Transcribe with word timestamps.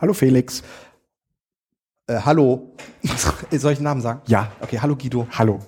Hallo 0.00 0.12
Felix. 0.14 0.62
Äh, 2.06 2.20
hallo. 2.24 2.74
Soll 3.50 3.72
ich 3.72 3.78
einen 3.78 3.84
Namen 3.84 4.00
sagen? 4.00 4.22
Ja. 4.26 4.50
Okay, 4.60 4.78
hallo 4.80 4.96
Guido. 4.96 5.26
Hallo. 5.30 5.60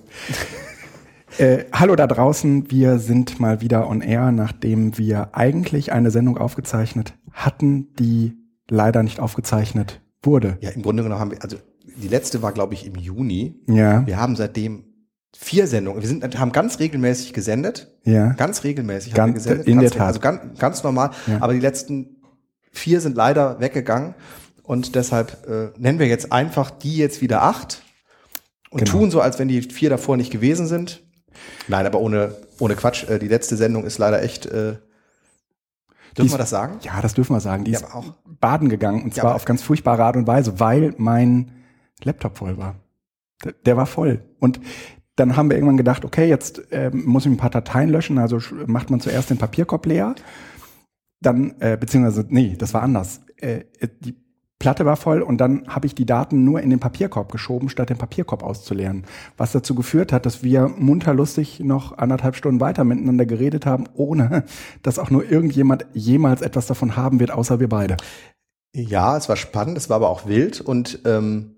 äh, 1.37 1.65
hallo 1.71 1.95
da 1.95 2.07
draußen. 2.07 2.71
Wir 2.71 2.99
sind 2.99 3.39
mal 3.39 3.61
wieder 3.61 3.87
on 3.87 4.01
air, 4.01 4.31
nachdem 4.31 4.97
wir 4.97 5.35
eigentlich 5.35 5.91
eine 5.91 6.09
Sendung 6.11 6.37
aufgezeichnet 6.37 7.13
hatten, 7.31 7.93
die 7.99 8.35
leider 8.69 9.03
nicht 9.03 9.19
aufgezeichnet 9.19 10.01
wurde. 10.21 10.57
Ja, 10.61 10.71
im 10.71 10.81
Grunde 10.81 11.03
genommen 11.03 11.21
haben 11.21 11.31
wir, 11.31 11.43
also 11.43 11.57
die 11.95 12.07
letzte 12.07 12.41
war, 12.41 12.53
glaube 12.53 12.73
ich, 12.73 12.87
im 12.87 12.95
Juni. 12.95 13.61
Ja. 13.67 14.05
Wir 14.07 14.17
haben 14.17 14.35
seitdem 14.35 14.85
vier 15.35 15.67
Sendungen. 15.67 16.01
Wir 16.01 16.07
sind, 16.07 16.39
haben 16.39 16.51
ganz 16.51 16.79
regelmäßig 16.79 17.33
gesendet. 17.33 17.91
Ja. 18.03 18.33
Ganz 18.33 18.63
regelmäßig 18.63 19.13
Ganz- 19.13 19.19
haben 19.19 19.29
wir 19.29 19.33
gesendet. 19.35 19.67
in 19.67 19.79
ganz, 19.79 19.91
der 19.91 19.97
Tat. 19.99 20.07
Also 20.07 20.19
ganz, 20.19 20.59
ganz 20.59 20.83
normal. 20.83 21.11
Ja. 21.27 21.41
Aber 21.41 21.53
die 21.53 21.59
letzten 21.59 22.17
vier 22.73 22.99
sind 23.01 23.15
leider 23.15 23.59
weggegangen. 23.59 24.15
Und 24.63 24.95
deshalb 24.95 25.45
äh, 25.47 25.69
nennen 25.77 25.99
wir 25.99 26.07
jetzt 26.07 26.31
einfach 26.31 26.71
die 26.71 26.97
jetzt 26.97 27.21
wieder 27.21 27.43
acht 27.43 27.83
und 28.69 28.79
Genau. 28.79 28.91
tun 28.91 29.11
so, 29.11 29.19
als 29.21 29.37
wenn 29.39 29.47
die 29.49 29.61
vier 29.61 29.89
davor 29.89 30.15
nicht 30.17 30.31
gewesen 30.31 30.67
sind. 30.67 31.03
Nein, 31.67 31.85
aber 31.85 31.99
ohne, 31.99 32.35
ohne 32.59 32.75
Quatsch. 32.75 33.03
Äh, 33.09 33.19
die 33.19 33.27
letzte 33.27 33.57
Sendung 33.57 33.83
ist 33.85 33.97
leider 33.97 34.21
echt. 34.23 34.45
Äh, 34.45 34.77
dürfen 36.17 36.25
ist- 36.27 36.31
wir 36.33 36.37
das 36.37 36.49
sagen? 36.49 36.79
Ja, 36.83 37.01
das 37.01 37.13
dürfen 37.13 37.35
wir 37.35 37.39
sagen. 37.41 37.65
Die 37.65 37.71
Ja, 37.71 37.79
ist 37.79 37.93
auch- 37.93 38.13
baden 38.39 38.69
gegangen 38.69 39.03
und 39.03 39.13
zwar 39.13 39.35
auf 39.35 39.45
ganz 39.45 39.61
furchtbare 39.63 40.03
Art 40.03 40.15
und 40.15 40.27
Weise, 40.27 40.59
weil 40.59 40.93
mein 40.97 41.51
Laptop 42.03 42.37
voll 42.37 42.57
war. 42.57 42.75
Der, 43.43 43.53
der 43.65 43.77
war 43.77 43.85
voll. 43.85 44.21
Und 44.39 44.59
dann 45.15 45.35
haben 45.35 45.49
wir 45.49 45.57
irgendwann 45.57 45.77
gedacht, 45.77 46.05
okay, 46.05 46.27
jetzt 46.27 46.61
ähm, 46.71 47.03
muss 47.05 47.25
ich 47.25 47.31
ein 47.31 47.37
paar 47.37 47.49
Dateien 47.49 47.89
löschen. 47.89 48.17
Also 48.17 48.39
macht 48.65 48.89
man 48.89 48.99
zuerst 48.99 49.29
den 49.29 49.37
Papierkorb 49.37 49.85
leer. 49.85 50.15
Dann, 51.23 51.55
äh, 51.59 51.77
beziehungsweise, 51.79 52.25
nee, 52.29 52.55
das 52.57 52.73
war 52.73 52.83
anders. 52.83 53.21
Äh, 53.37 53.63
äh, 53.79 53.87
die 54.01 54.15
Platte 54.59 54.85
war 54.85 54.95
voll 54.95 55.21
und 55.21 55.39
dann 55.39 55.67
habe 55.67 55.87
ich 55.87 55.95
die 55.95 56.05
Daten 56.05 56.45
nur 56.45 56.61
in 56.61 56.69
den 56.69 56.79
Papierkorb 56.79 57.31
geschoben, 57.33 57.67
statt 57.67 57.89
den 57.89 57.97
Papierkorb 57.97 58.43
auszuleeren. 58.43 59.03
Was 59.35 59.51
dazu 59.51 59.75
geführt 59.75 60.13
hat, 60.13 60.25
dass 60.25 60.41
wir 60.41 60.69
munterlustig 60.69 61.59
noch 61.59 61.97
anderthalb 61.97 62.35
Stunden 62.37 62.61
weiter 62.61 62.85
miteinander 62.85 63.25
geredet 63.25 63.65
haben, 63.65 63.85
ohne 63.93 64.45
dass 64.83 64.99
auch 64.99 65.09
nur 65.09 65.29
irgendjemand 65.29 65.85
jemals 65.93 66.41
etwas 66.41 66.67
davon 66.67 66.95
haben 66.95 67.19
wird, 67.19 67.31
außer 67.31 67.59
wir 67.59 67.67
beide. 67.67 67.97
Ja, 68.73 69.17
es 69.17 69.27
war 69.27 69.35
spannend, 69.35 69.77
es 69.77 69.89
war 69.89 69.97
aber 69.97 70.09
auch 70.09 70.27
wild 70.27 70.61
und 70.61 70.99
ähm, 71.05 71.55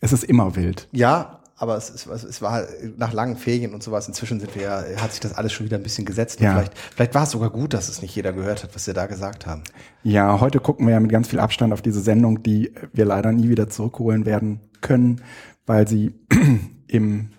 Es 0.00 0.12
ist 0.12 0.24
immer 0.24 0.54
wild. 0.54 0.88
ja, 0.92 1.40
aber 1.58 1.76
es, 1.76 1.88
es, 1.90 2.06
es 2.06 2.42
war 2.42 2.66
nach 2.96 3.12
langen 3.12 3.36
Ferien 3.36 3.72
und 3.72 3.82
sowas. 3.82 4.06
Inzwischen 4.08 4.40
sind 4.40 4.54
wir 4.54 4.62
ja, 4.62 4.84
hat 5.00 5.12
sich 5.12 5.20
das 5.20 5.34
alles 5.34 5.52
schon 5.52 5.64
wieder 5.64 5.78
ein 5.78 5.82
bisschen 5.82 6.04
gesetzt. 6.04 6.40
Ja. 6.40 6.52
Vielleicht, 6.52 6.72
vielleicht 6.94 7.14
war 7.14 7.22
es 7.22 7.30
sogar 7.30 7.50
gut, 7.50 7.72
dass 7.72 7.88
es 7.88 8.02
nicht 8.02 8.14
jeder 8.14 8.32
gehört 8.32 8.62
hat, 8.62 8.74
was 8.74 8.86
wir 8.86 8.94
da 8.94 9.06
gesagt 9.06 9.46
haben. 9.46 9.62
Ja, 10.02 10.38
heute 10.40 10.60
gucken 10.60 10.86
wir 10.86 10.92
ja 10.94 11.00
mit 11.00 11.10
ganz 11.10 11.28
viel 11.28 11.40
Abstand 11.40 11.72
auf 11.72 11.80
diese 11.80 12.00
Sendung, 12.00 12.42
die 12.42 12.72
wir 12.92 13.06
leider 13.06 13.32
nie 13.32 13.48
wieder 13.48 13.70
zurückholen 13.70 14.26
werden 14.26 14.60
können, 14.82 15.22
weil 15.64 15.88
sie 15.88 16.12
im 16.88 17.30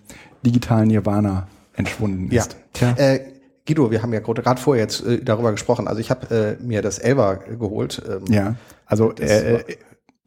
digitalen 0.44 0.88
Nirvana 0.88 1.48
entschwunden 1.76 2.32
Ja. 2.32 2.42
ist. 2.42 2.58
Tja. 2.74 2.96
Äh, 2.98 3.20
Guido, 3.68 3.92
wir 3.92 4.02
haben 4.02 4.14
ja 4.14 4.22
gerade 4.22 4.60
vorher 4.60 4.84
jetzt 4.84 5.06
äh, 5.06 5.22
darüber 5.24 5.52
gesprochen. 5.52 5.88
Also 5.88 6.00
ich 6.00 6.10
habe 6.10 6.58
äh, 6.60 6.64
mir 6.64 6.82
das 6.82 7.00
Elva 7.00 7.36
geholt. 7.36 8.02
Ähm, 8.08 8.24
ja. 8.34 8.56
Also 8.86 9.14
äh, 9.16 9.56
äh, 9.56 9.78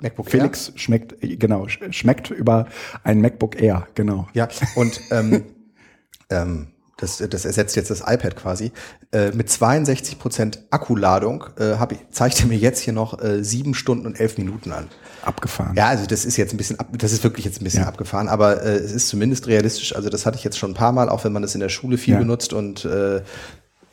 MacBook 0.03 0.31
Felix 0.31 0.73
schmeckt, 0.77 1.23
äh, 1.23 1.37
genau, 1.37 1.65
sch- 1.65 1.93
schmeckt 1.93 2.31
über 2.31 2.67
ein 3.05 3.21
MacBook 3.21 3.61
Air, 3.61 3.87
genau. 3.95 4.27
Air. 4.35 4.49
Ja, 4.51 4.67
und 4.77 5.01
ähm, 5.11 5.45
ähm, 6.31 6.69
das, 6.97 7.17
das 7.17 7.47
ersetzt 7.47 7.77
jetzt 7.77 7.91
das 7.91 8.01
iPad 8.01 8.37
quasi. 8.37 8.73
Äh, 9.11 9.31
mit 9.33 9.49
62 9.49 10.19
Prozent 10.19 10.65
Akkuladung 10.71 11.45
äh, 11.59 11.77
hab 11.79 11.93
ich, 11.93 11.99
zeigt 12.11 12.41
er 12.41 12.47
mir 12.47 12.59
jetzt 12.59 12.81
hier 12.81 12.93
noch 12.93 13.23
äh, 13.23 13.43
sieben 13.43 13.73
Stunden 13.73 14.05
und 14.05 14.21
elf 14.21 14.37
Minuten 14.37 14.71
an. 14.71 14.89
Abgefahren. 15.23 15.75
Ja, 15.77 15.87
also 15.89 16.05
das 16.05 16.27
ist 16.27 16.37
jetzt 16.37 16.53
ein 16.53 16.59
bisschen, 16.59 16.79
ab, 16.79 16.89
das 16.99 17.13
ist 17.13 17.25
wirklich 17.25 17.47
jetzt 17.47 17.61
ein 17.61 17.65
bisschen 17.65 17.83
Ja. 17.85 17.89
abgefahren, 17.89 18.29
aber 18.29 18.63
äh, 18.63 18.75
es 18.77 18.93
ist 18.93 19.09
zumindest 19.09 19.47
realistisch. 19.47 19.97
Also 19.97 20.11
das 20.11 20.27
hatte 20.27 20.37
ich 20.37 20.45
jetzt 20.45 20.59
schon 20.59 20.73
ein 20.73 20.75
paar 20.75 20.93
Mal, 20.93 21.09
auch 21.09 21.25
wenn 21.25 21.33
man 21.33 21.41
das 21.41 21.55
in 21.55 21.61
der 21.61 21.71
Schule 21.71 21.97
viel 21.97 22.15
Ja. 22.15 22.21
benutzt 22.21 22.53
und 22.53 22.85
äh, 22.85 23.23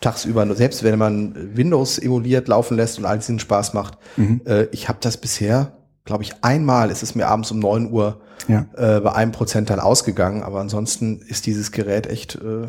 tagsüber, 0.01 0.43
nur 0.45 0.57
selbst 0.57 0.83
wenn 0.83 0.99
man 0.99 1.55
Windows 1.55 1.97
emuliert 1.97 2.49
laufen 2.49 2.75
lässt 2.75 2.99
und 2.99 3.05
all 3.05 3.19
diesen 3.19 3.39
Spaß 3.39 3.73
macht. 3.73 3.97
Mhm. 4.17 4.41
Äh, 4.45 4.65
ich 4.71 4.89
habe 4.89 4.99
das 5.01 5.15
bisher, 5.17 5.71
glaube 6.07 6.23
ich, 6.23 6.43
einmal 6.43 6.89
ist 6.89 7.03
es 7.03 7.13
mir 7.13 7.27
abends 7.27 7.51
um 7.51 7.59
9 7.59 7.91
Uhr 7.91 8.19
Ja. 8.47 8.65
äh, 8.75 8.99
bei 9.01 9.13
einem 9.13 9.31
Prozentteil 9.31 9.79
ausgegangen, 9.79 10.41
aber 10.41 10.59
ansonsten 10.59 11.19
ist 11.19 11.45
dieses 11.45 11.71
Gerät 11.71 12.07
echt, 12.07 12.35
äh, 12.35 12.67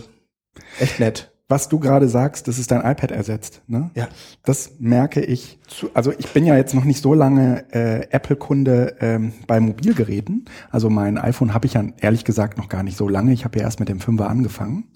echt 0.79 1.01
nett. 1.01 1.33
Was 1.51 1.71
du 1.71 1.79
gerade 1.79 2.11
sagst, 2.11 2.47
dass 2.47 2.59
es 2.59 2.67
dein 2.67 2.81
iPad 2.81 3.11
ersetzt, 3.11 3.63
ne? 3.69 3.91
Ja. 3.95 4.09
Das 4.45 4.73
merke 4.81 5.23
ich. 5.23 5.59
Zu, 5.67 5.89
also 5.95 6.13
ich 6.19 6.29
bin 6.35 6.45
ja 6.45 6.55
jetzt 6.57 6.75
noch 6.75 6.85
nicht 6.85 7.01
so 7.01 7.15
lange 7.15 7.65
äh, 7.73 8.07
Apple-Kunde 8.11 8.97
ähm, 9.01 9.33
bei 9.47 9.59
Mobilgeräten. 9.59 10.45
Also 10.71 10.91
mein 10.91 11.17
iPhone 11.17 11.55
habe 11.55 11.65
ich 11.65 11.73
ja 11.73 11.85
ehrlich 12.01 12.27
gesagt 12.27 12.59
noch 12.59 12.69
gar 12.69 12.83
nicht 12.83 12.99
so 12.99 13.09
lange. 13.09 13.33
Ich 13.33 13.47
habe 13.47 13.59
ja 13.59 13.65
erst 13.65 13.81
mit 13.81 13.89
dem 13.89 13.99
5er 13.99 14.25
angefangen. 14.25 14.89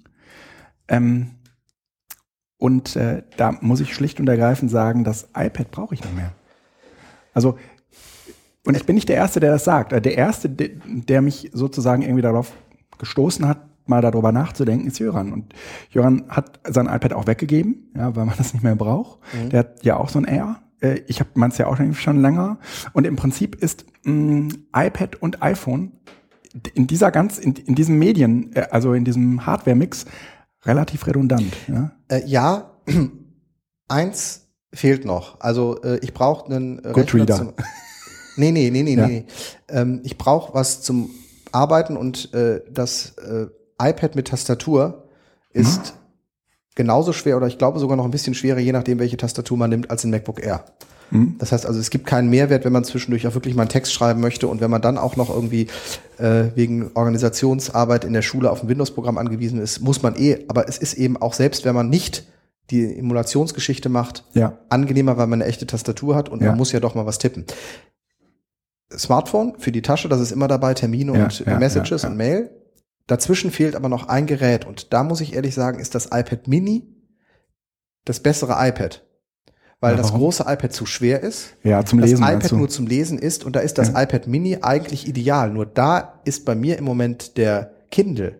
Ähm, 0.88 1.31
und 2.58 2.97
äh, 2.97 3.22
da 3.38 3.56
muss 3.62 3.81
ich 3.81 3.94
schlicht 3.94 4.20
und 4.20 4.28
ergreifend 4.28 4.70
sagen, 4.70 5.04
das 5.04 5.28
iPad 5.34 5.70
brauche 5.70 5.94
ich 5.94 6.04
nicht 6.04 6.14
mehr. 6.14 6.32
Also 7.32 7.56
und 8.66 8.76
ich 8.76 8.84
bin 8.86 8.94
nicht 8.94 9.08
der 9.08 9.16
Erste, 9.16 9.40
der 9.40 9.50
das 9.52 9.64
sagt. 9.64 9.92
Der 9.92 10.16
Erste, 10.16 10.48
der, 10.48 11.22
mich 11.22 11.50
sozusagen 11.52 12.02
irgendwie 12.02 12.22
darauf 12.22 12.52
gestoßen 12.98 13.46
hat, 13.48 13.58
mal 13.86 14.00
darüber 14.00 14.30
nachzudenken, 14.30 14.86
ist 14.86 14.98
Jöran. 15.00 15.32
Und 15.32 15.54
Jöran 15.90 16.24
hat 16.28 16.60
sein 16.68 16.86
iPad 16.86 17.12
auch 17.14 17.26
weggegeben, 17.26 17.90
ja, 17.96 18.14
weil 18.14 18.26
man 18.26 18.36
das 18.38 18.52
nicht 18.54 18.62
mehr 18.62 18.76
braucht. 18.76 19.18
Der 19.50 19.58
hat 19.60 19.84
ja 19.84 19.96
auch 19.96 20.08
so 20.08 20.18
ein 20.20 20.24
Air. 20.24 20.60
Äh, 20.80 21.00
Ich 21.08 21.18
habe 21.20 21.30
meins 21.34 21.58
ja 21.58 21.66
auch 21.66 21.76
schon- 21.76 21.94
schon 21.94 22.22
länger. 22.22 22.58
Und 22.92 23.04
im 23.06 23.16
Prinzip 23.16 23.56
ist 23.56 23.84
mh, 24.04 24.54
iPad 24.74 25.16
und 25.16 25.42
iPhone 25.42 25.92
in 26.74 26.86
dieser 26.86 27.10
ganz, 27.10 27.38
in, 27.38 27.54
in 27.54 27.74
diesem 27.74 27.98
Medien, 27.98 28.54
äh, 28.54 28.66
also 28.70 28.92
in 28.94 29.04
diesem 29.04 29.46
Hardware-Mix 29.46 30.04
relativ 30.64 31.06
redundant. 31.08 31.52
Ja? 31.66 31.90
Äh, 32.08 32.24
ja, 32.26 32.70
eins 33.88 34.48
fehlt 34.72 35.04
noch. 35.04 35.40
Also 35.40 35.82
äh, 35.82 35.98
ich 36.02 36.14
brauche 36.14 36.46
einen 36.46 36.78
äh, 36.84 36.92
Goodreader. 36.92 37.36
zum. 37.36 37.52
Nee, 38.37 38.50
nee, 38.50 38.70
nee, 38.70 38.82
nee, 38.82 38.94
Ja. 38.94 39.06
nee. 39.06 39.25
Ähm, 39.69 40.00
ich 40.04 40.16
brauche 40.19 40.54
was 40.54 40.82
zum 40.82 41.10
Arbeiten 41.53 41.97
und 41.97 42.32
äh, 42.34 42.60
das 42.72 43.15
äh, 43.19 43.47
iPad 43.82 44.15
mit 44.16 44.28
Tastatur 44.28 45.04
ist 45.53 45.94
genauso 46.75 47.12
schwer 47.12 47.37
oder 47.37 47.47
ich 47.47 47.59
glaube 47.59 47.78
sogar 47.78 47.97
noch 47.97 48.04
ein 48.06 48.10
bisschen 48.10 48.34
schwerer, 48.34 48.59
je 48.59 48.72
nachdem, 48.72 48.98
welche 48.98 49.16
Tastatur 49.19 49.59
man 49.59 49.69
nimmt, 49.70 49.91
als 49.91 50.04
ein 50.04 50.10
MacBook 50.10 50.43
Air. 50.43 50.65
Hm? 51.10 51.34
Das 51.38 51.53
heißt 51.53 51.66
also, 51.66 51.78
es 51.78 51.91
gibt 51.91 52.06
keinen 52.06 52.31
Mehrwert, 52.31 52.65
wenn 52.65 52.72
man 52.72 52.84
zwischendurch 52.84 53.26
auch 53.26 53.34
wirklich 53.34 53.54
mal 53.54 53.65
einen 53.65 53.69
Text 53.69 53.93
schreiben 53.93 54.20
möchte 54.22 54.49
und 54.49 54.62
wenn 54.62 54.70
man 54.70 54.81
dann 54.81 54.97
auch 54.97 55.16
noch 55.16 55.28
irgendwie 55.28 55.66
äh, 56.19 56.44
wegen 56.54 56.91
Organisationsarbeit 56.94 58.04
in 58.04 58.14
der 58.14 58.22
Schule 58.22 58.50
auf 58.50 58.62
ein 58.62 58.69
Windows-Programm 58.69 59.19
angewiesen 59.19 59.60
ist, 59.60 59.81
muss 59.81 60.03
man 60.03 60.16
eh, 60.16 60.44
aber 60.49 60.69
es 60.69 60.78
ist 60.78 60.94
eben 60.94 61.19
auch 61.19 61.34
selbst, 61.34 61.66
wenn 61.66 61.75
man 61.75 61.91
nicht 61.91 62.25
die 62.70 62.97
Emulationsgeschichte 62.97 63.91
macht, 63.91 64.25
Ja. 64.32 64.56
angenehmer, 64.70 65.19
weil 65.19 65.26
man 65.26 65.43
eine 65.43 65.50
echte 65.50 65.66
Tastatur 65.66 66.14
hat 66.14 66.31
und 66.31 66.41
Ja. 66.41 66.49
man 66.49 66.56
muss 66.56 66.72
ja 66.72 66.81
doch 66.81 66.94
mal 66.94 67.04
was 67.04 67.19
tippen. 67.19 67.44
Smartphone 68.98 69.54
für 69.58 69.72
die 69.72 69.82
Tasche, 69.82 70.08
das 70.08 70.20
ist 70.20 70.32
immer 70.32 70.48
dabei, 70.48 70.75
Termine 70.75 71.16
Ja, 71.16 71.25
und 71.25 71.38
ja, 71.41 71.58
Messages 71.58 72.03
ja, 72.03 72.08
und 72.08 72.16
Mail. 72.16 72.50
Dazwischen 73.06 73.50
fehlt 73.50 73.75
aber 73.75 73.88
noch 73.88 74.08
ein 74.08 74.26
Gerät 74.26 74.64
und 74.64 74.93
da 74.93 75.02
muss 75.02 75.20
ich 75.20 75.34
ehrlich 75.34 75.55
sagen, 75.55 75.78
ist 75.81 75.94
das 75.94 76.06
iPad 76.06 76.46
Mini 76.49 76.87
das 78.05 78.20
bessere 78.20 78.55
iPad. 78.58 79.05
Weil 79.81 79.93
Ja, 79.93 79.96
das 79.96 80.08
warum? 80.08 80.20
große 80.20 80.44
iPad 80.46 80.72
zu 80.72 80.87
schwer 80.87 81.20
ist, 81.20 81.55
Ja, 81.64 81.84
zum 81.84 82.00
das 82.00 82.11
Lesen. 82.11 82.22
iPad 82.22 82.32
meinst 82.34 82.50
du? 82.52 82.56
nur 82.56 82.69
zum 82.69 82.87
Lesen 82.87 83.19
ist 83.19 83.44
und 83.44 83.56
da 83.56 83.61
ist 83.61 83.78
das 83.78 83.90
iPad 83.90 84.26
Mini 84.28 84.58
eigentlich 84.62 85.08
ideal. 85.08 85.50
Nur 85.50 85.66
da 85.66 86.20
ist 86.25 86.44
bei 86.44 86.55
mir 86.55 86.78
im 86.78 86.84
Moment 86.84 87.37
der 87.37 87.72
Kindle 87.90 88.38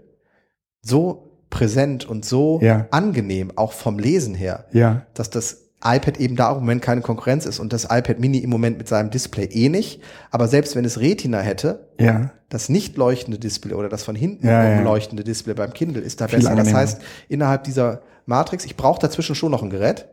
so 0.81 1.29
präsent 1.50 2.05
und 2.09 2.25
so 2.25 2.61
angenehm, 2.91 3.53
auch 3.56 3.73
vom 3.73 3.99
Lesen 3.99 4.35
her, 4.35 4.67
ja, 4.73 5.06
dass 5.15 5.31
das 5.31 5.62
iPad 5.84 6.19
eben 6.19 6.37
da 6.37 6.49
auch 6.50 6.56
im 6.56 6.62
Moment 6.62 6.82
keine 6.82 7.00
Konkurrenz 7.00 7.44
ist 7.46 7.58
und 7.58 7.73
das 7.73 7.84
iPad 7.84 8.20
Mini 8.20 8.38
im 8.38 8.50
Moment 8.50 8.79
mit 8.79 8.87
seinem 8.88 9.11
Display 9.11 9.46
eh 9.46 9.69
nicht. 9.69 10.00
Aber 10.31 10.46
selbst 10.49 10.76
wenn 10.76 10.84
es 10.84 11.00
Retina 11.00 11.40
hätte, 11.40 11.88
ja. 11.99 12.31
das 12.49 12.69
nicht 12.69 12.96
leuchtende 12.96 13.38
Display 13.38 13.75
oder 13.75 13.88
das 13.88 14.05
von 14.05 14.14
hinten 14.14 14.46
Ja, 14.46 14.62
ja. 14.76 14.81
leuchtende 14.82 15.25
Display 15.25 15.55
beim 15.55 15.73
Kindle 15.73 16.00
ist 16.02 16.20
da 16.20 16.29
Viel 16.29 16.38
besser. 16.38 16.50
Das 16.50 16.58
angenehmer. 16.58 16.79
heißt, 16.81 17.00
innerhalb 17.29 17.64
dieser 17.64 18.02
Matrix, 18.26 18.64
ich 18.64 18.76
brauche 18.76 19.00
dazwischen 19.00 19.34
schon 19.34 19.50
noch 19.50 19.62
ein 19.62 19.70
Gerät 19.70 20.06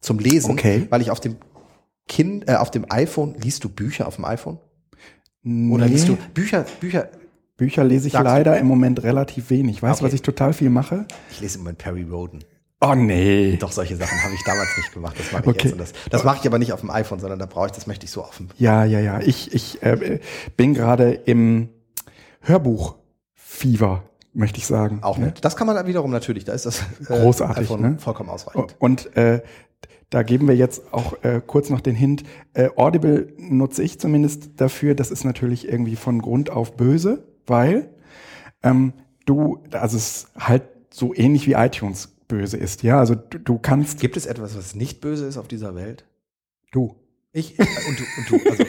zum 0.00 0.18
Lesen, 0.18 0.52
Okay. 0.52 0.86
weil 0.90 1.00
ich 1.02 1.10
auf 1.10 1.20
dem 1.20 1.36
Kind, 2.08 2.48
äh, 2.48 2.54
auf 2.54 2.70
dem 2.70 2.86
iPhone, 2.90 3.34
liest 3.42 3.64
du 3.64 3.68
Bücher 3.68 4.06
auf 4.06 4.16
dem 4.16 4.24
iPhone? 4.24 4.58
Oder 5.44 5.86
Nee. 5.86 5.92
liest 5.92 6.08
du 6.08 6.16
Bücher, 6.34 6.64
Bücher, 6.80 7.08
Bücher 7.56 7.82
lese 7.84 8.06
ich 8.06 8.12
Sagst 8.12 8.26
du? 8.26 8.30
leider 8.30 8.58
im 8.58 8.66
Moment 8.66 9.02
relativ 9.02 9.50
wenig. 9.50 9.82
Weißt 9.82 10.00
du, 10.00 10.04
Okay. 10.04 10.12
was 10.12 10.14
ich 10.14 10.22
total 10.22 10.52
viel 10.52 10.70
mache? 10.70 11.06
ich 11.30 11.40
lese 11.40 11.58
im 11.58 11.64
Moment 11.64 11.78
Perry 11.78 12.02
Roden. 12.04 12.44
Oh 12.84 12.94
nee. 12.96 13.56
Doch, 13.60 13.70
solche 13.70 13.94
Sachen 13.96 14.22
habe 14.24 14.34
ich 14.34 14.42
damals 14.44 14.76
nicht 14.76 14.92
gemacht. 14.92 15.14
Das 15.16 15.30
mache 15.30 15.42
ich 15.42 15.48
Okay. 15.48 15.68
jetzt. 15.68 15.72
Und 15.74 15.78
das 15.78 15.92
das 16.10 16.24
mache 16.24 16.38
ich 16.40 16.46
aber 16.48 16.58
nicht 16.58 16.72
auf 16.72 16.80
dem 16.80 16.90
iPhone, 16.90 17.20
sondern 17.20 17.38
da 17.38 17.46
brauche 17.46 17.66
ich, 17.66 17.72
das 17.72 17.86
möchte 17.86 18.04
ich 18.06 18.10
so 18.10 18.22
dem. 18.22 18.48
Ja, 18.58 18.84
ja, 18.84 18.98
ja. 18.98 19.20
Ich, 19.20 19.54
ich 19.54 19.82
äh, 19.82 20.18
bin 20.56 20.74
gerade 20.74 21.12
im 21.12 21.68
Hörbuch-Fever, 22.40 24.02
möchte 24.32 24.58
ich 24.58 24.66
sagen. 24.66 24.98
Auch 25.02 25.18
Ja. 25.18 25.26
nicht. 25.26 25.44
Das 25.44 25.56
kann 25.56 25.66
man 25.66 25.76
dann 25.76 25.86
wiederum 25.86 26.10
natürlich, 26.10 26.44
da 26.44 26.52
ist 26.52 26.66
das 26.66 26.80
äh, 26.80 27.04
Großartig, 27.04 27.64
iPhone 27.64 27.80
ne? 27.82 27.96
vollkommen 27.98 28.30
ausreichend. 28.30 28.74
Und 28.78 29.16
äh, 29.16 29.42
da 30.10 30.22
geben 30.22 30.48
wir 30.48 30.56
jetzt 30.56 30.92
auch 30.92 31.22
äh, 31.22 31.40
kurz 31.46 31.70
noch 31.70 31.80
den 31.80 31.94
Hint. 31.94 32.24
Äh, 32.52 32.68
Audible 32.76 33.32
nutze 33.38 33.82
ich 33.82 33.98
zumindest 33.98 34.60
dafür. 34.60 34.94
Das 34.94 35.10
ist 35.10 35.24
natürlich 35.24 35.68
irgendwie 35.68 35.96
von 35.96 36.20
Grund 36.20 36.50
auf 36.50 36.76
böse, 36.76 37.26
weil 37.46 37.90
ähm, 38.62 38.92
du, 39.24 39.62
also 39.72 39.96
es 39.96 40.24
ist 40.24 40.28
halt 40.38 40.64
so 40.90 41.14
ähnlich 41.14 41.46
wie 41.46 41.52
iTunes 41.52 42.11
böse 42.32 42.56
ist. 42.56 42.82
Ja, 42.82 42.98
also 42.98 43.14
du, 43.14 43.38
du 43.38 43.58
kannst. 43.58 44.00
Gibt 44.00 44.16
es 44.16 44.24
etwas, 44.24 44.56
was 44.56 44.74
nicht 44.74 45.02
böse 45.02 45.26
ist 45.26 45.36
auf 45.36 45.48
dieser 45.48 45.74
Welt? 45.74 46.06
Du. 46.70 46.96
Ich 47.30 47.58
und 47.58 47.68
du 47.68 48.04
und 48.16 48.30
du. 48.30 48.50
Also. 48.50 48.64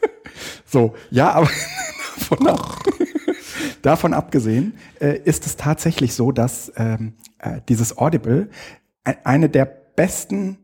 so, 0.66 0.94
ja, 1.10 1.30
aber 1.30 1.46
von 2.18 2.48
ab, 2.48 2.82
davon 3.82 4.12
abgesehen 4.12 4.74
äh, 5.00 5.20
ist 5.22 5.46
es 5.46 5.54
tatsächlich 5.56 6.14
so, 6.14 6.32
dass 6.32 6.72
ähm, 6.76 7.12
äh, 7.38 7.60
dieses 7.68 7.96
Audible 7.96 8.50
e-, 9.06 9.14
eine 9.22 9.48
der 9.48 9.66
besten 9.66 10.58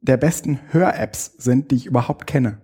der 0.00 0.16
besten 0.16 0.60
Hör-Apps 0.70 1.32
sind, 1.36 1.70
die 1.70 1.76
ich 1.76 1.86
überhaupt 1.86 2.26
kenne. 2.26 2.58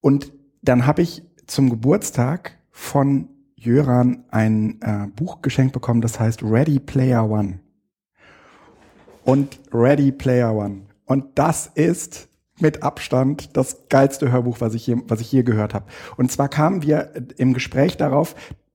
Und 0.00 0.32
dann 0.60 0.86
habe 0.86 1.00
ich 1.00 1.22
zum 1.46 1.70
Geburtstag 1.70 2.58
von 2.70 3.28
Jöran 3.54 4.24
ein 4.30 4.82
äh, 4.82 5.06
Buch 5.14 5.40
geschenkt 5.40 5.72
bekommen, 5.72 6.00
das 6.00 6.18
heißt 6.20 6.42
Ready 6.42 6.80
Player 6.80 7.30
One. 7.30 7.60
Und 9.24 9.58
Ready 9.72 10.12
Player 10.12 10.54
One. 10.54 10.82
Und 11.06 11.38
das 11.38 11.70
ist 11.74 12.28
mit 12.60 12.82
Abstand 12.82 13.56
das 13.56 13.88
geilste 13.88 14.30
Hörbuch, 14.30 14.60
was 14.60 14.74
ich 14.74 14.86
je, 14.86 14.96
was 15.08 15.20
ich 15.20 15.32
je 15.32 15.42
gehört 15.42 15.74
habe. 15.74 15.86
Und 16.16 16.30
zwar 16.30 16.48
kamen 16.48 16.82
wir 16.82 17.12
im 17.36 17.54
Gespräch 17.54 17.96
darauf, 17.96 18.34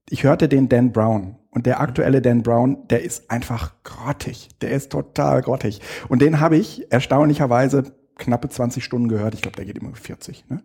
ich 0.09 0.23
hörte 0.23 0.49
den 0.49 0.69
Dan 0.69 0.91
Brown. 0.91 1.35
Und 1.51 1.65
der 1.65 1.79
aktuelle 1.79 2.21
Dan 2.21 2.43
Brown, 2.43 2.87
der 2.89 3.03
ist 3.03 3.31
einfach 3.31 3.73
grottig. 3.83 4.49
Der 4.61 4.71
ist 4.71 4.91
total 4.91 5.41
grottig. 5.41 5.81
Und 6.07 6.21
den 6.21 6.39
habe 6.39 6.57
ich 6.57 6.91
erstaunlicherweise 6.91 7.95
knappe 8.17 8.49
20 8.49 8.83
Stunden 8.83 9.07
gehört. 9.07 9.33
Ich 9.33 9.41
glaube, 9.41 9.55
der 9.55 9.65
geht 9.65 9.77
immer 9.77 9.95
40. 9.95 10.49
Ne? 10.49 10.61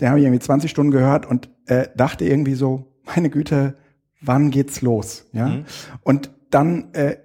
Den 0.00 0.08
habe 0.08 0.18
ich 0.18 0.24
irgendwie 0.24 0.40
20 0.40 0.70
Stunden 0.70 0.90
gehört 0.90 1.26
und 1.26 1.50
äh, 1.66 1.88
dachte 1.96 2.24
irgendwie 2.24 2.54
so, 2.54 2.92
meine 3.04 3.30
Güte, 3.30 3.74
wann 4.20 4.50
geht's 4.50 4.80
los? 4.80 5.26
Ja. 5.32 5.48
Mhm. 5.48 5.64
Und 6.02 6.30
dann 6.50 6.92
äh, 6.94 7.16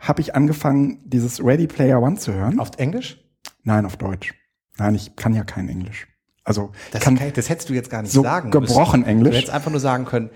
habe 0.00 0.20
ich 0.20 0.34
angefangen, 0.34 1.00
dieses 1.04 1.44
Ready 1.44 1.66
Player 1.66 2.00
One 2.00 2.16
zu 2.16 2.32
hören. 2.32 2.60
Auf 2.60 2.70
Englisch? 2.78 3.22
Nein, 3.62 3.84
auf 3.84 3.96
Deutsch. 3.96 4.34
Nein, 4.78 4.94
ich 4.94 5.16
kann 5.16 5.34
ja 5.34 5.44
kein 5.44 5.68
Englisch. 5.68 6.06
Also 6.44 6.72
das, 6.92 7.02
kann, 7.02 7.18
kann, 7.18 7.32
das 7.34 7.48
hättest 7.48 7.68
du 7.68 7.74
jetzt 7.74 7.90
gar 7.90 8.02
nicht 8.02 8.12
so 8.12 8.22
sagen 8.22 8.50
gebrochen 8.50 9.00
müssen. 9.00 9.10
Englisch. 9.10 9.32
Du 9.32 9.36
hättest 9.36 9.52
einfach 9.52 9.70
nur 9.70 9.80
sagen 9.80 10.04
können, 10.06 10.30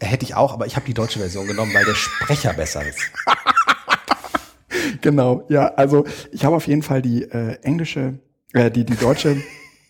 hätte 0.00 0.24
ich 0.24 0.34
auch, 0.34 0.52
aber 0.52 0.66
ich 0.66 0.76
habe 0.76 0.86
die 0.86 0.94
deutsche 0.94 1.18
Version 1.18 1.46
genommen, 1.46 1.72
weil 1.74 1.84
der 1.84 1.94
Sprecher 1.94 2.52
besser 2.52 2.86
ist. 2.86 2.98
genau, 5.00 5.44
ja. 5.48 5.74
Also 5.74 6.04
ich 6.30 6.44
habe 6.44 6.54
auf 6.54 6.66
jeden 6.66 6.82
Fall 6.82 7.02
die 7.02 7.22
äh, 7.22 7.58
englische, 7.62 8.18
äh, 8.52 8.70
die 8.70 8.84
die 8.84 8.96
deutsche 8.96 9.36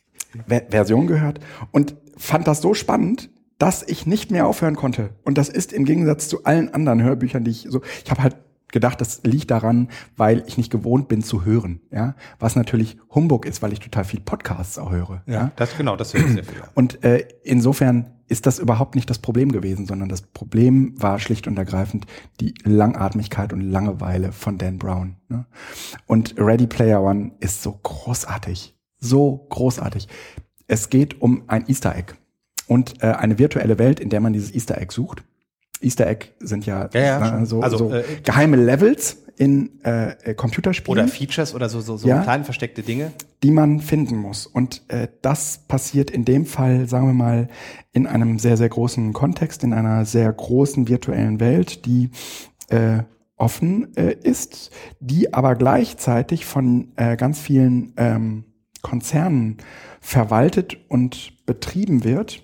Version 0.47 1.07
gehört 1.07 1.41
und 1.71 1.97
fand 2.17 2.47
das 2.47 2.63
so 2.63 2.73
spannend, 2.73 3.31
dass 3.59 3.83
ich 3.83 4.07
nicht 4.07 4.31
mehr 4.31 4.47
aufhören 4.47 4.77
konnte. 4.77 5.11
Und 5.25 5.39
das 5.39 5.49
ist 5.49 5.73
im 5.73 5.85
Gegensatz 5.85 6.29
zu 6.29 6.45
allen 6.45 6.73
anderen 6.73 7.03
Hörbüchern, 7.03 7.45
die 7.45 7.51
ich 7.51 7.67
so, 7.69 7.83
ich 8.05 8.11
habe 8.11 8.23
halt 8.23 8.37
gedacht, 8.73 9.01
das 9.01 9.21
liegt 9.23 9.51
daran, 9.51 9.89
weil 10.17 10.43
ich 10.47 10.57
nicht 10.57 10.71
gewohnt 10.71 11.09
bin 11.09 11.23
zu 11.23 11.45
hören, 11.45 11.81
ja, 11.91 12.17
was 12.39 12.57
natürlich 12.57 12.97
Humbug 13.15 13.47
ist, 13.47 13.63
weil 13.63 13.73
ich 13.73 13.81
total 13.81 14.05
viel 14.05 14.21
Podcasts 14.21 14.79
auch 14.79 14.91
höre. 14.91 15.23
Ja, 15.27 15.35
ja? 15.35 15.53
das 15.57 15.77
genau, 15.77 15.95
das 15.97 16.15
höre 16.15 16.27
ich 16.27 16.33
sehr 16.33 16.45
viel. 16.45 16.63
Und 16.75 17.05
äh, 17.05 17.29
insofern 17.45 18.11
ist 18.33 18.47
das 18.47 18.59
überhaupt 18.59 18.95
nicht 18.95 19.11
das 19.11 19.19
Problem 19.19 19.53
gewesen, 19.53 19.87
sondern 19.87 20.09
das 20.09 20.23
Problem 20.23 20.95
war 21.01 21.19
schlicht 21.19 21.47
und 21.47 21.59
ergreifend 21.59 22.07
die 22.41 22.55
Langatmigkeit 22.65 23.53
und 23.53 23.61
Langeweile 23.61 24.33
von 24.33 24.57
Dan 24.57 24.79
Brown. 24.79 25.17
Ne? 25.29 25.45
Und 26.07 26.35
Ready 26.39 26.67
Player 26.67 27.03
One 27.03 27.33
ist 27.41 27.63
so 27.63 27.79
großartig, 27.83 28.75
so 28.99 29.47
großartig. 29.51 30.09
Es 30.67 30.89
geht 30.89 31.21
um 31.21 31.43
ein 31.49 31.69
Easter 31.69 31.95
Egg 31.95 32.15
und 32.67 33.03
äh, 33.03 33.09
eine 33.09 33.39
virtuelle 33.39 33.79
Welt, 33.79 34.01
in 34.01 34.09
der 34.09 34.21
man 34.21 34.33
dieses 34.33 34.55
Easter 34.55 34.81
Egg 34.81 34.95
sucht. 34.95 35.23
Easter 35.83 36.07
Egg 36.07 36.29
sind 36.41 36.67
ja, 36.67 36.89
ja, 36.93 37.01
ja 37.01 37.19
na, 37.19 37.45
so, 37.45 37.61
also, 37.61 37.77
so 37.79 37.95
äh, 37.95 38.05
geheime 38.25 38.57
Levels 38.57 39.19
in 39.37 39.83
äh, 39.85 40.13
äh, 40.23 40.35
Computerspielen. 40.35 41.05
Oder 41.05 41.09
Features 41.09 41.55
oder 41.55 41.69
so, 41.69 41.81
so, 41.81 41.97
so 41.97 42.07
ja, 42.07 42.23
kleine 42.23 42.45
versteckte 42.45 42.83
Dinge. 42.83 43.13
Die 43.43 43.51
man 43.51 43.81
finden 43.81 44.17
muss. 44.17 44.47
Und 44.47 44.83
äh, 44.89 45.09
das 45.23 45.63
passiert 45.67 46.11
in 46.11 46.25
dem 46.25 46.47
Fall, 46.47 46.89
sagen 46.89 47.07
wir 47.07 47.15
mal, 47.15 47.49
in 47.93 48.07
einem 48.07 48.39
sehr, 48.39 48.57
sehr 48.57 48.69
großen 48.69 49.13
Kontext, 49.13 49.65
in 49.65 49.73
einer 49.73 50.05
sehr 50.05 50.33
großen 50.33 50.89
virtuellen 50.89 51.41
Welt, 51.41 51.87
die 51.87 52.11
äh, 52.69 53.03
offen 53.37 53.97
äh, 53.97 54.15
ist, 54.23 54.71
die 55.01 55.35
aber 55.35 55.57
gleichzeitig 55.57 56.45
von 56.45 56.93
äh, 56.97 57.17
ganz 57.17 57.41
vielen 57.41 57.95
ähm, 57.97 58.45
Konzernen 58.83 59.59
verwaltet 60.01 60.77
und 60.89 61.45
betrieben 61.47 62.05
wird 62.05 62.43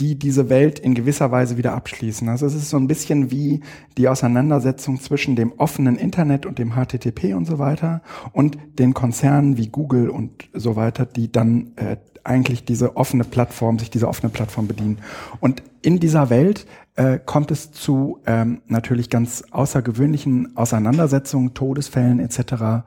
die 0.00 0.18
diese 0.18 0.48
Welt 0.48 0.78
in 0.78 0.94
gewisser 0.94 1.30
Weise 1.30 1.58
wieder 1.58 1.74
abschließen. 1.74 2.28
Also 2.28 2.46
es 2.46 2.54
ist 2.54 2.70
so 2.70 2.78
ein 2.78 2.86
bisschen 2.86 3.30
wie 3.30 3.60
die 3.98 4.08
Auseinandersetzung 4.08 4.98
zwischen 4.98 5.36
dem 5.36 5.52
offenen 5.52 5.96
Internet 5.96 6.46
und 6.46 6.58
dem 6.58 6.72
HTTP 6.72 7.34
und 7.34 7.44
so 7.44 7.58
weiter 7.58 8.02
und 8.32 8.56
den 8.78 8.94
Konzernen 8.94 9.58
wie 9.58 9.68
Google 9.68 10.08
und 10.08 10.48
so 10.54 10.76
weiter, 10.76 11.04
die 11.04 11.30
dann 11.30 11.72
äh, 11.76 11.96
eigentlich 12.24 12.64
diese 12.64 12.96
offene 12.96 13.24
Plattform, 13.24 13.78
sich 13.78 13.90
diese 13.90 14.08
offene 14.08 14.30
Plattform 14.30 14.68
bedienen. 14.68 14.98
Und 15.40 15.62
in 15.82 15.98
dieser 16.00 16.30
Welt 16.30 16.66
äh, 16.94 17.18
kommt 17.18 17.50
es 17.50 17.72
zu 17.72 18.20
ähm, 18.26 18.62
natürlich 18.68 19.10
ganz 19.10 19.44
außergewöhnlichen 19.50 20.56
Auseinandersetzungen, 20.56 21.52
Todesfällen 21.54 22.20
etc 22.20 22.84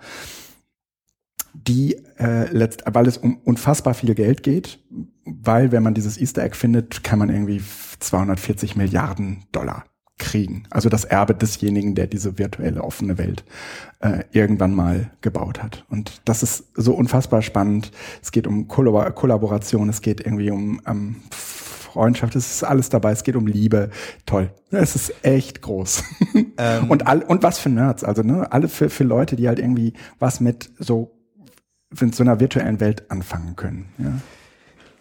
die 1.68 1.96
äh, 2.18 2.52
letzt, 2.52 2.84
weil 2.86 3.08
es 3.08 3.18
um 3.18 3.38
unfassbar 3.38 3.94
viel 3.94 4.14
Geld 4.16 4.44
geht, 4.44 4.80
weil 5.26 5.72
wenn 5.72 5.84
man 5.84 5.94
dieses 5.94 6.20
Easter 6.20 6.44
Egg 6.44 6.56
findet, 6.56 7.04
kann 7.04 7.20
man 7.20 7.30
irgendwie 7.30 7.62
240 8.00 8.76
Milliarden 8.76 9.46
Dollar 9.52 9.86
kriegen. 10.18 10.64
Also 10.70 10.88
das 10.88 11.04
Erbe 11.04 11.36
desjenigen, 11.36 11.94
der 11.94 12.08
diese 12.08 12.38
virtuelle 12.38 12.84
offene 12.84 13.18
Welt 13.18 13.44
äh, 14.00 14.24
irgendwann 14.32 14.74
mal 14.74 15.12
gebaut 15.22 15.62
hat. 15.62 15.86
Und 15.90 16.22
das 16.26 16.42
ist 16.42 16.72
so 16.76 16.94
unfassbar 16.94 17.42
spannend. 17.42 17.92
Es 18.22 18.32
geht 18.32 18.48
um 18.48 18.68
Kollabor 18.68 19.12
Kollaboration, 19.12 19.90
es 19.90 20.02
geht 20.02 20.22
irgendwie 20.22 20.52
um 20.52 20.80
ähm, 20.88 21.18
Freundschaft, 21.32 22.36
es 22.36 22.56
ist 22.56 22.64
alles 22.64 22.90
dabei, 22.90 23.12
es 23.12 23.24
geht 23.24 23.36
um 23.36 23.48
Liebe. 23.48 23.90
Toll. 24.26 24.52
Es 24.72 24.96
ist 24.96 25.14
echt 25.24 25.62
groß. 25.62 26.04
Ähm. 26.58 26.90
Und, 26.90 27.06
all, 27.06 27.22
und 27.22 27.44
was 27.44 27.60
für 27.60 27.68
Nerds, 27.68 28.06
also 28.06 28.22
ne, 28.22 28.50
alle 28.50 28.70
für, 28.70 28.90
für 28.90 29.04
Leute, 29.04 29.36
die 29.36 29.50
halt 29.50 29.60
irgendwie 29.60 29.92
was 30.20 30.40
mit 30.40 30.72
so 30.80 31.15
mit 31.90 32.16
so 32.16 32.24
einer 32.24 32.40
virtuellen 32.40 32.80
Welt 32.80 33.10
anfangen 33.10 33.56
können. 33.56 33.86
Ja. 33.98 34.14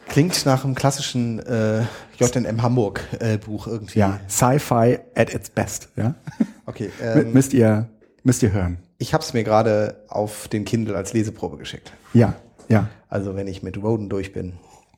Klingt 0.09 0.45
nach 0.45 0.65
einem 0.65 0.75
klassischen 0.75 1.39
äh, 1.41 1.83
JNM 2.19 2.63
Hamburg 2.63 3.01
äh, 3.21 3.39
Buch 3.39 3.67
irgendwie. 3.67 3.99
Ja, 3.99 4.21
Sci-Fi 4.29 4.99
at 5.15 5.35
its 5.35 5.51
best. 5.51 5.89
Ja. 5.97 6.15
Okay. 6.67 6.91
Ähm, 7.01 7.33
müsst 7.33 7.53
ihr 7.55 7.89
müsst 8.23 8.43
ihr 8.43 8.53
hören. 8.53 8.79
Ich 8.99 9.15
habe 9.15 9.23
es 9.23 9.33
mir 9.33 9.45
gerade 9.45 10.05
auf 10.09 10.49
den 10.49 10.65
Kindle 10.65 10.97
als 10.97 11.13
Leseprobe 11.13 11.57
geschickt. 11.57 11.93
Ja, 12.13 12.35
ja. 12.69 12.89
Also 13.09 13.37
wenn 13.37 13.47
ich 13.47 13.63
mit 13.63 13.83
Roden 13.83 14.09
durch 14.09 14.33
bin. 14.33 14.55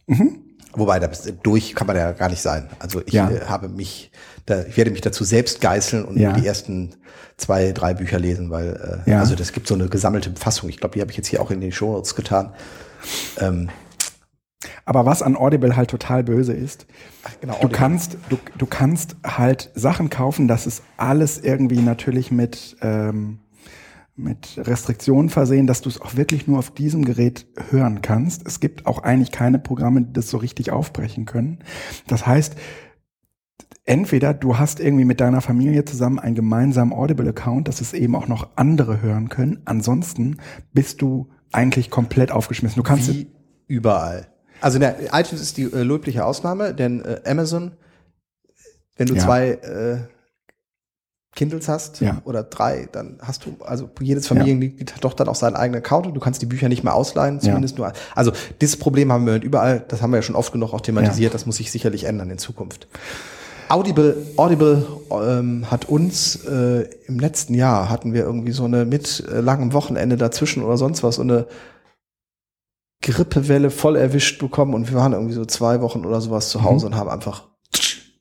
Mhm. 0.07 0.46
Wobei, 0.77 0.99
da 0.99 1.09
durch 1.43 1.75
kann 1.75 1.87
man 1.87 1.97
ja 1.97 2.13
gar 2.13 2.29
nicht 2.29 2.43
sein. 2.43 2.69
Also 2.79 3.03
ich 3.05 3.15
ja. 3.15 3.31
äh, 3.31 3.41
habe 3.47 3.69
mich, 3.69 4.11
da, 4.45 4.63
ich 4.63 4.77
werde 4.77 4.91
mich 4.91 5.01
dazu 5.01 5.25
selbst 5.25 5.61
geißeln 5.61 6.05
und 6.05 6.19
ja. 6.19 6.33
die 6.33 6.47
ersten 6.47 6.95
zwei, 7.37 7.73
drei 7.73 7.95
Bücher 7.95 8.19
lesen, 8.19 8.51
weil 8.51 9.03
äh, 9.07 9.11
ja. 9.11 9.21
also 9.21 9.35
das 9.35 9.53
gibt 9.53 9.67
so 9.67 9.75
eine 9.75 9.89
gesammelte 9.89 10.33
Fassung. 10.37 10.69
Ich 10.69 10.79
glaube, 10.79 10.95
die 10.95 11.01
habe 11.01 11.11
ich 11.11 11.17
jetzt 11.17 11.29
hier 11.29 11.41
auch 11.43 11.51
in 11.51 11.61
den 11.61 11.73
Show 11.73 11.93
Notes 11.93 12.15
getan. 12.15 12.53
Ähm, 13.39 13.69
aber 14.85 15.05
was 15.05 15.23
an 15.23 15.37
Audible 15.37 15.77
halt 15.77 15.91
total 15.91 16.23
böse 16.23 16.53
ist, 16.53 16.87
Ach, 17.25 17.33
genau, 17.41 17.55
du 17.55 17.59
Audible. 17.59 17.77
kannst, 17.77 18.17
du, 18.29 18.39
du 18.57 18.67
kannst 18.67 19.17
halt 19.25 19.71
Sachen 19.75 20.11
kaufen, 20.11 20.49
das 20.49 20.67
ist 20.67 20.83
alles 20.97 21.39
irgendwie 21.39 21.81
natürlich 21.81 22.31
mit 22.31 22.77
ähm, 22.83 23.41
mit 24.17 24.55
Restriktionen 24.57 25.29
versehen, 25.29 25.67
dass 25.67 25.83
du 25.83 25.91
es 25.91 26.01
auch 26.01 26.17
wirklich 26.17 26.47
nur 26.47 26.59
auf 26.59 26.73
diesem 26.73 27.05
Gerät 27.05 27.47
hören 27.71 28.01
kannst. 28.01 28.47
Es 28.47 28.61
gibt 28.61 28.87
auch 28.87 29.03
eigentlich 29.03 29.31
keine 29.31 29.59
Programme, 29.59 30.03
die 30.03 30.13
das 30.15 30.31
so 30.31 30.39
richtig 30.39 30.73
aufbrechen 30.73 31.27
können. 31.27 31.59
Das 32.07 32.27
heißt, 32.27 32.57
entweder 33.85 34.33
du 34.33 34.59
hast 34.59 34.81
irgendwie 34.81 35.05
mit 35.05 35.21
deiner 35.21 35.43
Familie 35.43 35.85
zusammen 35.85 36.19
einen 36.19 36.35
gemeinsamen 36.35 36.93
Audible-Account, 36.93 37.69
dass 37.69 37.83
es 37.83 37.93
eben 37.93 38.17
auch 38.17 38.27
noch 38.27 38.49
andere 38.57 39.03
hören 39.03 39.29
können. 39.29 39.61
Ansonsten 39.67 40.39
bist 40.73 41.03
du 41.03 41.29
eigentlich 41.53 41.91
komplett 41.91 42.33
aufgeschmissen. 42.33 42.77
Du 42.77 42.83
kannst 42.83 43.13
Wie 43.13 43.29
überall. 43.67 44.29
Also 44.63 44.79
der 44.79 44.97
iTunes 45.13 45.43
ist 45.43 45.59
die 45.59 45.65
äh, 45.65 45.83
löbliche 45.83 46.25
Ausnahme, 46.25 46.75
denn 46.75 47.05
äh, 47.05 47.21
Amazon, 47.27 47.73
wenn 48.97 49.07
du 49.09 49.15
Ja. 49.15 49.21
zwei 49.23 49.51
äh, 49.51 49.99
Kindles 51.37 51.69
hast 51.69 52.01
Ja. 52.01 52.21
oder 52.25 52.43
drei, 52.43 52.89
dann 52.91 53.19
hast 53.23 53.47
du, 53.47 53.57
also 53.65 53.89
jedes 54.01 54.27
Familienmitglied 54.27 54.95
hat 54.97 55.05
doch 55.05 55.15
dann 55.15 55.29
auch 55.29 55.37
seinen 55.37 55.55
eigenen 55.55 55.83
Account 55.83 56.07
und 56.09 56.15
du 56.15 56.21
kannst 56.21 56.43
die 56.43 56.47
Bücher 56.47 56.69
nicht 56.69 56.83
mehr 56.83 56.95
ausleihen, 56.95 57.41
zumindest 57.41 57.79
nur. 57.79 57.93
Also 58.17 58.33
dieses 58.61 58.77
Problem 58.77 59.13
haben 59.13 59.25
wir 59.27 59.41
überall, 59.41 59.85
das 59.87 60.03
haben 60.03 60.11
wir 60.11 60.17
ja 60.17 60.23
schon 60.23 60.35
oft 60.35 60.53
genug 60.53 60.73
auch 60.75 60.81
thematisiert, 60.81 61.33
das 61.35 61.47
muss 61.47 61.57
sich 61.57 61.71
sicherlich 61.71 62.05
ändern 62.05 62.31
in 62.31 62.39
Zukunft. 62.39 62.89
Audible, 63.69 64.17
Audible 64.37 64.87
ähm, 65.11 65.71
hat 65.71 65.87
uns 65.89 66.45
äh, 66.47 66.89
im 67.07 67.19
letzten 67.19 67.53
Jahr 67.55 67.91
hatten 67.91 68.13
wir 68.15 68.23
irgendwie 68.23 68.53
so 68.53 68.65
eine 68.65 68.85
mit 68.85 69.25
äh, 69.31 69.41
langem 69.41 69.73
Wochenende 69.73 70.17
dazwischen 70.17 70.63
oder 70.63 70.77
sonst 70.77 71.03
was, 71.03 71.17
so 71.17 71.23
eine 71.23 71.47
Grippewelle 73.03 73.71
voll 73.71 73.97
erwischt 73.97 74.39
bekommen 74.41 74.75
und 74.75 74.89
wir 74.91 74.97
waren 74.97 75.13
irgendwie 75.13 75.35
so 75.35 75.45
zwei 75.45 75.81
Wochen 75.81 76.05
oder 76.05 76.21
sowas 76.21 76.49
zu 76.49 76.63
Hause 76.63 76.87
Mhm. 76.87 76.93
und 76.93 76.99
haben 76.99 77.11
einfach 77.11 77.49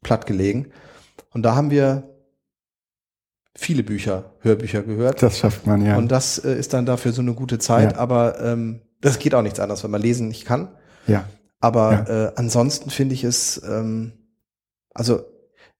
platt 0.04 0.26
gelegen. 0.28 0.68
Und 1.34 1.44
da 1.44 1.56
haben 1.56 1.72
wir 1.72 2.04
viele 3.58 3.84
Bücher, 3.84 4.34
Hörbücher 4.42 4.84
gehört. 4.84 5.22
Das 5.24 5.38
schafft 5.40 5.66
man, 5.66 5.84
ja. 5.86 5.98
Und 5.98 6.10
das 6.12 6.38
äh, 6.40 6.56
ist 6.58 6.74
dann 6.74 6.86
dafür 6.86 7.12
so 7.14 7.22
eine 7.22 7.34
gute 7.34 7.58
Zeit, 7.58 7.94
Ja. 7.94 7.98
aber 8.00 8.40
ähm, 8.42 8.82
das 9.02 9.18
geht 9.20 9.34
auch 9.36 9.42
nichts 9.42 9.60
anderes, 9.60 9.84
weil 9.84 9.92
man 9.92 10.02
lesen 10.02 10.28
nicht 10.28 10.46
kann. 10.46 10.70
ja. 11.08 11.26
Aber 11.62 12.10
äh, 12.36 12.40
ansonsten 12.40 12.90
finde 12.92 13.16
ich 13.16 13.24
es, 13.24 13.60
ähm, 13.68 14.12
also 14.94 15.24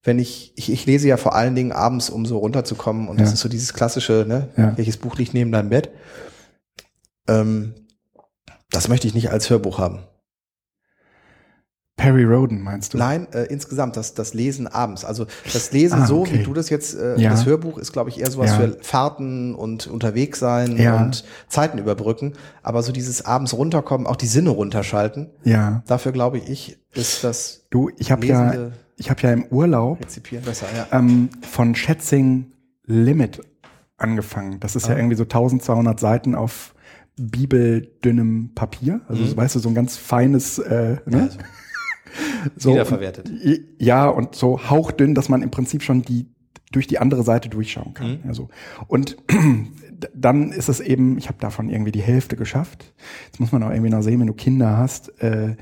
wenn 0.04 0.18
ich, 0.20 0.54
ich, 0.56 0.72
ich 0.72 0.86
lese 0.88 1.08
ja 1.08 1.18
vor 1.18 1.36
allen 1.36 1.54
Dingen 1.54 1.72
abends, 1.74 2.10
um 2.10 2.26
so 2.26 2.38
runterzukommen 2.40 3.08
und 3.08 3.20
das 3.20 3.30
Ja. 3.30 3.34
ist 3.34 3.40
so 3.42 3.50
dieses 3.50 3.74
klassische, 3.74 4.26
ne, 4.28 4.50
Ja. 4.58 4.76
welches 4.78 4.98
Buch 4.98 5.16
liegt 5.18 5.34
neben 5.36 5.52
deinem 5.52 5.70
Bett. 5.70 5.92
Ähm, 7.28 7.76
das 8.72 8.88
möchte 8.88 9.08
ich 9.08 9.14
nicht 9.14 9.30
als 9.32 9.50
Hörbuch 9.50 9.78
haben. 9.78 10.00
Perry 11.98 12.26
Roden 12.26 12.62
meinst 12.62 12.94
du? 12.94 12.98
Nein, 12.98 13.28
äh, 13.32 13.44
insgesamt 13.46 13.96
das, 13.96 14.14
das 14.14 14.34
Lesen 14.34 14.68
abends. 14.68 15.06
Also 15.06 15.26
das 15.54 15.72
Lesen 15.72 16.02
Ah, 16.02 16.06
so, 16.06 16.22
okay. 16.22 16.40
wie 16.40 16.44
du 16.44 16.54
das 16.54 16.70
jetzt, 16.70 16.94
äh, 16.94 17.18
Ja. 17.20 17.30
das 17.32 17.46
Hörbuch 17.46 17.78
ist, 17.78 17.94
glaube 17.94 18.10
ich, 18.10 18.20
eher 18.20 18.30
sowas 18.30 18.52
Ja. 18.52 18.58
für 18.58 18.78
Fahrten 18.82 19.56
und 19.56 19.88
unterwegs 19.88 20.40
sein 20.40 20.76
Ja. 20.78 20.98
und 21.02 21.24
Zeiten 21.48 21.78
überbrücken. 21.78 22.34
Aber 22.64 22.84
so 22.84 22.92
dieses 22.92 23.24
abends 23.26 23.54
runterkommen, 23.54 24.08
auch 24.08 24.18
die 24.18 24.28
Sinne 24.28 24.50
runterschalten, 24.50 25.30
Ja. 25.46 25.84
dafür 25.88 26.12
glaube 26.12 26.38
ich, 26.40 26.78
ist 26.94 27.24
das 27.24 27.66
Du, 27.70 27.90
ich 27.98 28.12
habe 28.12 28.26
ja, 28.26 28.72
ich 28.98 29.10
habe 29.10 29.22
ja 29.22 29.32
im 29.32 29.46
Urlaub 29.46 30.00
besser, 30.00 30.66
ja. 30.76 30.88
ähm, 30.92 31.30
von 31.50 31.76
Schätzing 31.76 32.52
Limit 32.86 33.42
angefangen. 33.98 34.60
Das 34.60 34.76
ist 34.76 34.88
ja 34.88 34.94
Ah. 34.96 34.98
irgendwie 34.98 35.16
so 35.16 35.24
1200 35.26 36.00
Seiten 36.00 36.36
auf 36.36 36.74
bibeldünnem 37.18 38.52
Papier. 38.54 39.00
Also 39.08 39.24
Mhm. 39.24 39.38
weißt 39.38 39.56
du, 39.56 39.60
so 39.60 39.70
ein 39.70 39.76
ganz 39.76 39.96
feines, 39.96 40.60
äh, 40.60 40.98
ne? 41.06 41.22
Also, 41.24 41.38
so, 42.56 42.72
wiederverwertet. 42.74 43.30
Und, 43.30 43.66
ja, 43.80 44.08
und 44.08 44.36
so 44.36 44.70
hauchdünn, 44.70 45.16
dass 45.16 45.30
man 45.30 45.42
im 45.42 45.52
Prinzip 45.52 45.84
schon 45.84 46.02
die 46.02 46.28
durch 46.72 46.88
die 46.88 47.00
andere 47.00 47.24
Seite 47.24 47.50
durchschauen 47.50 47.94
kann. 47.94 48.22
Mhm. 48.24 48.28
Also, 48.28 48.50
und 48.88 49.18
dann 50.14 50.52
ist 50.52 50.68
es 50.68 50.80
eben, 50.80 51.18
ich 51.18 51.28
habe 51.28 51.38
davon 51.40 51.70
irgendwie 51.70 51.92
die 51.92 52.02
Hälfte 52.02 52.36
geschafft. 52.36 52.94
Jetzt 53.28 53.40
muss 53.40 53.52
man 53.52 53.64
auch 53.64 53.70
irgendwie 53.70 53.92
noch 53.92 54.02
sehen, 54.02 54.20
wenn 54.20 54.28
du 54.28 54.34
Kinder 54.34 54.78
hast, 54.78 55.22
äh, 55.22 55.56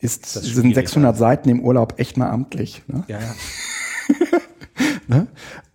ist, 0.00 0.26
sind 0.26 0.46
schwierig, 0.46 0.74
600 0.74 1.16
Seiten 1.16 1.48
im 1.48 1.60
Urlaub 1.60 1.94
echt 1.98 2.16
mal 2.16 2.30
amtlich. 2.30 2.82
Ne? 2.88 3.04
ja, 3.08 3.20
ja. 3.20 3.34
Ne? 5.08 5.26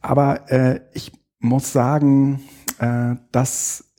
Aber 0.02 0.52
äh, 0.52 0.82
ich 0.94 1.12
muss 1.40 1.72
sagen, 1.72 2.42
äh, 2.80 3.16
dass 3.32 3.94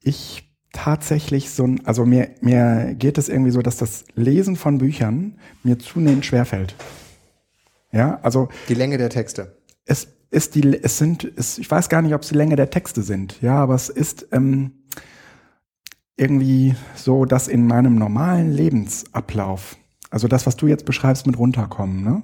ich 0.00 0.51
tatsächlich 0.72 1.50
so 1.50 1.64
ein, 1.64 1.86
also 1.86 2.04
mir, 2.04 2.30
mir 2.40 2.94
geht 2.94 3.18
es 3.18 3.28
irgendwie 3.28 3.50
so, 3.50 3.62
dass 3.62 3.76
das 3.76 4.04
Lesen 4.14 4.56
von 4.56 4.78
Büchern 4.78 5.38
mir 5.62 5.78
zunehmend 5.78 6.24
schwerfällt. 6.24 6.74
Ja, 7.92 8.18
also 8.22 8.48
Die 8.68 8.74
Länge 8.74 8.98
der 8.98 9.10
Texte. 9.10 9.56
es 9.84 10.08
ist 10.30 10.54
die, 10.54 10.82
es 10.82 10.96
sind, 10.96 11.30
es, 11.36 11.58
ich 11.58 11.70
weiß 11.70 11.90
gar 11.90 12.00
nicht, 12.00 12.14
ob 12.14 12.22
es 12.22 12.28
die 12.28 12.36
Länge 12.36 12.56
der 12.56 12.70
Texte 12.70 13.02
sind, 13.02 13.40
ja, 13.42 13.56
aber 13.56 13.74
es 13.74 13.90
ist 13.90 14.28
ähm, 14.32 14.72
irgendwie 16.16 16.74
so, 16.94 17.26
dass 17.26 17.48
in 17.48 17.66
meinem 17.66 17.96
normalen 17.96 18.50
Lebensablauf, 18.50 19.76
also 20.10 20.28
das, 20.28 20.46
was 20.46 20.56
du 20.56 20.66
jetzt 20.66 20.86
beschreibst 20.86 21.26
mit 21.26 21.38
runterkommen, 21.38 22.02
ne? 22.02 22.22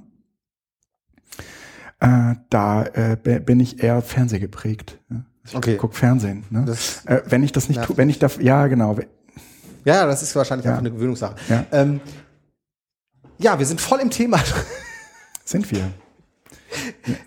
Äh, 2.00 2.36
da 2.48 2.84
äh, 2.84 3.16
bin 3.44 3.58
ich 3.58 3.82
eher 3.82 4.00
fernsehgeprägt. 4.02 5.00
Ja? 5.10 5.24
Ich 5.48 5.56
Okay. 5.56 5.76
guck 5.76 5.94
Fernsehen. 5.94 6.44
Ne? 6.50 6.64
Das, 6.66 7.04
Äh, 7.06 7.22
wenn 7.26 7.42
ich 7.42 7.52
das 7.52 7.68
nicht 7.68 7.82
tue, 7.82 7.96
wenn 7.96 8.08
ich 8.10 8.18
da, 8.18 8.28
ja 8.40 8.66
genau, 8.66 8.96
ja, 9.84 10.06
das 10.06 10.22
ist 10.22 10.34
wahrscheinlich 10.36 10.64
Ja. 10.66 10.72
einfach 10.72 10.82
eine 10.84 10.90
Gewöhnungssache. 10.90 11.36
Ja. 11.48 11.64
Ähm, 11.72 12.00
ja, 13.38 13.58
wir 13.58 13.64
sind 13.66 13.80
voll 13.80 14.00
im 14.00 14.10
Thema. 14.10 14.38
sind 15.44 15.70
wir, 15.70 15.90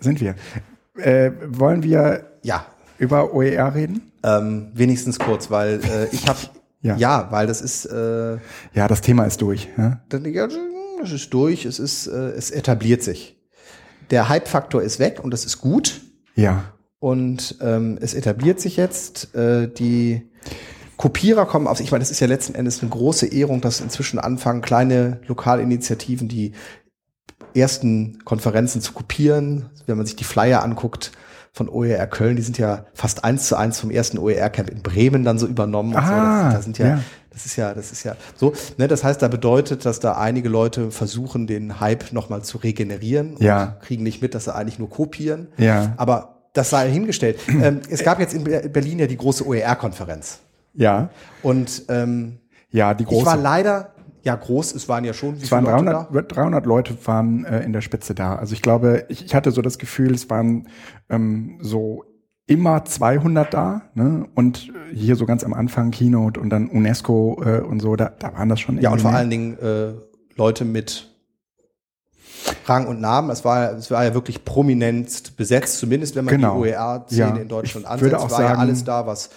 sind 0.00 0.20
wir. 0.20 0.36
Äh, 0.96 1.32
wollen 1.46 1.82
wir 1.82 2.30
ja, 2.42 2.66
über 2.98 3.34
OER 3.34 3.74
reden? 3.74 4.12
ähm, 4.22 4.70
wenigstens 4.74 5.18
kurz, 5.18 5.50
weil 5.50 5.80
äh, 5.84 6.06
ich 6.14 6.28
habe 6.28 6.38
Ja. 6.82 6.96
ja. 6.96 7.28
weil 7.30 7.46
das 7.46 7.60
ist 7.60 7.86
äh, 7.86 8.38
Ja, 8.74 8.86
das 8.88 9.00
Thema 9.00 9.24
ist 9.24 9.40
durch. 9.42 9.68
Ja, 9.76 10.00
das 10.08 11.10
ist 11.12 11.32
durch, 11.34 11.64
es 11.64 11.78
ist 11.80 12.06
äh, 12.06 12.30
es 12.30 12.50
etabliert 12.52 13.02
sich. 13.02 13.36
Der 14.10 14.28
Hype-Faktor 14.28 14.82
ist 14.82 14.98
weg 15.00 15.18
und 15.22 15.32
das 15.32 15.44
ist 15.44 15.58
gut. 15.58 16.00
Ja. 16.36 16.71
Und 17.02 17.56
ähm, 17.60 17.98
es 18.00 18.14
etabliert 18.14 18.60
sich 18.60 18.76
jetzt. 18.76 19.34
Äh, 19.34 19.66
die 19.66 20.30
Kopierer 20.96 21.46
kommen 21.46 21.66
auf. 21.66 21.80
Ich 21.80 21.90
meine, 21.90 22.00
das 22.00 22.12
ist 22.12 22.20
ja 22.20 22.28
letzten 22.28 22.54
Endes 22.54 22.80
eine 22.80 22.90
große 22.90 23.26
Ehrung, 23.26 23.60
dass 23.60 23.80
inzwischen 23.80 24.20
anfangen, 24.20 24.62
kleine 24.62 25.20
Lokalinitiativen 25.26 26.28
die 26.28 26.52
ersten 27.56 28.20
Konferenzen 28.24 28.80
zu 28.80 28.92
kopieren. 28.92 29.70
Wenn 29.86 29.96
man 29.96 30.06
sich 30.06 30.14
die 30.14 30.22
Flyer 30.22 30.62
anguckt 30.62 31.10
von 31.52 31.68
OER 31.68 32.06
Köln, 32.06 32.36
die 32.36 32.42
sind 32.42 32.56
ja 32.56 32.86
fast 32.94 33.24
eins 33.24 33.48
zu 33.48 33.56
eins 33.56 33.80
vom 33.80 33.90
ersten 33.90 34.16
OER-Camp 34.18 34.70
in 34.70 34.82
Bremen 34.84 35.24
dann 35.24 35.40
so 35.40 35.48
übernommen. 35.48 35.96
und 35.96 36.06
so. 36.06 36.12
Ah, 36.12 36.44
das, 36.44 36.54
da 36.54 36.62
sind 36.62 36.78
ja, 36.78 36.86
ja. 36.86 37.00
das 37.30 37.46
ist 37.46 37.56
ja, 37.56 37.74
das 37.74 37.90
ist 37.90 38.04
ja 38.04 38.14
so. 38.36 38.52
Ne, 38.78 38.86
das 38.86 39.02
heißt, 39.02 39.20
da 39.20 39.26
bedeutet, 39.26 39.84
dass 39.86 39.98
da 39.98 40.12
einige 40.12 40.48
Leute 40.48 40.92
versuchen, 40.92 41.48
den 41.48 41.80
Hype 41.80 42.12
nochmal 42.12 42.42
zu 42.42 42.58
regenerieren 42.58 43.34
und 43.34 43.42
Ja. 43.42 43.76
kriegen 43.82 44.04
nicht 44.04 44.22
mit, 44.22 44.36
dass 44.36 44.44
sie 44.44 44.54
eigentlich 44.54 44.78
nur 44.78 44.88
kopieren. 44.88 45.48
Ja. 45.58 45.94
Aber 45.96 46.31
das 46.52 46.70
sei 46.70 46.90
hingestellt. 46.90 47.38
ähm, 47.48 47.80
es 47.88 48.02
gab 48.04 48.20
jetzt 48.20 48.34
in 48.34 48.44
Ber- 48.44 48.68
Berlin 48.68 48.98
ja 48.98 49.06
die 49.06 49.16
große 49.16 49.46
OER-Konferenz. 49.46 50.40
Ja. 50.74 51.10
Und 51.42 51.82
ähm, 51.88 52.38
Ja, 52.70 52.94
die 52.94 53.04
ich 53.04 53.10
war 53.10 53.22
große. 53.34 53.42
leider, 53.42 53.92
ja 54.22 54.34
groß, 54.36 54.74
es 54.74 54.88
waren 54.88 55.04
ja 55.04 55.12
schon, 55.12 55.38
wie 55.40 55.44
Es 55.44 55.50
waren 55.50 55.64
viele 55.64 55.76
Leute 55.76 56.06
300, 56.10 56.36
300 56.36 56.66
Leute 56.66 56.96
waren 57.06 57.44
äh, 57.44 57.60
in 57.62 57.72
der 57.72 57.80
Spitze 57.80 58.14
da. 58.14 58.36
Also 58.36 58.52
ich 58.54 58.62
glaube, 58.62 59.04
ich, 59.08 59.24
ich 59.24 59.34
hatte 59.34 59.50
so 59.50 59.62
das 59.62 59.78
Gefühl, 59.78 60.14
es 60.14 60.30
waren 60.30 60.68
ähm, 61.10 61.58
so 61.60 62.04
immer 62.46 62.84
200 62.84 63.52
da. 63.52 63.82
Ne? 63.94 64.26
Und 64.34 64.72
hier 64.92 65.16
so 65.16 65.26
ganz 65.26 65.44
am 65.44 65.54
Anfang 65.54 65.90
Keynote 65.90 66.38
und 66.40 66.50
dann 66.50 66.68
UNESCO 66.68 67.42
äh, 67.44 67.60
und 67.60 67.80
so, 67.80 67.96
da, 67.96 68.10
da 68.18 68.32
waren 68.34 68.48
das 68.48 68.60
schon 68.60 68.78
Ja, 68.80 68.90
und 68.92 69.00
vor 69.00 69.12
allen 69.12 69.30
Dingen 69.30 69.58
äh, 69.58 69.92
Leute 70.36 70.64
mit 70.64 71.08
Rang 72.66 72.86
und 72.86 73.00
Namen. 73.00 73.30
Es 73.30 73.44
war, 73.44 73.72
es 73.72 73.90
war 73.90 74.04
ja 74.04 74.14
wirklich 74.14 74.44
prominent 74.44 75.36
besetzt, 75.36 75.78
zumindest 75.78 76.14
wenn 76.16 76.24
man 76.24 76.34
Genau. 76.36 76.62
die 76.62 76.70
OER-Szene 76.72 77.20
Ja. 77.20 77.36
in 77.36 77.48
Deutschland 77.48 77.84
Ich 77.86 77.90
ansetzt. 77.90 78.02
würde 78.12 78.18
auch 78.20 78.30
war 78.30 78.40
ja 78.42 78.48
sagen, 78.48 78.60
alles 78.60 78.84
da, 78.84 79.06
was 79.06 79.30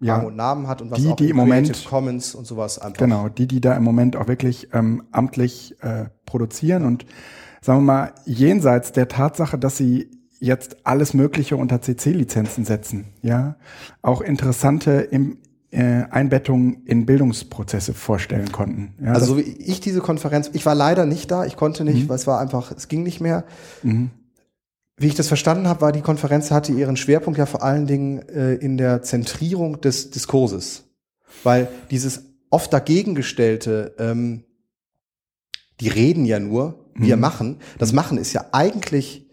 ja. 0.00 0.16
Rang 0.16 0.26
und 0.26 0.36
Namen 0.36 0.68
hat 0.68 0.80
und 0.82 0.90
was 0.90 1.00
Die, 1.00 1.08
auch 1.08 1.16
die 1.16 1.30
im 1.30 1.36
Moment- 1.36 1.84
Commons 1.84 2.34
und 2.34 2.46
sowas 2.46 2.78
einfach. 2.78 2.98
Genau, 2.98 3.28
die, 3.28 3.46
die 3.48 3.60
da 3.60 3.74
im 3.74 3.82
Moment 3.82 4.16
auch 4.16 4.28
wirklich 4.28 4.68
ähm, 4.72 5.02
amtlich 5.10 5.76
äh, 5.82 6.06
produzieren 6.24 6.84
und 6.84 7.04
sagen 7.60 7.80
wir 7.80 7.92
mal, 7.92 8.12
jenseits 8.24 8.92
der 8.92 9.08
Tatsache, 9.08 9.58
dass 9.58 9.76
sie 9.76 10.08
jetzt 10.40 10.76
alles 10.86 11.14
Mögliche 11.14 11.56
unter 11.56 11.82
CC-Lizenzen 11.82 12.64
setzen, 12.64 13.06
ja, 13.22 13.56
auch 14.02 14.20
interessante 14.20 14.92
im, 15.00 15.38
äh, 15.70 16.04
Einbettungen 16.10 16.84
in 16.86 17.04
Bildungsprozesse 17.06 17.92
vorstellen 17.94 18.50
konnten. 18.52 18.94
Ja, 19.04 19.12
Also 19.12 19.26
so 19.26 19.36
wie 19.38 19.42
ich 19.42 19.80
diese 19.80 20.00
Konferenz, 20.00 20.50
ich 20.52 20.64
war 20.64 20.74
leider 20.74 21.04
nicht 21.06 21.30
da, 21.30 21.44
ich 21.44 21.56
konnte 21.56 21.84
nicht, 21.84 22.04
Mhm. 22.04 22.08
weil 22.08 22.16
es 22.16 22.26
war 22.26 22.40
einfach, 22.40 22.72
es 22.72 22.88
ging 22.88 23.02
nicht 23.02 23.20
mehr. 23.20 23.44
Wie 23.82 25.06
ich 25.06 25.14
das 25.14 25.28
verstanden 25.28 25.68
habe, 25.68 25.80
war 25.82 25.92
die 25.92 26.00
Konferenz 26.00 26.50
hatte 26.50 26.72
ihren 26.72 26.96
Schwerpunkt 26.96 27.38
ja 27.38 27.46
vor 27.46 27.62
allen 27.62 27.86
Dingen 27.86 28.18
äh, 28.28 28.54
in 28.54 28.78
der 28.78 29.02
Zentrierung 29.02 29.80
des 29.80 30.10
Diskurses, 30.10 30.84
weil 31.44 31.68
dieses 31.90 32.22
oft 32.50 32.72
dagegen 32.72 33.14
gestellte, 33.14 33.94
ähm, 33.98 34.44
die 35.80 35.88
reden 35.88 36.24
ja 36.24 36.40
nur, 36.40 36.86
wir 36.94 37.14
Mhm. 37.16 37.22
machen. 37.22 37.56
Das 37.78 37.92
Machen 37.92 38.18
ist 38.18 38.32
ja 38.32 38.46
eigentlich 38.50 39.27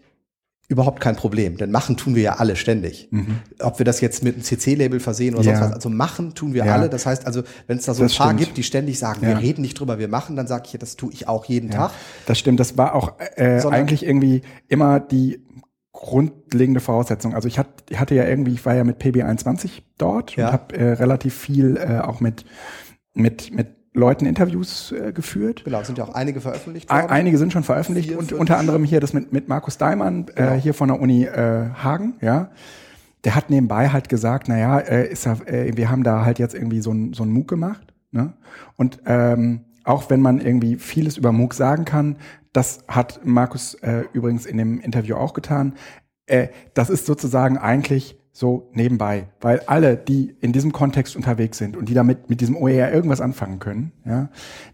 überhaupt 0.68 1.00
kein 1.00 1.14
Problem, 1.14 1.56
denn 1.56 1.70
machen 1.70 1.96
tun 1.96 2.14
wir 2.16 2.22
ja 2.22 2.32
alle 2.34 2.56
ständig. 2.56 3.08
Mhm. 3.12 3.38
Ob 3.60 3.78
wir 3.78 3.84
das 3.84 4.00
jetzt 4.00 4.24
mit 4.24 4.34
einem 4.34 4.42
CC-Label 4.42 4.98
versehen 4.98 5.34
oder 5.36 5.44
Ja. 5.44 5.56
sonst 5.56 5.66
was, 5.68 5.72
also 5.74 5.90
machen 5.90 6.34
tun 6.34 6.54
wir 6.54 6.64
Ja. 6.64 6.74
alle. 6.74 6.88
Das 6.88 7.06
heißt 7.06 7.24
also, 7.26 7.42
wenn 7.68 7.78
es 7.78 7.84
da 7.84 7.94
so 7.94 8.02
ein 8.02 8.08
Das 8.08 8.16
paar 8.16 8.28
stimmt. 8.28 8.40
gibt, 8.40 8.56
die 8.56 8.62
ständig 8.64 8.98
sagen, 8.98 9.20
Ja. 9.22 9.28
wir 9.28 9.38
reden 9.38 9.62
nicht 9.62 9.78
drüber, 9.78 9.98
wir 9.98 10.08
machen, 10.08 10.34
dann 10.34 10.46
sage 10.48 10.64
ich, 10.66 10.72
ja, 10.72 10.78
das 10.78 10.96
tue 10.96 11.12
ich 11.12 11.28
auch 11.28 11.44
jeden 11.44 11.70
Tag. 11.70 11.92
das 12.26 12.38
stimmt. 12.38 12.58
Das 12.60 12.76
war 12.76 12.94
auch 12.94 13.12
äh, 13.36 13.60
Sondern- 13.60 13.80
eigentlich 13.80 14.04
irgendwie 14.04 14.42
immer 14.68 14.98
die 14.98 15.40
grundlegende 15.92 16.80
Voraussetzung. 16.80 17.34
Also 17.34 17.48
ich 17.48 17.58
hatte, 17.58 17.70
ich 17.88 17.98
hatte 17.98 18.14
ja 18.14 18.24
irgendwie, 18.24 18.52
ich 18.52 18.66
war 18.66 18.74
ja 18.74 18.84
mit 18.84 18.98
PB21 19.02 19.82
dort 19.98 20.36
und 20.36 20.44
habe 20.44 20.76
äh, 20.76 20.92
relativ 20.92 21.34
viel 21.34 21.76
äh, 21.76 22.00
auch 22.00 22.20
mit, 22.20 22.44
mit, 23.14 23.50
mit 23.52 23.68
Leuten 23.96 24.26
Interviews 24.26 24.92
äh, 24.92 25.12
geführt. 25.12 25.62
Genau, 25.64 25.82
sind 25.82 25.96
ja 25.98 26.04
auch 26.04 26.14
einige 26.14 26.40
veröffentlicht 26.40 26.90
worden. 26.90 27.08
Einige 27.08 27.38
sind 27.38 27.52
schon 27.52 27.62
veröffentlicht 27.62 28.08
Vier, 28.10 28.18
und 28.18 28.28
fünf. 28.28 28.40
unter 28.40 28.58
anderem 28.58 28.84
hier 28.84 29.00
das 29.00 29.12
mit, 29.12 29.32
mit 29.32 29.48
Markus 29.48 29.78
Daimann 29.78 30.26
Genau. 30.26 30.52
äh, 30.52 30.60
hier 30.60 30.74
von 30.74 30.88
der 30.88 31.00
Uni 31.00 31.24
äh, 31.24 31.70
Hagen, 31.82 32.14
ja. 32.20 32.50
Der 33.24 33.34
hat 33.34 33.50
nebenbei 33.50 33.88
halt 33.88 34.08
gesagt, 34.08 34.48
naja, 34.48 34.78
äh, 34.78 35.10
ist 35.10 35.24
ja, 35.24 35.32
äh, 35.46 35.76
wir 35.76 35.90
haben 35.90 36.02
da 36.04 36.24
halt 36.24 36.38
jetzt 36.38 36.54
irgendwie 36.54 36.80
so 36.80 36.92
ein, 36.92 37.12
so 37.14 37.24
ein 37.24 37.32
MOOC 37.32 37.48
gemacht, 37.48 37.94
ne? 38.12 38.34
Und 38.76 39.00
ähm, 39.06 39.60
auch 39.84 40.10
wenn 40.10 40.20
man 40.20 40.40
irgendwie 40.40 40.76
vieles 40.76 41.16
über 41.16 41.32
MOOC 41.32 41.54
sagen 41.54 41.84
kann, 41.84 42.16
das 42.52 42.84
hat 42.88 43.20
Markus 43.24 43.74
äh, 43.76 44.04
übrigens 44.12 44.46
in 44.46 44.58
dem 44.58 44.78
Interview 44.80 45.16
auch 45.16 45.32
getan, 45.32 45.74
äh, 46.26 46.48
das 46.74 46.90
ist 46.90 47.06
sozusagen 47.06 47.56
eigentlich 47.58 48.18
so 48.38 48.68
nebenbei, 48.74 49.28
weil 49.40 49.60
alle, 49.60 49.96
die 49.96 50.36
in 50.42 50.52
diesem 50.52 50.70
Kontext 50.70 51.16
unterwegs 51.16 51.56
sind 51.56 51.74
und 51.74 51.88
die 51.88 51.94
damit 51.94 52.28
mit 52.28 52.42
diesem 52.42 52.54
OER 52.54 52.92
irgendwas 52.92 53.22
anfangen 53.22 53.60
können, 53.60 53.92
ja, 54.04 54.28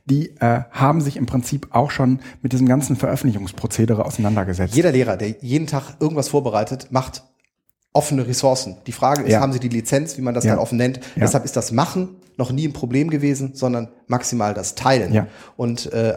die 0.04 0.30
äh, 0.40 0.62
haben 0.72 1.00
sich 1.00 1.16
im 1.16 1.26
Prinzip 1.26 1.68
auch 1.70 1.92
schon 1.92 2.18
mit 2.42 2.52
diesem 2.52 2.66
ganzen 2.66 2.96
Veröffentlichungsprozedere 2.96 4.04
auseinandergesetzt. 4.04 4.74
Jeder 4.74 4.90
Lehrer, 4.90 5.16
der 5.16 5.36
jeden 5.42 5.68
Tag 5.68 5.94
irgendwas 6.00 6.28
vorbereitet, 6.28 6.88
macht 6.90 7.22
offene 7.92 8.26
Ressourcen. 8.26 8.78
Die 8.88 8.92
Frage 8.92 9.22
ist, 9.22 9.30
Ja. 9.30 9.40
haben 9.40 9.52
Sie 9.52 9.60
die 9.60 9.68
Lizenz, 9.68 10.18
wie 10.18 10.22
man 10.22 10.34
das 10.34 10.42
Ja. 10.42 10.52
dann 10.52 10.58
offen 10.58 10.76
nennt? 10.78 10.96
Ja. 11.14 11.20
Deshalb 11.20 11.44
ist 11.44 11.54
das 11.54 11.70
Machen 11.70 12.16
noch 12.36 12.50
nie 12.50 12.66
ein 12.66 12.72
Problem 12.72 13.10
gewesen, 13.10 13.52
sondern 13.54 13.88
maximal 14.08 14.54
das 14.54 14.74
Teilen. 14.74 15.12
Ja. 15.12 15.28
Und 15.56 15.92
äh, 15.92 16.16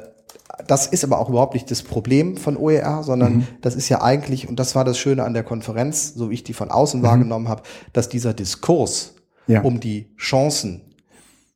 das 0.68 0.88
ist 0.88 1.04
aber 1.04 1.20
auch 1.20 1.30
überhaupt 1.30 1.54
nicht 1.54 1.70
das 1.72 1.82
Problem 1.84 2.38
von 2.38 2.56
OER, 2.58 3.04
sondern 3.04 3.38
Mhm. 3.38 3.48
das 3.62 3.76
ist 3.76 3.90
ja 3.90 4.02
eigentlich, 4.02 4.48
und 4.48 4.60
das 4.60 4.76
war 4.76 4.84
das 4.86 4.98
Schöne 4.98 5.24
an 5.24 5.34
der 5.34 5.44
Konferenz, 5.44 6.14
so 6.14 6.30
wie 6.30 6.36
ich 6.36 6.44
die 6.44 6.54
von 6.54 6.70
außen 6.72 7.00
Mhm. 7.02 7.06
wahrgenommen 7.06 7.48
habe, 7.50 7.64
dass 7.94 8.10
dieser 8.10 8.34
Diskurs 8.34 9.16
Ja. 9.48 9.62
um 9.62 9.80
die 9.80 10.14
Chancen 10.18 10.94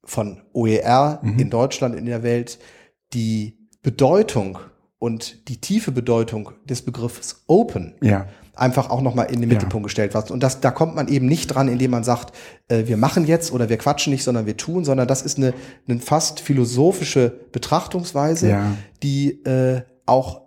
von 0.04 0.42
OER 0.54 1.20
Mhm. 1.22 1.40
in 1.40 1.50
Deutschland, 1.50 1.96
in 1.96 2.06
der 2.06 2.24
Welt, 2.24 2.60
die 3.14 3.58
Bedeutung 3.82 4.58
und 4.98 5.48
die 5.50 5.62
tiefe 5.62 5.92
Bedeutung 5.92 6.52
des 6.66 6.82
Begriffs 6.82 7.44
Open 7.48 7.96
Ja. 8.02 8.28
Einfach 8.60 8.90
auch 8.90 9.02
nochmal 9.02 9.28
in 9.28 9.42
den 9.42 9.50
Ja. 9.50 9.56
Mittelpunkt 9.56 9.86
gestellt 9.86 10.14
wird. 10.14 10.32
Und 10.32 10.42
das, 10.42 10.60
da 10.62 10.72
kommt 10.72 10.96
man 10.96 11.08
eben 11.08 11.26
nicht 11.26 11.48
dran, 11.48 11.68
indem 11.68 11.92
man 11.92 12.04
sagt, 12.04 12.36
äh, 12.68 12.86
wir 12.88 12.98
machen 12.98 13.26
jetzt 13.26 13.52
oder 13.52 13.70
wir 13.70 13.78
quatschen 13.78 14.12
nicht, 14.12 14.24
sondern 14.24 14.46
wir 14.46 14.58
tun, 14.58 14.86
sondern 14.86 15.08
das 15.08 15.22
ist 15.22 15.38
eine, 15.38 15.54
eine 15.88 16.00
fast 16.00 16.40
philosophische 16.40 17.30
Betrachtungsweise, 17.52 18.50
Ja. 18.50 18.72
die 19.02 19.44
äh, 19.46 19.82
auch 20.06 20.42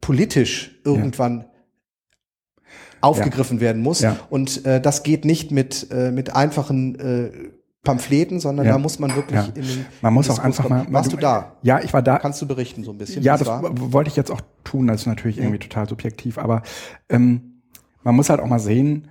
politisch 0.00 0.80
irgendwann 0.84 1.44
aufgegriffen 3.00 3.60
werden 3.60 3.82
muss. 3.82 4.00
Ja. 4.00 4.16
Und 4.28 4.64
äh, 4.66 4.80
das 4.80 5.02
geht 5.02 5.24
nicht 5.24 5.50
mit, 5.50 5.88
äh, 5.90 6.10
mit 6.10 6.34
einfachen 6.36 6.98
äh, 6.98 7.30
Pamphleten, 7.82 8.40
sondern 8.40 8.66
Ja. 8.66 8.72
da 8.72 8.78
muss 8.78 8.98
man 8.98 9.14
wirklich 9.16 9.40
Ja. 9.40 9.46
in 9.54 9.62
den 9.62 9.86
Man 10.02 10.12
muss 10.12 10.28
auch 10.28 10.38
einfach 10.38 10.64
Diskurs 10.64 10.68
mal. 10.70 10.78
kommen. 10.84 10.92
Warst 10.94 11.12
du 11.12 11.16
da? 11.16 11.56
Ja, 11.62 11.80
ich 11.80 11.92
war 11.92 12.02
da. 12.02 12.18
Kannst 12.18 12.40
du 12.42 12.46
berichten 12.46 12.84
so 12.84 12.90
ein 12.92 12.98
bisschen? 12.98 13.22
Ja, 13.22 13.36
das 13.38 13.46
war? 13.48 13.62
wollte 13.92 14.08
ich 14.10 14.16
jetzt 14.16 14.30
auch 14.30 14.42
tun. 14.64 14.86
Das 14.86 15.00
ist 15.02 15.06
natürlich 15.06 15.38
irgendwie 15.38 15.58
total 15.58 15.88
subjektiv. 15.88 16.36
Aber 16.38 16.62
ähm, 17.08 17.62
man 18.02 18.14
muss 18.14 18.28
halt 18.28 18.40
auch 18.40 18.46
mal 18.46 18.58
sehen, 18.58 19.08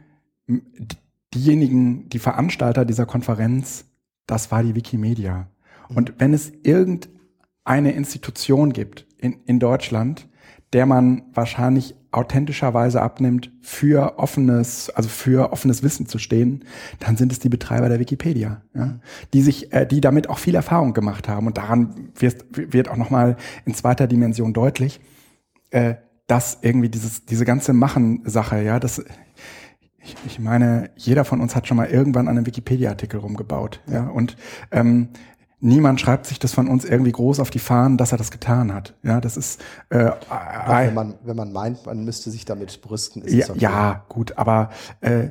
diejenigen, 1.34 2.10
die 2.10 2.20
Veranstalter 2.20 2.86
dieser 2.86 3.06
Konferenz, 3.06 3.86
das 4.28 4.52
war 4.52 4.64
die 4.64 4.76
Wikimedia. 4.76 5.48
Und 5.94 6.14
wenn 6.20 6.34
es 6.34 6.52
irgendeine 6.64 7.92
Institution 7.94 8.74
gibt 8.74 9.08
in, 9.18 9.38
in 9.46 9.60
Deutschland, 9.60 10.28
der 10.74 10.86
man 10.86 11.24
wahrscheinlich 11.34 11.96
authentischerweise 12.12 13.02
abnimmt, 13.02 13.52
für 13.62 14.18
offenes, 14.18 14.90
also 14.90 15.10
für 15.10 15.52
offenes 15.52 15.84
Wissen 15.84 16.08
zu 16.08 16.18
stehen, 16.18 16.66
dann 17.00 17.18
sind 17.18 17.32
es 17.32 17.40
die 17.40 17.50
Betreiber 17.50 17.88
der 17.88 18.00
Wikipedia, 18.00 18.62
ja, 18.74 19.00
die 19.34 19.42
sich, 19.42 19.72
äh, 19.74 19.86
die 19.86 20.02
damit 20.02 20.30
auch 20.30 20.40
viel 20.40 20.56
Erfahrung 20.56 20.94
gemach 20.94 21.22
haben. 21.28 21.48
Und 21.48 21.58
daran 21.58 22.10
wird, 22.16 22.46
wird 22.74 22.90
auch 22.90 22.98
nochmal 22.98 23.38
in 23.66 23.76
zweiter 23.76 24.08
Dimension 24.08 24.54
deutlich, 24.54 25.00
äh, 25.70 25.96
dass 26.26 26.60
irgendwie 26.62 26.90
dieses, 26.90 27.26
diese 27.26 27.46
ganze 27.46 27.74
Machen-Sache, 27.74 28.62
ja, 28.62 28.80
das, 28.80 29.04
ich, 30.02 30.16
ich 30.26 30.40
meine, 30.40 30.90
jeder 30.96 31.26
von 31.26 31.42
uns 31.42 31.56
hat 31.56 31.68
schon 31.68 31.78
mal 31.78 31.88
irgendwann 31.88 32.28
an 32.28 32.38
einem 32.38 32.48
Wikipedia-Artikel 32.48 33.20
rumgebaut, 33.20 33.82
ja, 33.88 34.08
und 34.08 34.36
ähm, 34.72 35.10
niemand 35.60 36.00
schreibt 36.00 36.26
sich 36.26 36.40
das 36.40 36.54
von 36.54 36.68
uns 36.68 36.86
irgendwie 36.86 37.12
groß 37.12 37.40
auf 37.40 37.50
die 37.50 37.60
Fahnen, 37.60 37.98
dass 37.98 38.12
er 38.12 38.18
das 38.18 38.32
getan 38.32 38.74
hat, 38.74 38.96
ja, 39.04 39.20
das 39.22 39.38
ist 39.38 39.62
äh, 39.90 40.12
wenn 40.68 40.94
man, 40.94 41.16
wenn 41.24 41.36
man 41.36 41.52
meint, 41.52 41.86
man 41.86 42.04
müsste 42.06 42.32
sich 42.32 42.46
damit 42.46 42.82
brüsten, 42.82 43.22
ist 43.22 43.34
ja, 43.34 43.50
okay. 43.50 43.60
ja, 43.60 44.06
gut, 44.10 44.38
aber 44.38 44.70
äh, 45.02 45.30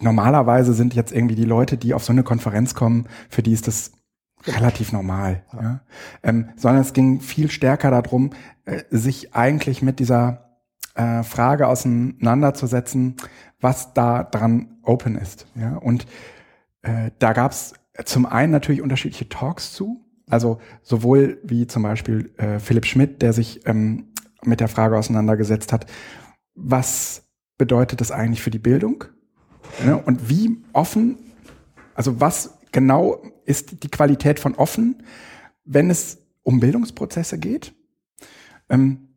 normalerweise 0.00 0.74
sind 0.74 0.94
jetzt 0.94 1.12
irgendwie 1.12 1.34
die 1.34 1.44
Leute, 1.44 1.76
die 1.76 1.94
auf 1.94 2.04
so 2.04 2.12
eine 2.12 2.22
Konferenz 2.22 2.74
kommen, 2.74 3.08
für 3.28 3.42
die 3.42 3.52
ist 3.52 3.66
das 3.68 3.92
relativ 4.46 4.92
normal. 4.92 5.42
Ja. 5.52 5.80
Ähm, 6.22 6.50
sondern 6.56 6.82
es 6.82 6.92
ging 6.92 7.20
viel 7.20 7.50
stärker 7.50 7.90
darum, 7.90 8.30
äh, 8.64 8.82
sich 8.90 9.34
eigentlich 9.34 9.82
mit 9.82 10.00
dieser 10.00 10.60
äh, 10.94 11.22
Frage 11.22 11.66
auseinanderzusetzen, 11.66 13.16
was 13.60 13.94
da 13.94 14.24
dran 14.24 14.76
open 14.82 15.16
ist. 15.16 15.46
Ja. 15.54 15.76
Und 15.76 16.06
äh, 16.82 17.10
da 17.18 17.32
gab's 17.32 17.74
zum 18.04 18.26
einen 18.26 18.52
natürlich 18.52 18.82
unterschiedliche 18.82 19.28
Talks 19.28 19.72
zu. 19.72 20.04
Also 20.28 20.58
sowohl 20.82 21.38
wie 21.44 21.66
zum 21.66 21.82
Beispiel 21.82 22.32
äh, 22.38 22.58
Philipp 22.58 22.86
Schmidt, 22.86 23.22
der 23.22 23.32
sich 23.32 23.66
ähm, 23.66 24.12
mit 24.42 24.60
der 24.60 24.68
Frage 24.68 24.96
auseinandergesetzt 24.96 25.72
hat, 25.72 25.86
was 26.54 27.28
bedeutet 27.58 28.00
das 28.00 28.10
eigentlich 28.10 28.42
für 28.42 28.50
die 28.50 28.58
Bildung? 28.58 29.04
Ne? 29.84 29.96
Und 29.96 30.28
wie 30.28 30.62
offen, 30.72 31.18
also 31.94 32.20
was 32.20 32.58
genau 32.72 33.22
ist 33.44 33.82
die 33.82 33.90
Qualität 33.90 34.40
von 34.40 34.54
offen, 34.54 35.02
wenn 35.64 35.90
es 35.90 36.18
um 36.42 36.60
Bildungsprozesse 36.60 37.38
geht? 37.38 37.74
Ähm, 38.68 39.13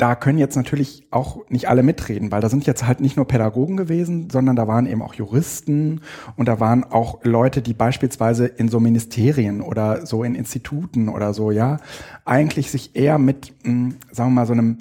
da 0.00 0.14
können 0.14 0.38
jetzt 0.38 0.56
natürlich 0.56 1.06
auch 1.10 1.48
nicht 1.50 1.68
alle 1.68 1.82
mitreden, 1.82 2.32
weil 2.32 2.40
da 2.40 2.48
sind 2.48 2.66
jetzt 2.66 2.86
halt 2.86 3.00
nicht 3.00 3.16
nur 3.16 3.28
Pädagogen 3.28 3.76
gewesen, 3.76 4.30
sondern 4.30 4.56
da 4.56 4.66
waren 4.66 4.86
eben 4.86 5.02
auch 5.02 5.12
Juristen 5.12 6.00
und 6.36 6.48
da 6.48 6.58
waren 6.58 6.84
auch 6.84 7.20
Leute, 7.22 7.60
die 7.60 7.74
beispielsweise 7.74 8.46
in 8.46 8.68
so 8.68 8.80
Ministerien 8.80 9.60
oder 9.60 10.06
so 10.06 10.24
in 10.24 10.34
Instituten 10.34 11.10
oder 11.10 11.34
so, 11.34 11.50
ja, 11.50 11.78
eigentlich 12.24 12.70
sich 12.70 12.96
eher 12.96 13.18
mit, 13.18 13.52
mh, 13.62 13.94
sagen 14.10 14.30
wir 14.30 14.34
mal, 14.36 14.46
so 14.46 14.54
einem 14.54 14.78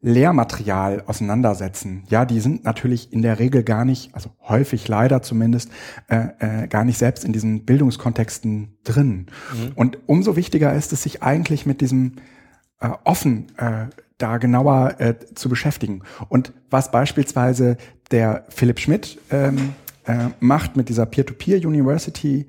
Lehrmaterial 0.00 1.02
auseinandersetzen. 1.06 2.04
Ja, 2.08 2.24
die 2.24 2.40
sind 2.40 2.64
natürlich 2.64 3.12
in 3.12 3.22
der 3.22 3.38
Regel 3.38 3.62
gar 3.62 3.84
nicht, 3.84 4.14
also 4.14 4.30
häufig 4.42 4.86
leider 4.88 5.22
zumindest, 5.22 5.70
äh, 6.08 6.28
äh, 6.38 6.68
gar 6.68 6.84
nicht 6.84 6.98
selbst 6.98 7.24
in 7.24 7.32
diesen 7.32 7.64
Bildungskontexten 7.64 8.76
drin. 8.84 9.26
Und 9.74 9.98
umso 10.06 10.36
wichtiger 10.36 10.72
ist 10.72 10.92
es, 10.92 11.02
sich 11.02 11.22
eigentlich 11.22 11.66
mit 11.66 11.80
diesem 11.80 12.16
äh, 12.80 12.90
offen 13.04 13.46
äh, 13.56 13.86
da 14.18 14.38
genauer 14.38 14.96
äh, 14.98 15.14
zu 15.34 15.48
beschäftigen. 15.48 16.02
Und 16.28 16.52
was 16.70 16.90
beispielsweise 16.90 17.76
der 18.10 18.44
Philipp 18.48 18.80
Schmidt 18.80 19.18
ähm, 19.30 19.74
äh, 20.06 20.28
macht 20.40 20.76
mit 20.76 20.88
dieser 20.88 21.06
Peer-to-Peer-University, 21.06 22.46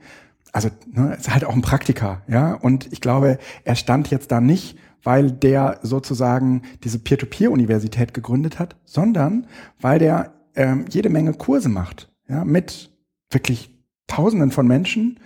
also 0.52 0.70
ne, 0.92 1.16
ist 1.18 1.32
halt 1.32 1.46
auch 1.46 1.54
ein 1.54 1.62
Praktiker, 1.62 2.22
ja. 2.28 2.54
Und 2.54 2.92
ich 2.92 3.02
glaube, 3.02 3.38
er 3.64 3.76
stand 3.76 4.10
jetzt 4.10 4.32
da 4.32 4.42
nicht, 4.42 4.78
weil 5.04 5.32
der 5.32 5.80
sozusagen 5.84 6.64
diese 6.84 7.00
Peer-to-Peer-Universität 7.00 8.14
gegründet 8.14 8.60
hat, 8.60 8.76
sondern 8.86 9.48
weil 9.80 10.00
der 10.00 10.34
ähm, 10.56 10.86
jede 10.90 11.10
Menge 11.10 11.34
Kurse 11.34 11.70
macht, 11.70 12.10
ja, 12.28 12.44
mit 12.44 12.90
wirklich 13.30 13.70
Tausenden 14.08 14.52
von 14.52 14.68
Menschen 14.68 15.20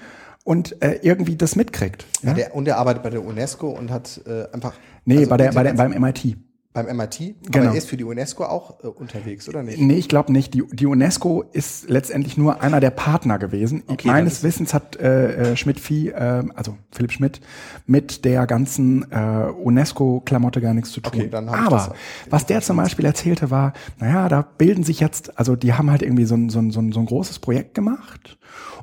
und 0.43 0.81
äh, 0.83 0.99
irgendwie 1.03 1.37
das 1.37 1.55
mitkriegt. 1.55 2.05
Ja, 2.21 2.29
Ja? 2.29 2.35
der, 2.35 2.55
und 2.55 2.67
er 2.67 2.77
arbeitet 2.77 3.03
bei 3.03 3.09
der 3.09 3.23
UNESCO 3.25 3.69
und 3.69 3.91
hat 3.91 4.21
äh, 4.27 4.51
einfach. 4.51 4.73
Nee, 5.05 5.17
also 5.17 5.29
bei 5.29 5.37
der, 5.37 5.51
bei 5.51 5.63
der, 5.63 5.73
beim 5.73 5.91
MIT. 5.99 6.37
beim 6.73 6.85
MIT, 6.97 7.35
aber 7.45 7.51
Genau. 7.51 7.71
er 7.71 7.75
ist 7.77 7.87
für 7.89 7.97
die 7.97 8.03
UNESCO 8.03 8.45
auch 8.45 8.83
äh, 8.83 8.87
unterwegs, 8.87 9.47
oder 9.49 9.61
nicht? 9.63 9.79
Nee, 9.79 9.95
ich 9.95 10.09
glaube 10.09 10.31
nicht. 10.31 10.53
Die, 10.53 10.63
die 10.71 10.85
UNESCO 10.87 11.43
ist 11.51 11.89
letztendlich 11.89 12.35
nur 12.37 12.61
einer 12.61 12.79
der 12.79 12.89
Partner 12.89 13.37
gewesen. 13.37 13.83
Okay, 13.87 14.07
Meines 14.07 14.41
Wissens 14.43 14.73
hat 14.73 14.95
äh, 14.95 15.55
Schmidt-Vieh, 15.55 16.09
äh, 16.09 16.43
also 16.55 16.77
Philipp 16.91 17.11
Schmidt, 17.11 17.41
mit 17.85 18.25
der 18.25 18.47
ganzen 18.47 19.11
äh, 19.11 19.49
UNESCO-Klamotte 19.63 20.61
gar 20.61 20.73
nichts 20.73 20.91
zu 20.91 21.01
tun. 21.01 21.11
Okay, 21.19 21.29
dann 21.29 21.49
Aber 21.49 21.69
das- 21.77 21.89
was 22.29 22.45
der 22.45 22.61
zum 22.61 22.77
Beispiel 22.77 23.05
erzählte 23.05 23.51
war, 23.51 23.73
naja, 23.99 24.29
da 24.29 24.41
bilden 24.41 24.83
sich 24.83 24.99
jetzt, 24.99 25.37
also 25.37 25.55
die 25.55 25.73
haben 25.73 25.91
halt 25.91 26.01
irgendwie 26.01 26.25
so 26.25 26.35
ein, 26.35 26.49
so 26.49 26.59
ein, 26.59 26.71
so 26.71 26.79
ein, 26.79 26.91
so 26.91 26.99
ein 27.01 27.05
großes 27.05 27.39
Projekt 27.39 27.73
gemacht 27.75 28.37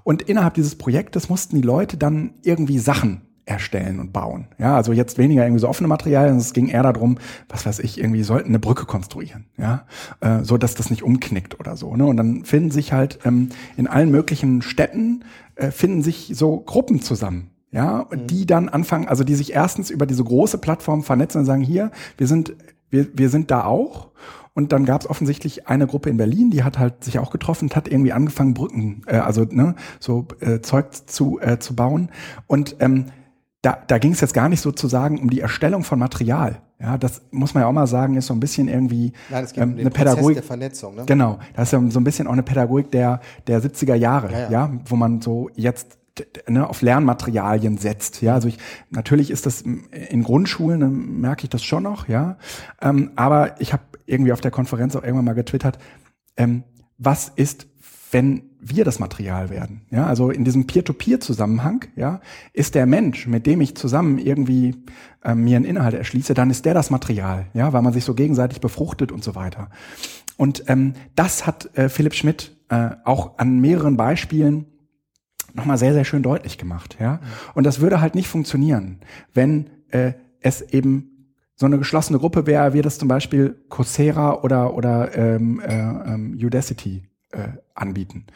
und 0.04 0.22
innerhalb 0.22 0.54
dieses 0.54 0.76
Projektes 0.76 1.28
mussten 1.28 1.56
die 1.56 1.62
Leute 1.62 1.96
dann 1.96 2.34
irgendwie 2.42 2.78
Sachen 2.78 3.22
erstellen 3.50 4.00
und 4.00 4.12
bauen. 4.12 4.46
Ja, 4.58 4.76
also 4.76 4.92
jetzt 4.92 5.18
weniger 5.18 5.44
irgendwie 5.44 5.60
so 5.60 5.68
offene 5.68 5.88
Materialien, 5.88 6.36
es 6.36 6.52
ging 6.52 6.68
eher 6.68 6.82
darum, 6.82 7.18
was 7.48 7.66
weiß 7.66 7.80
ich, 7.80 7.98
irgendwie 7.98 8.22
sollten 8.22 8.48
eine 8.48 8.58
Brücke 8.58 8.86
konstruieren, 8.86 9.46
ja, 9.58 9.86
äh, 10.20 10.42
so 10.42 10.56
dass 10.56 10.74
das 10.74 10.90
nicht 10.90 11.02
umknickt 11.02 11.58
oder 11.58 11.76
so. 11.76 11.96
Ne? 11.96 12.06
Und 12.06 12.16
dann 12.16 12.44
finden 12.44 12.70
sich 12.70 12.92
halt 12.92 13.18
ähm, 13.24 13.50
in 13.76 13.86
allen 13.86 14.10
möglichen 14.10 14.62
Städten 14.62 15.24
äh, 15.56 15.70
finden 15.70 16.02
sich 16.02 16.32
so 16.34 16.58
Gruppen 16.60 17.02
zusammen. 17.02 17.50
Ja, 17.72 18.00
und 18.00 18.32
die 18.32 18.46
dann 18.46 18.68
anfangen, 18.68 19.06
also 19.06 19.22
die 19.22 19.36
sich 19.36 19.52
erstens 19.52 19.90
über 19.90 20.04
diese 20.04 20.24
große 20.24 20.58
Plattform 20.58 21.04
vernetzen 21.04 21.38
und 21.38 21.44
sagen, 21.44 21.62
hier, 21.62 21.92
wir 22.16 22.26
sind, 22.26 22.56
wir, 22.90 23.06
wir 23.14 23.28
sind 23.28 23.52
da 23.52 23.64
auch. 23.64 24.08
Und 24.54 24.72
dann 24.72 24.84
gab 24.84 25.02
es 25.02 25.08
offensichtlich 25.08 25.68
eine 25.68 25.86
Gruppe 25.86 26.10
in 26.10 26.16
Berlin, 26.16 26.50
die 26.50 26.64
hat 26.64 26.80
halt 26.80 27.04
sich 27.04 27.20
auch 27.20 27.30
getroffen 27.30 27.66
und 27.66 27.76
hat 27.76 27.86
irgendwie 27.86 28.12
angefangen, 28.12 28.54
Brücken, 28.54 29.02
äh, 29.06 29.18
also 29.18 29.44
ne, 29.44 29.76
so 30.00 30.26
äh, 30.40 30.60
Zeug 30.60 30.86
zu, 31.06 31.38
äh, 31.40 31.60
zu 31.60 31.76
bauen. 31.76 32.10
Und 32.48 32.74
ähm, 32.80 33.06
da, 33.62 33.78
da 33.86 33.98
ging 33.98 34.12
es 34.12 34.20
jetzt 34.20 34.34
gar 34.34 34.48
nicht 34.48 34.60
sozusagen 34.60 35.18
um 35.20 35.28
die 35.30 35.40
Erstellung 35.40 35.84
von 35.84 35.98
Material. 35.98 36.62
Ja, 36.80 36.96
das 36.96 37.20
muss 37.30 37.52
man 37.52 37.62
ja 37.62 37.66
auch 37.68 37.72
mal 37.72 37.86
sagen, 37.86 38.16
ist 38.16 38.26
so 38.26 38.34
ein 38.34 38.40
bisschen 38.40 38.68
irgendwie 38.68 39.12
Nein, 39.28 39.44
es 39.44 39.52
geht 39.52 39.62
ähm, 39.62 39.74
um 39.74 39.78
eine 39.80 39.90
Pädagogik. 39.90 40.36
der 40.36 40.42
Vernetzung. 40.42 40.94
Ne? 40.94 41.04
Genau, 41.04 41.38
das 41.54 41.68
ist 41.68 41.72
ja 41.72 41.90
so 41.90 42.00
ein 42.00 42.04
bisschen 42.04 42.26
auch 42.26 42.32
eine 42.32 42.42
Pädagogik 42.42 42.90
der, 42.90 43.20
der 43.46 43.62
70er 43.62 43.94
Jahre, 43.94 44.32
Ja, 44.32 44.38
ja, 44.38 44.50
ja. 44.50 44.72
wo 44.86 44.96
man 44.96 45.20
so 45.20 45.50
jetzt 45.54 45.98
ne, 46.48 46.66
auf 46.66 46.80
Lernmaterialien 46.80 47.76
setzt. 47.76 48.22
Ja, 48.22 48.32
also 48.34 48.48
ich 48.48 48.56
natürlich 48.88 49.30
ist 49.30 49.44
das 49.44 49.60
in 49.60 50.22
Grundschulen 50.22 50.80
dann 50.80 51.20
merke 51.20 51.44
ich 51.44 51.50
das 51.50 51.62
schon 51.62 51.82
noch, 51.82 52.08
ja. 52.08 52.38
Ähm, 52.80 53.10
aber 53.16 53.60
ich 53.60 53.74
habe 53.74 53.82
irgendwie 54.06 54.32
auf 54.32 54.40
der 54.40 54.50
Konferenz 54.50 54.96
auch 54.96 55.02
irgendwann 55.02 55.26
mal 55.26 55.34
getwittert, 55.34 55.78
ähm, 56.38 56.64
was 56.96 57.28
ist, 57.28 57.66
wenn 58.10 58.42
wir 58.60 58.84
das 58.84 58.98
Material 58.98 59.50
werden? 59.50 59.82
Ja, 59.90 60.06
also 60.06 60.30
in 60.30 60.44
diesem 60.44 60.66
Peer-to-Peer-Zusammenhang, 60.66 61.86
ja, 61.96 62.20
ist 62.52 62.74
der 62.74 62.86
Mensch, 62.86 63.26
mit 63.26 63.46
dem 63.46 63.60
ich 63.60 63.76
zusammen 63.76 64.18
irgendwie 64.18 64.76
äh, 65.24 65.34
mir 65.34 65.56
einen 65.56 65.64
Inhalt 65.64 65.94
erschließe, 65.94 66.34
dann 66.34 66.50
ist 66.50 66.64
der 66.64 66.74
das 66.74 66.90
Material, 66.90 67.46
ja, 67.54 67.72
weil 67.72 67.82
man 67.82 67.92
sich 67.92 68.04
so 68.04 68.14
gegenseitig 68.14 68.60
befruchtet 68.60 69.12
und 69.12 69.24
so 69.24 69.34
weiter. 69.34 69.70
Und 70.36 70.64
ähm, 70.68 70.94
das 71.16 71.46
hat 71.46 71.76
äh, 71.76 71.88
Philipp 71.88 72.14
Schmidt 72.14 72.56
äh, 72.70 72.90
auch 73.04 73.38
an 73.38 73.60
mehreren 73.60 73.96
Beispielen 73.96 74.66
nochmal 75.54 75.78
sehr, 75.78 75.92
sehr 75.92 76.04
schön 76.04 76.22
deutlich 76.22 76.58
gemacht. 76.58 76.96
Ja? 77.00 77.20
Und 77.54 77.64
das 77.64 77.80
würde 77.80 78.00
halt 78.00 78.14
nicht 78.14 78.28
funktionieren, 78.28 79.00
wenn 79.34 79.70
äh, 79.90 80.12
es 80.40 80.62
eben 80.62 81.34
so 81.56 81.66
eine 81.66 81.78
geschlossene 81.78 82.18
Gruppe 82.18 82.46
wäre, 82.46 82.72
wie 82.72 82.80
das 82.80 82.98
zum 82.98 83.08
Beispiel 83.08 83.62
Coursera 83.68 84.40
oder, 84.42 84.74
oder 84.74 85.14
ähm, 85.14 85.60
äh, 85.60 85.74
ähm, 85.74 86.38
Udacity 86.42 87.02
äh, 87.32 87.48
anbieten. 87.80 88.26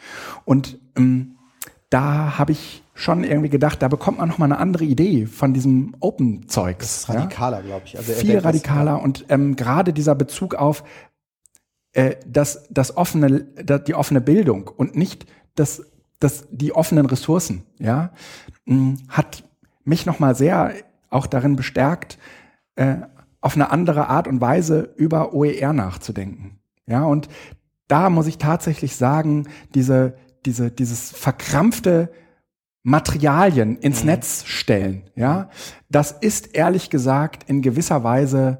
Und 0.45 0.79
ähm, 0.97 1.35
da 1.89 2.37
habe 2.37 2.51
ich 2.51 2.83
schon 2.93 3.23
irgendwie 3.23 3.49
gedacht, 3.49 3.81
da 3.81 3.87
bekommt 3.87 4.17
man 4.19 4.29
noch 4.29 4.37
mal 4.37 4.45
eine 4.45 4.57
andere 4.57 4.85
Idee 4.85 5.25
von 5.25 5.53
diesem 5.53 5.95
Open-Zeugs. 5.99 7.05
Das 7.05 7.09
radikaler, 7.15 7.57
ja? 7.59 7.63
glaube 7.63 7.83
ich. 7.85 7.97
Also 7.97 8.13
Viel 8.13 8.37
radikaler 8.39 9.01
und 9.01 9.25
ähm, 9.29 9.55
gerade 9.55 9.93
dieser 9.93 10.15
Bezug 10.15 10.55
auf 10.55 10.83
äh, 11.93 12.15
das, 12.25 12.67
das 12.69 12.95
offene, 12.97 13.41
die 13.41 13.95
offene 13.95 14.21
Bildung 14.21 14.69
und 14.69 14.95
nicht 14.95 15.25
das, 15.55 15.83
das, 16.19 16.47
die 16.51 16.73
offenen 16.73 17.05
Ressourcen, 17.05 17.63
ja, 17.79 18.11
hm, 18.65 18.97
hat 19.09 19.43
mich 19.83 20.05
nochmal 20.05 20.35
sehr 20.35 20.73
auch 21.09 21.27
darin 21.27 21.55
bestärkt, 21.55 22.17
äh, 22.75 22.97
auf 23.41 23.55
eine 23.55 23.71
andere 23.71 24.07
Art 24.07 24.27
und 24.27 24.41
Weise 24.41 24.93
über 24.95 25.33
OER 25.33 25.71
nachzudenken. 25.71 26.59
Ja, 26.87 27.03
und 27.03 27.29
da 27.87 28.09
muss 28.09 28.27
ich 28.27 28.37
tatsächlich 28.37 28.95
sagen, 28.95 29.47
diese, 29.73 30.15
diese, 30.45 30.71
dieses 30.71 31.11
verkrampfte 31.11 32.11
Materialien 32.83 33.77
ins 33.77 34.01
mhm. 34.01 34.07
Netz 34.07 34.43
stellen, 34.45 35.09
ja, 35.15 35.49
das 35.89 36.11
ist 36.11 36.55
ehrlich 36.55 36.89
gesagt 36.89 37.49
in 37.49 37.61
gewisser 37.61 38.03
Weise 38.03 38.59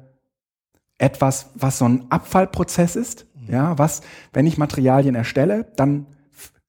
etwas, 0.98 1.50
was 1.54 1.78
so 1.78 1.88
ein 1.88 2.06
Abfallprozess 2.10 2.96
ist, 2.96 3.26
ja, 3.48 3.78
was, 3.78 4.00
wenn 4.32 4.46
ich 4.46 4.58
Materialien 4.58 5.14
erstelle, 5.14 5.66
dann 5.76 6.06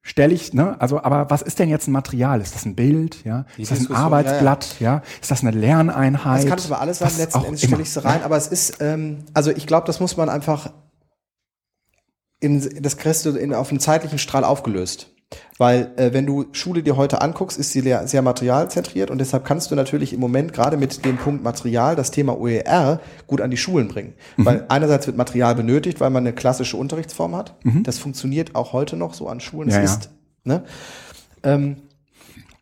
stelle 0.08 0.34
ich, 0.34 0.54
ne, 0.54 0.80
also, 0.80 1.04
aber 1.04 1.30
was 1.30 1.42
ist 1.42 1.60
denn 1.60 1.70
jetzt 1.70 1.88
ein 1.88 1.92
Material? 1.92 2.40
Ist 2.40 2.56
das 2.56 2.66
ein 2.66 2.76
Bild, 2.76 3.26
ja? 3.26 3.46
Die 3.58 3.64
ist 3.64 3.72
das 3.72 3.90
ein 3.90 3.96
Arbeitsblatt, 3.96 4.80
ja, 4.80 4.96
ja? 4.96 5.02
Ist 5.22 5.32
das 5.32 5.42
eine 5.42 5.52
Lerneinheit? 5.52 6.44
Das 6.44 6.50
kann 6.50 6.60
es 6.60 6.66
aber 6.72 6.80
alles 6.80 7.00
sein, 7.00 7.12
letzten 7.18 7.44
Endes 7.44 7.64
stelle 7.64 7.82
ich 7.82 7.90
es 7.90 8.04
rein, 8.04 8.24
aber 8.24 8.38
es 8.38 8.48
ist, 8.48 8.78
ähm, 8.80 9.26
also 9.34 9.52
ich 9.52 9.68
glaube, 9.68 9.86
das 9.86 10.00
muss 10.00 10.16
man 10.16 10.30
einfach 10.30 10.72
in, 12.40 12.82
das 12.82 12.98
kriegst 12.98 13.26
du 13.26 13.32
in, 13.32 13.54
auf 13.54 13.70
einen 13.70 13.80
zeitlichen 13.80 14.20
Strahl 14.20 14.44
aufgelöst. 14.44 15.12
Weil 15.58 15.92
äh, 15.98 16.14
wenn 16.14 16.26
du 16.26 16.46
Schule 16.54 16.84
dir 16.84 16.96
heute 16.96 17.22
anguckst, 17.22 17.58
ist 17.58 17.72
sie 17.72 17.82
sehr, 17.82 18.08
sehr 18.08 18.22
materialzentriert 18.22 19.12
und 19.12 19.18
deshalb 19.18 19.44
kannst 19.44 19.72
du 19.72 19.76
natürlich 19.76 20.14
im 20.14 20.20
Moment 20.20 20.54
gerade 20.54 20.78
mit 20.78 21.04
dem 21.04 21.18
Punkt 21.18 21.44
Material 21.44 21.96
das 21.96 22.12
Thema 22.12 22.40
OER 22.40 23.02
gut 23.26 23.42
an 23.42 23.52
die 23.52 23.58
Schulen 23.58 23.90
bringen. 23.90 24.14
Mhm. 24.38 24.46
Weil 24.46 24.66
einerseits 24.70 25.08
wird 25.08 25.18
Material 25.18 25.56
benötigt, 25.56 26.00
weil 26.00 26.12
man 26.12 26.24
eine 26.24 26.34
klassische 26.34 26.78
Unterrichtsform 26.78 27.36
hat. 27.36 27.56
Mhm. 27.64 27.84
Das 27.84 27.98
funktioniert 27.98 28.56
auch 28.56 28.72
heute 28.72 28.96
noch 28.96 29.14
so 29.14 29.28
an 29.28 29.42
Schulen. 29.42 29.70
Ja, 29.70 29.82
es 29.82 29.92
ist, 29.92 30.10
ne? 30.46 30.64
ähm, 31.44 31.78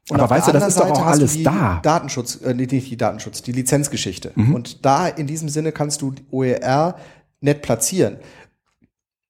und 0.10 0.20
Aber 0.20 0.30
weißt 0.30 0.48
du, 0.48 0.52
das 0.52 0.68
ist 0.68 0.80
doch 0.80 0.90
auch 0.90 1.06
alles 1.06 1.44
da. 1.44 1.80
Datenschutz, 1.84 2.40
äh, 2.42 2.54
nicht 2.54 2.72
die 2.72 2.98
Datenschutz, 2.98 3.42
die 3.42 3.52
Lizenzgeschichte. 3.52 4.32
Mhm. 4.36 4.56
Und 4.56 4.86
da 4.86 5.08
in 5.08 5.28
diesem 5.28 5.50
Sinne 5.50 5.72
kannst 5.72 6.02
du 6.02 6.14
OER 6.32 6.96
nett 7.42 7.62
platzieren 7.62 8.18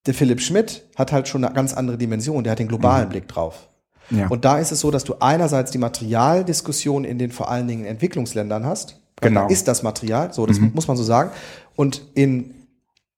der 0.05 0.13
Philipp 0.13 0.41
Schmidt 0.41 0.85
hat 0.95 1.11
halt 1.11 1.27
schon 1.27 1.43
eine 1.43 1.53
ganz 1.53 1.73
andere 1.73 1.97
Dimension, 1.97 2.43
der 2.43 2.51
hat 2.51 2.59
den 2.59 2.67
globalen 2.67 3.05
mhm. 3.05 3.09
Blick 3.09 3.27
drauf. 3.27 3.67
Ja. 4.11 4.27
Und 4.27 4.45
da 4.45 4.59
ist 4.59 4.71
es 4.71 4.79
so, 4.79 4.91
dass 4.91 5.03
du 5.03 5.15
einerseits 5.19 5.71
die 5.71 5.77
Materialdiskussion 5.77 7.05
in 7.05 7.17
den 7.17 7.31
vor 7.31 7.49
allen 7.49 7.67
Dingen 7.67 7.85
Entwicklungsländern 7.85 8.65
hast. 8.65 9.01
Genau. 9.21 9.41
Da 9.41 9.47
ist 9.47 9.67
das 9.67 9.81
Material, 9.81 10.33
so, 10.33 10.45
das 10.45 10.59
mhm. 10.59 10.71
muss 10.75 10.87
man 10.87 10.97
so 10.97 11.03
sagen. 11.03 11.31
Und 11.75 12.01
in 12.13 12.53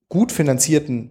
gut 0.10 0.32
finanzierten 0.32 1.10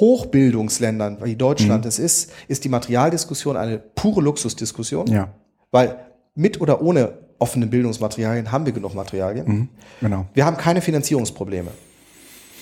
Hochbildungsländern, 0.00 1.18
wie 1.22 1.36
Deutschland 1.36 1.84
mhm. 1.84 1.88
es 1.88 1.98
ist, 1.98 2.32
ist 2.48 2.64
die 2.64 2.68
Materialdiskussion 2.68 3.56
eine 3.56 3.78
pure 3.78 4.22
Luxusdiskussion. 4.22 5.06
Ja. 5.08 5.34
Weil 5.70 5.96
mit 6.34 6.60
oder 6.60 6.82
ohne 6.82 7.18
offene 7.38 7.66
Bildungsmaterialien 7.66 8.50
haben 8.52 8.66
wir 8.66 8.72
genug 8.72 8.94
Materialien. 8.94 9.46
Mhm. 9.46 9.68
Genau. 10.00 10.26
Wir 10.34 10.46
haben 10.46 10.56
keine 10.56 10.80
Finanzierungsprobleme. 10.80 11.70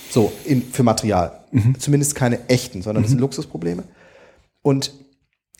So, 0.09 0.31
in, 0.45 0.63
für 0.63 0.83
Material. 0.83 1.38
Mhm. 1.51 1.79
Zumindest 1.79 2.15
keine 2.15 2.47
echten, 2.49 2.81
sondern 2.81 3.03
das 3.03 3.09
sind 3.11 3.17
mhm. 3.17 3.23
Luxusprobleme. 3.23 3.83
Und 4.61 4.93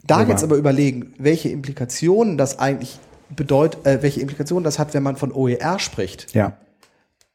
da 0.06 0.23
jetzt 0.23 0.43
aber 0.43 0.56
überlegen, 0.56 1.13
welche 1.17 1.49
Implikationen 1.49 2.38
das 2.38 2.60
eigentlich 2.60 2.99
bedeutet, 3.30 3.86
äh, 3.86 4.02
welche 4.02 4.21
Implikationen 4.21 4.63
das 4.63 4.80
hat, 4.80 4.93
wenn 4.93 5.04
man 5.04 5.15
von 5.15 5.32
OER 5.32 5.80
spricht. 5.80 6.34
Ja. 6.34 6.58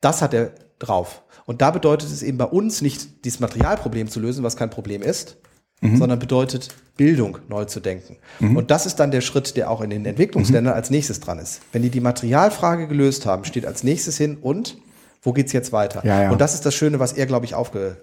Das 0.00 0.22
hat 0.22 0.34
er 0.34 0.52
drauf. 0.78 1.22
Und 1.46 1.62
da 1.62 1.70
bedeutet 1.70 2.10
es 2.10 2.22
eben 2.22 2.38
bei 2.38 2.46
uns 2.46 2.80
nicht, 2.80 3.24
dieses 3.24 3.40
Materialproblem 3.40 4.08
zu 4.08 4.18
lösen, 4.18 4.42
was 4.44 4.56
kein 4.56 4.70
Problem 4.70 5.02
ist, 5.02 5.36
mhm. 5.80 5.96
sondern 5.96 6.18
bedeutet, 6.18 6.74
Bildung 6.96 7.38
neu 7.48 7.64
zu 7.64 7.80
denken. 7.80 8.16
Mhm. 8.40 8.56
Und 8.56 8.70
das 8.70 8.86
ist 8.86 8.96
dann 8.96 9.10
der 9.10 9.20
Schritt, 9.20 9.56
der 9.56 9.70
auch 9.70 9.80
in 9.80 9.90
den 9.90 10.06
Entwicklungsländern 10.06 10.72
mhm. 10.72 10.76
als 10.76 10.90
nächstes 10.90 11.20
dran 11.20 11.38
ist. 11.38 11.60
Wenn 11.72 11.82
die 11.82 11.90
die 11.90 12.00
Materialfrage 12.00 12.88
gelöst 12.88 13.26
haben, 13.26 13.44
steht 13.44 13.66
als 13.66 13.82
nächstes 13.82 14.16
hin 14.16 14.38
und 14.40 14.78
wo 15.22 15.32
geht's 15.32 15.52
jetzt 15.52 15.72
weiter? 15.72 16.04
Ja, 16.04 16.22
ja. 16.24 16.30
Und 16.30 16.40
das 16.40 16.54
ist 16.54 16.66
das 16.66 16.74
Schöne, 16.74 16.98
was 16.98 17.12
er, 17.12 17.26
glaube 17.26 17.46
ich, 17.46 17.54
aufgerissen 17.54 17.98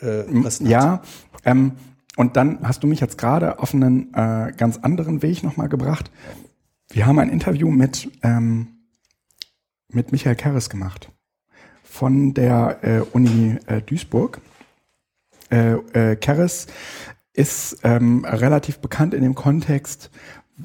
äh, 0.00 0.24
hat. 0.44 0.60
Ja, 0.60 1.02
ähm, 1.44 1.72
und 2.16 2.36
dann 2.36 2.66
hast 2.66 2.82
du 2.82 2.86
mich 2.86 3.00
jetzt 3.00 3.18
gerade 3.18 3.58
auf 3.60 3.74
einen 3.74 4.12
äh, 4.14 4.52
ganz 4.56 4.78
anderen 4.78 5.22
Weg 5.22 5.42
nochmal 5.44 5.68
gebracht. 5.68 6.10
Wir 6.90 7.06
haben 7.06 7.18
ein 7.18 7.28
Interview 7.28 7.70
mit, 7.70 8.10
ähm, 8.22 8.78
mit 9.88 10.10
Michael 10.10 10.36
Kerres 10.36 10.68
gemacht 10.68 11.12
von 11.82 12.34
der 12.34 12.78
äh, 12.82 13.00
Uni 13.12 13.56
äh, 13.66 13.82
Duisburg. 13.82 14.40
Äh, 15.50 15.74
äh, 15.92 16.16
Kerres 16.16 16.66
ist 17.32 17.78
ähm, 17.84 18.24
relativ 18.24 18.80
bekannt 18.80 19.14
in 19.14 19.22
dem 19.22 19.34
Kontext, 19.34 20.10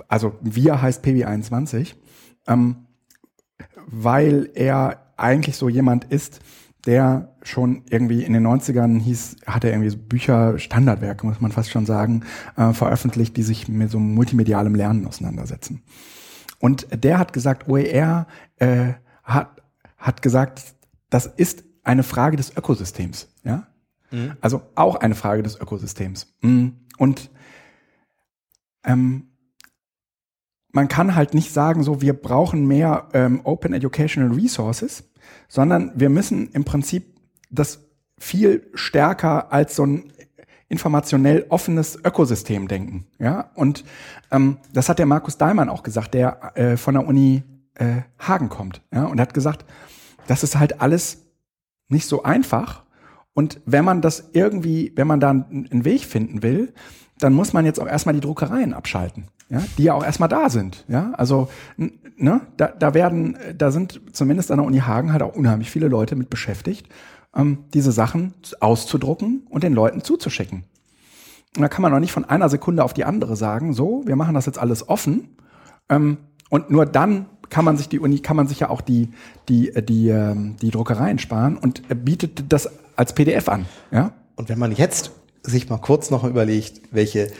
also 0.07 0.35
wir 0.41 0.81
heißt 0.81 1.05
PB21, 1.05 1.93
ähm, 2.47 2.87
weil 3.85 4.49
er 4.55 5.13
eigentlich 5.17 5.55
so 5.55 5.69
jemand 5.69 6.05
ist, 6.05 6.39
der 6.85 7.32
schon 7.43 7.83
irgendwie 7.89 8.23
in 8.23 8.33
den 8.33 8.45
90ern 8.45 8.99
hieß, 8.99 9.37
hat 9.45 9.63
er 9.63 9.71
irgendwie 9.71 9.89
so 9.89 9.97
Bücher, 9.97 10.57
Standardwerke, 10.59 11.25
muss 11.25 11.41
man 11.41 11.51
fast 11.51 11.71
schon 11.71 11.85
sagen, 11.85 12.23
äh, 12.55 12.73
veröffentlicht, 12.73 13.35
die 13.37 13.43
sich 13.43 13.67
mit 13.67 13.91
so 13.91 13.99
multimedialem 13.99 14.75
Lernen 14.75 15.07
auseinandersetzen. 15.07 15.83
Und 16.59 16.87
der 16.91 17.19
hat 17.19 17.33
gesagt, 17.33 17.67
OER 17.67 18.27
äh, 18.57 18.93
hat, 19.23 19.61
hat 19.97 20.21
gesagt, 20.21 20.63
das 21.09 21.25
ist 21.25 21.63
eine 21.83 22.03
Frage 22.03 22.37
des 22.37 22.55
Ökosystems. 22.55 23.27
Ja? 23.43 23.67
Mhm. 24.11 24.33
Also 24.41 24.61
auch 24.75 24.95
eine 24.95 25.15
Frage 25.15 25.43
des 25.43 25.59
Ökosystems. 25.59 26.33
Mhm. 26.41 26.77
Und 26.97 27.29
ähm, 28.85 29.27
man 30.71 30.87
kann 30.87 31.15
halt 31.15 31.33
nicht 31.33 31.51
sagen, 31.51 31.83
so 31.83 32.01
wir 32.01 32.13
brauchen 32.13 32.65
mehr 32.65 33.09
ähm, 33.13 33.41
Open 33.43 33.73
Educational 33.73 34.33
Resources, 34.33 35.03
sondern 35.47 35.91
wir 35.95 36.09
müssen 36.09 36.49
im 36.51 36.63
Prinzip 36.63 37.12
das 37.53 37.79
viel 38.17 38.69
stärker 38.73 39.51
als 39.51 39.75
so 39.75 39.85
ein 39.85 40.11
informationell 40.69 41.45
offenes 41.49 41.97
Ökosystem 42.03 42.67
denken. 42.67 43.05
Ja, 43.19 43.51
und 43.55 43.83
ähm, 44.31 44.57
das 44.73 44.89
hat 44.89 44.99
der 44.99 45.05
Markus 45.05 45.37
Dahlmann 45.37 45.69
auch 45.69 45.83
gesagt, 45.83 46.13
der 46.13 46.57
äh, 46.57 46.77
von 46.77 46.95
der 46.95 47.05
Uni 47.05 47.43
äh, 47.75 48.01
Hagen 48.19 48.49
kommt. 48.49 48.81
Ja, 48.93 49.05
und 49.05 49.19
hat 49.19 49.33
gesagt, 49.33 49.65
das 50.27 50.43
ist 50.43 50.57
halt 50.57 50.81
alles 50.81 51.25
nicht 51.89 52.07
so 52.07 52.23
einfach. 52.23 52.83
Und 53.33 53.61
wenn 53.65 53.85
man 53.85 54.01
das 54.01 54.29
irgendwie, 54.33 54.93
wenn 54.95 55.07
man 55.07 55.19
da 55.19 55.29
einen 55.29 55.85
Weg 55.85 56.05
finden 56.05 56.43
will, 56.43 56.73
dann 57.19 57.33
muss 57.33 57.53
man 57.53 57.65
jetzt 57.65 57.79
auch 57.79 57.87
erstmal 57.87 58.15
die 58.15 58.21
Druckereien 58.21 58.73
abschalten 58.73 59.27
ja, 59.53 59.63
die 59.77 59.83
ja 59.83 59.93
auch 59.93 60.03
erstmal 60.03 60.29
da 60.29 60.49
sind. 60.49 60.83
Ja, 60.87 61.11
also 61.15 61.47
ne, 61.77 62.41
da, 62.57 62.67
da 62.67 62.93
werden, 62.93 63.37
da 63.55 63.71
sind 63.71 64.01
zumindest 64.11 64.51
an 64.51 64.57
der 64.57 64.65
Uni 64.65 64.79
Hagen 64.79 65.13
halt 65.13 65.21
auch 65.21 65.35
unheimlich 65.35 65.69
viele 65.69 65.87
Leute 65.87 66.15
mit 66.15 66.29
beschäftigt, 66.29 66.87
ähm, 67.35 67.65
diese 67.73 67.91
Sachen 67.91 68.33
auszudrucken 68.59 69.47
und 69.49 69.63
den 69.63 69.73
Leuten 69.73 70.03
zuzuschicken. 70.03 70.63
Und 71.55 71.61
da 71.61 71.67
kann 71.67 71.81
man 71.81 71.93
auch 71.93 71.99
nicht 71.99 72.11
von 72.11 72.25
einer 72.25 72.49
Sekunde 72.49 72.83
auf 72.83 72.93
die 72.93 73.05
andere 73.05 73.35
sagen, 73.35 73.73
so, 73.73 74.03
wir 74.05 74.15
machen 74.15 74.33
das 74.33 74.45
jetzt 74.45 74.57
alles 74.57 74.89
offen. 74.89 75.29
Ähm, 75.89 76.17
und 76.49 76.71
nur 76.71 76.85
dann 76.85 77.27
kann 77.49 77.65
man 77.65 77.77
sich 77.77 77.89
die 77.89 77.99
Uni, 77.99 78.19
kann 78.19 78.35
man 78.35 78.47
sich 78.47 78.59
ja 78.59 78.69
auch 78.69 78.81
die, 78.81 79.09
die, 79.47 79.71
die, 79.71 79.85
die, 79.85 80.09
ähm, 80.09 80.55
die 80.61 80.71
Druckereien 80.71 81.19
sparen 81.19 81.57
und 81.57 81.83
bietet 82.03 82.51
das 82.51 82.69
als 82.95 83.13
PDF 83.13 83.47
an. 83.49 83.65
Ja? 83.91 84.13
Und 84.35 84.49
wenn 84.49 84.57
man 84.57 84.71
jetzt 84.71 85.11
sich 85.43 85.69
mal 85.69 85.77
kurz 85.77 86.09
noch 86.09 86.23
überlegt, 86.23 86.81
welche 86.91 87.31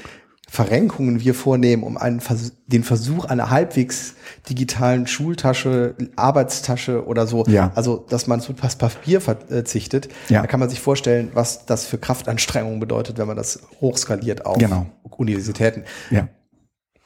Verrenkungen 0.54 1.20
wir 1.20 1.34
vornehmen, 1.34 1.82
um 1.82 1.98
einen 1.98 2.20
Vers 2.20 2.52
den 2.68 2.84
Versuch 2.84 3.26
einer 3.26 3.50
halbwegs 3.50 4.14
digitalen 4.48 5.08
Schultasche, 5.08 5.96
Arbeitstasche 6.16 7.08
oder 7.08 7.26
so, 7.26 7.44
Ja. 7.48 7.72
also 7.74 8.06
dass 8.08 8.28
man 8.28 8.40
zu 8.40 8.54
Papier 8.54 9.20
verzichtet, 9.20 10.10
Ja. 10.30 10.42
da 10.42 10.48
kann 10.48 10.60
man 10.60 10.70
sich 10.70 10.80
vorstellen, 10.80 11.32
was 11.34 11.66
das 11.66 11.88
für 11.88 11.98
Kraftanstrengungen 11.98 12.80
bedeutet, 12.80 13.18
wenn 13.18 13.26
man 13.26 13.36
das 13.36 13.62
hochskaliert 13.82 14.46
auf 14.46 14.60
Genau. 14.60 14.86
Universitäten. 15.18 15.86
Ja. 16.12 16.28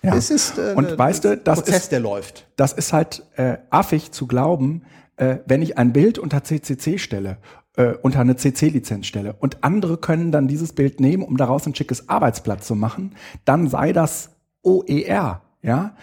Ja. 0.04 0.14
Es 0.18 0.30
ist 0.30 0.58
äh, 0.58 0.74
Und 0.76 0.98
weißt 0.98 1.24
du, 1.24 1.38
das 1.38 1.60
Prozess, 1.62 1.84
ist- 1.84 1.92
der 1.94 2.02
läuft. 2.02 2.48
das 2.58 2.74
ist 2.74 2.92
halt 2.92 3.24
äh, 3.38 3.60
affig 3.70 4.12
zu 4.12 4.28
glauben, 4.28 4.82
äh, 5.16 5.38
wenn 5.46 5.62
ich 5.62 5.78
ein 5.78 5.94
Bild 5.94 6.20
unter 6.20 6.44
CCC 6.44 6.98
stelle, 6.98 7.38
äh, 7.78 7.94
unter 8.02 8.20
eine 8.20 8.36
CC-Lizenz 8.36 9.06
stelle 9.08 9.36
und 9.40 9.64
andere 9.64 9.98
können 9.98 10.32
dann 10.32 10.48
dieses 10.48 10.74
Bild 10.74 11.00
nehmen, 11.00 11.24
um 11.24 11.38
daraus 11.38 11.66
ein 11.66 11.74
schickes 11.76 12.10
Arbeitsblatt 12.10 12.64
zu 12.64 12.76
machen, 12.76 13.16
dann 13.46 13.70
sei 13.70 13.94
das 13.94 14.32
OER, 14.64 15.42
ja? 15.62 15.96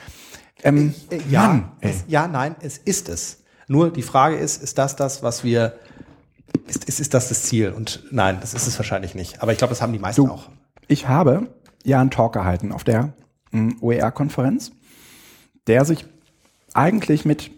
Ähm, 0.62 0.94
Äh, 1.10 1.18
Ja, 1.28 1.48
Mann, 1.48 1.72
es, 1.80 2.04
ja, 2.08 2.26
nein, 2.26 2.56
es 2.60 2.78
ist 2.78 3.08
es. 3.08 3.42
Nur 3.68 3.90
die 3.90 4.02
Frage 4.02 4.36
ist, 4.36 4.62
ist 4.62 4.78
das 4.78 4.96
das, 4.96 5.22
was 5.22 5.44
wir, 5.44 5.74
ist, 6.66 6.84
ist, 6.84 7.00
ist 7.00 7.12
das 7.14 7.28
das 7.28 7.42
Ziel? 7.42 7.70
Und 7.70 8.04
nein, 8.10 8.38
das 8.40 8.54
ist 8.54 8.66
es 8.66 8.78
wahrscheinlich 8.78 9.14
nicht. 9.14 9.42
Aber 9.42 9.52
ich 9.52 9.58
glaube, 9.58 9.70
das 9.72 9.82
haben 9.82 9.92
die 9.92 9.98
meisten 9.98 10.24
Du, 10.24 10.30
auch. 10.32 10.48
ich 10.86 11.08
habe 11.08 11.48
ja 11.84 12.00
einen 12.00 12.10
Talk 12.10 12.32
gehalten 12.32 12.72
auf 12.72 12.84
der 12.84 13.12
mm, 13.50 13.72
OER-Konferenz, 13.80 14.72
der 15.66 15.84
sich 15.84 16.06
eigentlich 16.72 17.24
mit 17.24 17.50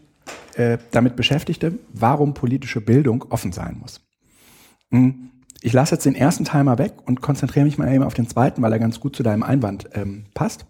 äh, 0.55 0.79
damit 0.90 1.16
beschäftigte, 1.16 1.79
warum 1.92 2.35
politische 2.35 2.81
Bildung 2.81 3.24
offen 3.31 3.52
sein 3.52 3.76
muss. 3.81 4.00
Mm, 4.90 5.11
Ich 5.62 5.72
lasse 5.72 5.94
jetzt 5.94 6.05
den 6.07 6.14
ersten 6.14 6.44
Teil 6.44 6.64
mal 6.64 6.79
weg 6.79 6.94
und 7.07 7.22
konzentriere 7.22 7.64
mich 7.64 7.79
mal 7.79 7.92
eben 7.92 8.05
auf 8.05 8.14
den 8.14 8.29
zweiten, 8.29 8.62
weil 8.62 8.72
er 8.72 8.79
ganz 8.79 9.01
gut 9.01 9.16
zu 9.16 9.22
deinem 9.22 9.42
Einwand 9.42 9.88
ähm, 9.94 10.25
passt. 10.35 10.66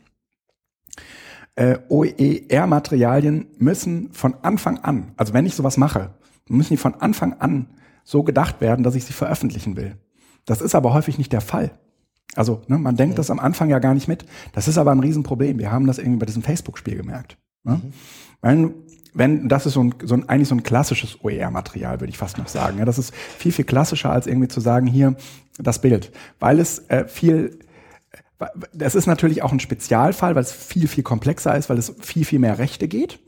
Äh, 1.56 1.78
OER-Materialien 1.88 3.46
müssen 3.58 4.12
von 4.12 4.34
Anfang 4.42 4.78
an, 4.78 5.12
also 5.16 5.32
wenn 5.32 5.46
ich 5.46 5.54
sowas 5.54 5.76
mache, 5.76 6.14
müssen 6.48 6.74
die 6.74 6.78
von 6.78 6.94
Anfang 6.94 7.34
an 7.40 7.66
so 8.04 8.22
gedacht 8.22 8.60
werden, 8.60 8.82
dass 8.84 8.94
ich 8.94 9.04
sie 9.04 9.12
veröffentlichen 9.12 9.76
will. 9.76 9.96
Das 10.44 10.60
ist 10.60 10.74
aber 10.74 10.94
häufig 10.94 11.18
nicht 11.18 11.32
der 11.32 11.40
Fall. 11.40 11.72
Also 12.36 12.62
ne, 12.68 12.78
man 12.78 12.96
denkt 12.96 13.18
das 13.18 13.30
am 13.30 13.40
Anfang 13.40 13.68
ja 13.70 13.78
gar 13.78 13.94
nicht 13.94 14.06
mit. 14.08 14.24
Das 14.52 14.68
ist 14.68 14.78
aber 14.78 14.92
ein 14.92 15.00
Riesenproblem. 15.00 15.58
Wir 15.58 15.72
haben 15.72 15.86
das 15.86 15.98
irgendwie 15.98 16.18
bei 16.18 16.26
diesem 16.26 16.42
Facebook-Spiel 16.42 16.96
gemerkt. 16.96 17.38
Ne? 17.64 17.80
Wenn, 18.42 18.74
wenn, 19.16 19.48
das 19.48 19.66
ist 19.66 19.72
so 19.72 19.82
ein, 19.82 19.94
so 20.04 20.14
ein, 20.14 20.28
eigentlich 20.28 20.48
so 20.48 20.54
ein 20.54 20.62
klassisches 20.62 21.18
OER-Material, 21.22 22.00
würde 22.00 22.10
ich 22.10 22.18
fast 22.18 22.38
noch 22.38 22.48
sagen. 22.48 22.78
Ja, 22.78 22.84
das 22.84 22.98
ist 22.98 23.14
viel, 23.14 23.52
viel 23.52 23.64
klassischer, 23.64 24.10
als 24.10 24.26
irgendwie 24.26 24.48
zu 24.48 24.60
sagen, 24.60 24.86
hier 24.86 25.16
das 25.58 25.80
Bild. 25.80 26.12
Weil 26.38 26.60
es 26.60 26.80
äh, 26.88 27.06
viel, 27.08 27.58
das 28.72 28.94
ist 28.94 29.06
natürlich 29.06 29.42
auch 29.42 29.52
ein 29.52 29.60
Spezialfall, 29.60 30.34
weil 30.34 30.42
es 30.42 30.52
viel, 30.52 30.86
viel 30.86 31.02
komplexer 31.02 31.56
ist, 31.56 31.70
weil 31.70 31.78
es 31.78 31.94
viel, 32.00 32.24
viel 32.24 32.38
mehr 32.38 32.58
Rechte 32.58 32.88
geht. 32.88 33.18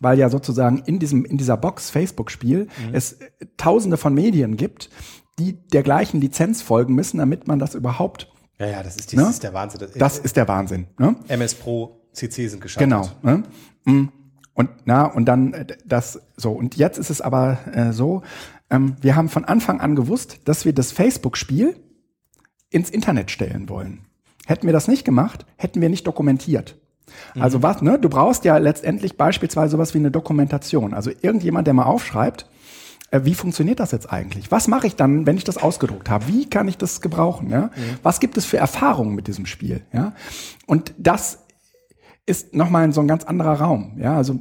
Weil 0.00 0.18
ja 0.18 0.28
sozusagen 0.28 0.82
in 0.84 0.98
diesem, 0.98 1.24
in 1.24 1.38
dieser 1.38 1.56
Box 1.56 1.88
Facebook-Spiel 1.90 2.68
es 2.92 3.14
äh, 3.14 3.28
tausende 3.56 3.96
von 3.96 4.12
Medien 4.12 4.56
gibt, 4.56 4.90
die 5.38 5.54
der 5.68 5.82
gleichen 5.82 6.20
Lizenz 6.20 6.60
folgen 6.60 6.94
müssen, 6.94 7.18
damit 7.18 7.46
man 7.46 7.58
das 7.58 7.74
überhaupt, 7.74 8.30
Ja, 8.58 8.66
ja, 8.66 8.82
das 8.82 8.96
ist, 8.96 9.14
Ne? 9.14 9.22
das 9.22 9.30
ist 9.30 9.42
der 9.42 9.54
Wahnsinn. 9.54 9.80
Das, 9.80 9.92
das 9.92 10.18
ist 10.18 10.36
der 10.36 10.48
Wahnsinn. 10.48 10.86
Ne? 10.98 11.16
MS 11.28 11.54
Pro 11.54 12.00
CC 12.12 12.48
sind 12.48 12.60
gescheitert. 12.60 12.88
Genau. 12.88 13.08
Ne? 13.22 13.42
Mm. 13.84 14.08
Und 14.56 14.70
na 14.86 15.04
und 15.04 15.26
dann 15.26 15.52
äh, 15.52 15.66
das 15.84 16.20
so 16.36 16.50
und 16.50 16.76
jetzt 16.76 16.98
ist 16.98 17.10
es 17.10 17.20
aber 17.20 17.58
äh, 17.72 17.92
so, 17.92 18.22
ähm, 18.70 18.96
wir 19.00 19.14
haben 19.14 19.28
von 19.28 19.44
Anfang 19.44 19.80
an 19.80 19.94
gewusst, 19.94 20.40
dass 20.46 20.64
wir 20.64 20.72
das 20.72 20.90
Facebook-Spiel 20.90 21.76
ins 22.70 22.90
Internet 22.90 23.30
stellen 23.30 23.68
wollen. 23.68 24.00
Hätten 24.46 24.66
wir 24.66 24.72
das 24.72 24.88
nicht 24.88 25.04
gemacht, 25.04 25.44
hätten 25.56 25.80
wir 25.80 25.88
nicht 25.88 26.06
dokumentiert. 26.06 26.76
Also 27.38 27.62
was, 27.62 27.82
ne? 27.82 27.98
Du 27.98 28.08
brauchst 28.08 28.44
ja 28.44 28.56
letztendlich 28.56 29.16
beispielsweise 29.16 29.72
sowas 29.72 29.94
wie 29.94 29.98
eine 29.98 30.10
Dokumentation. 30.10 30.92
Also 30.94 31.10
irgendjemand, 31.20 31.66
der 31.66 31.74
mal 31.74 31.84
aufschreibt, 31.84 32.46
äh, 33.10 33.20
wie 33.24 33.34
funktioniert 33.34 33.78
das 33.78 33.92
jetzt 33.92 34.10
eigentlich? 34.12 34.50
Was 34.50 34.68
mache 34.68 34.86
ich 34.86 34.96
dann, 34.96 35.26
wenn 35.26 35.36
ich 35.36 35.44
das 35.44 35.58
ausgedruckt 35.58 36.10
habe? 36.10 36.26
Wie 36.28 36.48
kann 36.48 36.66
ich 36.66 36.78
das 36.78 37.00
gebrauchen? 37.00 37.50
Ja? 37.50 37.70
Was 38.02 38.20
gibt 38.20 38.36
es 38.36 38.44
für 38.44 38.56
Erfahrungen 38.56 39.14
mit 39.14 39.28
diesem 39.28 39.46
Spiel? 39.46 39.82
Ja? 39.92 40.14
Und 40.66 40.94
das 40.98 41.45
ist 42.26 42.54
nochmal 42.54 42.92
so 42.92 43.00
ein 43.00 43.08
ganz 43.08 43.24
anderer 43.24 43.60
Raum. 43.60 43.96
Ja, 43.98 44.16
also 44.16 44.40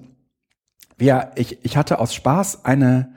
wir, 0.98 1.32
ich, 1.36 1.64
ich 1.64 1.78
hatte 1.78 2.00
aus 2.00 2.14
Spaß 2.14 2.66
eine, 2.66 3.14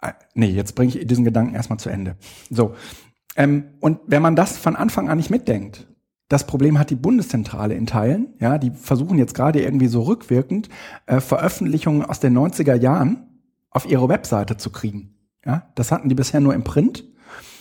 äh, 0.00 0.12
nee, 0.34 0.50
jetzt 0.50 0.74
bringe 0.74 0.94
ich 0.94 1.06
diesen 1.06 1.24
Gedanken 1.24 1.54
erstmal 1.54 1.78
zu 1.78 1.88
Ende. 1.88 2.16
So. 2.50 2.74
Ähm, 3.36 3.64
und 3.80 4.00
wenn 4.06 4.22
man 4.22 4.36
das 4.36 4.58
von 4.58 4.76
Anfang 4.76 5.08
an 5.08 5.18
nicht 5.18 5.30
mitdenkt, 5.30 5.86
das 6.28 6.46
Problem 6.46 6.78
hat 6.78 6.90
die 6.90 6.96
Bundeszentrale 6.96 7.74
in 7.74 7.86
Teilen, 7.86 8.34
ja, 8.38 8.58
die 8.58 8.70
versuchen 8.70 9.16
jetzt 9.16 9.34
gerade 9.34 9.62
irgendwie 9.62 9.86
so 9.86 10.02
rückwirkend 10.02 10.68
äh, 11.06 11.20
Veröffentlichungen 11.20 12.04
aus 12.04 12.20
den 12.20 12.36
90er 12.36 12.74
Jahren 12.74 13.40
auf 13.70 13.88
ihre 13.88 14.08
Webseite 14.08 14.56
zu 14.56 14.70
kriegen. 14.70 15.14
Ja, 15.44 15.70
das 15.74 15.90
hatten 15.92 16.08
die 16.08 16.14
bisher 16.14 16.40
nur 16.40 16.54
im 16.54 16.64
Print. 16.64 17.04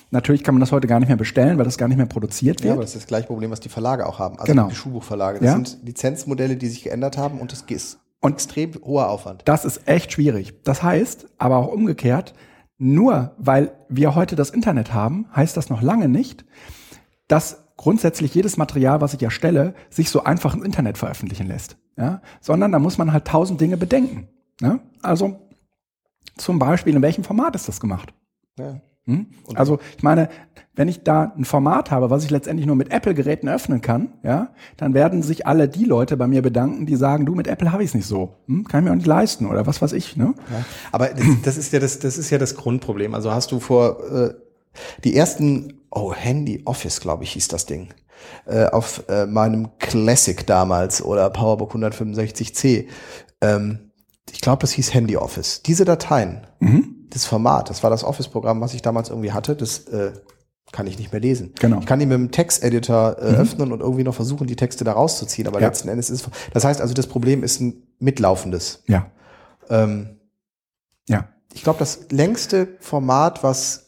Natürlich 0.10 0.44
kann 0.44 0.56
man 0.56 0.62
das 0.62 0.72
heute 0.72 0.88
gar 0.88 1.00
nicht 1.00 1.10
mehr 1.10 1.18
bestellen, 1.18 1.58
weil 1.58 1.66
das 1.66 1.78
gar 1.78 1.88
nicht 1.88 1.98
mehr 1.98 2.06
produziert 2.06 2.60
Ja, 2.62 2.66
wird. 2.66 2.74
aber 2.74 2.82
das 2.84 2.92
ist 2.96 3.02
das 3.04 3.08
gleiche 3.08 3.28
Problem, 3.28 3.52
was 3.52 3.60
die 3.60 3.70
Verlage 3.70 4.06
auch 4.08 4.20
haben. 4.20 4.40
Also 4.40 4.52
Genau. 4.52 4.68
die 4.70 4.76
Schulbuchverlage. 4.76 5.40
Das 5.40 5.46
Ja. 5.48 5.54
sind 5.54 5.80
Lizenzmodelle, 5.84 6.56
die 6.56 6.68
sich 6.68 6.84
geändert 6.84 7.18
haben 7.18 7.40
und 7.40 7.52
das 7.52 7.64
ist 7.68 8.00
Und- 8.22 8.34
extrem 8.34 8.72
hoher 8.84 9.10
Aufwand. 9.10 9.42
Das 9.46 9.66
ist 9.66 9.88
echt 9.88 10.14
schwierig. 10.14 10.54
Das 10.64 10.82
heißt, 10.82 11.28
aber 11.38 11.58
auch 11.58 11.68
umgekehrt, 11.68 12.34
nur 12.78 13.34
weil 13.38 13.72
wir 13.90 14.16
heute 14.16 14.36
das 14.36 14.50
Internet 14.52 14.94
haben, 14.94 15.26
heißt 15.36 15.58
das 15.58 15.70
noch 15.70 15.82
lange 15.82 16.08
nicht, 16.08 16.46
dass 17.28 17.64
grundsätzlich 17.76 18.34
jedes 18.34 18.56
Material, 18.58 19.02
was 19.02 19.14
ich 19.14 19.22
erstelle, 19.22 19.74
sich 19.90 20.10
so 20.10 20.24
einfach 20.24 20.56
ins 20.56 20.64
Internet 20.66 20.98
veröffentlichen 20.98 21.48
lässt. 21.48 21.78
Ja? 21.98 22.22
Sondern 22.40 22.72
da 22.72 22.80
muss 22.80 22.98
man 22.98 23.12
halt 23.14 23.26
tausend 23.26 23.60
Dinge 23.62 23.78
bedenken. 23.78 24.30
Ja? 24.62 24.80
Also 25.02 25.40
zum 26.38 26.60
Beispiel, 26.60 26.96
in 26.96 27.02
welchem 27.02 27.24
Format 27.24 27.56
ist 27.56 27.68
das 27.68 27.80
gemacht? 27.80 28.14
Ja. 28.58 28.80
Hm? 29.08 29.28
Also 29.56 29.80
ich 29.96 30.04
meine, 30.04 30.30
wenn 30.76 30.88
ich 30.88 31.04
da 31.04 31.34
ein 31.36 31.46
Format 31.46 31.90
habe, 31.90 32.10
was 32.10 32.24
ich 32.24 32.30
letztendlich 32.30 32.68
nur 32.68 32.76
mit 32.76 32.92
Apple-Geräten 32.92 33.50
öffnen 33.50 33.82
kann, 33.82 34.10
ja, 34.22 34.50
dann 34.78 34.94
werden 34.94 35.24
sich 35.24 35.48
alle 35.48 35.68
die 35.68 35.86
Leute 35.86 36.18
bei 36.18 36.28
mir 36.28 36.44
bedanken, 36.44 36.86
die 36.86 36.96
sagen, 36.96 37.26
du 37.26 37.34
mit 37.34 37.48
Apple 37.48 37.72
habe 37.72 37.84
ich 37.84 37.90
es 37.90 37.96
nicht 37.96 38.06
so, 38.06 38.36
hm? 38.46 38.66
kann 38.68 38.82
ich 38.82 38.86
mir 38.86 38.92
auch 38.92 38.96
nicht 38.96 39.08
leisten 39.08 39.48
oder 39.48 39.66
was 39.66 39.82
weiß 39.82 39.94
ich. 39.94 40.16
Ne? 40.18 40.36
Ja. 40.52 40.66
Aber 40.92 41.08
das, 41.08 41.26
das 41.44 41.58
ist 41.58 41.74
ja 41.74 41.80
das, 41.80 42.00
das 42.00 42.18
ist 42.18 42.30
ja 42.30 42.38
das 42.38 42.56
Grundproblem. 42.56 43.16
Also 43.16 43.32
hast 43.32 43.52
du 43.52 43.60
vor 43.60 44.04
äh, 44.12 44.34
die 45.04 45.16
ersten, 45.16 45.82
oh 45.90 46.14
Handy 46.14 46.62
Office, 46.66 47.00
glaube 47.02 47.24
ich, 47.24 47.32
hieß 47.32 47.48
das 47.48 47.66
Ding, 47.66 47.90
äh, 48.46 48.66
auf 48.66 49.04
äh, 49.10 49.26
meinem 49.26 49.70
Classic 49.80 50.46
damals 50.46 51.02
oder 51.02 51.30
PowerBook 51.30 51.74
165C. 51.74 52.88
Ähm, 53.42 53.80
ich 54.32 54.42
glaube, 54.42 54.62
das 54.62 54.74
hieß 54.74 54.94
Handy 54.94 55.18
Office. 55.18 55.64
Diese 55.64 55.86
Dateien, 55.86 56.46
das 57.10 57.26
Format, 57.26 57.70
das 57.70 57.84
war 57.84 57.90
das 57.90 58.04
Office-Programm, 58.04 58.62
was 58.62 58.74
ich 58.74 58.82
damals 58.82 59.10
irgendwie 59.10 59.32
hatte, 59.32 59.56
das 59.56 59.88
äh, 59.88 60.12
kann 60.72 60.88
ich 60.88 60.98
nicht 61.00 61.12
mehr 61.14 61.22
lesen. 61.22 61.54
Genau. 61.60 61.80
Ich 61.80 61.86
kann 61.86 62.00
die 62.00 62.06
mit 62.06 62.16
dem 62.18 62.32
Texteditor 62.32 63.18
äh, 63.20 63.36
öffnen 63.38 63.72
und 63.72 63.80
irgendwie 63.80 64.04
noch 64.04 64.16
versuchen, 64.16 64.48
die 64.48 64.56
Texte 64.58 64.84
da 64.84 64.92
rauszuziehen, 64.94 65.48
aber 65.48 65.62
Ja. 65.62 65.68
letzten 65.68 65.88
Endes 65.88 66.10
ist 66.10 66.28
es. 66.28 66.34
Das 66.54 66.66
heißt 66.66 66.82
also, 66.82 66.94
das 66.94 67.08
Problem 67.08 67.44
ist 67.44 67.62
ein 67.62 67.84
mitlaufendes. 68.00 68.84
Ja, 68.88 69.10
Ähm, 69.70 70.18
ja. 71.08 71.30
ich 71.54 71.64
glaube, 71.64 71.80
das 71.80 72.00
längste 72.12 72.68
Format, 72.80 73.44
was 73.44 73.86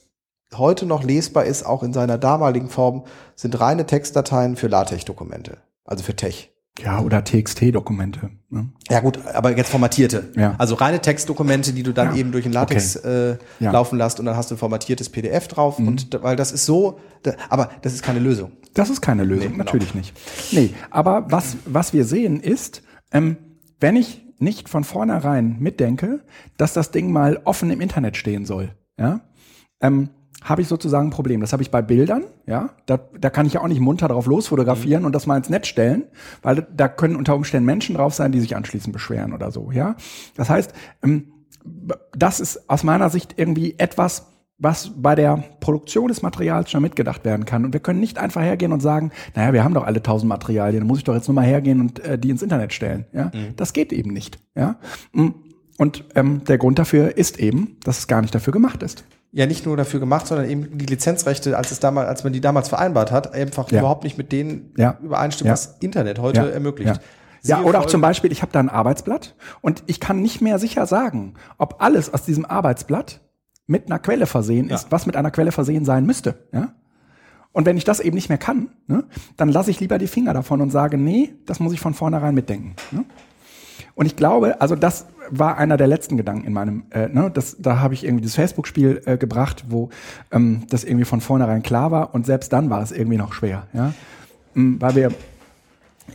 heute 0.56 0.86
noch 0.86 1.04
lesbar 1.04 1.46
ist, 1.46 1.66
auch 1.66 1.84
in 1.84 1.94
seiner 1.94 2.18
damaligen 2.18 2.70
Form, 2.70 3.04
sind 3.36 3.60
reine 3.60 3.86
Textdateien 3.86 4.56
für 4.56 4.68
LaTeX-Dokumente. 4.68 5.58
Also 5.84 6.04
für 6.04 6.16
Tech. 6.16 6.52
Ja, 6.84 7.02
oder 7.02 7.24
TXT-Dokumente. 7.24 8.30
Ne? 8.50 8.70
Ja 8.89 9.00
gut, 9.02 9.20
aber 9.34 9.56
jetzt 9.56 9.70
formatierte. 9.70 10.32
Ja. 10.36 10.56
Also 10.58 10.76
reine 10.76 11.00
Textdokumente, 11.02 11.74
die 11.74 11.84
du 11.84 11.94
dann 11.94 12.10
Ja. 12.13 12.15
eben 12.20 12.32
durch 12.32 12.46
ein 12.46 12.52
LaTeX 12.52 12.96
äh, 12.98 13.38
Ja. 13.60 13.70
Mhm. 13.70 13.74
laufen 13.74 13.98
lässt 13.98 14.20
und 14.20 14.26
dann 14.26 14.36
hast 14.36 14.50
du 14.52 14.56
ein 14.56 14.58
formatiertes 14.58 15.10
PDF 15.10 15.48
drauf. 15.48 15.78
Und 15.80 16.13
da- 16.13 16.24
weil 16.24 16.36
das 16.36 16.52
ist 16.52 16.65
so, 16.65 17.00
da, 17.24 17.34
aber 17.50 17.70
das 17.82 17.94
ist 17.94 18.02
keine 18.04 18.20
Lösung. 18.20 18.52
Das 18.74 18.89
ist 18.89 19.02
keine 19.02 19.24
Lösung, 19.24 19.46
Nee, 19.46 19.52
genau. 19.54 19.63
natürlich 19.65 19.94
nicht. 19.96 20.15
Nee, 20.52 20.72
aber 20.89 21.26
was, 21.30 21.58
was 21.65 21.94
wir 21.94 22.06
sehen 22.06 22.39
ist, 22.39 22.82
ähm, 23.12 23.38
wenn 23.80 23.96
ich 23.96 24.26
nicht 24.39 24.70
von 24.70 24.84
vornherein 24.84 25.58
mitdenke, 25.60 26.22
dass 26.58 26.74
das 26.74 26.92
Ding 26.92 27.12
mal 27.12 27.42
offen 27.44 27.70
im 27.72 27.82
Internet 27.82 28.15
stehen 28.15 28.46
soll, 28.46 28.74
ja, 28.98 29.22
ähm, 29.82 30.10
habe 30.43 30.62
ich 30.62 30.67
sozusagen 30.67 31.08
ein 31.08 31.12
Problem. 31.12 31.41
Das 31.41 31.52
habe 31.52 31.63
ich 31.63 31.71
bei 31.71 31.82
Bildern, 31.82 32.23
ja. 32.45 32.69
Da, 32.86 32.99
da 33.19 33.30
kann 33.30 33.45
ich 33.45 33.54
ja 33.54 33.62
auch 33.62 33.67
nicht 33.67 33.82
munter 33.82 34.08
drauf 34.08 34.25
losfotografieren 34.25 35.06
und 35.06 35.13
das 35.13 35.28
mal 35.28 35.38
ins 35.38 35.49
Netz 35.49 35.67
stellen, 35.67 36.04
weil 36.41 36.65
da 36.75 36.88
können 36.88 37.15
unter 37.15 37.36
Umständen 37.36 37.65
Menschen 37.65 37.95
drauf 37.95 38.13
sein, 38.13 38.32
die 38.32 38.39
sich 38.39 38.56
anschließend 38.56 38.93
beschweren 38.93 39.34
oder 39.34 39.52
so, 39.52 39.71
ja. 39.71 39.95
Das 40.36 40.49
heißt, 40.49 40.73
ähm, 41.04 41.34
das 42.17 42.39
ist 42.39 42.69
aus 42.69 42.84
meiner 42.84 43.10
Sicht 43.10 43.34
irgendwie 43.38 43.75
etwas, 43.78 44.28
was 44.58 44.91
bei 44.95 45.15
der 45.15 45.43
Produktion 45.62 46.08
des 46.10 46.21
Materials 46.21 46.69
schon 46.71 46.82
mitgedacht 46.82 47.23
werden 47.23 47.45
kann. 47.45 47.63
Und 47.63 47.71
wir 47.73 47.80
können 47.80 47.99
nicht 47.99 48.17
einfach 48.17 48.41
hergehen 48.41 48.73
und 48.73 48.82
sagen, 48.82 49.12
naja, 49.36 49.54
wir 49.54 49.63
haben 49.63 49.73
doch 49.73 49.86
alle 49.86 50.04
tausend 50.04 50.28
Materialien, 50.30 50.86
muss 50.86 50.97
ich 50.97 51.04
doch 51.06 51.15
jetzt 51.15 51.28
nur 51.28 51.36
mal 51.36 51.45
hergehen 51.45 51.80
und 51.80 51.99
äh, 51.99 52.17
die 52.19 52.30
ins 52.30 52.41
Internet 52.41 52.73
stellen. 52.73 53.06
Ja, 53.13 53.32
das 53.56 53.73
geht 53.73 53.93
eben 53.93 54.12
nicht. 54.12 54.39
Ja, 54.56 54.78
Mm. 55.13 55.30
und 55.78 56.04
ähm, 56.15 56.43
der 56.45 56.58
Grund 56.58 56.78
dafür 56.80 57.17
ist 57.17 57.39
eben, 57.39 57.78
dass 57.84 57.99
es 57.99 58.08
gar 58.08 58.21
nicht 58.21 58.36
dafür 58.36 58.52
gemacht 58.52 58.84
ist. 58.84 59.06
Ja 59.32 59.46
nicht 59.46 59.65
nur 59.65 59.78
dafür 59.78 60.00
gemacht, 60.00 60.26
sondern 60.28 60.50
eben 60.50 60.78
die 60.78 60.86
Lizenzrechte, 60.86 61.56
als 61.58 61.72
es 61.72 61.80
damals, 61.80 62.08
als 62.10 62.24
man 62.24 62.34
die 62.34 62.42
damals 62.42 62.70
vereinbart 62.70 63.12
hat, 63.12 63.34
einfach 63.34 63.72
Ja. 63.72 63.80
überhaupt 63.80 64.04
nicht 64.04 64.18
mit 64.18 64.32
denen 64.32 64.74
Ja. 64.78 64.98
übereinstimmt, 65.02 65.48
Ja. 65.48 65.54
was 65.54 65.78
Internet 65.82 66.20
heute 66.20 66.52
ermöglicht. 66.52 67.00
Ja. 67.44 67.62
Oder 67.62 67.80
auch 67.80 67.86
zum 67.86 68.02
Beispiel, 68.02 68.32
ich 68.32 68.42
habe 68.42 68.52
da 68.52 68.60
ein 68.60 68.70
Arbeitsblatt 68.70 69.36
und 69.62 69.84
ich 69.86 70.00
kann 70.00 70.22
nicht 70.22 70.42
mehr 70.42 70.60
sicher 70.60 70.86
sagen, 70.88 71.36
ob 71.58 71.82
alles 71.82 72.13
aus 72.13 72.24
diesem 72.24 72.44
Arbeitsblatt 72.46 73.22
mit 73.68 73.86
einer 73.86 74.00
Quelle 74.00 74.26
versehen 74.26 74.70
ist, 74.70 74.92
was 74.92 75.06
mit 75.06 75.15
einer 75.15 75.32
Quelle 75.32 75.52
versehen 75.52 75.86
sein 75.86 76.06
müsste. 76.06 76.48
Ja? 76.52 76.74
Und 77.52 77.65
wenn 77.65 77.78
ich 77.78 77.84
das 77.84 78.00
eben 78.00 78.15
nicht 78.15 78.30
mehr 78.30 78.38
kann, 78.39 78.70
ne, 78.88 79.04
dann 79.38 79.50
lasse 79.50 79.72
ich 79.72 79.80
lieber 79.80 79.98
die 80.00 80.08
Finger 80.08 80.34
davon 80.34 80.60
und 80.62 80.70
sage, 80.72 80.98
nee, 80.98 81.34
das 81.46 81.60
muss 81.60 81.72
ich 81.74 81.80
von 81.80 81.94
vornherein 81.94 82.34
mitdenken. 82.36 82.76
Ne? 82.92 83.06
Und 84.00 84.06
ich 84.06 84.16
glaube, 84.16 84.62
also 84.62 84.76
das 84.76 85.08
war 85.30 85.58
einer 85.58 85.76
der 85.76 85.88
letzten 85.88 86.16
Gedanken 86.16 86.48
in 86.48 86.54
meinem, 86.54 86.84
äh, 86.92 87.10
ne, 87.10 87.30
das, 87.32 87.58
da 87.60 87.80
habe 87.80 87.94
ich 87.94 88.06
irgendwie 88.06 88.24
das 88.24 88.36
Facebook-Spiel 88.36 89.02
äh, 89.06 89.18
gebracht, 89.18 89.66
wo 89.68 89.90
ähm, 90.32 90.64
das 90.70 90.86
irgendwie 90.86 91.04
von 91.04 91.20
vornherein 91.20 91.64
klar 91.64 91.92
war 91.92 92.16
und 92.16 92.26
selbst 92.26 92.54
dann 92.54 92.70
war 92.70 92.82
es 92.82 92.94
irgendwie 92.94 93.18
noch 93.18 93.34
schwer, 93.34 93.68
ja, 93.74 93.94
Mm, 94.54 94.76
weil 94.80 94.96
wir 94.96 95.12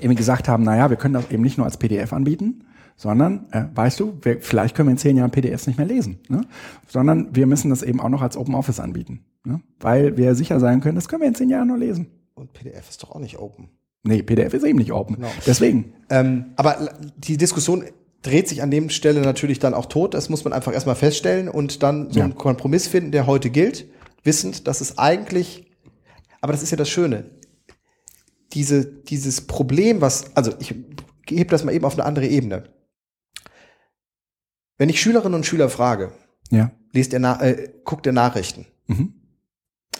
eben 0.01 0.14
gesagt 0.14 0.49
haben, 0.49 0.64
naja, 0.64 0.90
wir 0.90 0.97
können 0.97 1.14
das 1.14 1.31
eben 1.31 1.42
nicht 1.42 1.57
nur 1.57 1.66
als 1.66 1.77
PDF 1.77 2.12
anbieten, 2.12 2.64
sondern, 2.97 3.47
äh, 3.53 3.64
weißt 3.75 4.01
du, 4.01 4.18
wir, 4.23 4.40
vielleicht 4.40 4.75
können 4.75 4.88
wir 4.88 4.92
in 4.92 4.99
zehn 4.99 5.16
Jahren 5.16 5.31
PDFs 5.31 5.66
nicht 5.66 5.77
mehr 5.77 5.87
lesen, 5.87 6.20
ne? 6.29 6.42
sondern 6.88 7.35
wir 7.35 7.47
müssen 7.47 7.70
das 7.70 7.83
eben 7.83 8.01
auch 8.01 8.09
noch 8.09 8.23
als 8.23 8.37
Open 8.37 8.55
Office 8.55 8.81
anbieten, 8.81 9.25
ne? 9.44 9.61
weil 9.81 10.16
wir 10.16 10.35
sicher 10.35 10.61
sein 10.61 10.81
können, 10.81 10.97
das 10.97 11.09
können 11.09 11.23
wir 11.23 11.29
in 11.29 11.35
zehn 11.35 11.51
Jahren 11.51 11.68
noch 11.68 11.77
lesen. 11.77 12.07
Und 12.35 12.53
PDF 12.53 12.90
ist 12.90 13.03
doch 13.03 13.12
auch 13.12 13.20
nicht 13.20 13.38
open. 13.38 13.68
Nee, 14.05 14.23
PDF 14.23 14.53
ist 14.55 14.64
eben 14.64 14.79
nicht 14.79 14.93
open. 14.93 15.17
Genau. 15.17 15.31
Deswegen, 15.47 15.95
Ähm, 16.11 16.53
aber 16.57 16.95
die 17.17 17.37
Diskussion 17.38 17.85
dreht 18.23 18.49
sich 18.49 18.62
an 18.62 18.71
dem 18.71 18.90
Stelle 18.90 19.21
natürlich 19.23 19.59
dann 19.59 19.75
auch 19.75 19.87
tot. 19.87 20.14
Das 20.14 20.29
muss 20.29 20.45
man 20.45 20.53
einfach 20.53 20.73
erstmal 20.73 20.95
feststellen 20.95 21.49
und 21.49 21.83
dann 21.83 22.11
so 22.11 22.19
Ja. 22.19 22.25
einen 22.25 22.35
Kompromiss 22.37 22.87
finden, 22.87 23.11
der 23.12 23.27
heute 23.27 23.51
gilt, 23.51 23.87
wissend, 24.23 24.67
dass 24.69 24.81
es 24.81 24.99
eigentlich, 24.99 25.71
aber 26.40 26.53
das 26.53 26.62
ist 26.62 26.71
ja 26.71 26.77
das 26.77 26.88
Schöne, 26.90 27.31
diese, 28.53 28.85
dieses 28.85 29.40
Problem, 29.47 30.01
was, 30.01 30.37
also 30.37 30.53
ich 30.59 30.75
hebe 31.29 31.51
das 31.51 31.64
mal 31.64 31.73
eben 31.75 31.85
auf 31.85 31.95
eine 31.95 32.05
andere 32.05 32.27
Ebene. 32.27 32.64
Wenn 34.79 34.88
ich 34.88 35.01
Schülerinnen 35.01 35.35
und 35.35 35.47
Schüler 35.47 35.69
frage, 35.69 36.12
ja. 36.51 36.71
lest 36.93 37.12
ihr 37.12 37.23
äh, 37.40 37.71
guckt 37.85 38.07
ihr 38.07 38.12
Nachrichten? 38.12 38.67
Mhm. 38.87 39.14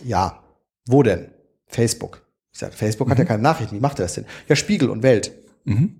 Ja. 0.05 0.43
Wo 0.87 1.03
denn? 1.03 1.31
Facebook. 1.67 2.24
Ich 2.55 2.61
sage, 2.61 2.73
Facebook 2.73 3.11
hat 3.11 3.19
ja 3.19 3.25
keine 3.25 3.43
Nachrichten. 3.43 3.75
Wie 3.77 3.81
macht 3.81 3.99
er 3.99 4.05
das 4.05 4.15
denn? 4.15 4.25
Ja, 4.49 4.55
Spiegel 4.57 4.89
und 4.89 5.03
Welt 5.03 5.33
Mhm. 5.65 5.97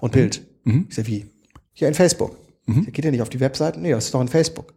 und 0.00 0.12
Bild. 0.12 0.42
Mhm. 0.64 0.86
Ich 0.88 0.94
sage, 0.96 1.06
wie? 1.08 1.26
Ja, 1.74 1.86
in 1.86 1.94
Facebook. 1.94 2.34
Mhm. 2.66 2.86
Geht 2.90 3.04
ja 3.04 3.10
nicht 3.10 3.22
auf 3.22 3.28
die 3.28 3.40
Webseiten? 3.40 3.82
Nee, 3.82 3.90
das 3.92 4.06
ist 4.06 4.14
doch 4.14 4.20
in 4.22 4.28
Facebook. 4.28 4.72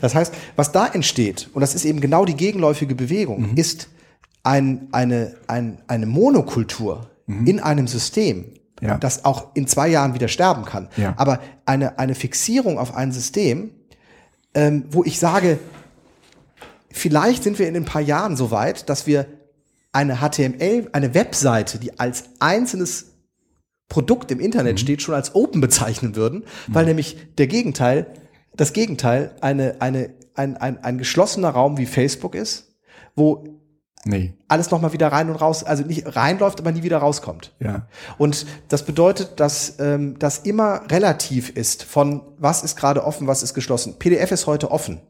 Das 0.00 0.16
heißt, 0.16 0.34
was 0.56 0.72
da 0.72 0.86
entsteht, 0.88 1.48
und 1.52 1.60
das 1.60 1.76
ist 1.76 1.84
eben 1.84 2.00
genau 2.00 2.24
die 2.24 2.34
gegenläufige 2.34 2.96
Bewegung, 2.96 3.50
Mhm. 3.52 3.56
ist 3.56 3.88
ein, 4.42 4.88
eine, 4.90 5.36
ein, 5.46 5.78
eine 5.86 6.06
Monokultur 6.06 7.08
in 7.28 7.60
einem 7.60 7.86
System, 7.86 8.46
Mhm. 8.80 8.88
Ja. 8.88 8.96
das 8.98 9.24
auch 9.26 9.54
in 9.54 9.66
zwei 9.68 9.86
Jahren 9.88 10.14
wieder 10.14 10.26
sterben 10.28 10.64
kann. 10.64 10.88
Ja. 10.96 11.12
Aber 11.18 11.38
eine, 11.66 11.98
eine 11.98 12.14
Fixierung 12.14 12.78
auf 12.78 12.94
ein 12.94 13.12
System, 13.12 13.70
ähm, 14.54 14.84
wo 14.90 15.04
ich 15.04 15.18
sage, 15.20 15.58
vielleicht 16.90 17.42
sind 17.44 17.58
wir 17.58 17.68
in 17.68 17.76
ein 17.76 17.84
paar 17.84 18.00
Jahren 18.02 18.36
so 18.36 18.50
weit, 18.50 18.88
dass 18.88 19.06
wir 19.06 19.26
eine 19.92 20.16
HTML, 20.18 20.88
eine 20.92 21.14
Webseite, 21.14 21.78
die 21.78 21.98
als 21.98 22.24
einzelnes 22.38 23.12
Produkt 23.88 24.30
im 24.30 24.38
Internet 24.38 24.78
steht, 24.78 25.02
schon 25.02 25.14
als 25.14 25.34
Open 25.34 25.60
bezeichnen 25.60 26.14
würden, 26.14 26.44
weil 26.68 26.84
nämlich 26.84 27.34
der 27.38 27.48
Gegenteil, 27.48 28.06
das 28.54 28.72
Gegenteil 28.72 29.34
eine, 29.40 29.80
eine, 29.80 30.14
ein, 30.34 30.56
ein, 30.56 30.82
ein 30.82 30.98
geschlossener 30.98 31.50
Raum 31.50 31.76
wie 31.76 31.86
Facebook 31.86 32.34
ist, 32.34 32.76
wo 33.16 33.44
Nee, 34.06 34.32
alles 34.48 34.70
nochmal 34.70 34.94
wieder 34.94 35.08
rein 35.08 35.28
und 35.28 35.36
raus, 35.36 35.62
also 35.62 35.84
nicht 35.84 36.16
reinläuft, 36.16 36.58
aber 36.58 36.72
nie 36.72 36.82
wieder 36.82 36.96
rauskommt. 36.96 37.52
ja. 37.60 37.86
Und 38.16 38.46
das 38.68 38.86
bedeutet, 38.86 39.38
dass 39.40 39.78
ähm, 39.78 40.18
das 40.18 40.38
immer 40.38 40.90
relativ 40.90 41.50
ist 41.50 41.82
von 41.82 42.22
was 42.38 42.64
ist 42.64 42.76
gerade 42.76 43.04
offen, 43.04 43.26
was 43.26 43.42
ist 43.42 43.52
geschlossen. 43.52 43.98
PDF 43.98 44.32
ist 44.32 44.46
heute 44.46 44.70
offen. 44.70 45.02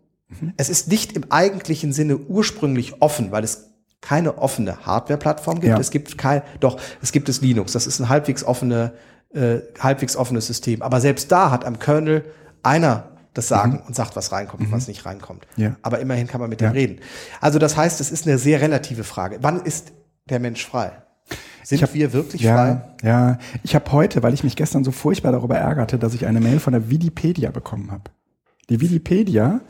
Es 0.56 0.68
ist 0.68 0.88
nicht 0.88 1.12
im 1.12 1.30
eigentlichen 1.30 1.92
Sinne 1.92 2.16
ursprünglich 2.16 3.00
offen, 3.00 3.32
weil 3.32 3.44
es 3.44 3.69
keine 4.00 4.38
offene 4.38 4.86
Hardware-Plattform 4.86 5.56
gibt. 5.60 5.72
Ja. 5.72 5.78
Es 5.78 5.90
gibt 5.90 6.16
kein, 6.18 6.42
doch, 6.60 6.80
es 7.02 7.12
gibt 7.12 7.28
es 7.28 7.40
Linux. 7.40 7.72
Das 7.72 7.86
ist 7.86 8.00
ein 8.00 8.08
halbwegs 8.08 8.44
offene, 8.44 8.92
äh, 9.34 9.58
halbwegs 9.78 10.16
offenes 10.16 10.46
System. 10.46 10.82
Aber 10.82 11.00
selbst 11.00 11.30
da 11.30 11.50
hat 11.50 11.64
am 11.64 11.78
Kernel 11.78 12.24
einer 12.62 13.10
das 13.34 13.46
Sagen 13.48 13.80
und 13.86 13.94
sagt, 13.94 14.16
was 14.16 14.32
reinkommt 14.32 14.62
und 14.66 14.72
was 14.72 14.88
nicht 14.88 15.06
reinkommt. 15.06 15.46
Ja. 15.56 15.76
Aber 15.82 16.00
immerhin 16.00 16.26
kann 16.26 16.40
man 16.40 16.50
mit 16.50 16.60
Ja. 16.60 16.70
dem 16.70 16.72
reden. 16.72 16.98
Also 17.40 17.58
das 17.58 17.76
heißt, 17.76 18.00
es 18.00 18.10
ist 18.10 18.26
eine 18.26 18.38
sehr 18.38 18.60
relative 18.60 19.04
Frage. 19.04 19.38
Wann 19.42 19.60
ist 19.62 19.92
der 20.28 20.40
Mensch 20.40 20.66
frei? 20.66 20.92
Sind 21.62 21.80
hab- 21.82 21.94
wir 21.94 22.12
wirklich 22.12 22.42
frei? 22.42 22.82
Ja, 23.02 23.08
ja. 23.08 23.38
Ich 23.62 23.74
habe 23.76 23.92
heute, 23.92 24.22
weil 24.24 24.34
ich 24.34 24.42
mich 24.42 24.56
gestern 24.56 24.82
so 24.82 24.90
furchtbar 24.90 25.30
darüber 25.30 25.56
ärgerte, 25.56 25.98
dass 25.98 26.14
ich 26.14 26.26
eine 26.26 26.40
Mail 26.40 26.58
von 26.58 26.72
der 26.72 26.90
Wikipedia 26.90 27.50
bekommen 27.50 27.92
habe. 27.92 28.04
Die 28.68 28.80
Wikipedia, 28.80 29.60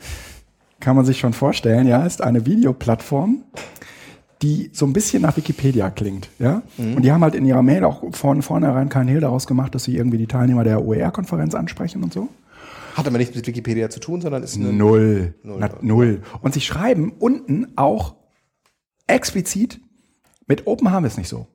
kann 0.79 0.95
man 0.95 1.05
sich 1.05 1.19
schon 1.19 1.33
vorstellen, 1.33 1.85
ja, 1.87 2.03
ist 2.03 2.23
eine 2.23 2.47
Videoplattform, 2.47 3.43
die 4.41 4.71
so 4.73 4.85
ein 4.85 4.93
bisschen 4.93 5.21
nach 5.21 5.37
Wikipedia 5.37 5.89
klingt, 5.89 6.29
ja. 6.39 6.63
Und 6.77 7.03
die 7.03 7.11
haben 7.11 7.23
halt 7.23 7.35
in 7.35 7.45
ihrer 7.45 7.61
Mail 7.61 7.83
auch 7.83 8.03
von 8.15 8.41
vornherein 8.41 8.89
keinen 8.89 9.07
Hehl 9.07 9.19
daraus 9.19 9.45
gemacht, 9.45 9.75
dass 9.75 9.83
sie 9.83 9.95
irgendwie 9.95 10.17
die 10.17 10.27
Teilnehmer 10.27 10.63
der 10.63 10.83
OER-Konferenz 10.83 11.53
ansprechen 11.53 12.03
und 12.03 12.11
so. 12.13 12.29
Hat 12.95 13.07
aber 13.07 13.17
nichts 13.17 13.35
mit 13.35 13.45
Wikipedia 13.47 13.89
zu 13.89 13.99
tun, 13.99 14.21
sondern 14.21 14.43
ist 14.43 14.57
eine. 14.57 14.73
Null. 14.73 15.35
Null. 15.43 15.57
Na, 15.59 15.69
null. 15.81 16.21
Und 16.41 16.53
sie 16.53 16.61
schreiben 16.61 17.13
unten 17.19 17.67
auch 17.77 18.15
explizit, 19.07 19.79
mit 20.47 20.67
Open 20.67 20.91
haben 20.91 21.03
wir 21.03 21.07
es 21.07 21.17
nicht 21.17 21.29
so. 21.29 21.47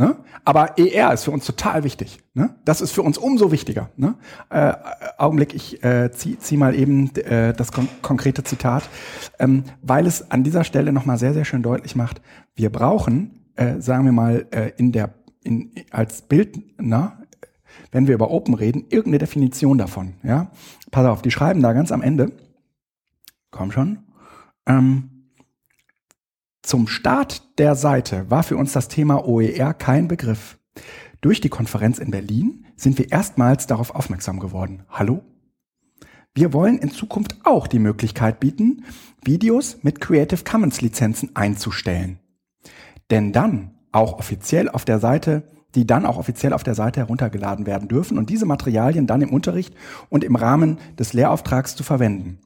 Ne? 0.00 0.16
Aber 0.44 0.78
ER 0.78 1.12
ist 1.12 1.24
für 1.24 1.32
uns 1.32 1.44
total 1.44 1.82
wichtig. 1.82 2.20
Ne? 2.32 2.54
Das 2.64 2.80
ist 2.80 2.92
für 2.92 3.02
uns 3.02 3.18
umso 3.18 3.50
wichtiger. 3.50 3.90
Ne? 3.96 4.14
Äh, 4.48 4.72
Augenblick, 5.18 5.54
ich 5.54 5.82
äh, 5.82 6.12
zieh, 6.12 6.38
zieh 6.38 6.56
mal 6.56 6.76
eben 6.76 7.14
äh, 7.16 7.52
das 7.52 7.72
kon 7.72 7.88
konkrete 8.00 8.44
Zitat, 8.44 8.88
ähm, 9.40 9.64
weil 9.82 10.06
es 10.06 10.30
an 10.30 10.44
dieser 10.44 10.62
Stelle 10.62 10.92
nochmal 10.92 11.18
sehr, 11.18 11.34
sehr 11.34 11.44
schön 11.44 11.64
deutlich 11.64 11.96
macht, 11.96 12.22
wir 12.54 12.70
brauchen, 12.70 13.40
äh, 13.56 13.80
sagen 13.80 14.04
wir 14.04 14.12
mal, 14.12 14.46
äh, 14.52 14.70
in 14.76 14.92
der, 14.92 15.14
in, 15.42 15.72
als 15.90 16.22
Bildner, 16.22 17.18
wenn 17.90 18.06
wir 18.06 18.14
über 18.14 18.30
Open 18.30 18.54
reden, 18.54 18.84
irgendeine 18.90 19.18
Definition 19.18 19.78
davon. 19.78 20.14
Ja? 20.22 20.52
Pass 20.92 21.06
auf, 21.06 21.22
die 21.22 21.32
schreiben 21.32 21.60
da 21.60 21.72
ganz 21.72 21.90
am 21.90 22.02
Ende, 22.02 22.30
komm 23.50 23.72
schon, 23.72 23.98
ähm, 24.64 25.17
zum 26.68 26.86
Start 26.86 27.58
der 27.58 27.74
Seite 27.74 28.30
war 28.30 28.42
für 28.42 28.58
uns 28.58 28.74
das 28.74 28.88
Thema 28.88 29.26
OER 29.26 29.72
kein 29.72 30.06
Begriff. 30.06 30.58
Durch 31.22 31.40
die 31.40 31.48
Konferenz 31.48 31.98
in 31.98 32.10
Berlin 32.10 32.66
sind 32.76 32.98
wir 32.98 33.10
erstmals 33.10 33.66
darauf 33.66 33.94
aufmerksam 33.94 34.38
geworden. 34.38 34.82
Hallo? 34.90 35.22
Wir 36.34 36.52
wollen 36.52 36.76
in 36.76 36.90
Zukunft 36.90 37.36
auch 37.44 37.68
die 37.68 37.78
Möglichkeit 37.78 38.38
bieten, 38.38 38.84
Videos 39.24 39.78
mit 39.80 40.02
Creative 40.02 40.44
Commons 40.44 40.82
Lizenzen 40.82 41.34
einzustellen. 41.34 42.18
Denn 43.10 43.32
dann 43.32 43.70
auch 43.90 44.18
offiziell 44.18 44.68
auf 44.68 44.84
der 44.84 44.98
Seite, 44.98 45.44
die 45.74 45.86
dann 45.86 46.04
auch 46.04 46.18
offiziell 46.18 46.52
auf 46.52 46.64
der 46.64 46.74
Seite 46.74 47.00
heruntergeladen 47.00 47.64
werden 47.64 47.88
dürfen 47.88 48.18
und 48.18 48.28
diese 48.28 48.44
Materialien 48.44 49.06
dann 49.06 49.22
im 49.22 49.32
Unterricht 49.32 49.74
und 50.10 50.22
im 50.22 50.36
Rahmen 50.36 50.76
des 50.98 51.14
Lehrauftrags 51.14 51.76
zu 51.76 51.82
verwenden. 51.82 52.40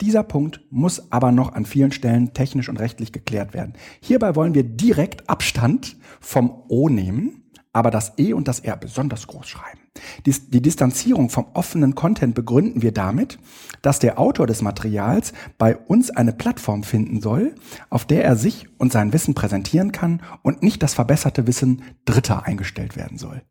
Dieser 0.00 0.22
Punkt 0.22 0.62
muss 0.70 1.12
aber 1.12 1.30
noch 1.30 1.52
an 1.52 1.66
vielen 1.66 1.92
Stellen 1.92 2.32
technisch 2.32 2.68
und 2.68 2.78
rechtlich 2.78 3.12
geklärt 3.12 3.52
werden. 3.52 3.74
Hierbei 4.00 4.34
wollen 4.34 4.54
wir 4.54 4.64
direkt 4.64 5.28
Abstand 5.28 5.96
vom 6.20 6.62
O 6.68 6.88
nehmen, 6.88 7.50
aber 7.72 7.90
das 7.90 8.14
E 8.18 8.32
und 8.32 8.48
das 8.48 8.60
R 8.60 8.76
besonders 8.76 9.26
groß 9.26 9.46
schreiben. 9.46 9.80
Dies, 10.24 10.48
die 10.48 10.62
Distanzierung 10.62 11.28
vom 11.30 11.46
offenen 11.52 11.94
Content 11.94 12.34
begründen 12.34 12.80
wir 12.80 12.92
damit, 12.92 13.38
dass 13.82 13.98
der 13.98 14.18
Autor 14.18 14.46
des 14.46 14.62
Materials 14.62 15.32
bei 15.58 15.76
uns 15.76 16.10
eine 16.10 16.32
Plattform 16.32 16.82
finden 16.82 17.20
soll, 17.20 17.54
auf 17.90 18.04
der 18.04 18.24
er 18.24 18.36
sich 18.36 18.68
und 18.78 18.92
sein 18.92 19.12
Wissen 19.12 19.34
präsentieren 19.34 19.92
kann 19.92 20.22
und 20.42 20.62
nicht 20.62 20.82
das 20.82 20.94
verbesserte 20.94 21.46
Wissen 21.46 21.82
Dritter 22.04 22.46
eingestellt 22.46 22.96
werden 22.96 23.18
soll. 23.18 23.42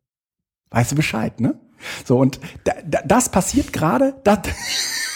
Weißt 0.72 0.92
du 0.92 0.96
Bescheid, 0.96 1.40
ne? 1.40 1.60
So, 2.06 2.20
und 2.20 2.40
da, 2.66 2.74
da, 2.86 3.00
das 3.06 3.30
passiert 3.30 3.72
gerade, 3.72 4.16
das, 4.24 4.40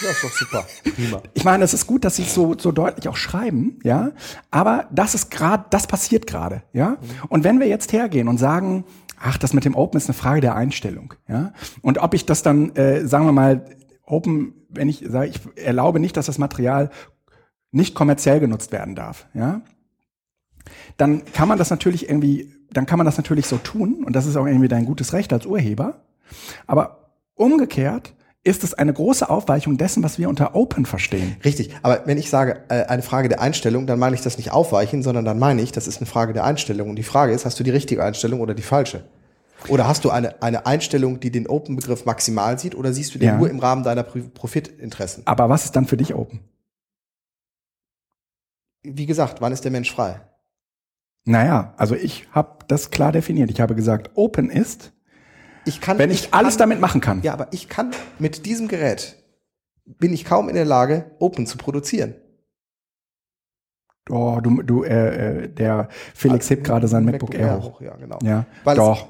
Ja, 0.02 0.10
ist 0.10 0.24
doch 0.24 0.32
super. 0.32 0.66
Prima. 0.94 1.22
ich 1.34 1.44
meine, 1.44 1.64
es 1.64 1.74
ist 1.74 1.86
gut, 1.86 2.04
dass 2.04 2.16
sie 2.16 2.22
es 2.22 2.34
so, 2.34 2.56
so 2.58 2.72
deutlich 2.72 3.08
auch 3.08 3.16
schreiben, 3.16 3.78
ja. 3.82 4.12
Aber 4.50 4.88
das 4.90 5.14
ist 5.14 5.30
gerade, 5.30 5.64
das 5.70 5.86
passiert 5.86 6.26
gerade, 6.26 6.62
ja. 6.72 6.96
Und 7.28 7.44
wenn 7.44 7.60
wir 7.60 7.68
jetzt 7.68 7.92
hergehen 7.92 8.28
und 8.28 8.38
sagen, 8.38 8.84
ach, 9.20 9.38
das 9.38 9.52
mit 9.52 9.64
dem 9.64 9.74
Open 9.74 9.96
ist 9.96 10.08
eine 10.08 10.14
Frage 10.14 10.40
der 10.40 10.56
Einstellung, 10.56 11.14
ja. 11.28 11.52
Und 11.82 11.98
ob 11.98 12.14
ich 12.14 12.26
das 12.26 12.42
dann, 12.42 12.74
äh, 12.76 13.06
sagen 13.06 13.26
wir 13.26 13.32
mal, 13.32 13.64
Open, 14.04 14.54
wenn 14.68 14.88
ich 14.88 15.04
sage, 15.08 15.28
ich 15.28 15.40
erlaube 15.56 16.00
nicht, 16.00 16.16
dass 16.16 16.26
das 16.26 16.38
Material 16.38 16.90
nicht 17.70 17.94
kommerziell 17.94 18.40
genutzt 18.40 18.72
werden 18.72 18.94
darf, 18.94 19.26
ja. 19.34 19.62
Dann 20.96 21.24
kann 21.32 21.48
man 21.48 21.58
das 21.58 21.70
natürlich 21.70 22.08
irgendwie, 22.08 22.53
dann 22.76 22.86
kann 22.86 22.98
man 22.98 23.06
das 23.06 23.16
natürlich 23.16 23.46
so 23.46 23.56
tun 23.58 24.04
und 24.04 24.14
das 24.14 24.26
ist 24.26 24.36
auch 24.36 24.46
irgendwie 24.46 24.68
dein 24.68 24.84
gutes 24.86 25.12
Recht 25.12 25.32
als 25.32 25.46
Urheber. 25.46 26.02
Aber 26.66 27.10
umgekehrt 27.34 28.14
ist 28.42 28.62
es 28.62 28.74
eine 28.74 28.92
große 28.92 29.30
Aufweichung 29.30 29.78
dessen, 29.78 30.02
was 30.02 30.18
wir 30.18 30.28
unter 30.28 30.54
Open 30.54 30.84
verstehen. 30.84 31.36
Richtig, 31.44 31.74
aber 31.82 32.02
wenn 32.04 32.18
ich 32.18 32.28
sage, 32.28 32.62
äh, 32.68 32.84
eine 32.84 33.00
Frage 33.02 33.30
der 33.30 33.40
Einstellung, 33.40 33.86
dann 33.86 33.98
meine 33.98 34.14
ich 34.14 34.20
das 34.22 34.36
nicht 34.36 34.52
aufweichen, 34.52 35.02
sondern 35.02 35.24
dann 35.24 35.38
meine 35.38 35.62
ich, 35.62 35.72
das 35.72 35.86
ist 35.86 35.96
eine 35.98 36.06
Frage 36.06 36.34
der 36.34 36.44
Einstellung. 36.44 36.90
Und 36.90 36.96
die 36.96 37.02
Frage 37.04 37.32
ist, 37.32 37.46
hast 37.46 37.58
du 37.58 37.64
die 37.64 37.70
richtige 37.70 38.04
Einstellung 38.04 38.40
oder 38.40 38.52
die 38.52 38.62
falsche? 38.62 39.04
Oder 39.68 39.88
hast 39.88 40.04
du 40.04 40.10
eine, 40.10 40.42
eine 40.42 40.66
Einstellung, 40.66 41.20
die 41.20 41.30
den 41.30 41.46
Open-Begriff 41.46 42.04
maximal 42.04 42.58
sieht, 42.58 42.74
oder 42.74 42.92
siehst 42.92 43.14
du 43.14 43.18
den 43.18 43.28
Ja. 43.28 43.38
nur 43.38 43.48
im 43.48 43.60
Rahmen 43.60 43.82
deiner 43.82 44.02
Pro- 44.02 44.28
Profitinteressen? 44.34 45.22
Aber 45.26 45.48
was 45.48 45.64
ist 45.64 45.74
dann 45.74 45.86
für 45.86 45.96
dich 45.96 46.14
Open? 46.14 46.40
Wie 48.82 49.06
gesagt, 49.06 49.40
wann 49.40 49.52
ist 49.52 49.64
der 49.64 49.70
Mensch 49.70 49.90
frei? 49.90 50.20
Naja, 51.24 51.74
also 51.76 51.94
ich 51.94 52.28
habe 52.32 52.64
das 52.68 52.90
klar 52.90 53.12
definiert. 53.12 53.50
Ich 53.50 53.60
habe 53.60 53.74
gesagt, 53.74 54.10
Open 54.14 54.50
ist, 54.50 54.92
Ich 55.64 55.80
kann, 55.80 55.98
wenn 55.98 56.10
ich, 56.10 56.34
alles 56.34 56.54
kann, 56.54 56.58
damit 56.70 56.80
machen 56.80 57.00
kann. 57.00 57.22
Ja, 57.22 57.32
aber 57.32 57.48
ich 57.52 57.68
kann 57.68 57.92
mit 58.18 58.44
diesem 58.46 58.68
Gerät 58.68 59.16
bin 59.86 60.12
ich 60.12 60.24
kaum 60.24 60.48
in 60.48 60.54
der 60.54 60.64
Lage, 60.64 61.10
Open 61.18 61.46
zu 61.46 61.58
produzieren. 61.58 62.14
Oh, 64.10 64.38
du, 64.42 64.62
du, 64.62 64.84
äh, 64.84 65.44
äh, 65.44 65.48
der 65.48 65.88
Felix 66.14 66.50
hebt 66.50 66.64
gerade 66.64 66.88
sein 66.88 67.04
MacBook, 67.04 67.34
Air 67.34 67.62
hoch. 67.62 67.80
Ja, 67.80 67.96
genau. 67.96 68.18
Ja, 68.22 68.44
Weil 68.64 68.76
es- 68.78 68.84
doch. 68.84 69.08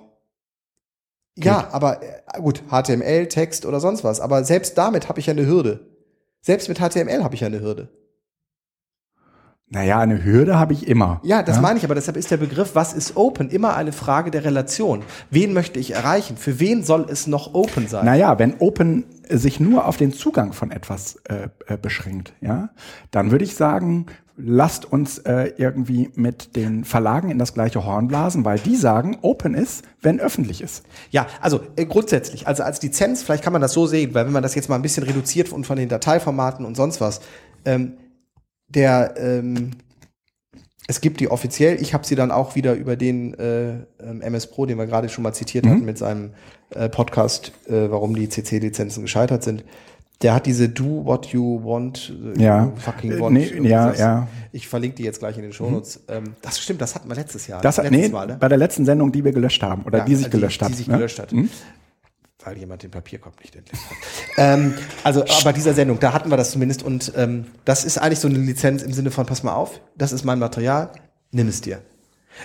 Ja, 1.36 1.68
aber 1.72 2.00
äh, 2.00 2.40
gut, 2.40 2.62
HTML, 2.70 3.26
Text 3.26 3.66
oder 3.66 3.80
sonst 3.80 4.04
was. 4.04 4.20
Aber 4.20 4.44
selbst 4.44 4.78
damit 4.78 5.08
habe 5.08 5.18
ich 5.18 5.26
ja 5.26 5.32
eine 5.32 5.46
Hürde. 5.46 5.80
Selbst 6.40 6.68
mit 6.68 6.78
HTML 6.78 7.24
habe 7.24 7.34
ich 7.34 7.40
ja 7.40 7.48
eine 7.48 7.58
Hürde. 7.60 7.88
Naja, 9.74 9.98
eine 9.98 10.24
Hürde 10.24 10.56
habe 10.56 10.72
ich 10.72 10.86
immer. 10.86 11.20
Ja, 11.24 11.42
das 11.42 11.60
meine 11.60 11.78
ich, 11.78 11.84
aber 11.84 11.96
deshalb 11.96 12.16
ist 12.16 12.30
der 12.30 12.36
Begriff, 12.36 12.76
was 12.76 12.92
ist 12.92 13.16
Open, 13.16 13.50
immer 13.50 13.74
eine 13.74 13.90
Frage 13.90 14.30
der 14.30 14.44
Relation. 14.44 15.02
Wen 15.30 15.52
möchte 15.52 15.80
ich 15.80 15.94
erreichen? 15.94 16.36
Für 16.36 16.60
wen 16.60 16.84
soll 16.84 17.06
es 17.10 17.26
noch 17.26 17.54
Open 17.54 17.88
sein? 17.88 18.04
Naja, 18.04 18.38
wenn 18.38 18.54
Open 18.60 19.04
sich 19.28 19.58
nur 19.58 19.88
auf 19.88 19.96
den 19.96 20.12
Zugang 20.12 20.52
von 20.52 20.70
etwas 20.70 21.16
äh, 21.28 21.48
äh, 21.66 21.76
beschränkt, 21.76 22.34
ja, 22.40 22.68
dann 23.10 23.32
würde 23.32 23.44
ich 23.44 23.56
sagen, 23.56 24.06
lasst 24.36 24.84
uns 24.84 25.18
äh, 25.18 25.52
irgendwie 25.56 26.10
mit 26.14 26.54
den 26.54 26.84
Verlagen 26.84 27.30
in 27.30 27.40
das 27.40 27.52
gleiche 27.52 27.84
Horn 27.84 28.06
blasen, 28.06 28.44
weil 28.44 28.60
die 28.60 28.76
sagen, 28.76 29.18
Open 29.22 29.54
ist, 29.54 29.84
wenn 30.00 30.20
öffentlich 30.20 30.60
ist. 30.60 30.84
Ja, 31.10 31.26
also 31.40 31.60
äh, 31.74 31.84
grundsätzlich, 31.84 32.46
also 32.46 32.62
als 32.62 32.80
Lizenz, 32.80 33.24
vielleicht 33.24 33.42
kann 33.42 33.52
man 33.52 33.62
das 33.62 33.72
so 33.72 33.86
sehen, 33.88 34.14
weil 34.14 34.26
wenn 34.26 34.32
man 34.32 34.42
das 34.44 34.54
jetzt 34.54 34.68
mal 34.68 34.76
ein 34.76 34.82
bisschen 34.82 35.02
reduziert 35.02 35.50
und 35.50 35.66
von 35.66 35.76
den 35.76 35.88
Dateiformaten 35.88 36.64
und 36.64 36.76
sonst 36.76 37.00
was, 37.00 37.20
ähm, 37.64 37.94
der, 38.74 39.14
ähm, 39.16 39.70
es 40.86 41.00
gibt 41.00 41.20
die 41.20 41.30
offiziell, 41.30 41.80
ich 41.80 41.94
habe 41.94 42.06
sie 42.06 42.14
dann 42.14 42.30
auch 42.30 42.54
wieder 42.56 42.74
über 42.74 42.96
den 42.96 43.34
äh, 43.34 43.70
ähm, 44.02 44.20
MS 44.20 44.48
Pro, 44.48 44.66
den 44.66 44.76
wir 44.78 44.86
gerade 44.86 45.08
schon 45.08 45.22
mal 45.22 45.32
zitiert 45.32 45.66
hatten 45.66 45.84
mit 45.84 45.96
seinem 45.98 46.30
äh, 46.70 46.88
Podcast, 46.88 47.52
äh, 47.68 47.90
warum 47.90 48.14
die 48.14 48.28
CC-Lizenzen 48.28 49.02
gescheitert 49.02 49.42
sind. 49.42 49.64
Der 50.22 50.32
hat 50.34 50.46
diese 50.46 50.68
Do 50.68 51.04
What 51.04 51.26
You 51.26 51.60
Want, 51.64 52.12
äh, 52.36 52.40
Ja. 52.42 52.64
you 52.66 52.72
fucking 52.76 53.12
Äh, 53.12 53.20
want. 53.20 53.34
nee, 53.34 53.68
ja, 53.68 53.92
ja. 53.94 54.28
Ich 54.52 54.68
verlinke 54.68 54.96
die 54.96 55.02
jetzt 55.04 55.18
gleich 55.18 55.36
in 55.36 55.42
den 55.42 55.52
Shownotes. 55.52 56.04
Ähm, 56.08 56.34
das 56.42 56.60
stimmt, 56.60 56.80
das 56.80 56.94
hatten 56.94 57.08
wir 57.08 57.16
letztes 57.16 57.46
Jahr. 57.46 57.60
Das 57.62 57.78
hat, 57.78 57.84
letztes 57.84 58.02
nee, 58.08 58.12
Mal, 58.12 58.26
ne? 58.26 58.36
bei 58.38 58.48
der 58.48 58.58
letzten 58.58 58.84
Sendung, 58.84 59.10
die 59.10 59.24
wir 59.24 59.32
gelöscht 59.32 59.62
haben, 59.62 59.82
oder 59.84 59.98
Ja, 59.98 60.04
die 60.04 60.14
sich 60.16 60.26
die, 60.26 60.30
gelöscht 60.32 60.62
hat. 60.62 60.70
Die 60.70 60.74
sich 60.74 60.86
ne? 60.88 60.96
gelöscht 60.96 61.18
hat. 61.18 61.32
Weil 62.44 62.58
jemand 62.58 62.82
den 62.82 62.90
Papierkorb 62.90 63.40
nicht 63.40 63.56
entleert 63.56 63.82
hat. 63.88 63.96
ähm, 64.36 64.74
also 65.02 65.24
bei 65.44 65.52
dieser 65.52 65.72
Sendung, 65.74 65.98
da 65.98 66.12
hatten 66.12 66.30
wir 66.30 66.36
das 66.36 66.50
zumindest 66.50 66.82
und 66.82 67.12
ähm, 67.16 67.46
das 67.64 67.84
ist 67.84 67.98
eigentlich 67.98 68.18
so 68.18 68.28
eine 68.28 68.38
Lizenz 68.38 68.82
im 68.82 68.92
Sinne 68.92 69.10
von, 69.10 69.24
pass 69.26 69.42
mal 69.42 69.54
auf, 69.54 69.80
das 69.96 70.12
ist 70.12 70.24
mein 70.24 70.38
Material, 70.38 70.90
nimm 71.30 71.48
es 71.48 71.60
dir. 71.60 71.80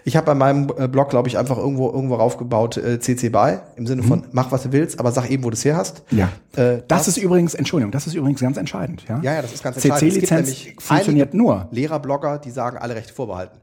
Ich 0.03 0.15
habe 0.15 0.25
bei 0.25 0.35
meinem 0.35 0.71
äh, 0.77 0.87
Blog, 0.87 1.09
glaube 1.09 1.27
ich, 1.27 1.37
einfach 1.37 1.57
irgendwo 1.57 1.89
irgendwo 1.91 2.15
raufgebaut 2.15 2.77
äh, 2.77 2.99
CC 2.99 3.29
BY 3.29 3.57
im 3.75 3.87
Sinne 3.87 4.03
von 4.03 4.25
mach 4.31 4.51
was 4.51 4.63
du 4.63 4.71
willst, 4.71 4.99
aber 4.99 5.11
sag 5.11 5.29
eben, 5.29 5.43
wo 5.43 5.49
du 5.49 5.55
es 5.55 5.65
her 5.65 5.75
hast. 5.77 6.03
Ja. 6.11 6.29
Äh, 6.55 6.83
Das 6.87 7.07
ist 7.07 7.17
übrigens, 7.17 7.55
Entschuldigung, 7.55 7.91
das 7.91 8.07
ist 8.07 8.13
übrigens 8.13 8.39
ganz 8.39 8.57
entscheidend. 8.57 9.03
Ja, 9.09 9.19
ja, 9.23 9.33
ja, 9.33 9.41
das 9.41 9.53
ist 9.53 9.63
ganz 9.63 9.77
entscheidend. 9.77 10.09
Es 10.09 10.13
gibt 10.15 10.27
CC-Lizenz 10.27 10.47
nämlich 10.47 10.75
funktioniert 10.79 11.33
nur. 11.33 11.67
Lehrer-Blogger, 11.71 12.37
die 12.39 12.51
sagen, 12.51 12.77
alle 12.77 12.95
Rechte 12.95 13.13
vorbehalten. 13.13 13.59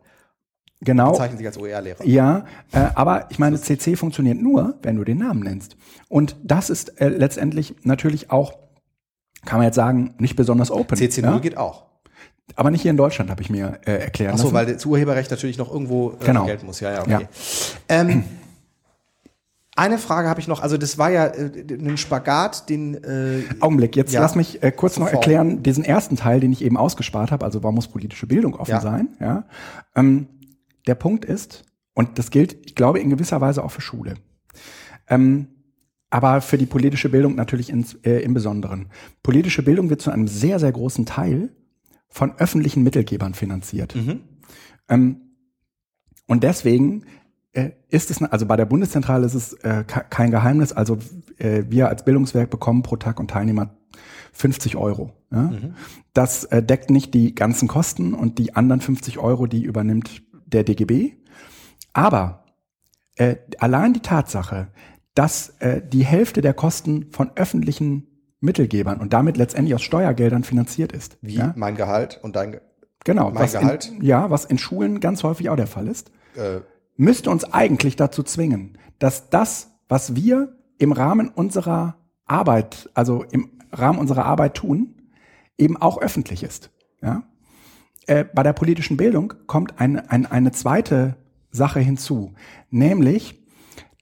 Genau. 0.82 1.12
Bezeichnen 1.12 1.38
sich 1.38 1.46
als 1.46 1.56
OER-Lehrer. 1.58 2.04
Ja, 2.04 2.44
äh, 2.72 2.78
aber 2.94 3.26
ich 3.30 3.38
meine, 3.38 3.58
CC 3.60 3.96
funktioniert 3.96 4.40
nur, 4.40 4.74
wenn 4.82 4.96
du 4.96 5.04
den 5.04 5.18
Namen 5.18 5.40
nennst. 5.40 5.76
Und 6.08 6.36
das 6.44 6.68
ist 6.70 7.00
äh, 7.00 7.08
letztendlich 7.08 7.74
natürlich 7.82 8.30
auch, 8.30 8.52
kann 9.46 9.58
man 9.58 9.66
jetzt 9.66 9.76
sagen, 9.76 10.14
nicht 10.18 10.36
besonders 10.36 10.70
open. 10.70 10.98
CC0 10.98 11.22
ja? 11.22 11.38
geht 11.38 11.56
auch. 11.56 11.86
Aber 12.54 12.70
nicht 12.70 12.82
hier 12.82 12.90
in 12.90 12.96
Deutschland, 12.96 13.30
habe 13.30 13.42
ich 13.42 13.50
mir 13.50 13.80
äh, 13.86 13.92
erklären 14.02 14.32
Ach 14.34 14.38
so, 14.38 14.44
lassen. 14.44 14.54
weil 14.54 14.66
das 14.74 14.84
Urheberrecht 14.86 15.30
natürlich 15.30 15.58
noch 15.58 15.72
irgendwo 15.72 16.12
äh, 16.20 16.24
Genau. 16.26 16.44
gelten 16.44 16.66
muss. 16.66 16.78
Ja, 16.80 16.92
ja, 16.92 17.00
okay. 17.00 17.10
Ja. 17.22 17.28
Ähm, 17.88 18.24
eine 19.78 19.98
Frage 19.98 20.28
habe 20.28 20.40
ich 20.40 20.48
noch. 20.48 20.62
Also 20.62 20.78
das 20.78 20.96
war 20.96 21.10
ja 21.10 21.26
äh, 21.26 21.50
ein 21.70 21.96
Spagat, 21.98 22.68
den 22.70 22.94
äh, 23.02 23.42
Augenblick, 23.60 23.94
jetzt 23.96 24.12
Ja. 24.12 24.20
lass 24.20 24.34
mich 24.34 24.62
äh, 24.62 24.72
kurz 24.72 24.96
noch 24.98 25.06
Sofort. 25.08 25.24
erklären, 25.26 25.62
diesen 25.62 25.84
ersten 25.84 26.16
Teil, 26.16 26.40
den 26.40 26.50
ich 26.52 26.62
eben 26.64 26.76
ausgespart 26.78 27.30
habe, 27.30 27.44
also 27.44 27.62
warum 27.62 27.74
muss 27.74 27.88
politische 27.88 28.26
Bildung 28.26 28.54
offen 28.54 28.70
Ja. 28.70 28.80
sein, 28.80 29.08
ja. 29.20 29.44
Ähm, 29.94 30.28
der 30.86 30.94
Punkt 30.94 31.24
ist, 31.24 31.64
und 31.94 32.18
das 32.18 32.30
gilt, 32.30 32.56
ich 32.66 32.74
glaube, 32.74 33.00
in 33.00 33.10
gewisser 33.10 33.40
Weise 33.40 33.64
auch 33.64 33.70
für 33.70 33.80
Schule, 33.80 34.14
ähm, 35.08 35.48
aber 36.10 36.40
für 36.40 36.56
die 36.58 36.66
politische 36.66 37.08
Bildung 37.08 37.34
natürlich 37.34 37.68
ins, 37.70 37.94
äh, 38.04 38.20
im 38.20 38.32
Besonderen. 38.34 38.86
Politische 39.22 39.62
Bildung 39.62 39.90
wird 39.90 40.00
zu 40.02 40.10
einem 40.10 40.28
sehr, 40.28 40.58
sehr 40.60 40.72
großen 40.72 41.04
Teil 41.06 41.50
von 42.08 42.32
öffentlichen 42.38 42.82
Mittelgebern 42.82 43.34
finanziert. 43.34 43.94
Ähm, 44.88 45.20
und 46.26 46.42
deswegen 46.44 47.04
äh, 47.52 47.70
ist 47.88 48.10
es, 48.10 48.22
also 48.22 48.46
bei 48.46 48.56
der 48.56 48.66
Bundeszentrale 48.66 49.26
ist 49.26 49.34
es 49.34 49.52
äh, 49.54 49.84
ke- 49.86 50.04
kein 50.08 50.30
Geheimnis, 50.30 50.72
also 50.72 50.98
äh, 51.38 51.64
wir 51.68 51.88
als 51.88 52.04
Bildungswerk 52.04 52.50
bekommen 52.50 52.82
pro 52.82 52.96
Tag 52.96 53.18
und 53.18 53.30
Teilnehmer 53.30 53.74
50 54.32 54.76
Euro. 54.76 55.12
Ja? 55.32 55.52
Das 56.14 56.44
äh, 56.44 56.62
deckt 56.62 56.90
nicht 56.90 57.14
die 57.14 57.34
ganzen 57.34 57.68
Kosten 57.68 58.14
und 58.14 58.38
die 58.38 58.54
anderen 58.54 58.80
50 58.80 59.18
Euro, 59.18 59.46
die 59.46 59.62
übernimmt 59.64 60.22
der 60.46 60.64
DGB. 60.64 61.12
Aber 61.92 62.44
äh, 63.16 63.36
allein 63.58 63.92
die 63.92 64.00
Tatsache, 64.00 64.68
dass 65.14 65.50
äh, 65.60 65.82
die 65.86 66.04
Hälfte 66.04 66.40
der 66.40 66.54
Kosten 66.54 67.10
von 67.10 67.30
öffentlichen 67.36 68.06
Mittelgebern 68.40 69.00
und 69.00 69.12
damit 69.12 69.36
letztendlich 69.36 69.74
aus 69.74 69.82
Steuergeldern 69.82 70.44
finanziert 70.44 70.92
ist. 70.92 71.18
wie 71.22 71.36
ja? 71.36 71.52
mein 71.56 71.74
Gehalt 71.74 72.20
und 72.22 72.36
dein 72.36 72.52
Ge 72.52 72.60
Genau, 73.04 73.30
mein 73.30 73.48
Gehalt? 73.48 73.86
In, 73.88 74.02
ja, 74.02 74.30
was 74.30 74.44
in 74.44 74.58
Schulen 74.58 74.98
ganz 74.98 75.22
häufig 75.22 75.48
auch 75.48 75.54
der 75.56 75.68
Fall 75.68 75.86
ist, 75.86 76.10
äh, 76.34 76.60
müsste 76.96 77.30
uns 77.30 77.44
eigentlich 77.44 77.94
dazu 77.94 78.24
zwingen, 78.24 78.78
dass 78.98 79.30
das, 79.30 79.70
was 79.88 80.16
wir 80.16 80.56
im 80.78 80.90
Rahmen 80.90 81.28
unserer 81.28 81.98
Arbeit, 82.24 82.90
also 82.94 83.22
im 83.30 83.50
Rahmen 83.72 84.00
unserer 84.00 84.24
Arbeit 84.24 84.54
tun, 84.54 85.02
eben 85.56 85.76
auch 85.76 86.00
öffentlich 86.00 86.42
ist. 86.42 86.70
Ja? 87.00 87.22
Äh, 88.06 88.24
bei 88.24 88.42
der 88.42 88.52
politischen 88.52 88.96
Bildung 88.96 89.34
kommt 89.46 89.80
eine, 89.80 90.10
eine, 90.10 90.30
eine 90.30 90.52
zweite 90.52 91.16
Sache 91.50 91.80
hinzu, 91.80 92.34
nämlich, 92.70 93.42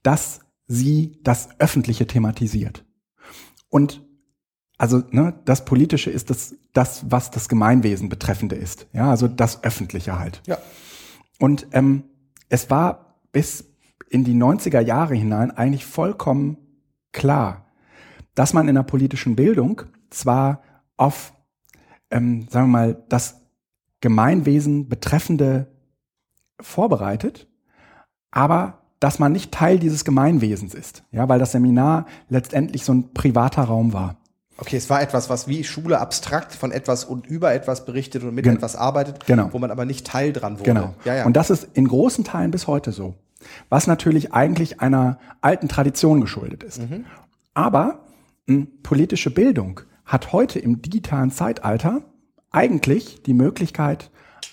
dass 0.03 0.39
sie 0.67 1.19
das 1.23 1.59
Öffentliche 1.59 2.07
thematisiert. 2.07 2.85
Und 3.69 4.03
also 4.77 5.01
ne, 5.11 5.33
das 5.45 5.65
Politische 5.65 6.11
ist 6.11 6.29
das, 6.29 6.55
das, 6.73 7.05
was 7.09 7.31
das 7.31 7.47
Gemeinwesen 7.47 8.09
betreffende 8.09 8.55
ist. 8.55 8.87
Ja, 8.93 9.09
also 9.09 9.27
das 9.27 9.63
Öffentliche 9.63 10.19
halt. 10.19 10.41
ja. 10.47 10.57
Und 11.39 11.67
ähm, 11.71 12.03
es 12.49 12.69
war 12.69 13.19
bis 13.31 13.65
in 14.09 14.23
die 14.23 14.35
90er 14.35 14.79
Jahre 14.79 15.15
hinein 15.15 15.51
eigentlich 15.51 15.85
vollkommen 15.85 16.57
klar, 17.11 17.65
dass 18.35 18.53
man 18.53 18.67
in 18.67 18.75
der 18.75 18.83
politischen 18.83 19.35
Bildung 19.35 19.81
zwar 20.09 20.61
auf, 20.97 21.33
ähm, 22.11 22.47
sagen 22.49 22.67
wir 22.67 22.71
mal, 22.71 23.03
das 23.09 23.41
Gemeinwesen 24.05 24.87
betreffende 24.87 25.65
vorbereitet, 26.61 27.47
aber 28.31 28.79
dass 28.99 29.17
man 29.19 29.31
nicht 29.31 29.51
Teil 29.51 29.79
dieses 29.79 30.05
Gemeinwesens 30.05 30.73
ist, 30.75 31.03
ja, 31.11 31.27
weil 31.27 31.39
das 31.39 31.51
Seminar 31.53 32.05
letztendlich 32.29 32.85
so 32.85 32.93
ein 32.93 33.13
privater 33.13 33.63
Raum 33.63 33.93
war. 33.93 34.17
Okay, 34.57 34.77
es 34.77 34.89
war 34.89 35.01
etwas, 35.01 35.29
was 35.29 35.47
wie 35.49 35.63
Schule 35.63 35.99
abstrakt 35.99 36.53
von 36.53 36.71
etwas 36.71 37.03
und 37.03 37.25
über 37.27 37.53
etwas 37.53 37.83
berichtet 37.85 38.23
und 38.23 38.33
mit 38.35 38.45
Gen- 38.45 38.55
etwas 38.55 38.75
arbeitet, 38.75 39.25
Genau. 39.25 39.49
wo 39.51 39.59
man 39.59 39.69
aber 39.71 39.85
nicht 39.85 40.07
Teil 40.07 40.31
dran 40.31 40.59
wurde. 40.59 40.71
Genau. 40.71 40.93
Ja, 41.03 41.15
ja. 41.15 41.25
Und 41.25 41.35
das 41.35 41.49
ist 41.49 41.67
in 41.73 41.87
großen 41.87 42.23
Teilen 42.23 42.51
bis 42.51 42.67
heute 42.67 42.91
so. 42.93 43.15
Was 43.69 43.85
natürlich 43.87 44.33
eigentlich 44.33 44.79
einer 44.81 45.19
alten 45.41 45.67
Tradition 45.67 46.21
geschuldet 46.21 46.63
ist. 46.63 46.79
Aber 47.53 48.05
mh, 48.45 48.67
politische 48.81 49.29
Bildung 49.29 49.81
hat 50.05 50.31
heute 50.31 50.59
im 50.59 50.81
digitalen 50.81 51.31
Zeitalter 51.31 52.01
eigentlich 52.55 53.21
die 53.23 53.33
Möglichkeit, 53.33 54.09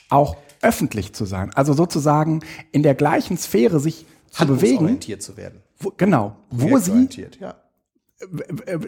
auch 0.09 0.37
öffentlich 0.61 1.13
zu 1.13 1.25
sein. 1.25 1.51
Also 1.55 1.73
sozusagen 1.73 2.41
in 2.71 2.83
der 2.83 2.95
gleichen 2.95 3.37
Sphäre 3.37 3.81
sich 3.81 4.07
zu 4.31 4.47
bewegen. 4.47 5.01
Zu 5.19 5.37
werden. 5.37 5.61
Wo, 5.79 5.93
genau. 5.97 6.37
Wo 6.51 6.79
sie 6.79 7.09
ja. 7.41 7.55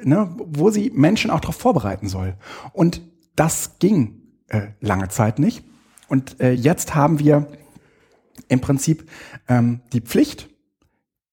ne, 0.04 0.34
wo 0.36 0.70
sie 0.70 0.90
Menschen 0.94 1.30
auch 1.30 1.40
darauf 1.40 1.56
vorbereiten 1.56 2.08
soll. 2.08 2.36
Und 2.72 3.02
das 3.36 3.78
ging 3.78 4.22
äh, 4.48 4.68
lange 4.80 5.08
Zeit 5.08 5.38
nicht. 5.38 5.64
Und 6.08 6.40
äh, 6.40 6.52
jetzt 6.52 6.94
haben 6.94 7.18
wir 7.18 7.48
im 8.48 8.60
Prinzip 8.60 9.10
ähm, 9.48 9.80
die 9.92 10.00
Pflicht, 10.00 10.48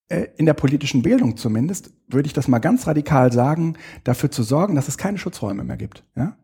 äh, 0.08 0.28
in 0.38 0.46
der 0.46 0.54
politischen 0.54 1.02
Bildung 1.04 1.38
zumindest, 1.38 1.92
würde 2.08 2.28
ich 2.28 2.34
das 2.34 2.48
mal 2.48 2.60
ganz 2.60 2.88
radikal 2.88 3.32
sagen, 3.32 3.78
dafür 4.04 4.32
zu 4.32 4.44
sorgen, 4.44 4.76
dass 4.76 4.88
es 4.88 4.98
keine 4.98 5.18
Schutzräume 5.18 5.64
mehr 5.64 5.78
gibt. 5.78 6.04
Ja? 6.16 6.38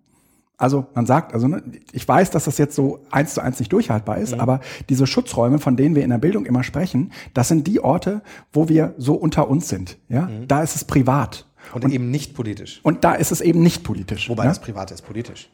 Also 0.57 0.87
man 0.95 1.05
sagt, 1.05 1.33
also 1.33 1.47
ne, 1.47 1.61
ich 1.91 2.07
weiß, 2.07 2.31
dass 2.31 2.45
das 2.45 2.57
jetzt 2.57 2.75
so 2.75 2.99
eins 3.11 3.35
zu 3.35 3.41
eins 3.41 3.59
nicht 3.59 3.71
durchhaltbar 3.71 4.17
ist, 4.17 4.33
mhm. 4.33 4.39
aber 4.39 4.59
diese 4.89 5.05
Schutzräume, 5.05 5.59
von 5.59 5.77
denen 5.77 5.93
wir 5.95 6.03
in 6.03 6.09
der 6.09 6.17
Bildung 6.17 6.45
immer 6.45 6.63
sprechen, 6.63 7.11
das 7.35 7.47
sind 7.47 7.67
die 7.67 7.79
Orte, 7.79 8.21
wo 8.51 8.67
wir 8.67 8.95
so 8.97 9.13
unter 9.13 9.49
uns 9.49 9.69
sind. 9.69 9.97
Ja, 10.09 10.23
mhm. 10.23 10.47
da 10.47 10.63
ist 10.63 10.75
es 10.75 10.83
privat 10.83 11.45
und, 11.73 11.85
und, 11.85 11.91
eben 11.91 12.09
nicht 12.09 12.33
politisch. 12.33 12.79
Und 12.81 13.03
da 13.03 13.13
ist 13.13 13.31
es 13.31 13.41
eben 13.41 13.61
nicht 13.61 13.83
politisch. 13.83 14.29
Wobei 14.29 14.43
ja? 14.43 14.49
das 14.49 14.59
Private 14.59 14.95
ist 14.95 15.03
politisch. 15.03 15.49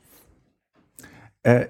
Äh, 1.43 1.65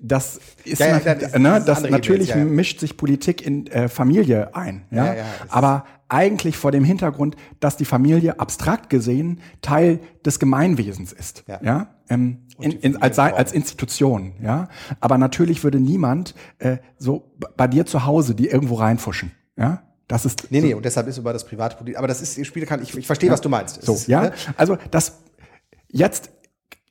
das 0.00 0.38
ist, 0.64 0.80
ja, 0.80 0.98
ja, 0.98 1.14
das, 1.14 1.32
ne, 1.32 1.62
das, 1.64 1.64
das 1.64 1.90
natürlich 1.90 2.30
Ebene, 2.30 2.46
ja. 2.46 2.52
mischt 2.52 2.80
sich 2.80 2.96
Politik 2.96 3.44
in 3.44 3.66
äh, 3.68 3.88
Familie 3.88 4.54
ein. 4.54 4.84
Ja? 4.90 5.16
Aber 5.48 5.86
eigentlich 6.08 6.56
vor 6.58 6.70
dem 6.70 6.84
Hintergrund, 6.84 7.36
dass 7.60 7.76
die 7.76 7.86
Familie 7.86 8.38
abstrakt 8.38 8.90
gesehen 8.90 9.40
Teil 9.62 10.00
des 10.24 10.38
Gemeinwesens 10.38 11.12
ist. 11.12 11.44
Ja. 11.48 11.88
Ähm, 12.08 12.46
in, 12.60 12.72
in, 12.72 13.02
als, 13.02 13.18
als 13.18 13.52
Institution. 13.52 14.34
Ja. 14.42 14.68
Aber 15.00 15.18
natürlich 15.18 15.64
würde 15.64 15.80
niemand 15.80 16.34
äh, 16.58 16.78
so 16.98 17.32
bei 17.56 17.66
dir 17.66 17.86
zu 17.86 18.04
Hause 18.04 18.34
die 18.34 18.48
irgendwo 18.48 18.74
reinfuschen. 18.74 19.32
Ja. 19.56 19.82
Das 20.06 20.26
ist 20.26 20.50
nee, 20.50 20.60
so. 20.60 20.66
nee, 20.66 20.74
und 20.74 20.84
deshalb 20.84 21.08
ist 21.08 21.18
über 21.18 21.32
das 21.32 21.44
private 21.46 21.76
Politik. 21.76 21.98
Aber 21.98 22.06
das 22.06 22.20
ist, 22.20 22.46
Spiel 22.46 22.66
kann 22.66 22.82
ich, 22.82 22.96
ich 22.96 23.06
verstehe, 23.06 23.30
was 23.30 23.40
du 23.40 23.48
meinst. 23.48 23.82
So, 23.82 23.94
ist, 23.94 24.06
ja. 24.06 24.22
Ne? 24.22 24.32
Also 24.56 24.76
das 24.90 25.20
jetzt 25.88 26.30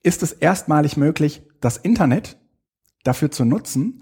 ist 0.02 0.24
es 0.24 0.34
erstmalig 0.34 0.98
möglich, 0.98 1.44
das 1.62 1.78
Internet 1.78 2.38
dafür 3.04 3.32
zu 3.32 3.46
nutzen, 3.46 4.02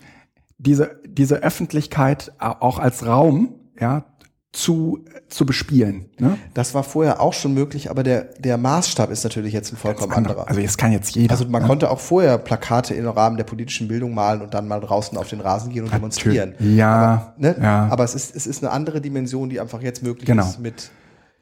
diese, 0.58 1.02
diese 1.06 1.38
Öffentlichkeit 1.38 2.34
auch 2.40 2.80
als 2.80 3.06
Raum, 3.06 3.56
ja, 3.80 4.06
zu, 4.54 5.06
zu 5.30 5.46
bespielen. 5.46 6.10
Ne? 6.20 6.38
Das 6.54 6.74
war 6.74 6.84
vorher 6.84 7.22
auch 7.22 7.34
schon 7.34 7.54
möglich, 7.54 7.90
aber 7.90 8.04
der, 8.04 8.24
der 8.38 8.58
Maßstab 8.58 9.10
ist 9.10 9.24
natürlich 9.24 9.54
jetzt 9.54 9.72
ein 9.72 9.78
vollkommen 9.78 10.12
anderer. 10.12 10.48
Also 10.50 10.60
jetzt 10.60 10.78
kann 10.78 10.92
jetzt 10.92 11.16
jeder. 11.16 11.32
Also 11.32 11.48
man 11.48 11.62
ne? 11.62 11.68
konnte 11.70 11.90
auch 11.90 12.00
vorher 12.00 12.38
Plakate 12.38 12.94
im 12.94 13.08
Rahmen 13.08 13.38
der 13.38 13.46
politischen 13.46 13.88
Bildung 13.88 14.14
malen 14.14 14.42
und 14.42 14.54
dann 14.54 14.68
mal 14.68 14.82
draußen 14.82 15.18
auf 15.18 15.30
den 15.30 15.40
Rasen 15.40 15.72
gehen 15.72 15.86
und 15.86 15.94
demonstrieren. 15.94 16.56
Ja, 16.60 16.92
aber, 16.92 17.34
ne? 17.38 17.56
ja. 17.62 17.88
aber 17.90 18.04
es 18.04 18.14
ist, 18.14 18.36
es 18.36 18.46
ist 18.46 18.62
eine 18.62 18.74
andere 18.74 19.00
Dimension, 19.00 19.50
die 19.50 19.62
einfach 19.62 19.82
jetzt 19.82 20.04
möglich 20.04 20.26
genau. 20.26 20.44
ist 20.44 20.60
mit 20.60 20.92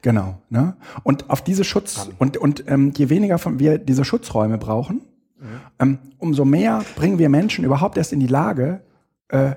Genau. 0.02 0.38
Ne? 0.48 0.76
Und 1.02 1.28
auf 1.28 1.42
diese 1.42 1.64
Schutz 1.64 2.08
und 2.18 2.38
und 2.38 2.64
ähm, 2.68 2.92
je 2.96 3.10
weniger 3.10 3.38
von 3.38 3.58
wir 3.58 3.76
diese 3.76 4.04
Schutzräume 4.04 4.56
brauchen, 4.56 5.02
mhm. 5.38 5.46
ähm, 5.78 5.98
umso 6.16 6.46
mehr 6.46 6.82
bringen 6.96 7.18
wir 7.18 7.28
Menschen 7.28 7.64
überhaupt 7.64 7.98
erst 7.98 8.14
in 8.14 8.20
die 8.20 8.26
Lage, 8.26 8.80
äh, 9.28 9.56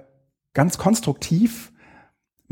ganz 0.54 0.78
konstruktiv 0.78 1.72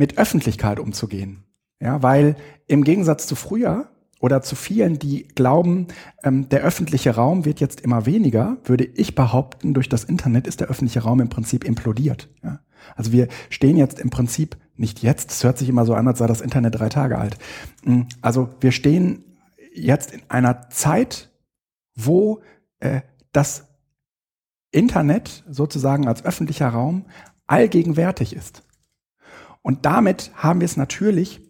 mit 0.01 0.17
Öffentlichkeit 0.17 0.79
umzugehen. 0.79 1.43
Ja, 1.79 2.01
weil 2.01 2.35
im 2.65 2.83
Gegensatz 2.83 3.27
zu 3.27 3.35
früher 3.35 3.87
oder 4.19 4.41
zu 4.41 4.55
vielen, 4.55 4.97
die 4.97 5.27
glauben, 5.27 5.89
ähm, 6.23 6.49
der 6.49 6.61
öffentliche 6.61 7.13
Raum 7.13 7.45
wird 7.45 7.59
jetzt 7.59 7.81
immer 7.81 8.07
weniger, 8.07 8.57
würde 8.63 8.83
ich 8.83 9.13
behaupten, 9.13 9.75
durch 9.75 9.89
das 9.89 10.03
Internet 10.03 10.47
ist 10.47 10.59
der 10.59 10.69
öffentliche 10.69 11.01
Raum 11.01 11.21
im 11.21 11.29
Prinzip 11.29 11.63
implodiert. 11.63 12.29
Ja? 12.43 12.61
Also 12.95 13.11
wir 13.11 13.27
stehen 13.51 13.77
jetzt 13.77 13.99
im 13.99 14.09
Prinzip 14.09 14.57
nicht 14.75 15.03
jetzt, 15.03 15.29
es 15.29 15.43
hört 15.43 15.59
sich 15.59 15.69
immer 15.69 15.85
so 15.85 15.93
an, 15.93 16.07
als 16.07 16.17
sei 16.17 16.25
das 16.25 16.41
Internet 16.41 16.79
drei 16.79 16.89
Tage 16.89 17.19
alt. 17.19 17.37
Mm, 17.83 18.01
also 18.23 18.49
wir 18.59 18.71
stehen 18.71 19.23
jetzt 19.71 20.13
in 20.13 20.21
einer 20.29 20.71
Zeit, 20.71 21.29
wo 21.93 22.41
äh, 22.79 23.01
das 23.33 23.67
Internet 24.71 25.43
sozusagen 25.47 26.07
als 26.07 26.25
öffentlicher 26.25 26.69
Raum 26.69 27.05
allgegenwärtig 27.45 28.35
ist. 28.35 28.63
Und 29.61 29.85
damit 29.85 30.31
haben 30.35 30.61
wir 30.61 30.65
es 30.65 30.77
natürlich 30.77 31.41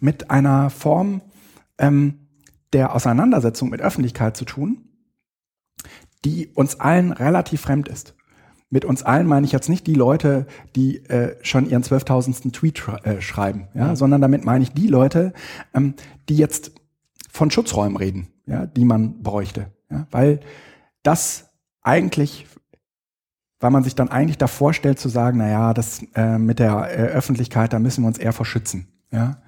mit 0.00 0.30
einer 0.30 0.70
Form 0.70 1.22
ähm, 1.78 2.28
der 2.72 2.94
Auseinandersetzung 2.94 3.70
mit 3.70 3.80
Öffentlichkeit 3.80 4.36
zu 4.36 4.44
tun, 4.44 4.88
die 6.24 6.48
uns 6.48 6.80
allen 6.80 7.12
relativ 7.12 7.62
fremd 7.62 7.88
ist. 7.88 8.14
Mit 8.70 8.84
uns 8.84 9.02
allen 9.02 9.26
meine 9.26 9.46
ich 9.46 9.52
jetzt 9.52 9.68
nicht 9.68 9.86
die 9.86 9.94
Leute, 9.94 10.46
die 10.74 11.04
äh, 11.04 11.36
schon 11.42 11.68
ihren 11.68 11.84
zwölftausendsten 11.84 12.52
Tweet 12.52 12.82
äh, 13.04 13.20
schreiben, 13.20 13.68
ja, 13.74 13.88
mhm. 13.88 13.96
sondern 13.96 14.20
damit 14.20 14.44
meine 14.44 14.64
ich 14.64 14.72
die 14.72 14.88
Leute, 14.88 15.32
ähm, 15.74 15.94
die 16.28 16.36
jetzt 16.36 16.72
von 17.30 17.50
Schutzräumen 17.50 17.96
reden, 17.96 18.28
ja, 18.46 18.66
die 18.66 18.84
man 18.84 19.22
bräuchte, 19.22 19.72
ja, 19.90 20.06
weil 20.10 20.40
das 21.02 21.50
eigentlich 21.82 22.46
weil 23.64 23.70
man 23.70 23.82
sich 23.82 23.94
dann 23.94 24.10
eigentlich 24.10 24.36
davor 24.36 24.74
stellt 24.74 24.98
zu 24.98 25.08
sagen, 25.08 25.38
na 25.38 25.48
ja, 25.48 25.72
das 25.72 26.02
äh, 26.14 26.36
mit 26.36 26.58
der 26.58 26.86
äh, 26.90 27.02
Öffentlichkeit, 27.06 27.72
da 27.72 27.78
müssen 27.78 28.04
wir 28.04 28.08
uns 28.08 28.18
eher 28.18 28.34
verschützen. 28.34 28.88
Ja? 29.10 29.38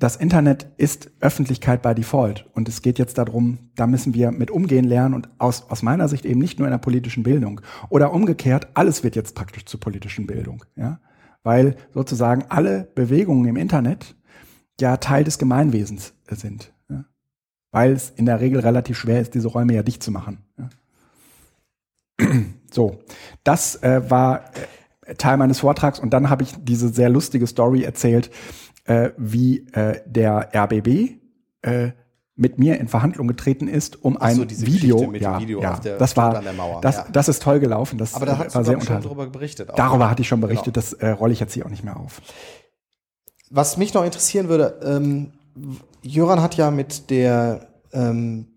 Das 0.00 0.16
Internet 0.16 0.66
ist 0.78 1.12
Öffentlichkeit 1.20 1.80
by 1.80 1.94
Default 1.94 2.44
und 2.54 2.68
es 2.68 2.82
geht 2.82 2.98
jetzt 2.98 3.18
darum, 3.18 3.70
da 3.76 3.86
müssen 3.86 4.14
wir 4.14 4.32
mit 4.32 4.50
umgehen 4.50 4.84
lernen 4.84 5.14
und 5.14 5.28
aus, 5.38 5.70
aus 5.70 5.84
meiner 5.84 6.08
Sicht 6.08 6.26
eben 6.26 6.40
nicht 6.40 6.58
nur 6.58 6.66
in 6.66 6.72
der 6.72 6.78
politischen 6.78 7.22
Bildung 7.22 7.60
oder 7.88 8.12
umgekehrt, 8.12 8.66
alles 8.74 9.04
wird 9.04 9.14
jetzt 9.14 9.36
praktisch 9.36 9.64
zur 9.66 9.78
politischen 9.78 10.26
Bildung, 10.26 10.64
ja, 10.74 10.98
weil 11.44 11.76
sozusagen 11.94 12.46
alle 12.48 12.88
Bewegungen 12.96 13.46
im 13.46 13.56
Internet 13.56 14.16
ja 14.80 14.96
Teil 14.96 15.22
des 15.22 15.38
Gemeinwesens 15.38 16.14
sind, 16.28 16.72
ja? 16.88 17.04
weil 17.70 17.92
es 17.92 18.10
in 18.10 18.26
der 18.26 18.40
Regel 18.40 18.58
relativ 18.58 18.98
schwer 18.98 19.20
ist, 19.20 19.34
diese 19.34 19.46
Räume 19.46 19.72
ja 19.72 19.84
dicht 19.84 20.02
zu 20.02 20.10
machen. 20.10 20.38
Ja? 20.58 20.68
So, 22.70 22.98
das 23.44 23.82
äh, 23.82 24.10
war 24.10 24.50
äh, 25.06 25.14
Teil 25.14 25.36
meines 25.36 25.60
Vortrags 25.60 25.98
und 25.98 26.10
dann 26.10 26.30
habe 26.30 26.42
ich 26.42 26.54
diese 26.58 26.88
sehr 26.88 27.08
lustige 27.08 27.46
Story 27.46 27.82
erzählt, 27.82 28.30
äh, 28.84 29.10
wie 29.16 29.66
äh, 29.72 30.00
der 30.06 30.50
RBB 30.54 31.20
äh, 31.62 31.92
mit 32.36 32.58
mir 32.58 32.78
in 32.78 32.86
Verhandlung 32.86 33.28
getreten 33.28 33.66
ist, 33.66 34.04
um 34.04 34.18
ein 34.18 34.36
so, 34.36 34.44
Video, 34.48 35.12
ja, 35.14 35.40
Video 35.40 35.62
ja, 35.62 35.80
das 35.98 36.18
war, 36.18 36.42
das, 36.82 36.96
ja. 36.96 37.06
das 37.10 37.28
ist 37.28 37.42
toll 37.42 37.60
gelaufen. 37.60 37.96
Das 37.96 38.14
Aber 38.14 38.26
da 38.26 38.38
hast 38.38 38.54
war 38.54 38.62
du 38.62 38.68
sehr 38.68 38.80
schon 38.82 39.02
darüber 39.02 39.26
berichtet. 39.26 39.70
Auch. 39.70 39.74
Darüber 39.74 40.10
hatte 40.10 40.20
ich 40.20 40.28
schon 40.28 40.42
berichtet, 40.42 40.74
genau. 40.74 40.86
das 40.86 40.92
äh, 40.92 41.08
rolle 41.08 41.32
ich 41.32 41.40
jetzt 41.40 41.54
hier 41.54 41.64
auch 41.64 41.70
nicht 41.70 41.82
mehr 41.82 41.96
auf. 41.98 42.20
Was 43.48 43.78
mich 43.78 43.94
noch 43.94 44.04
interessieren 44.04 44.48
würde, 44.48 44.80
ähm, 44.84 45.32
Jöran 46.02 46.42
hat 46.42 46.56
ja 46.56 46.70
mit 46.70 47.08
der 47.08 47.68
ähm, 47.92 48.48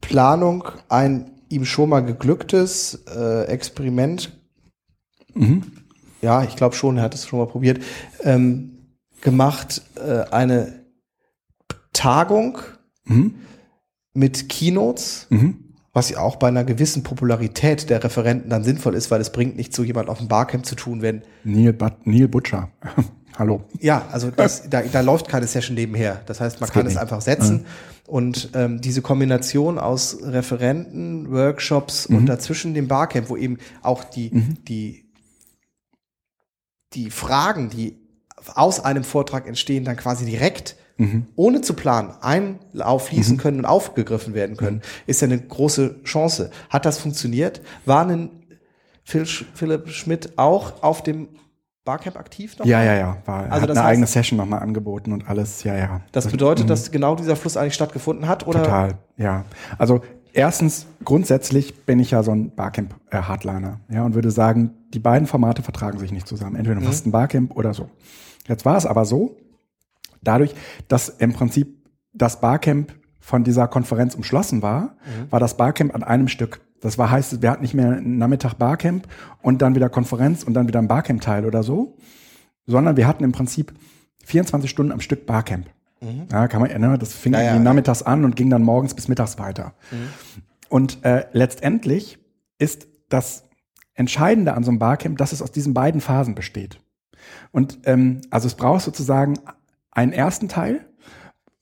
Planung 0.00 0.64
ein 0.88 1.31
ihm 1.52 1.64
schon 1.64 1.90
mal 1.90 2.00
geglücktes 2.00 3.04
äh, 3.14 3.44
Experiment, 3.44 4.32
mhm. 5.34 5.64
ja, 6.20 6.42
ich 6.42 6.56
glaube 6.56 6.74
schon, 6.74 6.96
er 6.96 7.04
hat 7.04 7.14
es 7.14 7.26
schon 7.26 7.38
mal 7.38 7.46
probiert, 7.46 7.82
ähm, 8.22 8.96
gemacht, 9.20 9.82
äh, 9.96 10.24
eine 10.30 10.84
Tagung 11.92 12.58
mhm. 13.04 13.34
mit 14.14 14.48
Keynotes, 14.48 15.26
mhm. 15.30 15.74
was 15.92 16.10
ja 16.10 16.18
auch 16.18 16.36
bei 16.36 16.48
einer 16.48 16.64
gewissen 16.64 17.02
Popularität 17.02 17.90
der 17.90 18.02
Referenten 18.02 18.50
dann 18.50 18.64
sinnvoll 18.64 18.94
ist, 18.94 19.10
weil 19.10 19.20
es 19.20 19.30
bringt 19.30 19.56
nicht 19.56 19.74
so 19.74 19.84
jemand 19.84 20.08
auf 20.08 20.18
dem 20.18 20.28
Barcamp 20.28 20.66
zu 20.66 20.74
tun, 20.74 21.02
wenn 21.02 21.22
Neil, 21.44 21.72
But 21.72 22.06
Neil 22.06 22.28
Butcher. 22.28 22.70
Hallo. 23.38 23.62
Ja, 23.80 24.06
also 24.12 24.30
das, 24.30 24.68
da, 24.68 24.82
da 24.82 25.00
läuft 25.00 25.28
keine 25.28 25.46
Session 25.46 25.74
nebenher. 25.74 26.20
Das 26.26 26.40
heißt, 26.40 26.60
man 26.60 26.68
das 26.68 26.74
kann 26.74 26.86
es 26.86 26.96
einfach 26.96 27.20
setzen. 27.20 27.58
Mhm. 27.58 27.66
Und 28.06 28.50
ähm, 28.54 28.80
diese 28.80 29.00
Kombination 29.00 29.78
aus 29.78 30.18
Referenten, 30.22 31.30
Workshops 31.30 32.08
mhm. 32.08 32.16
und 32.18 32.26
dazwischen 32.26 32.74
dem 32.74 32.88
Barcamp, 32.88 33.30
wo 33.30 33.36
eben 33.36 33.58
auch 33.82 34.04
die, 34.04 34.30
mhm. 34.32 34.64
die, 34.68 35.06
die 36.92 37.10
Fragen, 37.10 37.70
die 37.70 37.96
aus 38.54 38.80
einem 38.80 39.04
Vortrag 39.04 39.46
entstehen, 39.46 39.84
dann 39.84 39.96
quasi 39.96 40.26
direkt 40.26 40.76
mhm. 40.98 41.26
ohne 41.36 41.60
zu 41.60 41.74
planen 41.74 42.10
einlauffließen 42.20 43.36
mhm. 43.36 43.40
können 43.40 43.58
und 43.60 43.64
aufgegriffen 43.66 44.34
werden 44.34 44.56
können, 44.56 44.78
mhm. 44.78 44.82
ist 45.06 45.22
ja 45.22 45.28
eine 45.28 45.40
große 45.40 46.02
Chance. 46.04 46.50
Hat 46.70 46.84
das 46.84 46.98
funktioniert? 46.98 47.62
War 47.86 48.06
ein 48.06 48.30
Phil, 49.04 49.26
Philipp 49.26 49.88
Schmidt 49.90 50.38
auch 50.38 50.82
auf 50.82 51.02
dem 51.02 51.28
Barcamp 51.84 52.16
aktiv 52.16 52.58
noch? 52.58 52.66
Ja, 52.66 52.82
ja, 52.82 52.94
ja. 52.94 53.16
War, 53.24 53.50
also 53.50 53.62
hat 53.62 53.70
eine 53.70 53.80
heißt, 53.80 53.88
eigene 53.88 54.06
Session 54.06 54.36
nochmal 54.36 54.60
angeboten 54.60 55.12
und 55.12 55.28
alles, 55.28 55.64
ja, 55.64 55.76
ja. 55.76 56.00
Das 56.12 56.28
bedeutet, 56.28 56.70
das, 56.70 56.84
dass 56.84 56.90
genau 56.92 57.16
dieser 57.16 57.34
Fluss 57.34 57.56
eigentlich 57.56 57.74
stattgefunden 57.74 58.28
hat, 58.28 58.46
oder? 58.46 58.62
Total, 58.62 58.94
ja. 59.16 59.44
Also 59.78 60.00
erstens, 60.32 60.86
grundsätzlich 61.04 61.84
bin 61.84 61.98
ich 61.98 62.12
ja 62.12 62.22
so 62.22 62.30
ein 62.30 62.54
Barcamp-Hardliner, 62.54 63.80
ja, 63.88 64.04
und 64.04 64.14
würde 64.14 64.30
sagen, 64.30 64.70
die 64.94 65.00
beiden 65.00 65.26
Formate 65.26 65.62
vertragen 65.62 65.98
sich 65.98 66.12
nicht 66.12 66.28
zusammen. 66.28 66.56
Entweder 66.56 66.76
du 66.76 66.82
mhm. 66.82 66.88
hast 66.88 67.06
ein 67.06 67.10
Barcamp 67.10 67.56
oder 67.56 67.74
so. 67.74 67.88
Jetzt 68.46 68.64
war 68.64 68.76
es 68.76 68.86
aber 68.86 69.04
so, 69.04 69.36
dadurch, 70.22 70.54
dass 70.86 71.08
im 71.08 71.32
Prinzip 71.32 71.84
das 72.12 72.40
Barcamp 72.40 72.92
von 73.22 73.44
dieser 73.44 73.68
Konferenz 73.68 74.14
umschlossen 74.14 74.60
war, 74.60 74.96
mhm. 75.06 75.30
war 75.30 75.40
das 75.40 75.56
Barcamp 75.56 75.94
an 75.94 76.02
einem 76.02 76.28
Stück. 76.28 76.60
Das 76.80 76.98
war 76.98 77.10
heißt, 77.10 77.40
wir 77.40 77.50
hatten 77.50 77.62
nicht 77.62 77.74
mehr 77.74 77.92
einen 77.92 78.18
Nachmittag 78.18 78.54
Barcamp 78.54 79.06
und 79.40 79.62
dann 79.62 79.74
wieder 79.76 79.88
Konferenz 79.88 80.42
und 80.42 80.54
dann 80.54 80.66
wieder 80.66 80.80
ein 80.80 80.88
Barcamp-Teil 80.88 81.46
oder 81.46 81.62
so, 81.62 81.96
sondern 82.66 82.96
wir 82.96 83.06
hatten 83.06 83.22
im 83.22 83.32
Prinzip 83.32 83.72
24 84.24 84.68
Stunden 84.68 84.92
am 84.92 85.00
Stück 85.00 85.24
Barcamp. 85.24 85.66
Mhm. 86.00 86.26
Ja, 86.30 86.48
kann 86.48 86.60
man, 86.60 86.80
ne, 86.80 86.98
das 86.98 87.14
fing 87.14 87.32
ja, 87.32 87.42
ja, 87.42 87.58
nachmittags 87.58 88.02
an 88.02 88.24
und 88.24 88.34
ging 88.34 88.50
dann 88.50 88.62
morgens 88.62 88.94
bis 88.94 89.06
mittags 89.06 89.38
weiter. 89.38 89.74
Mhm. 89.92 90.08
Und 90.68 91.04
äh, 91.04 91.26
letztendlich 91.32 92.18
ist 92.58 92.88
das 93.08 93.44
Entscheidende 93.94 94.54
an 94.54 94.64
so 94.64 94.70
einem 94.70 94.80
Barcamp, 94.80 95.18
dass 95.18 95.32
es 95.32 95.42
aus 95.42 95.52
diesen 95.52 95.74
beiden 95.74 96.00
Phasen 96.00 96.34
besteht. 96.34 96.80
Und 97.52 97.78
ähm, 97.84 98.22
also 98.30 98.48
es 98.48 98.56
braucht 98.56 98.82
sozusagen 98.82 99.38
einen 99.92 100.12
ersten 100.12 100.48
Teil. 100.48 100.84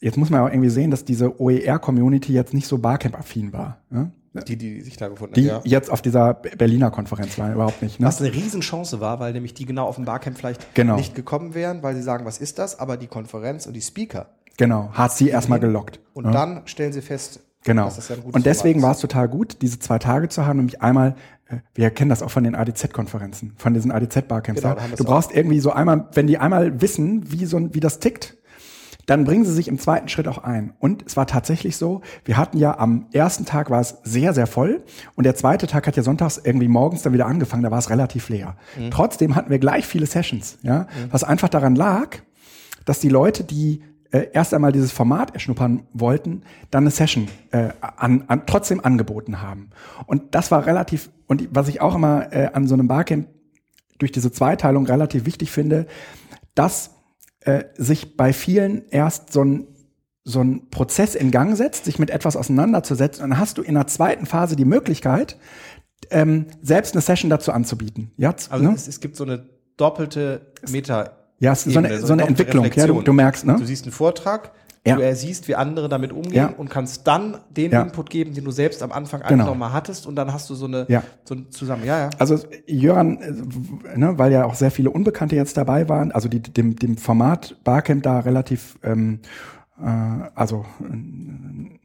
Jetzt 0.01 0.16
muss 0.16 0.30
man 0.30 0.40
auch 0.40 0.48
irgendwie 0.48 0.70
sehen, 0.70 0.90
dass 0.90 1.05
diese 1.05 1.40
OER-Community 1.40 2.32
jetzt 2.32 2.55
nicht 2.55 2.66
so 2.66 2.78
Barcamp-affin 2.78 3.53
war. 3.53 3.78
Ja? 3.92 4.11
Die, 4.46 4.57
die 4.57 4.80
sich 4.80 4.96
da 4.96 5.09
gefunden 5.09 5.34
Die 5.34 5.51
haben. 5.51 5.62
Ja. 5.64 5.70
jetzt 5.78 5.90
auf 5.90 6.01
dieser 6.03 6.34
Berliner 6.34 6.90
Konferenz 6.90 7.36
waren, 7.38 7.53
überhaupt 7.53 7.82
nicht. 7.82 7.98
Ne? 8.01 8.07
Was 8.07 8.20
eine 8.20 8.32
Riesenchance 8.32 9.01
war, 9.01 9.18
weil 9.20 9.32
nämlich 9.32 9.55
die 9.55 9.66
genau 9.66 9.86
auf 9.86 9.96
dem 9.96 10.05
Barcamp 10.05 10.38
vielleicht 10.38 10.74
Genau. 10.74 10.96
nicht 10.96 11.14
gekommen 11.14 11.55
wären, 11.55 11.82
weil 11.82 11.94
sie 11.96 12.03
sagen, 12.03 12.24
was 12.24 12.38
ist 12.38 12.59
das? 12.59 12.78
Aber 12.78 12.96
die 12.96 13.09
Konferenz 13.09 13.66
und 13.66 13.72
die 13.74 13.80
Speaker. 13.82 14.26
Genau, 14.57 14.90
hat 14.92 15.12
sie 15.12 15.28
erstmal 15.28 15.59
gelockt. 15.59 16.01
Und 16.14 16.26
ja? 16.26 16.30
dann 16.30 16.62
stellen 16.66 16.92
sie 16.92 17.03
fest, 17.03 17.40
Genau. 17.64 17.84
dass 17.86 17.96
das 17.96 18.09
ja 18.09 18.14
ein 18.16 18.22
gutes 18.22 18.36
Und 18.36 18.46
deswegen 18.46 18.82
war 18.82 18.92
es 18.92 19.01
total 19.01 19.28
gut, 19.28 19.61
diese 19.62 19.78
zwei 19.80 19.98
Tage 19.98 20.28
zu 20.28 20.46
haben, 20.46 20.59
nämlich 20.59 20.80
einmal, 20.80 21.16
äh, 21.48 21.57
wir 21.74 21.90
kennen 21.90 22.09
das 22.09 22.22
auch 22.22 22.30
von 22.30 22.44
den 22.44 22.55
ADZ-Konferenzen, 22.55 23.53
von 23.59 23.74
diesen 23.74 23.90
ADZ-Barcamps. 23.90 24.62
Genau, 24.62 24.76
du 24.96 25.05
brauchst 25.05 25.32
irgendwie 25.34 25.61
so 25.61 25.72
einmal, 25.72 26.09
wenn 26.14 26.26
die 26.26 26.38
einmal 26.38 26.80
wissen, 26.80 27.30
wie 27.32 27.44
so 27.46 27.57
ein, 27.59 27.74
wie 27.74 27.80
das 27.80 27.98
tickt, 27.98 28.36
dann 29.11 29.25
bringen 29.25 29.45
sie 29.45 29.53
sich 29.53 29.67
im 29.67 29.77
zweiten 29.77 30.09
Schritt 30.09 30.29
auch 30.29 30.39
ein. 30.39 30.73
Und 30.79 31.05
es 31.05 31.17
war 31.17 31.27
tatsächlich 31.27 31.77
so, 31.77 32.01
wir 32.25 32.37
hatten 32.37 32.59
ja 32.59 32.79
am 32.79 33.07
ersten 33.13 33.45
Tag 33.45 33.69
war 33.69 33.81
es 33.81 33.99
sehr, 34.05 34.33
sehr 34.35 34.47
voll 34.47 34.85
und 35.17 35.25
der 35.25 35.35
zweite 35.35 35.67
Tag 35.67 35.89
hat 35.89 35.97
ja 35.97 36.05
sonntags 36.05 36.41
irgendwie 36.43 36.69
morgens 36.69 37.03
dann 37.03 37.13
wieder 37.13 37.27
angefangen, 37.27 37.65
da 37.65 37.73
war 37.73 37.81
es 37.81 37.91
relativ 37.91 38.29
leer. 38.29 38.57
Mhm. 38.79 38.93
Trotzdem 38.93 39.35
hatten 39.35 39.51
wir 39.51 39.59
gleich 39.59 39.85
viele 39.85 40.07
Sessions, 40.07 40.59
ja, 40.63 40.87
was 41.11 41.25
einfach 41.25 41.49
daran 41.49 41.75
lag, 41.75 42.19
dass 42.85 43.01
die 43.01 43.09
Leute, 43.09 43.43
die 43.43 43.83
äh, 44.13 44.29
erst 44.33 44.55
einmal 44.55 44.71
dieses 44.71 44.93
Format 44.93 45.35
erschnuppern 45.35 45.89
wollten, 45.93 46.43
dann 46.71 46.85
eine 46.85 46.93
Session 46.93 47.27
äh, 47.51 47.71
an, 47.81 48.23
an, 48.29 48.43
trotzdem 48.47 48.79
angeboten 48.79 49.43
haben. 49.43 49.71
Und 50.07 50.37
das 50.37 50.53
war 50.53 50.67
relativ, 50.67 51.11
und 51.27 51.49
was 51.51 51.67
ich 51.67 51.81
auch 51.81 51.97
immer 51.97 52.33
äh, 52.33 52.51
an 52.53 52.69
so 52.69 52.75
einem 52.75 52.87
Barcamp 52.87 53.27
durch 53.99 54.13
diese 54.13 54.31
Zweiteilung 54.31 54.87
relativ 54.87 55.27
wichtig 55.27 55.51
finde, 55.51 55.89
dass 56.55 56.91
äh, 57.41 57.64
sich 57.76 58.16
bei 58.16 58.32
vielen 58.32 58.88
erst 58.91 59.32
so 59.32 59.45
ein 59.45 59.66
so 60.22 60.43
ein 60.43 60.68
Prozess 60.70 61.14
in 61.14 61.30
Gang 61.30 61.57
setzt, 61.57 61.86
sich 61.86 61.99
mit 61.99 62.11
etwas 62.11 62.36
auseinanderzusetzen, 62.36 63.24
und 63.24 63.30
dann 63.30 63.38
hast 63.38 63.59
du 63.59 63.62
in 63.62 63.74
der 63.74 63.86
zweiten 63.86 64.26
Phase 64.26 64.55
die 64.55 64.66
Möglichkeit, 64.66 65.38
ähm, 66.11 66.47
selbst 66.62 66.95
eine 66.95 67.01
Session 67.01 67.30
dazu 67.30 67.53
anzubieten. 67.53 68.12
Ja, 68.16 68.34
Also 68.51 68.64
ne? 68.64 68.74
es, 68.74 68.86
es 68.86 69.01
gibt 69.01 69.16
so 69.16 69.24
eine 69.24 69.47
doppelte 69.76 70.53
Meta. 70.70 71.12
ja 71.38 71.53
es 71.53 71.66
ist 71.66 71.72
so 71.72 71.78
eine, 71.78 71.99
so 72.01 72.12
eine 72.12 72.26
Entwicklung. 72.26 72.70
Ja, 72.74 72.86
du, 72.86 73.01
du 73.01 73.12
merkst, 73.12 73.47
ne? 73.47 73.57
Du 73.59 73.64
siehst 73.64 73.84
einen 73.84 73.93
Vortrag, 73.93 74.53
Ja. 74.87 74.97
du 74.97 75.14
siehst, 75.14 75.47
wie 75.47 75.55
andere 75.57 75.91
damit 75.91 76.11
umgehen 76.11 76.33
Ja. 76.35 76.47
und 76.57 76.70
kannst 76.70 77.07
dann 77.07 77.37
den 77.51 77.70
Ja. 77.70 77.83
Input 77.83 78.09
geben, 78.09 78.33
den 78.35 78.45
du 78.45 78.51
selbst 78.51 78.83
am 78.83 78.93
Anfang 78.93 79.20
Genau. 79.28 79.45
einfach 79.45 79.55
mal 79.55 79.72
hattest 79.74 80.07
und 80.07 80.16
dann 80.16 80.33
hast 80.33 80.49
du 80.49 80.55
so 80.55 80.64
eine 80.66 80.87
so 81.24 81.35
ein 81.35 81.51
zusammen. 81.51 81.85
Ja, 81.85 81.99
ja. 81.99 82.11
Also 82.18 82.39
Jöran, 82.66 83.18
äh, 83.20 83.99
ne, 83.99 84.16
weil 84.16 84.33
ja 84.33 84.45
auch 84.47 84.55
sehr 84.55 84.70
viele 84.70 84.91
Unbekannte 84.91 85.37
jetzt 85.37 85.57
dabei 85.59 85.89
waren, 85.91 86.12
also 86.12 86.28
die 86.31 86.41
dem, 86.41 86.76
dem 86.76 86.97
Format 86.97 87.57
Barcamp 87.62 88.03
da 88.05 88.20
relativ, 88.20 88.78
ähm, 88.83 89.20
äh, 89.78 89.85
also 90.35 90.64
äh, 90.81 91.78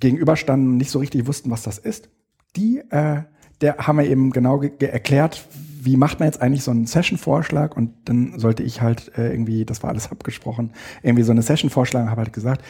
gegenüberstanden, 0.00 0.76
nicht 0.76 0.90
so 0.90 0.98
richtig 0.98 1.26
wussten, 1.26 1.50
was 1.50 1.62
das 1.62 1.78
ist. 1.78 2.08
Die, 2.56 2.78
äh, 2.90 3.22
der 3.60 3.76
haben 3.76 3.98
wir 3.98 4.06
eben 4.06 4.30
genau 4.30 4.58
ge 4.58 4.70
ge 4.70 4.88
erklärt, 4.88 5.44
wie 5.84 5.96
macht 5.96 6.20
man 6.20 6.28
jetzt 6.28 6.40
eigentlich 6.40 6.62
so 6.62 6.70
einen 6.70 6.86
Session-Vorschlag 6.86 7.76
und 7.76 7.92
dann 8.04 8.38
sollte 8.38 8.62
ich 8.62 8.80
halt 8.80 9.12
äh, 9.16 9.30
irgendwie, 9.30 9.64
das 9.64 9.82
war 9.82 9.90
alles 9.90 10.10
abgesprochen, 10.10 10.72
irgendwie 11.02 11.24
so 11.24 11.32
eine 11.32 11.42
Session 11.42 11.70
vorschlagen, 11.70 12.10
habe 12.10 12.22
halt 12.22 12.32
gesagt, 12.32 12.64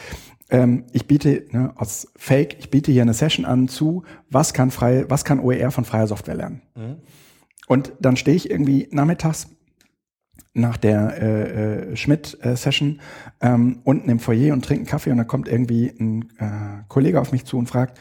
ähm, 0.49 0.85
ich 0.91 1.07
biete 1.07 1.45
ne, 1.51 1.73
aus 1.75 2.07
Fake, 2.15 2.57
ich 2.59 2.69
biete 2.69 2.91
hier 2.91 3.01
eine 3.01 3.13
Session 3.13 3.45
an 3.45 3.67
zu, 3.67 4.03
was 4.29 4.53
kann 4.53 4.71
frei, 4.71 5.05
was 5.07 5.25
kann 5.25 5.39
OER 5.39 5.71
von 5.71 5.85
freier 5.85 6.07
Software 6.07 6.35
lernen? 6.35 6.61
Und 7.67 7.93
dann 7.99 8.17
stehe 8.17 8.35
ich 8.35 8.49
irgendwie 8.49 8.87
nachmittags 8.91 9.47
nach 10.53 10.75
der 10.75 11.21
äh, 11.21 11.91
äh, 11.91 11.95
Schmidt-Session 11.95 12.99
ähm, 13.39 13.79
unten 13.85 14.09
im 14.09 14.19
Foyer 14.19 14.53
und 14.53 14.65
trinke 14.65 14.81
einen 14.81 14.89
Kaffee 14.89 15.11
und 15.11 15.17
dann 15.17 15.27
kommt 15.27 15.47
irgendwie 15.47 15.93
ein 15.97 16.29
äh, 16.37 16.83
Kollege 16.89 17.21
auf 17.21 17.31
mich 17.31 17.45
zu 17.45 17.57
und 17.57 17.67
fragt, 17.67 17.97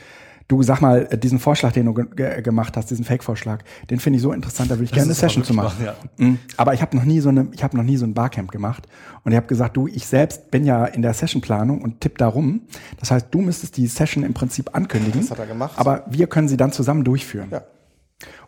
du 0.51 0.63
sag 0.63 0.81
mal, 0.81 1.07
äh, 1.11 1.19
diesen 1.19 1.39
Vorschlag, 1.39 1.73
den 1.73 1.87
du 1.87 1.95
ge 1.95 2.07
ge 2.15 2.43
gemacht 2.43 2.77
hast, 2.77 2.91
diesen 2.91 3.05
Fake-Vorschlag, 3.05 3.63
den 3.89 4.01
finde 4.01 4.17
ich 4.17 4.23
so 4.23 4.33
interessant, 4.33 4.71
da 4.71 4.75
würde 4.75 4.85
ich 4.85 4.93
gerne 4.93 5.07
eine 5.07 5.15
Session 5.15 5.45
zu 5.45 5.55
machen. 5.55 5.85
wahr, 5.85 5.95
Mhm. 6.19 6.39
Aber 6.57 6.75
ich 6.75 6.83
habe 6.83 6.97
noch 6.97 7.05
nie 7.05 7.21
so 7.21 7.29
eine, 7.29 7.49
ich 7.53 7.63
habe 7.63 7.77
noch 7.77 7.85
nie 7.85 7.97
so 7.97 8.05
ein 8.05 8.15
Barcamp 8.15 8.51
gemacht 8.51 8.87
und 9.25 9.33
ich 9.33 9.37
habe 9.37 9.47
gesagt, 9.47 9.77
du, 9.77 9.87
ich 9.87 10.07
selbst 10.07 10.51
bin 10.51 10.65
ja 10.65 10.85
in 10.85 11.03
der 11.03 11.15
Sessionplanung 11.15 11.81
und 11.83 12.01
tipp 12.01 12.19
da 12.19 12.27
rum. 12.27 12.63
Das 12.99 13.11
heißt, 13.11 13.29
du 13.31 13.41
müsstest 13.41 13.77
die 13.77 13.87
Session 13.87 14.25
im 14.25 14.35
Prinzip 14.35 14.75
ankündigen. 14.75 15.21
Das 15.21 15.31
hat 15.31 15.39
er 15.39 15.47
gemacht. 15.47 15.73
Aber 15.77 16.05
wir 16.11 16.27
können 16.27 16.49
sie 16.49 16.57
dann 16.57 16.73
zusammen 16.73 17.05
durchführen. 17.05 17.49
Ja. 17.51 17.63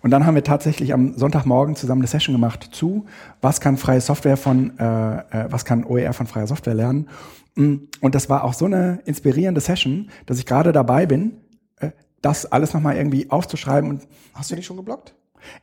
Und 0.02 0.10
dann 0.10 0.26
haben 0.26 0.34
wir 0.34 0.44
tatsächlich 0.44 0.92
am 0.92 1.16
Sonntagmorgen 1.16 1.76
zusammen 1.76 2.02
eine 2.02 2.08
Session 2.08 2.34
gemacht 2.34 2.68
zu, 2.72 3.06
was 3.40 3.60
kann 3.60 3.76
freie 3.76 4.00
Software 4.00 4.36
von, 4.36 4.78
äh, 4.78 4.84
äh, 4.84 5.46
was 5.50 5.64
kann 5.64 5.84
OER 5.84 6.12
von 6.12 6.26
freier 6.26 6.46
Software 6.46 6.74
lernen. 6.74 7.08
Mm, 7.54 7.76
Und 8.00 8.14
das 8.14 8.28
war 8.28 8.44
auch 8.44 8.54
so 8.54 8.64
eine 8.66 9.00
inspirierende 9.04 9.60
Session, 9.60 10.08
dass 10.26 10.38
ich 10.38 10.46
gerade 10.46 10.72
dabei 10.72 11.06
bin, 11.06 11.32
das 12.22 12.46
alles 12.50 12.72
nochmal 12.72 12.96
irgendwie 12.96 13.30
aufzuschreiben. 13.30 13.90
Und 13.90 14.02
Hast 14.34 14.50
du 14.50 14.54
nicht 14.56 14.66
schon 14.66 14.76
geblockt? 14.76 15.14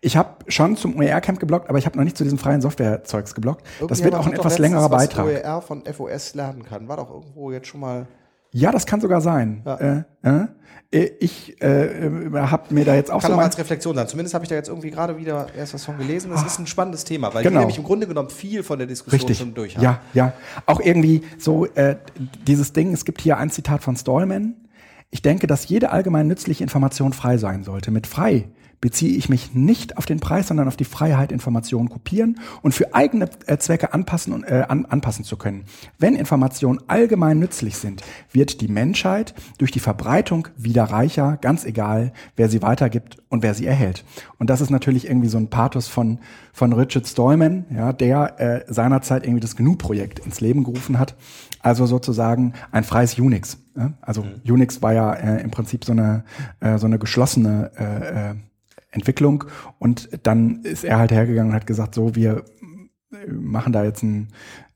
ich 0.02 0.18
habe 0.18 0.30
schon 0.50 0.76
zum 0.76 0.98
OER-Camp 0.98 1.40
geblockt, 1.40 1.70
aber 1.70 1.78
ich 1.78 1.86
habe 1.86 1.98
noch 1.98 2.04
nicht 2.04 2.18
zu 2.18 2.24
diesem 2.24 2.38
freien 2.38 2.62
Software-Zeugs 2.62 3.34
geblockt. 3.34 3.66
Das 3.88 4.04
wird 4.04 4.14
auch 4.14 4.28
ein 4.28 4.34
etwas 4.34 4.58
längerer 4.60 4.92
was 4.92 5.08
Beitrag. 5.08 5.26
OER 5.26 5.62
von 5.62 5.84
FOS 5.86 6.36
lernen 6.36 6.64
kann. 6.64 6.88
War 6.88 6.98
doch 6.98 7.10
irgendwo 7.10 7.52
jetzt 7.52 7.68
schon 7.68 7.80
mal. 7.80 8.08
Ja, 8.52 8.72
das 8.72 8.86
kann 8.86 9.00
sogar 9.00 9.22
sein. 9.22 9.62
Ja. 9.66 10.04
Äh, 10.24 10.48
äh, 10.92 11.12
ich 11.20 11.62
äh, 11.62 12.32
habe 12.34 12.74
mir 12.74 12.84
da 12.84 12.96
jetzt 12.96 13.12
auch 13.12 13.22
Kann 13.22 13.30
so 13.30 13.34
auch 13.34 13.38
mal 13.38 13.44
als 13.46 13.60
Reflexion 13.60 13.96
sein. 13.96 14.08
Zumindest 14.08 14.34
habe 14.34 14.44
ich 14.44 14.50
da 14.50 14.56
jetzt 14.56 14.70
irgendwie 14.70 14.90
gerade 14.90 15.18
wieder 15.18 15.48
erst 15.56 15.76
was 15.76 15.86
von 15.86 15.98
gelesen. 16.00 16.32
Das 16.32 16.44
ist 16.44 16.58
ein 16.58 16.66
spannendes 16.66 17.04
Thema, 17.04 17.32
weil 17.34 17.44
Genau. 17.44 17.54
die 17.54 17.60
nämlich 17.60 17.78
im 17.78 17.84
Grunde 17.84 18.08
genommen 18.08 18.32
viel 18.32 18.64
von 18.64 18.80
der 18.80 18.88
Diskussion 18.88 19.20
Richtig. 19.20 19.38
schon 19.38 19.54
durch 19.54 19.78
haben. 19.78 19.84
Ja, 19.84 20.02
ja. 20.16 20.34
Auch 20.66 20.80
irgendwie 20.80 21.22
so 21.38 21.68
äh, 21.68 21.98
dieses 22.48 22.74
Ding, 22.74 22.92
es 22.92 23.06
gibt 23.06 23.22
hier 23.22 23.38
ein 23.38 23.52
Zitat 23.52 23.84
von 23.84 23.96
Stallman. 23.96 24.56
Ich 25.12 25.24
denke, 25.24 25.48
dass 25.48 25.68
jede 25.68 25.92
allgemein 25.92 26.28
nützliche 26.28 26.64
Information 26.64 27.14
frei 27.14 27.38
sein 27.38 27.64
sollte. 27.64 27.90
Mit 27.90 28.06
frei 28.06 28.48
beziehe 28.82 29.18
ich 29.18 29.28
mich 29.28 29.54
nicht 29.54 29.98
auf 29.98 30.06
den 30.06 30.20
Preis, 30.20 30.48
sondern 30.48 30.68
auf 30.68 30.78
die 30.78 30.86
Freiheit, 30.86 31.32
Informationen 31.32 31.90
kopieren 31.90 32.40
und 32.62 32.74
für 32.74 32.94
eigene 32.94 33.30
Zwecke 33.58 33.94
anpassen, 33.94 34.34
und, 34.34 34.44
äh, 34.44 34.66
an, 34.68 34.86
anpassen 34.86 35.26
zu 35.26 35.36
können. 35.36 35.66
Wenn 35.98 36.16
Informationen 36.16 36.80
allgemein 36.88 37.40
nützlich 37.40 37.78
sind, 37.78 38.04
wird 38.32 38.62
die 38.62 38.68
Menschheit 38.68 39.34
durch 39.58 39.72
die 39.72 39.80
Verbreitung 39.80 40.48
wieder 40.56 40.86
reicher, 40.86 41.38
ganz 41.42 41.66
egal, 41.66 42.14
wer 42.36 42.48
sie 42.48 42.62
weitergibt 42.62 43.18
und 43.30 43.44
wer 43.44 43.54
sie 43.54 43.66
erhält. 43.66 44.06
Und 44.38 44.50
das 44.50 44.62
ist 44.62 44.70
natürlich 44.70 45.08
irgendwie 45.08 45.30
so 45.30 45.38
ein 45.38 45.50
Pathos 45.50 45.88
von, 45.88 46.20
von 46.54 46.72
Richard 46.72 47.08
Stallman, 47.08 47.66
ja, 47.76 47.92
der 47.94 48.40
äh, 48.40 48.74
seinerzeit 48.74 49.26
irgendwie 49.26 49.42
das 49.42 49.56
GNU-Projekt 49.56 50.20
ins 50.20 50.40
Leben 50.40 50.64
gerufen 50.64 51.00
hat. 51.00 51.16
Also 51.62 51.86
sozusagen 51.86 52.54
ein 52.72 52.86
freies 52.86 53.20
Unix. 53.20 53.58
Ja? 53.80 53.94
Also 54.02 54.26
Unix 54.48 54.82
war 54.82 54.94
ja 54.94 55.14
äh, 55.14 55.42
im 55.42 55.52
Prinzip 55.52 55.86
so 55.86 55.94
eine, 55.94 56.24
äh, 56.60 56.78
so 56.78 56.86
eine 56.86 57.00
geschlossene 57.00 57.72
äh, 57.78 58.32
äh, 58.32 58.36
Entwicklung. 58.92 59.46
Und 59.80 60.10
dann 60.24 60.62
ist 60.64 60.84
er 60.84 61.00
halt 61.00 61.12
hergegangen 61.12 61.52
und 61.52 61.56
hat 61.56 61.68
gesagt, 61.68 61.96
so, 61.96 62.16
wir 62.16 62.44
machen 63.28 63.74
da 63.74 63.84
jetzt 63.84 64.04
ein, 64.04 64.28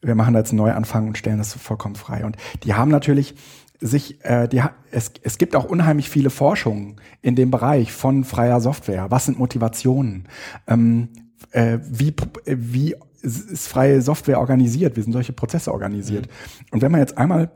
wir 0.01 0.15
machen 0.15 0.33
da 0.33 0.39
jetzt 0.39 0.51
einen 0.51 0.57
Neuanfang 0.57 1.07
und 1.07 1.17
stellen 1.17 1.37
das 1.37 1.53
vollkommen 1.53 1.95
frei. 1.95 2.25
Und 2.25 2.37
die 2.63 2.73
haben 2.73 2.89
natürlich 2.89 3.35
sich, 3.79 4.23
äh, 4.23 4.47
die, 4.47 4.61
es, 4.91 5.11
es 5.21 5.37
gibt 5.37 5.55
auch 5.55 5.65
unheimlich 5.65 6.09
viele 6.09 6.29
Forschungen 6.29 6.95
in 7.21 7.35
dem 7.35 7.51
Bereich 7.51 7.91
von 7.91 8.23
freier 8.23 8.61
Software. 8.61 9.11
Was 9.11 9.25
sind 9.25 9.37
Motivationen? 9.37 10.27
Ähm, 10.67 11.09
äh, 11.51 11.79
wie, 11.83 12.13
wie 12.45 12.95
ist 13.21 13.67
freie 13.67 14.01
Software 14.01 14.39
organisiert? 14.39 14.97
Wie 14.97 15.01
sind 15.01 15.13
solche 15.13 15.33
Prozesse 15.33 15.71
organisiert? 15.71 16.27
Und 16.71 16.81
wenn 16.81 16.91
man 16.91 17.01
jetzt 17.01 17.17
einmal 17.17 17.51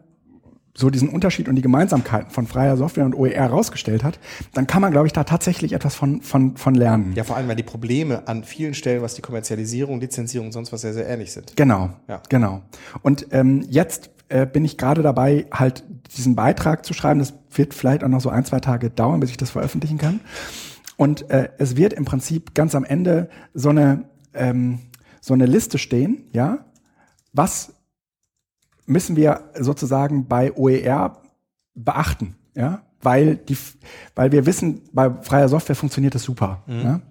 so 0.78 0.92
diesen 0.92 1.10
Unterschied 1.10 1.50
und 1.50 1.56
die 1.56 1.64
Gemeinsamkeiten 1.64 2.30
von 2.30 2.46
freier 2.46 2.78
Software 2.78 3.04
und 3.06 3.16
OER 3.16 3.32
herausgestellt 3.32 4.04
hat, 4.04 4.20
dann 4.54 4.68
kann 4.68 4.82
man, 4.84 4.92
glaube 4.92 5.08
ich, 5.08 5.14
da 5.14 5.24
tatsächlich 5.24 5.74
etwas 5.74 5.96
von, 5.96 6.22
von, 6.22 6.56
von 6.56 6.76
lernen. 6.76 7.14
Ja, 7.16 7.24
vor 7.24 7.36
allem, 7.36 7.48
weil 7.48 7.56
die 7.56 7.64
Probleme 7.64 8.28
an 8.28 8.44
vielen 8.44 8.76
Stellen, 8.76 9.02
was 9.02 9.16
die 9.16 9.24
Kommerzialisierung, 9.24 10.00
Lizenzierung 10.00 10.48
und 10.48 10.54
sonst 10.54 10.72
was 10.72 10.82
sehr, 10.82 10.94
sehr 10.94 11.08
ähnlich 11.10 11.32
sind. 11.32 11.58
Genau, 11.58 11.90
Ja. 12.08 12.22
genau. 12.30 12.62
Und 13.02 13.28
ähm, 13.32 13.66
jetzt 13.70 14.12
äh, 14.30 14.46
bin 14.46 14.64
ich 14.66 14.78
gerade 14.78 15.02
dabei, 15.02 15.48
halt 15.52 15.84
diesen 16.16 16.36
Beitrag 16.36 16.86
zu 16.86 16.94
schreiben. 16.94 17.20
Das 17.20 17.34
wird 17.52 17.74
vielleicht 17.74 18.04
auch 18.04 18.10
noch 18.10 18.22
so 18.22 18.30
ein, 18.30 18.46
zwei 18.46 18.60
Tage 18.60 18.92
dauern, 18.92 19.20
bis 19.20 19.32
ich 19.32 19.38
das 19.38 19.50
veröffentlichen 19.50 19.98
kann. 19.98 20.20
Und 20.96 21.30
äh, 21.32 21.50
es 21.58 21.76
wird 21.76 21.94
im 21.94 22.06
Prinzip 22.06 22.54
ganz 22.54 22.76
am 22.76 22.84
Ende 22.84 23.30
so 23.56 23.70
eine, 23.70 24.06
ähm, 24.36 24.80
so 25.22 25.34
eine 25.34 25.48
Liste 25.48 25.80
stehen, 25.80 26.26
ja, 26.34 26.60
was 27.34 27.74
müssen 28.88 29.16
wir 29.16 29.52
sozusagen 29.60 30.28
bei 30.28 30.52
OER 30.54 31.22
beachten, 31.76 32.36
ja, 32.56 32.82
weil 33.02 33.36
die, 33.36 33.58
weil 34.16 34.32
wir 34.32 34.46
wissen, 34.48 34.82
bei 34.92 35.12
freier 35.22 35.50
Software 35.50 35.76
funktioniert 35.76 36.16
das 36.16 36.24
super. 36.24 36.64
Ja? 36.68 37.02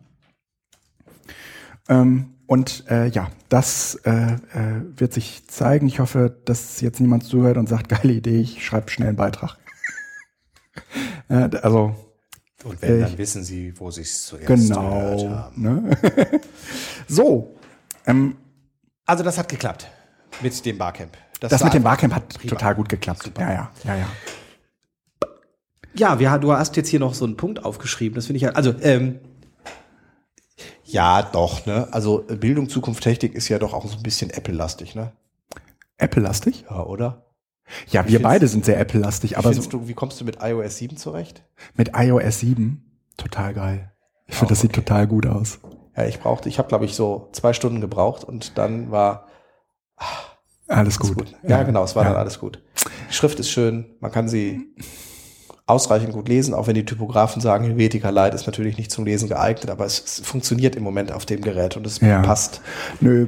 Ähm, 1.89 2.35
und 2.47 2.85
äh, 2.91 3.07
ja, 3.09 3.31
das 3.49 3.97
äh, 4.05 4.11
äh, 4.11 4.39
wird 4.97 5.13
sich 5.13 5.47
zeigen. 5.49 5.87
Ich 5.87 6.01
hoffe, 6.01 6.37
dass 6.45 6.81
jetzt 6.81 7.01
niemand 7.01 7.25
zuhört 7.25 7.57
und 7.57 7.69
sagt, 7.69 7.89
geile 8.03 8.13
Idee, 8.13 8.41
ich 8.41 8.65
schreibe 8.65 8.91
schnell 8.91 9.09
einen 9.09 9.17
Beitrag. 9.17 9.57
äh, 11.29 11.51
also 11.63 11.95
Und 12.65 12.83
wenn, 12.83 12.99
Äh, 12.99 13.01
dann 13.01 13.19
wissen 13.19 13.45
sie, 13.45 13.73
wo 13.79 13.91
sie 13.91 14.03
es 14.03 14.27
zuerst 14.27 14.47
gehört 14.47 15.19
genau. 15.19 15.31
haben. 15.31 15.63
Ne? 15.63 15.97
so, 17.09 17.57
ähm, 18.07 18.37
Also 19.05 19.23
das 19.23 19.39
hat 19.39 19.49
geklappt. 19.49 19.89
Mit 20.43 20.65
dem 20.65 20.79
Barcamp. 20.79 21.17
Das, 21.41 21.63
mit 21.63 21.75
dem 21.75 21.83
Barcamp 21.83 22.15
hat 22.15 22.29
prima. 22.29 22.51
total 22.51 22.75
gut 22.75 22.89
geklappt. 22.89 23.23
Super. 23.23 23.43
Ja, 23.43 23.53
ja, 23.53 23.71
ja, 23.85 23.97
ja. 23.97 24.07
Ja, 25.95 26.19
wir, 26.19 26.39
du 26.39 26.53
hast 26.53 26.77
jetzt 26.77 26.89
hier 26.89 27.01
noch 27.01 27.15
so 27.15 27.25
einen 27.25 27.37
Punkt 27.37 27.65
aufgeschrieben. 27.65 28.15
Das 28.17 28.27
finde 28.27 28.37
ich 28.37 28.43
ja, 28.43 28.51
also, 28.51 28.75
ähm, 28.83 29.21
ja, 30.85 31.23
doch, 31.23 31.67
ne? 31.67 31.89
Also 31.91 32.25
Bildung, 32.29 32.69
Zukunft, 32.69 33.03
Technik 33.03 33.35
ist 33.35 33.49
ja 33.49 33.59
doch 33.59 33.73
auch 33.75 33.87
so 33.87 33.97
ein 33.97 34.03
bisschen 34.03 34.31
Apple-lastig, 34.31 34.95
ne? 34.95 35.13
Apple-lastig? 35.99 36.67
Ja, 36.71 36.85
oder? 36.85 37.27
Ja, 37.89 38.07
Wie 38.07 38.13
wir 38.13 38.23
beide 38.23 38.47
sind 38.47 38.65
sehr 38.65 38.79
Apple-lastig, 38.79 39.37
aber 39.39 39.53
so 39.53 39.69
du, 39.69 39.89
wie 39.89 39.95
kommst 39.95 40.21
du 40.21 40.25
mit 40.25 40.39
iOS 40.41 40.77
7 40.77 40.97
zurecht? 40.97 41.43
mit 41.75 41.93
iOS 41.97 42.41
7 42.41 43.03
total 43.17 43.55
geil. 43.55 43.93
Ich 44.27 44.35
finde, 44.37 44.47
Auch 44.47 44.49
das 44.51 44.61
sieht 44.61 44.71
okay. 44.71 44.81
total 44.83 45.07
gut 45.09 45.27
aus. 45.27 45.59
Ja, 45.97 46.05
ich 46.05 46.21
brauchte, 46.21 46.49
ich 46.49 46.59
habe, 46.59 46.69
glaube 46.69 46.85
ich, 46.85 46.95
so 46.95 47.29
zwei 47.33 47.53
Stunden 47.53 47.81
gebraucht 47.81 48.23
und 48.23 48.57
dann 48.59 48.91
war 48.91 49.27
Alles 50.69 50.95
es 50.95 51.01
gut. 51.01 51.17
gut. 51.17 51.35
Ja, 51.43 51.63
genau, 51.63 51.85
es 51.85 51.95
war 51.97 52.05
ja. 52.05 52.11
dann 52.11 52.19
alles 52.19 52.39
gut. 52.39 52.63
Die 53.11 53.15
Schrift 53.15 53.39
ist 53.41 53.51
schön, 53.51 53.87
man 54.01 54.11
kann 54.11 54.29
sie 54.29 54.67
ausreichend 55.67 56.13
gut 56.13 56.29
lesen, 56.29 56.55
auch 56.55 56.67
wenn 56.67 56.75
die 56.75 56.85
Typografen 56.85 57.41
sagen, 57.43 57.65
Helvetica 57.65 58.11
Light 58.11 58.35
ist 58.35 58.47
natürlich 58.47 58.77
nicht 58.77 58.91
zum 58.91 59.05
Lesen 59.05 59.29
geeignet, 59.29 59.71
aber 59.71 59.85
es, 59.85 60.03
es 60.05 60.21
funktioniert 60.27 60.77
im 60.77 60.83
Moment 60.85 61.11
auf 61.13 61.27
dem 61.27 61.41
Gerät 61.41 61.77
und 61.77 61.87
es 61.87 62.01
Ja. 62.01 62.23
passt. 62.23 62.61
Nö, 63.01 63.27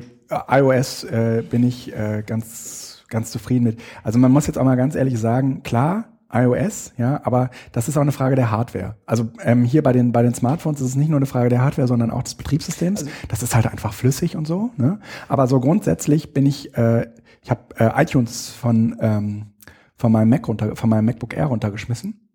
iOS 0.49 1.05
äh, 1.05 1.43
bin 1.49 1.66
ich 1.66 1.93
äh, 1.95 2.22
ganz, 2.24 3.05
ganz 3.09 3.30
zufrieden 3.32 3.64
mit. 3.64 3.80
Also 4.05 4.18
man 4.18 4.30
muss 4.30 4.47
jetzt 4.47 4.59
auch 4.59 4.64
mal 4.64 4.76
ganz 4.76 4.95
ehrlich 4.95 5.18
sagen, 5.18 5.62
klar, 5.64 6.05
iOS, 6.33 6.93
ja, 6.99 7.20
aber 7.24 7.51
das 7.72 7.89
ist 7.89 7.97
auch 7.97 8.03
eine 8.03 8.12
Frage 8.12 8.37
der 8.37 8.51
Hardware. 8.51 8.97
Also 9.07 9.29
ähm, 9.43 9.64
hier 9.64 9.83
bei 9.83 9.93
den 9.93 10.12
bei 10.12 10.22
den 10.22 10.35
Smartphones 10.35 10.81
ist 10.81 10.89
es 10.89 10.97
nicht 10.97 11.09
nur 11.09 11.18
eine 11.18 11.26
Frage 11.26 11.49
der 11.49 11.62
Hardware, 11.62 11.89
sondern 11.89 12.11
auch 12.11 12.22
des 12.22 12.35
Betriebssystems. 12.35 13.07
das 13.29 13.43
ist 13.43 13.55
halt 13.55 13.66
einfach 13.66 13.95
flüssig 13.95 14.37
und 14.37 14.47
so. 14.47 14.70
Ne? 14.76 15.01
Aber 15.29 15.47
so 15.47 15.59
grundsätzlich 15.61 16.35
bin 16.35 16.45
ich, 16.45 16.76
äh, 16.76 17.09
ich 17.43 17.51
habe 17.51 17.62
äh, 17.79 18.03
iTunes 18.03 18.51
von 18.51 18.97
ähm, 19.01 19.47
von 19.97 20.12
meinem 20.12 20.29
Mac 20.29 20.47
runter, 20.47 20.76
von 20.76 20.91
meinem 20.91 21.07
MacBook 21.07 21.35
Air 21.35 21.47
runtergeschmissen 21.47 22.29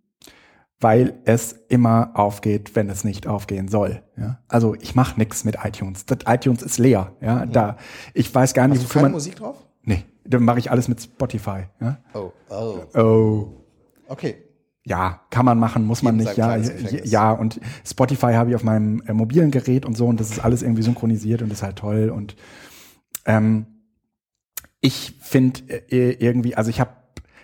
weil 0.83 1.13
es 1.23 1.53
immer 1.69 2.11
aufgeht, 2.13 2.75
wenn 2.75 2.89
es 2.89 3.05
nicht 3.05 3.25
aufgehen 3.25 3.69
soll. 3.69 4.03
Ja? 4.17 4.39
Also 4.49 4.75
ich 4.75 4.95
mache 4.95 5.17
nichts 5.17 5.45
mit 5.45 5.57
iTunes. 5.63 6.05
Das 6.05 6.19
iTunes 6.27 6.61
ist 6.61 6.77
leer. 6.77 7.13
Ja, 7.21 7.45
da 7.45 7.77
ich 8.13 8.33
weiß 8.33 8.53
gar 8.53 8.67
nicht, 8.67 8.81
Hast 8.81 8.89
du 8.89 8.93
keine 8.93 9.03
man. 9.03 9.11
Musik 9.13 9.37
drauf? 9.37 9.55
Nee, 9.83 10.03
dann 10.25 10.43
mache 10.43 10.59
ich 10.59 10.69
alles 10.69 10.89
mit 10.89 11.01
Spotify. 11.01 11.67
Ja? 11.79 11.97
Oh, 12.13 12.31
oh. 12.49 12.99
Oh, 12.99 13.62
Okay. 14.07 14.35
ja, 14.85 15.21
kann 15.29 15.45
man 15.45 15.57
machen, 15.59 15.85
muss 15.85 16.03
man 16.03 16.17
nicht. 16.17 16.35
Ja, 16.35 16.57
ja, 16.57 17.31
und 17.31 17.59
Spotify 17.85 18.33
habe 18.33 18.49
ich 18.49 18.55
auf 18.55 18.63
meinem 18.63 19.01
äh, 19.07 19.13
mobilen 19.13 19.51
Gerät 19.51 19.85
und 19.85 19.95
so 19.95 20.07
und 20.07 20.19
das 20.19 20.29
ist 20.29 20.39
alles 20.39 20.61
irgendwie 20.61 20.83
synchronisiert 20.83 21.41
und 21.41 21.49
das 21.49 21.59
ist 21.59 21.63
halt 21.63 21.77
toll 21.77 22.09
und 22.09 22.35
ähm, 23.25 23.65
ich 24.81 25.15
finde 25.21 25.61
äh, 25.91 26.11
irgendwie, 26.19 26.55
also 26.55 26.69
ich 26.69 26.81
habe 26.81 26.91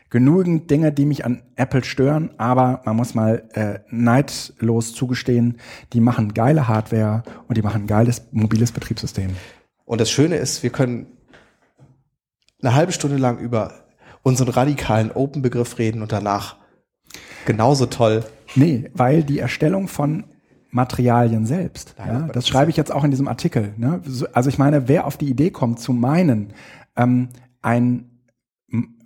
genügend 0.10 0.70
Dinge, 0.70 0.92
die 0.92 1.06
mich 1.06 1.26
an 1.26 1.44
Apple 1.56 1.84
stören, 1.84 2.32
aber 2.38 2.82
man 2.86 2.96
muss 2.96 3.16
mal 3.16 3.48
äh, 3.54 3.80
neidlos 3.90 4.94
zugestehen, 4.94 5.58
die 5.94 6.02
machen 6.02 6.34
geile 6.34 6.68
Hardware 6.68 7.24
und 7.48 7.58
die 7.58 7.62
machen 7.62 7.84
ein 7.84 7.88
geiles 7.88 8.24
mobiles 8.32 8.72
Betriebssystem. 8.72 9.36
Und 9.86 10.02
das 10.02 10.10
Schöne 10.10 10.36
ist, 10.36 10.64
wir 10.64 10.72
können 10.72 11.08
eine 12.62 12.76
halbe 12.76 12.92
Stunde 12.92 13.18
lang 13.18 13.40
über 13.40 13.86
unseren 14.30 14.50
radikalen 14.50 15.12
Open-Begriff 15.12 15.78
reden 15.78 16.02
und 16.02 16.12
danach 16.12 16.56
genauso 17.46 17.86
toll. 17.88 18.24
Nee, 18.56 18.90
weil 18.94 19.24
die 19.24 19.40
Erstellung 19.40 19.88
von 19.88 20.24
Materialien 20.72 21.46
selbst, 21.46 21.96
Nein, 21.98 22.08
ja, 22.08 22.28
das 22.32 22.48
schreibe 22.48 22.70
ich 22.70 22.78
jetzt 22.78 22.92
auch 22.92 23.04
in 23.04 23.10
diesem 23.12 23.28
Artikel. 23.28 23.74
Ne? 23.78 24.02
So- 24.06 24.28
Also 24.34 24.50
ich 24.50 24.58
meine, 24.60 24.88
wer 24.88 25.06
auf 25.08 25.18
die 25.18 25.28
Idee 25.30 25.50
kommt 25.50 25.80
zu 25.80 25.94
meinen, 25.94 26.54
ähm, 26.96 27.30
ein 27.62 28.06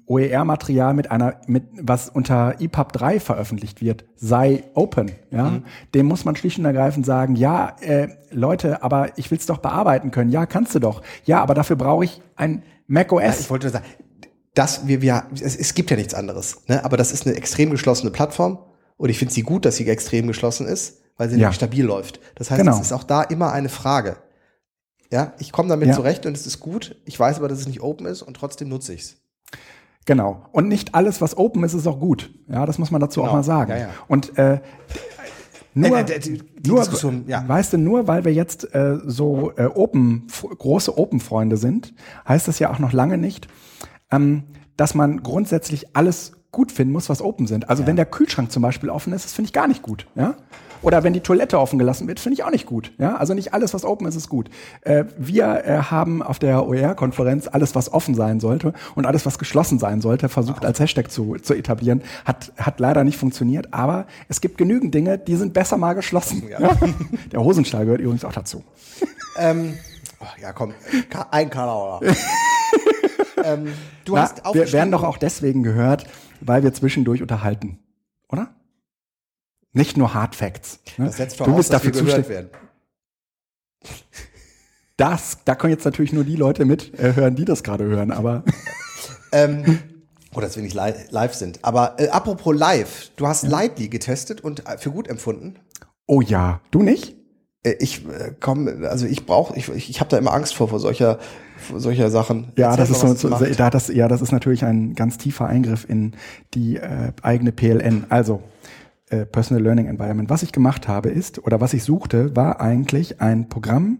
OER-Material 0.06 0.94
mit 0.94 1.10
einer, 1.12 1.36
mit 1.48 1.64
was 1.82 2.10
unter 2.10 2.56
EPUB 2.60 2.92
3 2.92 3.20
veröffentlicht 3.22 3.82
wird, 3.82 4.04
sei 4.16 4.66
open, 4.74 5.12
ja, 5.32 5.46
Mhm. 5.52 5.64
dem 5.94 6.06
muss 6.08 6.26
man 6.26 6.36
schlicht 6.36 6.60
und 6.60 6.66
ergreifend 6.66 7.06
sagen, 7.06 7.38
ja, 7.38 7.76
äh, 7.80 8.10
Leute, 8.30 8.84
aber 8.84 9.18
ich 9.18 9.32
will 9.32 9.38
es 9.38 9.46
doch 9.46 9.60
bearbeiten 9.60 10.12
können. 10.12 10.30
Ja, 10.30 10.46
kannst 10.46 10.76
du 10.76 10.80
doch. 10.80 11.02
Ja, 11.24 11.42
aber 11.42 11.54
dafür 11.54 11.78
brauche 11.78 12.04
ich 12.04 12.22
ein 12.36 12.64
Mac 12.88 13.14
OS. 13.14 13.40
Ich 13.40 13.50
wollte 13.50 13.68
nur 13.68 13.72
sagen, 13.72 13.86
das, 14.56 14.88
wir, 14.88 15.02
wir, 15.02 15.26
es, 15.34 15.56
es 15.56 15.74
gibt 15.74 15.90
ja 15.92 15.98
nichts 15.98 16.14
anderes. 16.14 16.58
Ne? 16.68 16.84
Aber 16.86 16.98
das 16.98 17.12
ist 17.12 17.26
eine 17.26 17.36
extrem 17.36 17.72
geschlossene 17.72 18.12
Plattform 18.12 18.60
und 18.98 19.10
ich 19.10 19.18
finde 19.18 19.34
sie 19.34 19.42
gut, 19.44 19.66
dass 19.66 19.78
sie 19.78 19.88
extrem 19.90 20.28
geschlossen 20.28 20.68
ist, 20.68 21.02
weil 21.18 21.30
sie 21.30 21.36
Ja. 21.36 21.42
nämlich 21.48 21.56
stabil 21.56 21.84
läuft. 21.86 22.20
Das 22.36 22.52
heißt, 22.52 22.62
Genau. 22.62 22.76
es 22.76 22.82
ist 22.82 22.92
auch 22.92 23.04
da 23.04 23.24
immer 23.24 23.52
eine 23.52 23.70
Frage. 23.70 24.18
Ja, 25.12 25.34
ich 25.40 25.52
komme 25.52 25.70
damit 25.70 25.88
Ja. 25.90 25.94
zurecht 25.96 26.26
und 26.26 26.36
es 26.36 26.46
ist 26.48 26.60
gut. 26.60 27.00
Ich 27.06 27.20
weiß 27.20 27.38
aber, 27.38 27.48
dass 27.48 27.60
es 27.60 27.68
nicht 27.68 27.82
open 27.82 28.06
ist 28.06 28.22
und 28.22 28.36
trotzdem 28.36 28.70
nutze 28.70 28.94
ich's. 28.94 29.18
Genau. 30.06 30.46
Und 30.52 30.68
nicht 30.68 30.96
alles, 30.96 31.22
was 31.22 31.38
open 31.38 31.64
ist, 31.64 31.74
ist 31.74 31.88
auch 31.88 32.00
gut. 32.00 32.34
Ja, 32.48 32.66
das 32.66 32.78
muss 32.78 32.92
man 32.92 33.00
dazu 33.00 33.22
Genau. 33.22 33.32
auch 33.32 33.36
mal 33.38 33.44
sagen. 33.44 33.72
Ja, 33.72 33.78
ja. 33.78 33.90
Und 34.08 34.38
äh, 34.38 34.60
nur, 35.76 35.98
Äh, 35.98 36.02
äh, 36.02 36.20
die- 36.20 36.38
die 36.60 36.70
nur 36.70 36.84
ja. 37.28 37.48
weißt 37.48 37.74
du, 37.74 37.78
nur 37.78 38.08
weil 38.08 38.26
wir 38.26 38.34
jetzt 38.34 38.74
äh, 38.76 38.98
so 39.06 39.54
äh, 39.56 39.66
open, 39.66 40.28
große 40.60 40.98
Open-Freunde 40.98 41.58
sind, 41.58 41.94
heißt 42.28 42.48
das 42.48 42.60
ja 42.60 42.70
auch 42.72 42.80
noch 42.80 42.92
lange 42.94 43.18
nicht, 43.18 43.48
ähm, 44.14 44.44
dass 44.78 44.96
man 44.96 45.22
grundsätzlich 45.24 45.96
alles 45.96 46.34
gut 46.52 46.72
finden 46.72 46.94
muss, 46.94 47.10
was 47.10 47.22
open 47.22 47.48
sind. 47.48 47.70
Also 47.70 47.88
wenn 47.88 47.96
der 47.96 48.06
Kühlschrank 48.06 48.52
zum 48.52 48.62
Beispiel 48.62 48.90
offen 48.90 49.12
ist, 49.14 49.26
das 49.26 49.34
finde 49.34 49.48
ich 49.48 49.54
gar 49.54 49.68
nicht 49.68 49.82
gut. 49.82 50.08
Ja? 50.16 50.36
Oder 50.84 51.04
wenn 51.04 51.14
die 51.14 51.22
Toilette 51.22 51.60
offen 51.60 51.80
gelassen 51.80 52.08
wird, 52.08 52.20
finde 52.20 52.36
ich 52.36 52.44
auch 52.44 52.52
nicht 52.52 52.68
gut. 52.68 52.92
Ja? 53.00 53.16
Also 53.16 53.34
nicht 53.34 53.54
alles, 53.54 53.74
was 53.74 53.86
open 53.86 54.06
ist, 54.06 54.16
ist 54.16 54.30
gut. 54.30 54.50
Äh, 54.82 55.06
wir 55.18 55.66
äh, 55.66 55.78
haben 55.78 56.22
auf 56.22 56.40
der 56.40 56.68
OER-Konferenz 56.68 57.48
alles, 57.48 57.74
was 57.74 57.92
offen 57.92 58.14
sein 58.14 58.40
sollte 58.40 58.74
und 58.94 59.06
alles, 59.06 59.26
was 59.26 59.40
geschlossen 59.40 59.80
sein 59.80 60.02
sollte, 60.02 60.30
versucht 60.30 60.64
als 60.64 60.80
Hashtag 60.80 61.10
zu, 61.10 61.38
zu 61.42 61.56
etablieren. 61.56 62.04
Hat, 62.26 62.52
hat 62.58 62.80
leider 62.80 63.04
nicht 63.04 63.18
funktioniert, 63.18 63.74
aber 63.74 64.06
es 64.28 64.40
gibt 64.42 64.58
genügend 64.58 64.94
Dinge, 64.94 65.18
die 65.18 65.36
sind 65.38 65.54
besser 65.54 65.78
mal 65.78 65.94
geschlossen. 65.94 66.44
Ja. 66.50 66.60
Ja? 66.60 66.78
Der 67.32 67.44
Hosenstall 67.44 67.86
gehört 67.86 68.02
übrigens 68.02 68.26
auch 68.26 68.34
dazu. 68.34 68.64
Ähm, 69.38 69.74
oh, 70.20 70.26
ja, 70.40 70.54
komm, 70.54 70.74
ein 71.32 71.50
Karlauer. 71.50 72.02
ähm, 73.44 73.74
du 74.06 74.16
Na, 74.16 74.22
hast 74.22 74.38
wir 74.38 74.46
aufgeschrieben- 74.46 74.74
werden 74.74 74.92
doch 74.92 75.04
auch 75.04 75.18
deswegen 75.18 75.64
gehört, 75.64 76.06
weil 76.42 76.64
wir 76.64 76.74
zwischendurch 76.74 77.22
unterhalten. 77.22 77.80
Oder? 78.30 78.54
Nicht 79.74 79.98
nur 79.98 80.14
Hard 80.14 80.36
Facts. 80.36 80.80
Ne? 80.98 81.06
Das 81.06 81.18
setzt 81.18 81.40
du 81.40 81.46
voraus, 81.46 81.58
bist 81.58 81.74
dass 81.74 81.82
dafür 81.82 81.96
wir 81.96 82.04
gehört 82.04 82.30
werden. 82.30 82.50
Das, 84.98 85.40
da 85.46 85.56
können 85.56 85.74
jetzt 85.74 85.86
natürlich 85.86 86.14
nur 86.14 86.24
die 86.24 86.36
Leute 86.36 86.66
mit 86.66 86.98
äh, 87.00 87.16
hören, 87.16 87.36
die 87.36 87.46
das 87.46 87.64
gerade 87.64 87.84
hören, 87.86 88.12
aber 88.12 88.44
Ähm, 89.32 89.80
oh, 90.36 90.40
dass 90.42 90.56
wir 90.56 90.62
nicht 90.62 90.76
li 90.76 90.94
live 91.10 91.34
sind. 91.34 91.58
Aber 91.64 92.00
äh, 92.00 92.10
apropos 92.10 92.56
live, 92.56 93.10
du 93.16 93.26
hast 93.26 93.48
Lightly 93.48 93.88
getestet 93.90 94.42
und 94.42 94.68
äh, 94.68 94.78
für 94.78 94.92
gut 94.92 95.08
empfunden. 95.08 95.56
oh 96.06 96.22
ja, 96.22 96.62
du 96.70 96.84
nicht? 96.84 97.16
Äh, 97.64 97.76
ich 97.80 98.06
äh, 98.06 98.34
komm, 98.40 98.70
also 98.84 99.06
ich 99.06 99.26
brauche, 99.26 99.58
ich, 99.58 99.70
ich, 99.70 100.00
habe 100.00 100.10
da 100.10 100.18
immer 100.18 100.34
Angst 100.34 100.56
vor, 100.56 100.68
vor 100.68 100.80
solcher, 100.80 101.20
vor 101.58 101.80
solcher 101.80 102.10
Sachen. 102.12 102.52
Ja, 102.58 102.72
Erzähl 102.72 102.78
das 102.78 102.90
ist 102.90 103.04
mal, 103.04 103.08
so, 103.10 103.32
was 103.32 103.40
so 103.40 103.46
macht. 103.46 103.60
da 103.60 103.70
das, 103.70 103.88
ja, 103.88 104.08
das 104.08 104.22
ist 104.22 104.32
natürlich 104.32 104.64
ein 104.66 104.96
ganz 104.96 105.18
tiefer 105.18 105.48
Eingriff 105.48 105.88
in 105.88 106.16
die 106.54 106.78
äh, 106.78 107.12
eigene 107.22 107.52
PLN. 107.52 108.06
Also 108.10 108.44
äh, 109.10 109.26
Personal 109.26 109.64
Learning 109.64 109.88
Environment. 109.88 110.30
Was 110.30 110.44
ich 110.44 110.52
gemacht 110.52 110.88
habe 110.88 111.10
ist, 111.10 111.44
oder 111.46 111.62
was 111.62 111.74
ich 111.74 111.84
suchte, 111.84 112.36
war 112.36 112.62
eigentlich 112.62 113.22
ein 113.22 113.50
Programm, 113.50 114.00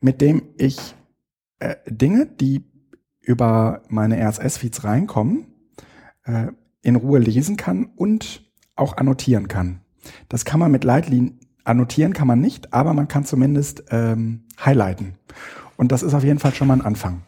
mit 0.00 0.20
dem 0.20 0.42
ich 0.56 0.94
äh, 1.58 1.76
Dinge, 1.88 2.26
die 2.26 2.64
über 3.20 3.82
meine 3.88 4.16
RSS-Feeds 4.20 4.84
reinkommen, 4.84 5.46
äh, 6.24 6.48
in 6.82 6.96
Ruhe 6.96 7.18
lesen 7.18 7.56
kann 7.56 7.90
und 7.96 8.44
auch 8.76 8.96
annotieren 8.96 9.48
kann. 9.48 9.80
Das 10.28 10.44
kann 10.44 10.60
man 10.60 10.70
mit 10.70 10.84
Lightly 10.84 11.32
annotieren 11.66 12.12
kann 12.12 12.26
man 12.26 12.40
nicht, 12.40 12.72
aber 12.72 12.94
man 12.94 13.08
kann 13.08 13.24
zumindest 13.24 13.84
ähm, 13.90 14.44
highlighten. 14.64 15.14
Und 15.76 15.92
das 15.92 16.02
ist 16.02 16.14
auf 16.14 16.24
jeden 16.24 16.38
Fall 16.38 16.54
schon 16.54 16.68
mal 16.68 16.74
ein 16.74 16.84
Anfang. 16.84 17.22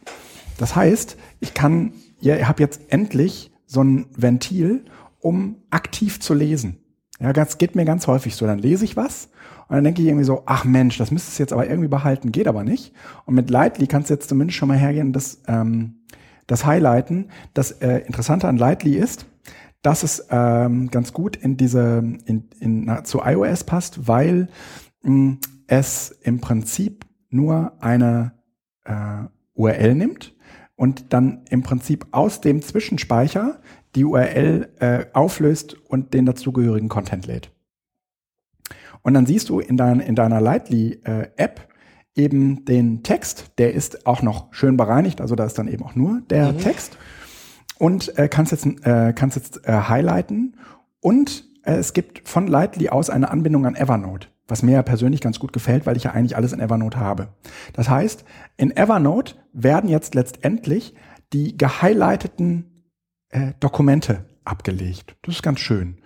Das 0.59 0.74
heißt, 0.74 1.16
ich 1.41 1.55
kann, 1.55 1.93
ja, 2.20 2.36
ich 2.36 2.47
habe 2.47 2.62
jetzt 2.62 2.80
endlich 2.89 3.53
so 3.66 3.82
ein 3.82 4.07
Ventil, 4.16 4.84
um 5.20 5.57
aktiv 5.70 6.20
zu 6.20 6.34
lesen. 6.34 6.78
Ja, 7.20 7.32
das 7.32 7.59
geht 7.59 7.74
mir 7.74 7.84
ganz 7.84 8.07
häufig 8.07 8.36
so. 8.36 8.47
Dann 8.47 8.59
lese 8.59 8.84
ich 8.84 8.97
was 8.97 9.28
und 9.68 9.76
dann 9.76 9.84
denke 9.84 10.03
ich 10.03 10.09
irgendwie 10.09 10.24
so, 10.24 10.43
ach 10.47 10.64
Mensch, 10.64 10.99
das 10.99 11.11
müsstest 11.11 11.39
du 11.39 11.43
jetzt 11.43 11.53
aber 11.53 11.68
irgendwie 11.68 11.89
behalten, 11.89 12.32
geht 12.32 12.49
aber 12.49 12.64
nicht. 12.64 12.93
Und 13.26 13.34
mit 13.34 13.51
Lightly 13.51 13.86
kannst 13.86 14.11
du 14.11 14.14
jetzt 14.14 14.28
zumindest 14.28 14.59
schon 14.59 14.68
mal 14.68 14.78
hergehen 14.78 15.09
und 15.09 15.12
das, 15.12 15.43
ähm, 15.47 15.97
das 16.47 16.64
highlighten. 16.64 17.30
Das 17.55 17.72
äh, 17.72 17.99
Interessante 18.07 18.49
an 18.49 18.57
Lightly 18.57 18.97
ist, 18.97 19.26
dass 19.83 20.03
es 20.03 20.26
ähm, 20.31 20.91
ganz 20.91 21.12
gut 21.12 21.37
in 21.37 21.57
diese 21.57 21.99
in, 22.24 22.49
in, 22.61 22.85
na, 22.85 23.05
zu 23.05 23.20
iOS 23.24 23.64
passt, 23.64 24.09
weil 24.09 24.49
mh, 25.03 25.39
es 25.66 26.11
im 26.22 26.41
Prinzip 26.41 27.05
nur 27.31 27.72
eine 27.81 28.33
äh, 28.85 29.24
URL 29.55 29.95
nimmt 29.95 30.35
und 30.76 31.12
dann 31.12 31.43
im 31.51 31.62
Prinzip 31.62 32.07
aus 32.12 32.41
dem 32.41 32.62
Zwischenspeicher 32.62 33.61
die 33.95 34.05
URL 34.05 34.68
äh, 34.81 35.07
auflöst 35.12 35.74
und 35.89 36.14
den 36.14 36.26
dazugehörigen 36.26 36.89
Content 36.89 37.26
lädt. 37.26 37.51
Und 39.03 39.14
dann 39.14 39.26
siehst 39.26 39.49
du 39.49 39.61
in, 39.61 39.76
dein, 39.76 40.01
in 40.01 40.14
deiner 40.14 40.41
Lightly-App 40.41 41.68
eben 42.14 42.64
den 42.64 43.03
Text, 43.03 43.53
der 43.59 43.72
ist 43.74 44.07
auch 44.07 44.22
noch 44.22 44.53
schön 44.53 44.76
bereinigt, 44.76 45.20
also 45.20 45.35
da 45.35 45.45
ist 45.45 45.59
dann 45.59 45.68
eben 45.68 45.85
auch 45.85 45.95
nur 45.95 46.20
der 46.31 46.53
Mhm. 46.53 46.59
Text 46.59 46.99
und 47.79 48.16
äh, 48.18 48.29
kannst 48.29 48.53
jetzt 48.53 48.66
äh, 48.87 49.12
kannst 49.14 49.37
jetzt 49.37 49.66
äh, 49.66 49.72
highlighten 49.72 50.57
und 51.01 51.45
äh, 51.64 51.74
es 51.74 51.93
gibt 51.93 52.29
von 52.29 52.47
Lightly 52.47 52.89
aus 52.89 53.11
eine 53.11 53.31
Anbindung 53.31 53.66
an 53.66 53.76
Evernote, 53.76 54.29
was 54.47 54.62
mir 54.62 54.72
ja 54.72 54.83
persönlich 54.83 55.20
ganz 55.20 55.39
gut 55.39 55.53
gefällt, 55.53 55.87
weil 55.87 55.97
ich 55.97 56.05
ja 56.05 56.12
eigentlich 56.12 56.37
alles 56.37 56.53
in 56.53 56.61
Evernote 56.61 56.99
habe. 56.99 57.29
Das 57.72 57.89
heißt, 57.89 58.24
in 58.57 58.76
Evernote 58.76 59.35
werden 59.53 59.89
jetzt 59.89 60.14
letztendlich 60.14 60.95
die 61.33 61.57
gehighlighteten 61.57 62.85
äh, 63.31 63.53
Dokumente 63.61 64.24
abgelegt. 64.45 65.16
Das 65.22 65.37
ist 65.37 65.43
ganz 65.43 65.61
schön. 65.61 65.99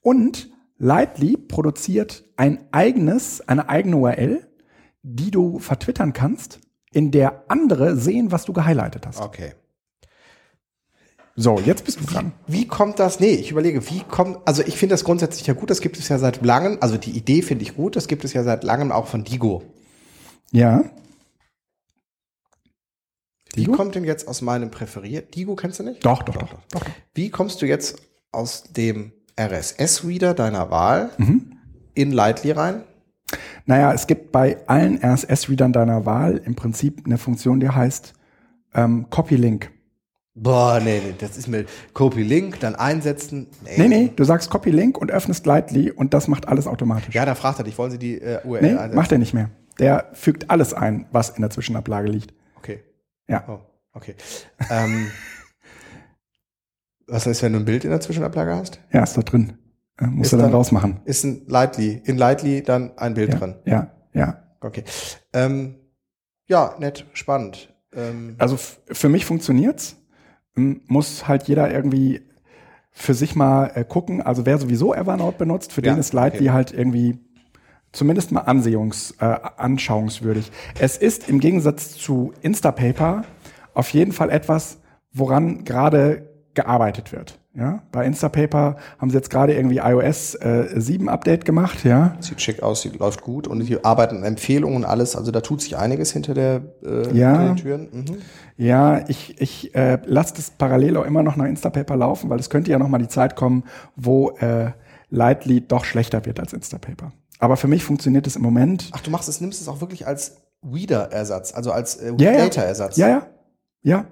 Und 0.00 0.50
Lightly 0.78 1.36
produziert 1.36 2.24
ein 2.36 2.58
eigenes, 2.72 3.46
eine 3.46 3.68
eigene 3.68 3.96
URL, 3.96 4.48
die 5.02 5.30
du 5.30 5.58
vertwittern 5.58 6.12
kannst, 6.12 6.60
in 6.92 7.10
der 7.10 7.44
andere 7.48 7.96
sehen, 7.96 8.32
was 8.32 8.44
du 8.44 8.52
gehighlightet 8.52 9.06
hast. 9.06 9.20
Okay. 9.20 9.52
So, 11.34 11.58
jetzt 11.60 11.84
bist 11.86 11.98
du 12.00 12.04
dran. 12.04 12.32
Wie 12.46 12.66
kommt 12.66 12.98
das? 12.98 13.18
Nee, 13.18 13.30
ich 13.34 13.50
überlege, 13.50 13.88
wie 13.88 14.00
kommt, 14.02 14.38
also 14.46 14.62
ich 14.62 14.76
finde 14.76 14.92
das 14.94 15.02
grundsätzlich 15.04 15.46
ja 15.46 15.54
gut, 15.54 15.70
das 15.70 15.80
gibt 15.80 15.98
es 15.98 16.08
ja 16.08 16.18
seit 16.18 16.44
langem, 16.44 16.76
also 16.80 16.98
die 16.98 17.12
Idee 17.12 17.40
finde 17.42 17.62
ich 17.64 17.74
gut, 17.74 17.96
das 17.96 18.06
gibt 18.06 18.24
es 18.24 18.34
ja 18.34 18.42
seit 18.42 18.64
langem 18.64 18.92
auch 18.92 19.06
von 19.06 19.24
Digo. 19.24 19.62
Ja. 20.50 20.84
Wie 23.54 23.60
Digo? 23.64 23.72
kommt 23.72 23.94
denn 23.94 24.04
jetzt 24.04 24.28
aus 24.28 24.42
meinem 24.42 24.70
präferiert? 24.70 25.34
Digo 25.34 25.56
kennst 25.56 25.78
du 25.78 25.84
nicht? 25.84 26.04
Doch, 26.04 26.22
doch, 26.22 26.36
doch, 26.36 26.48
doch. 26.50 26.60
doch. 26.70 26.82
Wie 27.14 27.30
kommst 27.30 27.62
du 27.62 27.66
jetzt 27.66 27.96
aus 28.30 28.64
dem 28.64 29.12
RSS-Reader 29.40 30.34
deiner 30.34 30.70
Wahl 30.70 31.10
Mhm. 31.18 31.56
in 31.94 32.12
Lightly 32.12 32.50
rein? 32.52 32.82
Naja, 33.64 33.92
es 33.92 34.06
gibt 34.06 34.32
bei 34.32 34.58
allen 34.68 35.02
RSS-Readern 35.02 35.72
deiner 35.72 36.04
Wahl 36.04 36.38
im 36.44 36.54
Prinzip 36.56 37.02
eine 37.06 37.16
Funktion, 37.18 37.60
die 37.60 37.68
heißt 37.70 38.12
ähm, 38.74 39.06
Copy-Link. 39.10 39.70
Boah, 40.34 40.80
nee, 40.82 41.00
nee, 41.04 41.14
das 41.18 41.36
ist 41.36 41.46
mir 41.46 41.66
Copy-Link, 41.92 42.58
dann 42.60 42.74
einsetzen. 42.74 43.48
Nee, 43.76 43.88
nee, 43.88 44.12
du 44.16 44.24
sagst 44.24 44.48
Copy-Link 44.50 44.96
und 44.96 45.10
öffnest 45.10 45.44
Lightly 45.44 45.90
und 45.90 46.14
das 46.14 46.26
macht 46.26 46.48
alles 46.48 46.66
automatisch. 46.66 47.14
Ja, 47.14 47.26
da 47.26 47.34
fragt 47.34 47.58
er 47.58 47.64
dich, 47.64 47.76
wollen 47.76 47.90
Sie 47.90 47.98
die 47.98 48.18
äh, 48.20 48.40
URL 48.44 48.62
nee, 48.62 48.68
einsetzen? 48.70 48.94
macht 48.96 49.12
er 49.12 49.18
nicht 49.18 49.34
mehr. 49.34 49.50
Der 49.78 50.08
fügt 50.14 50.48
alles 50.50 50.72
ein, 50.72 51.06
was 51.12 51.30
in 51.30 51.42
der 51.42 51.50
Zwischenablage 51.50 52.08
liegt. 52.08 52.32
Okay. 52.56 52.82
Ja. 53.28 53.44
Oh, 53.46 53.58
okay. 53.92 54.14
ähm, 54.70 55.10
was 57.06 57.26
heißt, 57.26 57.42
wenn 57.42 57.52
du 57.52 57.58
ein 57.58 57.64
Bild 57.66 57.84
in 57.84 57.90
der 57.90 58.00
Zwischenablage 58.00 58.54
hast? 58.56 58.80
Ja, 58.90 59.02
ist 59.02 59.16
da 59.16 59.22
drin. 59.22 59.58
Äh, 59.98 60.06
musst 60.06 60.26
Ist 60.28 60.32
du 60.32 60.36
dann, 60.38 60.46
dann- 60.46 60.54
rausmachen. 60.54 61.00
Ist 61.04 61.24
ein 61.24 61.42
Lightly, 61.46 62.00
in 62.04 62.16
Lightly 62.16 62.62
dann 62.62 62.96
ein 62.96 63.12
Bild 63.14 63.32
Ja, 63.34 63.38
drin. 63.38 63.54
ja, 63.66 63.90
ja. 64.14 64.42
Okay. 64.60 64.84
Ähm, 65.34 65.74
ja, 66.46 66.74
nett, 66.78 67.04
spannend. 67.12 67.74
Ähm, 67.94 68.36
Also 68.38 68.56
für 68.56 69.08
mich 69.10 69.26
funktioniert's. 69.26 69.96
Muss 70.54 71.28
halt 71.28 71.44
jeder 71.44 71.72
irgendwie 71.72 72.22
für 72.90 73.14
sich 73.14 73.34
mal 73.34 73.72
äh, 73.74 73.84
gucken. 73.84 74.20
Also 74.20 74.44
wer 74.46 74.58
sowieso 74.58 74.94
Evernote 74.94 75.38
benutzt, 75.38 75.72
für 75.72 75.82
Ja, 75.84 75.94
den 75.94 76.00
ist 76.00 76.12
Lightly 76.12 76.48
okay. 76.48 76.50
halt 76.50 76.72
irgendwie 76.72 77.18
zumindest 77.92 78.32
mal 78.32 78.42
ansehungs, 78.42 79.12
äh, 79.18 79.24
anschauungswürdig. 79.24 80.50
Es 80.78 80.96
ist 80.96 81.28
im 81.28 81.40
Gegensatz 81.40 81.96
zu 81.96 82.32
Instapaper 82.42 83.24
auf 83.74 83.90
jeden 83.90 84.12
Fall 84.12 84.30
etwas, 84.30 84.78
woran 85.12 85.64
gerade 85.64 86.28
gearbeitet 86.54 87.12
wird. 87.12 87.38
Ja, 87.54 87.82
bei 87.92 88.06
Instapaper 88.06 88.76
haben 88.98 89.10
sie 89.10 89.16
jetzt 89.16 89.28
gerade 89.28 89.54
irgendwie 89.54 89.76
iOS 89.76 90.36
äh, 90.36 90.68
7 90.74 91.10
Update 91.10 91.44
gemacht, 91.44 91.84
ja. 91.84 92.16
sieht 92.18 92.40
schick 92.40 92.62
aus, 92.62 92.80
sieht, 92.80 92.98
läuft 92.98 93.20
gut 93.20 93.46
und 93.46 93.60
die 93.68 93.84
arbeiten 93.84 94.16
an 94.18 94.24
Empfehlungen 94.24 94.76
und 94.78 94.84
alles. 94.86 95.16
Also 95.16 95.32
da 95.32 95.42
tut 95.42 95.60
sich 95.60 95.76
einiges 95.76 96.12
hinter 96.12 96.32
der 96.32 96.62
äh, 96.82 97.14
Ja. 97.14 97.32
hinter 97.32 97.46
den 97.48 97.56
Türen. 97.56 97.88
Mhm. 97.92 98.04
Ja, 98.56 99.06
ich, 99.06 99.38
ich 99.38 99.74
äh, 99.74 99.98
lasse 100.06 100.34
das 100.36 100.50
parallel 100.52 100.96
auch 100.96 101.04
immer 101.04 101.22
noch 101.22 101.36
nach 101.36 101.44
Instapaper 101.44 101.94
laufen, 101.96 102.30
weil 102.30 102.38
es 102.40 102.48
könnte 102.48 102.70
ja 102.70 102.78
noch 102.78 102.88
mal 102.88 102.98
die 102.98 103.08
Zeit 103.08 103.36
kommen, 103.36 103.64
wo 103.96 104.30
äh, 104.38 104.70
Lightly 105.10 105.60
doch 105.60 105.84
schlechter 105.84 106.24
wird 106.24 106.40
als 106.40 106.54
Instapaper. 106.54 107.12
Aber 107.38 107.58
für 107.58 107.68
mich 107.68 107.84
funktioniert 107.84 108.26
es 108.26 108.36
im 108.36 108.42
Moment. 108.42 108.88
Ach, 108.92 109.00
du 109.00 109.10
machst 109.10 109.28
es, 109.28 109.42
nimmst 109.42 109.60
es 109.60 109.68
auch 109.68 109.82
wirklich 109.82 110.06
als 110.06 110.36
Reader-Ersatz, 110.64 111.52
also 111.52 111.70
als 111.72 111.96
äh. 111.96 112.14
Data-Ersatz. 112.14 112.96
Ja, 112.96 113.08
ja, 113.08 113.26
ja. 113.82 114.04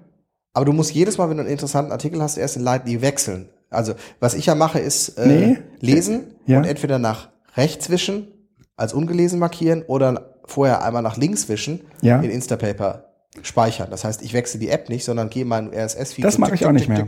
Aber 0.60 0.66
du 0.66 0.74
musst 0.74 0.92
jedes 0.92 1.16
Mal, 1.16 1.30
wenn 1.30 1.38
du 1.38 1.42
einen 1.44 1.50
interessanten 1.52 1.90
Artikel 1.90 2.20
hast, 2.20 2.36
erst 2.36 2.54
in 2.58 2.62
Lightly 2.62 3.00
wechseln. 3.00 3.48
Also, 3.70 3.94
was 4.18 4.34
ich 4.34 4.44
ja 4.44 4.54
mache, 4.54 4.78
ist 4.78 5.16
äh, 5.16 5.26
Nee. 5.26 5.56
lesen 5.80 6.34
Ja. 6.44 6.58
und 6.58 6.64
entweder 6.66 6.98
nach 6.98 7.30
rechts 7.56 7.88
wischen, 7.88 8.28
als 8.76 8.92
ungelesen 8.92 9.38
markieren 9.38 9.82
oder 9.86 10.34
vorher 10.44 10.84
einmal 10.84 11.00
nach 11.00 11.16
links 11.16 11.48
wischen, 11.48 11.80
Ja. 12.02 12.20
in 12.20 12.28
Instapaper 12.28 13.06
speichern. 13.40 13.88
Das 13.90 14.04
heißt, 14.04 14.20
ich 14.20 14.34
wechsle 14.34 14.60
die 14.60 14.68
App 14.68 14.90
nicht, 14.90 15.02
sondern 15.06 15.30
gehe 15.30 15.44
in 15.44 15.48
meinen 15.48 15.72
RSS-Feed. 15.72 16.26
Das 16.26 16.36
mache 16.36 16.54
ich 16.56 16.66
auch 16.66 16.72
nicht 16.72 16.90
mehr. 16.90 17.06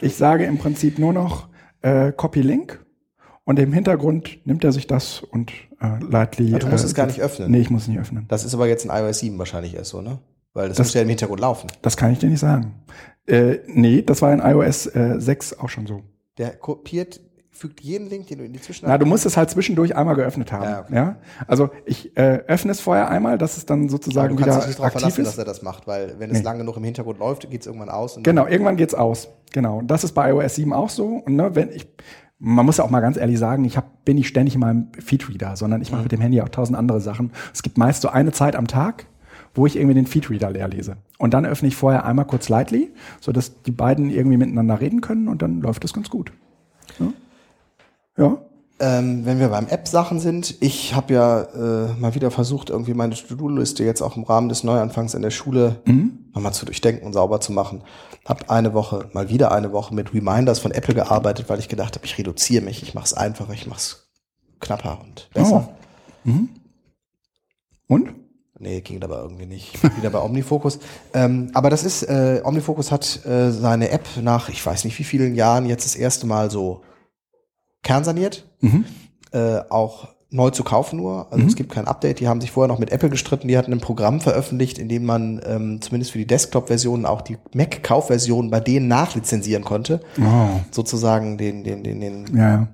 Ich 0.00 0.16
sage 0.16 0.46
im 0.46 0.56
Prinzip 0.56 0.98
nur 0.98 1.12
noch 1.12 1.48
äh, 1.82 2.10
Copy-Link 2.10 2.82
und 3.44 3.58
im 3.58 3.74
Hintergrund 3.74 4.46
nimmt 4.46 4.64
er 4.64 4.72
sich 4.72 4.86
das 4.86 5.20
und 5.30 5.52
äh, 5.82 6.02
Lightly. 6.08 6.54
Ah, 6.54 6.58
du 6.58 6.68
musst 6.68 6.84
äh, 6.84 6.86
es 6.86 6.94
gar 6.94 7.04
nicht 7.06 7.20
öffnen. 7.20 7.50
Nee, 7.50 7.58
ich 7.60 7.68
muss 7.68 7.82
es 7.82 7.88
nicht 7.88 8.00
öffnen. 8.00 8.24
Das 8.28 8.46
ist 8.46 8.54
aber 8.54 8.66
jetzt 8.66 8.86
in 8.86 8.90
iOS 8.90 9.18
7 9.18 9.38
wahrscheinlich 9.38 9.74
erst 9.74 9.90
so, 9.90 10.00
ne? 10.00 10.20
Weil 10.54 10.68
das, 10.68 10.76
Das- 10.78 10.88
muss 10.88 10.94
ja 10.94 11.02
im 11.02 11.08
Hintergrund 11.08 11.40
laufen. 11.40 11.68
Das 11.82 11.96
kann 11.96 12.12
ich 12.12 12.18
dir 12.18 12.28
nicht 12.28 12.40
sagen. 12.40 12.74
Äh, 13.26 13.58
nee, 13.66 14.02
das 14.02 14.20
war 14.22 14.32
in 14.32 14.40
iOS 14.40 14.86
äh, 14.86 15.14
6 15.18 15.58
auch 15.58 15.68
schon 15.68 15.86
so. 15.86 16.02
Der 16.38 16.50
kopiert, 16.56 17.20
fügt 17.50 17.80
jeden 17.80 18.08
Link, 18.08 18.26
den 18.26 18.38
du 18.38 18.44
in 18.44 18.52
die 18.52 18.60
Zwischen 18.60 18.86
Na, 18.88 18.98
du 18.98 19.06
musst 19.06 19.24
es 19.26 19.36
halt 19.36 19.50
zwischendurch 19.50 19.94
einmal 19.94 20.16
geöffnet 20.16 20.50
haben. 20.50 20.64
Ja, 20.64 20.86
Ja, 20.94 21.08
okay. 21.08 21.16
Also 21.46 21.70
ich 21.86 22.16
äh, 22.16 22.40
öffne 22.48 22.72
es 22.72 22.80
vorher 22.80 23.10
einmal, 23.10 23.38
dass 23.38 23.56
es 23.56 23.66
dann 23.66 23.88
sozusagen 23.88 24.36
du 24.36 24.42
kannst 24.42 24.48
wieder 24.56 24.58
dich 24.60 24.66
nicht 24.68 24.78
darauf 24.78 24.86
aktiv 24.96 25.00
verlassen, 25.00 25.20
ist. 25.22 25.28
dass 25.28 25.38
er 25.38 25.44
das 25.44 25.62
macht, 25.62 25.86
weil 25.86 26.16
wenn 26.18 26.30
es 26.30 26.38
Nee. 26.38 26.44
lang 26.44 26.58
genug 26.58 26.76
im 26.76 26.84
Hintergrund 26.84 27.18
läuft, 27.18 27.48
geht 27.50 27.60
es 27.60 27.66
irgendwann 27.66 27.90
aus. 27.90 28.16
Und 28.16 28.24
Genau, 28.24 28.46
irgendwann 28.46 28.76
geht's 28.76 28.94
aus. 28.94 29.28
Genau. 29.52 29.82
Das 29.82 30.02
ist 30.04 30.12
bei 30.12 30.30
iOS 30.30 30.54
7 30.56 30.72
auch 30.72 30.88
so. 30.90 31.06
Und 31.24 31.36
ne, 31.36 31.54
wenn 31.54 31.70
ich, 31.70 31.86
man 32.38 32.66
muss 32.66 32.78
ja 32.78 32.84
auch 32.84 32.90
mal 32.90 33.00
ganz 33.00 33.16
ehrlich 33.16 33.38
sagen, 33.38 33.64
ich 33.64 33.76
hab, 33.76 34.04
bin 34.04 34.16
nicht 34.16 34.28
ständig 34.28 34.54
in 34.54 34.60
meinem 34.60 34.88
Feedreader, 34.98 35.54
sondern 35.56 35.80
ich 35.82 35.90
Mhm. 35.90 35.96
mache 35.96 36.02
mit 36.04 36.12
dem 36.12 36.20
Handy 36.20 36.40
auch 36.40 36.48
tausend 36.48 36.76
andere 36.76 37.00
Sachen. 37.00 37.30
Es 37.54 37.62
gibt 37.62 37.78
meist 37.78 38.02
so 38.02 38.08
eine 38.08 38.32
Zeit 38.32 38.56
am 38.56 38.66
Tag, 38.66 39.06
wo 39.54 39.66
ich 39.66 39.76
irgendwie 39.76 39.94
den 39.94 40.06
Feedreader 40.06 40.50
leer 40.50 40.68
lese. 40.68 40.96
Und 41.18 41.34
dann 41.34 41.46
öffne 41.46 41.68
ich 41.68 41.76
vorher 41.76 42.04
einmal 42.04 42.24
kurz 42.24 42.48
Lightly, 42.48 42.92
sodass 43.20 43.62
die 43.62 43.70
beiden 43.70 44.10
irgendwie 44.10 44.36
miteinander 44.36 44.80
reden 44.80 45.00
können 45.00 45.28
und 45.28 45.42
dann 45.42 45.60
läuft 45.60 45.84
das 45.84 45.92
ganz 45.92 46.10
gut. 46.10 46.32
Ja. 46.98 47.12
ja. 48.16 48.38
Ähm, 48.80 49.24
wenn 49.24 49.38
wir 49.38 49.48
beim 49.50 49.68
App-Sachen 49.68 50.18
sind, 50.18 50.56
ich 50.60 50.94
habe 50.94 51.14
ja 51.14 51.42
äh, 51.42 52.00
mal 52.00 52.16
wieder 52.16 52.32
versucht, 52.32 52.68
irgendwie 52.68 52.94
meine 52.94 53.14
To-Do-Liste 53.14 53.84
jetzt 53.84 54.02
auch 54.02 54.16
im 54.16 54.24
Rahmen 54.24 54.48
des 54.48 54.64
Neuanfangs 54.64 55.14
in 55.14 55.22
der 55.22 55.30
Schule 55.30 55.76
nochmal 56.34 56.52
zu 56.52 56.64
durchdenken 56.66 57.06
und 57.06 57.12
sauber 57.12 57.40
zu 57.40 57.52
machen. 57.52 57.82
Hab 58.24 58.50
eine 58.50 58.74
Woche, 58.74 59.08
mal 59.12 59.28
wieder 59.28 59.52
eine 59.52 59.72
Woche 59.72 59.94
mit 59.94 60.12
Reminders 60.12 60.58
von 60.58 60.72
Apple 60.72 60.94
gearbeitet, 60.94 61.48
weil 61.48 61.60
ich 61.60 61.68
gedacht 61.68 61.94
habe, 61.94 62.04
ich 62.04 62.18
reduziere 62.18 62.64
mich, 62.64 62.82
ich 62.82 62.94
mache 62.94 63.04
es 63.04 63.14
einfacher, 63.14 63.52
ich 63.52 63.68
mache 63.68 63.78
es 63.78 64.10
knapper 64.58 65.00
und 65.00 65.28
besser. 65.32 65.68
Oh. 65.68 66.28
Mhm. 66.28 66.48
Und? 67.86 68.21
Nee, 68.62 68.80
ging 68.80 69.02
aber 69.02 69.22
irgendwie 69.22 69.46
nicht. 69.46 69.74
Ich 69.74 69.80
bin 69.80 69.96
wieder 69.96 70.10
bei 70.10 70.20
Omnifocus. 70.20 70.78
Ähm, 71.14 71.50
aber 71.52 71.68
das 71.68 71.84
ist, 71.84 72.04
äh, 72.04 72.40
Omnifocus 72.42 72.90
hat 72.90 73.26
äh, 73.26 73.50
seine 73.50 73.90
App 73.90 74.06
nach, 74.22 74.48
ich 74.48 74.64
weiß 74.64 74.84
nicht 74.84 74.98
wie 74.98 75.04
vielen 75.04 75.34
Jahren, 75.34 75.66
jetzt 75.66 75.84
das 75.84 75.94
erste 75.94 76.26
Mal 76.26 76.50
so 76.50 76.80
kernsaniert. 77.82 78.46
Mhm. 78.60 78.86
Äh, 79.32 79.60
auch 79.68 80.08
neu 80.32 80.50
zu 80.50 80.64
kaufen 80.64 80.96
nur. 80.96 81.30
Also 81.30 81.46
es 81.46 81.56
gibt 81.56 81.72
kein 81.72 81.86
Update. 81.86 82.20
Die 82.20 82.28
haben 82.28 82.40
sich 82.40 82.50
vorher 82.50 82.68
noch 82.68 82.78
mit 82.78 82.90
Apple 82.90 83.10
gestritten. 83.10 83.48
Die 83.48 83.58
hatten 83.58 83.72
ein 83.72 83.80
Programm 83.80 84.20
veröffentlicht, 84.20 84.78
in 84.78 84.88
dem 84.88 85.04
man 85.04 85.40
ähm, 85.46 85.80
zumindest 85.82 86.12
für 86.12 86.18
die 86.18 86.26
Desktop-Versionen 86.26 87.04
auch 87.04 87.20
die 87.20 87.36
Mac-Kaufversionen 87.54 88.50
bei 88.50 88.60
denen 88.60 88.88
nachlizenzieren 88.88 89.64
konnte. 89.64 90.00
Oh. 90.18 90.60
Sozusagen 90.70 91.36
den, 91.36 91.64
den, 91.64 91.84
den, 91.84 92.00
den 92.00 92.26
Ja, 92.34 92.48
ja. 92.48 92.68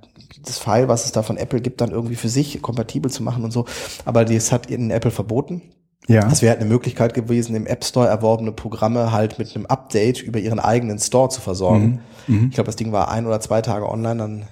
das 0.44 0.58
File, 0.58 0.86
was 0.86 1.04
es 1.04 1.12
da 1.12 1.22
von 1.22 1.36
Apple 1.36 1.60
gibt, 1.60 1.80
dann 1.80 1.90
irgendwie 1.90 2.16
für 2.16 2.28
sich 2.28 2.62
kompatibel 2.62 3.10
zu 3.10 3.24
machen 3.24 3.42
und 3.42 3.50
so. 3.50 3.64
Aber 4.04 4.24
das 4.24 4.52
hat 4.52 4.70
ihnen 4.70 4.90
Apple 4.90 5.10
verboten. 5.10 5.62
Ja. 6.08 6.22
Das 6.22 6.40
wäre 6.42 6.50
halt 6.52 6.60
eine 6.60 6.70
Möglichkeit 6.70 7.14
gewesen, 7.14 7.54
im 7.54 7.66
App 7.66 7.84
Store 7.84 8.08
erworbene 8.08 8.50
Programme 8.50 9.12
halt 9.12 9.38
mit 9.38 9.54
einem 9.54 9.66
Update 9.66 10.22
über 10.22 10.38
ihren 10.40 10.58
eigenen 10.58 10.98
Store 10.98 11.28
zu 11.28 11.40
versorgen. 11.40 12.00
Mhm. 12.26 12.46
Ich 12.48 12.54
glaube, 12.54 12.66
das 12.66 12.76
Ding 12.76 12.92
war 12.92 13.10
ein 13.10 13.26
oder 13.26 13.40
zwei 13.40 13.60
Tage 13.60 13.88
online, 13.88 14.16
dann 14.16 14.44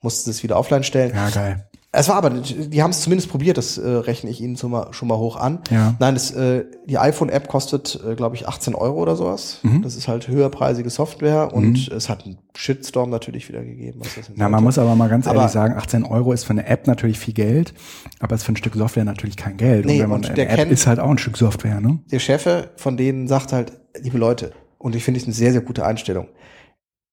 mussten 0.00 0.24
sie 0.24 0.30
es 0.36 0.42
wieder 0.42 0.58
offline 0.58 0.82
stellen. 0.82 1.12
Ja, 1.14 1.30
geil. 1.30 1.67
Es 1.98 2.08
war 2.08 2.16
aber, 2.16 2.30
die 2.30 2.82
haben 2.82 2.90
es 2.90 3.00
zumindest 3.00 3.28
probiert, 3.30 3.58
das 3.58 3.76
äh, 3.76 3.88
rechne 3.88 4.30
ich 4.30 4.40
ihnen 4.40 4.56
schon 4.56 4.70
mal, 4.70 4.92
schon 4.92 5.08
mal 5.08 5.18
hoch 5.18 5.36
an. 5.36 5.60
Ja. 5.70 5.94
Nein, 5.98 6.14
das, 6.14 6.30
äh, 6.30 6.64
die 6.86 6.96
iPhone-App 6.98 7.48
kostet, 7.48 8.00
äh, 8.08 8.14
glaube 8.14 8.36
ich, 8.36 8.46
18 8.46 8.74
Euro 8.74 9.00
oder 9.02 9.16
sowas. 9.16 9.58
Mhm. 9.62 9.82
Das 9.82 9.96
ist 9.96 10.06
halt 10.08 10.28
höherpreisige 10.28 10.90
Software 10.90 11.52
und 11.52 11.88
es 11.88 12.08
hat 12.08 12.24
einen 12.24 12.38
Shitstorm 12.56 13.10
natürlich 13.10 13.48
wieder 13.48 13.64
gegeben. 13.64 14.00
Na, 14.36 14.48
man 14.48 14.62
muss 14.62 14.78
aber 14.78 14.94
mal 14.94 15.08
ganz 15.08 15.26
Aber- 15.26 15.40
ehrlich 15.40 15.52
sagen, 15.52 15.74
18 15.76 16.04
Euro 16.04 16.32
ist 16.32 16.44
für 16.44 16.50
eine 16.50 16.66
App 16.66 16.86
natürlich 16.86 17.18
viel 17.18 17.34
Geld, 17.34 17.74
aber 18.20 18.34
ist 18.36 18.44
für 18.44 18.52
ein 18.52 18.56
Stück 18.56 18.74
Software 18.74 19.04
natürlich 19.04 19.36
kein 19.36 19.56
Geld. 19.56 19.84
Nee, 19.86 19.94
und 19.94 20.00
wenn 20.02 20.08
man 20.10 20.18
und 20.20 20.26
eine 20.26 20.34
der 20.34 20.50
App 20.50 20.56
kennt- 20.56 20.72
ist 20.72 20.86
halt 20.86 21.00
auch 21.00 21.10
ein 21.10 21.18
Stück 21.18 21.36
Software, 21.36 21.80
ne? 21.80 21.98
der 22.10 22.18
Chefe 22.20 22.70
von 22.76 22.96
denen 22.96 23.26
sagt 23.28 23.52
halt, 23.52 23.72
liebe 24.00 24.18
Leute, 24.18 24.52
und 24.78 24.94
ich 24.94 25.02
finde 25.04 25.18
es 25.18 25.24
eine 25.26 25.34
sehr, 25.34 25.52
sehr 25.52 25.60
gute 25.62 25.84
Einstellung. 25.84 26.28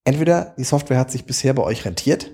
Entweder 0.03 0.53
die 0.57 0.63
Software 0.63 0.99
hat 0.99 1.09
sich 1.11 1.25
bisher 1.25 1.53
bei 1.53 1.63
euch 1.63 1.85
rentiert 1.85 2.31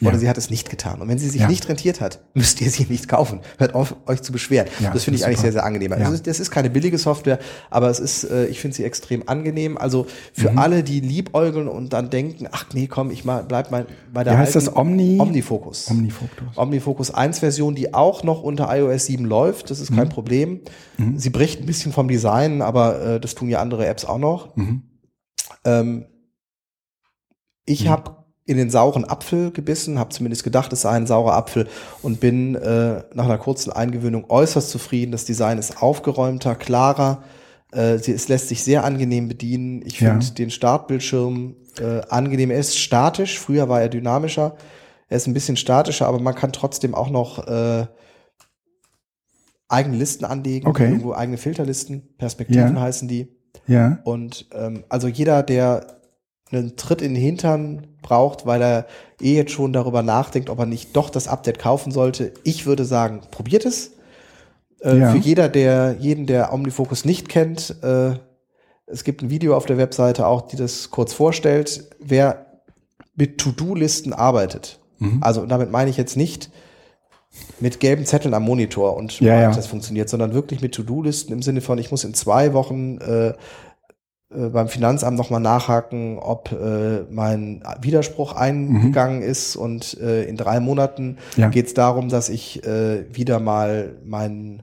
Oder 0.00 0.12
Ja. 0.14 0.18
sie 0.18 0.28
hat 0.28 0.36
es 0.38 0.50
nicht 0.50 0.70
getan. 0.70 1.00
Und 1.00 1.08
wenn 1.08 1.18
sie 1.18 1.28
sich 1.28 1.42
Ja. 1.42 1.48
nicht 1.48 1.68
rentiert 1.68 2.00
hat, 2.00 2.20
müsst 2.34 2.60
ihr 2.60 2.70
sie 2.70 2.84
nicht 2.88 3.08
kaufen. 3.08 3.40
Hört 3.58 3.74
auf, 3.74 3.94
euch 4.06 4.22
zu 4.22 4.32
beschweren. 4.32 4.66
Ja, 4.80 4.90
das 4.90 5.04
finde 5.04 5.18
ich 5.18 5.24
eigentlich 5.24 5.36
super. 5.38 5.46
sehr, 5.46 5.52
sehr 5.52 5.64
angenehm. 5.64 5.92
Also 5.92 6.16
das 6.22 6.40
ist 6.40 6.50
keine 6.50 6.68
billige 6.68 6.98
Software, 6.98 7.38
aber 7.70 7.88
es 7.90 8.00
ist, 8.00 8.24
äh, 8.24 8.46
ich 8.46 8.60
finde 8.60 8.76
sie 8.76 8.84
extrem 8.84 9.28
angenehm. 9.28 9.78
Also 9.78 10.06
für 10.32 10.50
Mhm. 10.50 10.58
alle, 10.58 10.82
die 10.82 11.00
liebäugeln 11.00 11.68
und 11.68 11.92
dann 11.92 12.10
denken, 12.10 12.48
ach 12.50 12.66
nee, 12.74 12.86
komm, 12.88 13.10
ich 13.10 13.24
mal, 13.24 13.44
bleib 13.44 13.70
mal 13.70 13.86
bei 14.12 14.24
der 14.24 14.34
Wie 14.34 14.38
heißt 14.38 14.56
das? 14.56 14.74
Omni? 14.74 15.18
Omnifocus. 15.20 15.90
Omnifocus. 15.90 16.56
Omnifocus 16.56 17.10
1 17.12 17.38
Version, 17.38 17.74
die 17.74 17.94
auch 17.94 18.24
noch 18.24 18.42
unter 18.42 18.68
iOS 18.76 19.06
7 19.06 19.24
läuft. 19.24 19.70
Das 19.70 19.78
ist 19.80 19.90
Mhm. 19.90 19.96
kein 19.96 20.08
Problem. 20.08 20.60
Sie 21.16 21.30
bricht 21.30 21.60
ein 21.60 21.66
bisschen 21.66 21.92
vom 21.92 22.08
Design, 22.08 22.62
aber 22.62 23.00
äh, 23.00 23.20
das 23.20 23.34
tun 23.34 23.48
ja 23.48 23.60
andere 23.60 23.86
Apps 23.86 24.04
auch 24.04 24.18
noch. 24.18 24.56
Mhm. 24.56 24.82
Ähm, 25.64 26.06
ich 27.64 27.84
Mhm. 27.84 27.88
habe 27.88 28.23
in 28.46 28.56
den 28.58 28.68
sauren 28.70 29.04
Apfel 29.08 29.50
gebissen, 29.52 29.98
habe 29.98 30.10
zumindest 30.10 30.44
gedacht, 30.44 30.72
es 30.72 30.82
sei 30.82 30.90
ein 30.90 31.06
saurer 31.06 31.34
Apfel 31.34 31.66
und 32.02 32.20
bin 32.20 32.54
äh, 32.54 33.02
nach 33.14 33.24
einer 33.24 33.38
kurzen 33.38 33.72
Eingewöhnung 33.72 34.26
äußerst 34.28 34.68
zufrieden. 34.70 35.12
Das 35.12 35.24
Design 35.24 35.56
ist 35.58 35.82
aufgeräumter, 35.82 36.54
klarer. 36.54 37.22
Äh, 37.72 37.96
sie, 37.98 38.12
es 38.12 38.28
lässt 38.28 38.48
sich 38.48 38.62
sehr 38.62 38.84
angenehm 38.84 39.28
bedienen. 39.28 39.80
Ich 39.86 39.98
Ja. 40.00 40.10
finde 40.10 40.34
den 40.34 40.50
Startbildschirm 40.50 41.56
äh, 41.80 42.02
angenehm. 42.10 42.50
Er 42.50 42.58
ist 42.60 42.78
statisch. 42.78 43.38
Früher 43.38 43.68
war 43.70 43.80
er 43.80 43.88
dynamischer. 43.88 44.56
Er 45.08 45.16
ist 45.16 45.26
ein 45.26 45.34
bisschen 45.34 45.56
statischer, 45.56 46.06
aber 46.06 46.20
man 46.20 46.34
kann 46.34 46.52
trotzdem 46.52 46.94
auch 46.94 47.08
noch 47.08 47.46
äh, 47.48 47.86
eigene 49.68 49.96
Listen 49.96 50.24
anlegen, 50.24 50.66
Okay. 50.68 50.84
irgendwo 50.84 51.14
eigene 51.14 51.38
Filterlisten, 51.38 52.14
Perspektiven 52.18 52.76
Ja. 52.76 52.80
heißen 52.82 53.08
die. 53.08 53.28
Ja. 53.66 53.98
Und 54.04 54.48
ähm, 54.52 54.84
also 54.88 55.08
jeder, 55.08 55.42
der 55.42 56.00
einen 56.54 56.76
Tritt 56.76 57.02
in 57.02 57.14
den 57.14 57.22
Hintern 57.22 57.86
braucht, 58.02 58.46
weil 58.46 58.62
er 58.62 58.86
eh 59.20 59.34
jetzt 59.34 59.52
schon 59.52 59.72
darüber 59.72 60.02
nachdenkt, 60.02 60.50
ob 60.50 60.58
er 60.58 60.66
nicht 60.66 60.94
doch 60.96 61.10
das 61.10 61.28
Update 61.28 61.58
kaufen 61.58 61.92
sollte, 61.92 62.32
ich 62.44 62.66
würde 62.66 62.84
sagen, 62.84 63.22
probiert 63.30 63.64
es. 63.64 63.92
Äh, 64.82 64.98
Ja. 64.98 65.10
Für 65.12 65.18
jeder, 65.18 65.48
der 65.48 65.96
jeden, 65.98 66.26
der 66.26 66.52
OmniFocus 66.52 67.04
nicht 67.04 67.28
kennt, 67.28 67.76
äh, 67.82 68.14
es 68.86 69.04
gibt 69.04 69.22
ein 69.22 69.30
Video 69.30 69.56
auf 69.56 69.64
der 69.66 69.78
Webseite 69.78 70.26
auch, 70.26 70.42
die 70.42 70.56
das 70.56 70.90
kurz 70.90 71.14
vorstellt, 71.14 71.88
wer 72.00 72.60
mit 73.16 73.38
To-Do-Listen 73.38 74.12
arbeitet. 74.12 74.78
Mhm. 74.98 75.18
Also 75.22 75.46
damit 75.46 75.70
meine 75.70 75.88
ich 75.88 75.96
jetzt 75.96 76.16
nicht 76.16 76.50
mit 77.60 77.80
gelben 77.80 78.04
Zetteln 78.04 78.34
am 78.34 78.44
Monitor 78.44 78.96
und 78.96 79.20
Ja, 79.20 79.40
ja. 79.40 79.52
das 79.52 79.66
funktioniert, 79.66 80.08
sondern 80.08 80.34
wirklich 80.34 80.60
mit 80.60 80.74
To-Do-Listen 80.74 81.32
im 81.32 81.42
Sinne 81.42 81.60
von, 81.60 81.78
ich 81.78 81.90
muss 81.90 82.04
in 82.04 82.14
zwei 82.14 82.52
Wochen 82.52 82.98
äh, 82.98 83.32
beim 84.50 84.68
Finanzamt 84.68 85.16
nochmal 85.16 85.40
nachhaken, 85.40 86.18
ob 86.18 86.50
äh, 86.52 87.02
mein 87.10 87.62
Widerspruch 87.80 88.32
eingegangen 88.34 89.22
ist 89.22 89.56
und 89.56 89.98
äh, 90.00 90.24
in 90.24 90.36
drei 90.36 90.60
Monaten 90.60 91.18
Mhm. 91.36 91.42
Ja. 91.42 91.48
geht 91.48 91.66
es 91.66 91.74
darum, 91.74 92.08
dass 92.08 92.28
ich 92.28 92.64
äh, 92.66 93.04
wieder 93.14 93.40
mal 93.40 93.96
meinen 94.04 94.62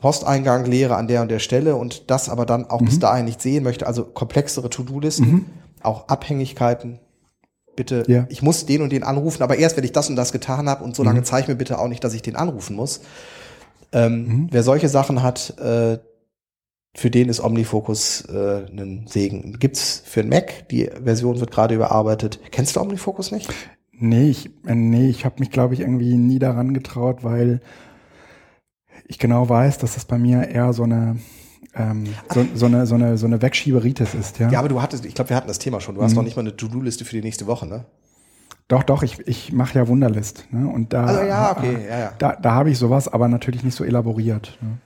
Posteingang 0.00 0.64
leere 0.64 0.96
an 0.96 1.08
der 1.08 1.20
und 1.22 1.30
der 1.30 1.40
Stelle 1.40 1.76
und 1.76 2.10
das 2.10 2.28
aber 2.30 2.46
dann 2.46 2.68
auch 2.70 2.80
bis 2.80 2.96
Mhm. 2.96 3.00
dahin 3.00 3.24
nicht 3.26 3.42
sehen 3.42 3.62
möchte, 3.64 3.86
also 3.86 4.04
komplexere 4.04 4.70
To-Do-Listen, 4.70 5.44
auch 5.82 6.08
Abhängigkeiten. 6.08 6.98
Bitte, 7.76 8.04
Ja. 8.08 8.26
ich 8.30 8.42
muss 8.42 8.66
den 8.66 8.82
und 8.82 8.92
den 8.92 9.02
anrufen, 9.02 9.42
aber 9.42 9.56
erst 9.58 9.76
wenn 9.76 9.84
ich 9.84 9.92
das 9.92 10.08
und 10.10 10.16
das 10.16 10.32
getan 10.32 10.68
habe 10.68 10.82
und 10.84 10.96
so 10.96 11.02
Mhm. 11.02 11.08
lange 11.08 11.22
zeig 11.22 11.48
mir 11.48 11.54
bitte 11.54 11.78
auch 11.78 11.88
nicht, 11.88 12.02
dass 12.02 12.14
ich 12.14 12.22
den 12.22 12.36
anrufen 12.36 12.76
muss. 12.76 13.00
Ähm, 13.92 14.26
Mhm. 14.26 14.48
Wer 14.50 14.62
solche 14.62 14.88
Sachen 14.88 15.22
hat, 15.22 15.54
äh, 15.58 15.98
für 16.94 17.10
den 17.10 17.28
ist 17.28 17.40
OmniFocus 17.40 18.22
äh, 18.22 18.66
ein 18.70 19.06
Segen. 19.06 19.56
Gibt's 19.60 20.02
für 20.04 20.22
den 20.22 20.30
Mac, 20.30 20.68
die 20.70 20.90
Version 21.04 21.38
wird 21.40 21.50
gerade 21.50 21.74
überarbeitet. 21.74 22.40
Kennst 22.50 22.76
du 22.76 22.80
OmniFocus 22.80 23.30
nicht? 23.32 23.48
Nee, 23.92 24.28
ich, 24.30 24.50
äh, 24.66 24.74
nee, 24.74 25.08
ich 25.08 25.24
habe 25.24 25.36
mich, 25.38 25.50
glaube 25.50 25.74
ich, 25.74 25.80
irgendwie 25.80 26.16
nie 26.16 26.38
daran 26.38 26.74
getraut, 26.74 27.22
weil 27.22 27.60
ich 29.06 29.18
genau 29.18 29.48
weiß, 29.48 29.78
dass 29.78 29.94
das 29.94 30.04
bei 30.04 30.18
mir 30.18 30.48
eher 30.48 30.72
so 30.72 30.82
eine, 30.84 31.18
ähm, 31.74 32.04
so, 32.32 32.44
so 32.54 32.66
eine, 32.66 32.86
so 32.86 32.94
eine, 32.96 33.18
so 33.18 33.26
eine 33.26 33.40
Wegschieberitis 33.42 34.14
ist, 34.14 34.38
ja. 34.38 34.50
Ja, 34.50 34.58
aber 34.58 34.68
du 34.68 34.82
hattest, 34.82 35.04
ich 35.04 35.14
glaube, 35.14 35.30
wir 35.30 35.36
hatten 35.36 35.48
das 35.48 35.58
Thema 35.58 35.80
schon. 35.80 35.94
Du 35.94 36.00
Mhm. 36.00 36.04
hast 36.06 36.14
noch 36.14 36.22
nicht 36.22 36.36
mal 36.36 36.42
eine 36.42 36.56
To-Do-Liste 36.56 37.04
für 37.04 37.14
die 37.16 37.22
nächste 37.22 37.46
Woche, 37.46 37.66
ne? 37.66 37.84
Doch, 38.68 38.82
doch, 38.84 39.02
ich, 39.02 39.18
ich 39.26 39.52
mache 39.52 39.78
ja 39.78 39.88
Wunderlist, 39.88 40.46
ne? 40.52 40.68
Und 40.68 40.92
da, 40.92 41.04
Also 41.06 41.22
ja, 41.22 41.56
okay, 41.56 41.76
ja, 41.88 41.98
ja. 41.98 42.12
da, 42.18 42.36
da 42.36 42.52
habe 42.54 42.70
ich 42.70 42.78
sowas, 42.78 43.08
aber 43.08 43.28
natürlich 43.28 43.64
nicht 43.64 43.74
so 43.76 43.84
elaboriert. 43.84 44.58
Ne? 44.60 44.78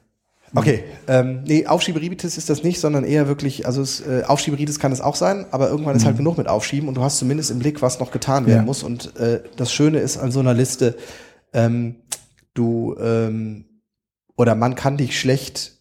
Okay, 0.57 0.85
ähm, 1.09 1.43
nee, 1.45 1.67
Aufschieberitis 1.67 2.37
ist 2.39 2.49
das 2.49 2.63
nicht, 2.63 2.79
sondern 2.81 3.05
eher 3.05 3.27
wirklich, 3.29 3.67
also 3.67 3.83
es, 3.83 4.01
äh, 4.01 4.23
Aufschieberitis 4.27 4.79
kann 4.79 4.93
es 4.93 5.01
auch 5.01 5.17
sein, 5.17 5.47
aber 5.51 5.69
irgendwann 5.69 5.97
ist 5.97 6.05
halt 6.07 6.17
genug 6.17 6.39
mit 6.39 6.49
Aufschieben 6.49 6.89
und 6.89 6.95
du 6.97 7.03
hast 7.03 7.19
zumindest 7.19 7.51
im 7.51 7.59
Blick, 7.59 7.83
was 7.83 7.99
noch 8.01 8.11
getan 8.13 8.47
werden 8.47 8.53
Mhm. 8.61 8.63
Ja. 8.63 8.67
muss. 8.67 8.83
Und 8.83 9.17
äh, 9.17 9.43
das 9.57 9.73
Schöne 9.73 9.99
ist 9.99 10.17
an 10.17 10.31
so 10.31 10.41
einer 10.41 10.55
Liste, 10.55 10.97
ähm, 11.53 11.97
du 12.55 12.95
ähm, 13.01 13.65
oder 14.37 14.55
man 14.55 14.75
kann 14.75 14.97
dich 14.97 15.19
schlecht 15.19 15.79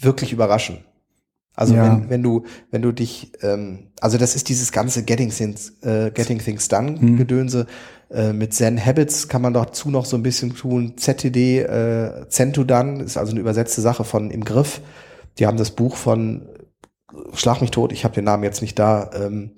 wirklich 0.00 0.32
überraschen. 0.32 0.78
Also 1.54 1.74
Ja. 1.74 1.82
wenn, 1.84 2.08
wenn 2.08 2.22
du, 2.22 2.44
wenn 2.70 2.82
du 2.82 2.92
dich, 2.92 3.32
ähm, 3.42 3.88
also 4.00 4.16
das 4.16 4.34
ist 4.36 4.48
dieses 4.48 4.72
ganze 4.72 5.02
Getting 5.02 5.30
Things, 5.30 5.70
äh, 5.82 6.10
Getting 6.12 6.38
Things 6.38 6.68
Done 6.68 6.92
Mhm. 6.92 7.16
Äh, 8.10 8.32
mit 8.32 8.54
Zen 8.54 8.84
Habits 8.84 9.28
kann 9.28 9.42
man 9.42 9.52
dazu 9.52 9.90
noch 9.90 10.04
so 10.06 10.16
ein 10.16 10.22
bisschen 10.22 10.54
tun. 10.54 10.96
ZTD, 10.96 11.60
äh, 11.60 12.28
Zen 12.28 12.52
to 12.52 12.64
Done 12.64 13.02
ist 13.02 13.16
also 13.16 13.32
eine 13.32 13.40
übersetzte 13.40 13.80
Sache 13.80 14.04
von 14.04 14.30
Im 14.30 14.44
Griff. 14.44 14.80
Die 15.38 15.46
haben 15.46 15.58
das 15.58 15.70
Buch 15.70 15.96
von 15.96 16.48
Schlag 17.32 17.60
mich 17.60 17.70
tot, 17.70 17.92
ich 17.92 18.04
habe 18.04 18.14
den 18.14 18.24
Namen 18.24 18.44
jetzt 18.44 18.60
nicht 18.60 18.78
da, 18.78 19.10
ähm, 19.14 19.52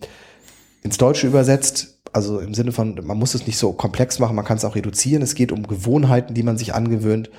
ins 0.83 0.99
Deutsche 0.99 1.27
übersetzt. 1.27 2.01
Also 2.13 2.41
im 2.41 2.55
Sinne 2.55 2.73
von, 2.73 3.01
man 3.05 3.19
muss 3.19 3.35
es 3.35 3.47
nicht 3.47 3.59
so 3.59 3.73
komplex 3.73 4.19
machen, 4.19 4.35
man 4.35 4.45
kann 4.45 4.57
es 4.57 4.65
auch 4.65 4.75
reduzieren. 4.75 5.23
Es 5.23 5.35
geht 5.35 5.53
um 5.53 5.67
Gewohnheiten, 5.67 6.35
die 6.35 6.43
man 6.43 6.59
sich 6.59 6.75
angewöhnt. 6.75 7.31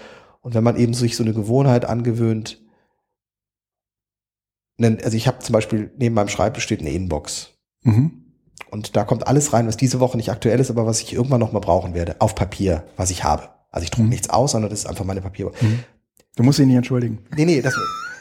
Und 0.42 0.54
wenn 0.54 0.64
man 0.64 0.78
eben 0.78 0.94
sich 0.94 1.18
so 1.18 1.24
eine 1.24 1.34
Gewohnheit 1.34 1.86
angewöhnt, 1.86 2.62
also 4.80 5.16
ich 5.16 5.28
habe 5.28 5.40
zum 5.40 5.54
Beispiel 5.54 5.92
neben 5.98 6.16
meinem 6.16 6.30
Schreibtisch 6.30 6.64
steht 6.64 6.80
eine 6.80 6.92
Inbox. 6.92 7.52
Mhm. 7.84 8.21
Und 8.70 8.96
da 8.96 9.04
kommt 9.04 9.28
alles 9.28 9.54
rein, 9.54 9.68
was 9.68 9.76
diese 9.78 10.00
Woche 10.00 10.18
nicht 10.18 10.30
aktuell 10.32 10.60
ist, 10.60 10.70
aber 10.70 10.86
was 10.86 11.02
ich 11.02 11.14
irgendwann 11.14 11.40
noch 11.42 11.52
mal 11.52 11.60
brauchen 11.60 11.94
werde, 11.94 12.16
auf 12.20 12.36
Papier, 12.36 12.84
was 12.96 13.10
ich 13.12 13.24
habe. 13.24 13.50
Also 13.70 13.84
ich 13.84 13.92
drucke 13.92 14.04
Mhm. 14.04 14.10
nichts 14.10 14.30
aus, 14.30 14.52
sondern 14.52 14.70
das 14.70 14.80
ist 14.80 14.86
einfach 14.86 15.06
meine 15.06 15.22
Papier. 15.22 15.52
Du 16.36 16.44
musst 16.44 16.60
ihn 16.60 16.68
nicht 16.68 16.78
entschuldigen. 16.78 17.20
Nee, 17.36 17.46
nee, 17.46 17.62
das, 17.62 17.74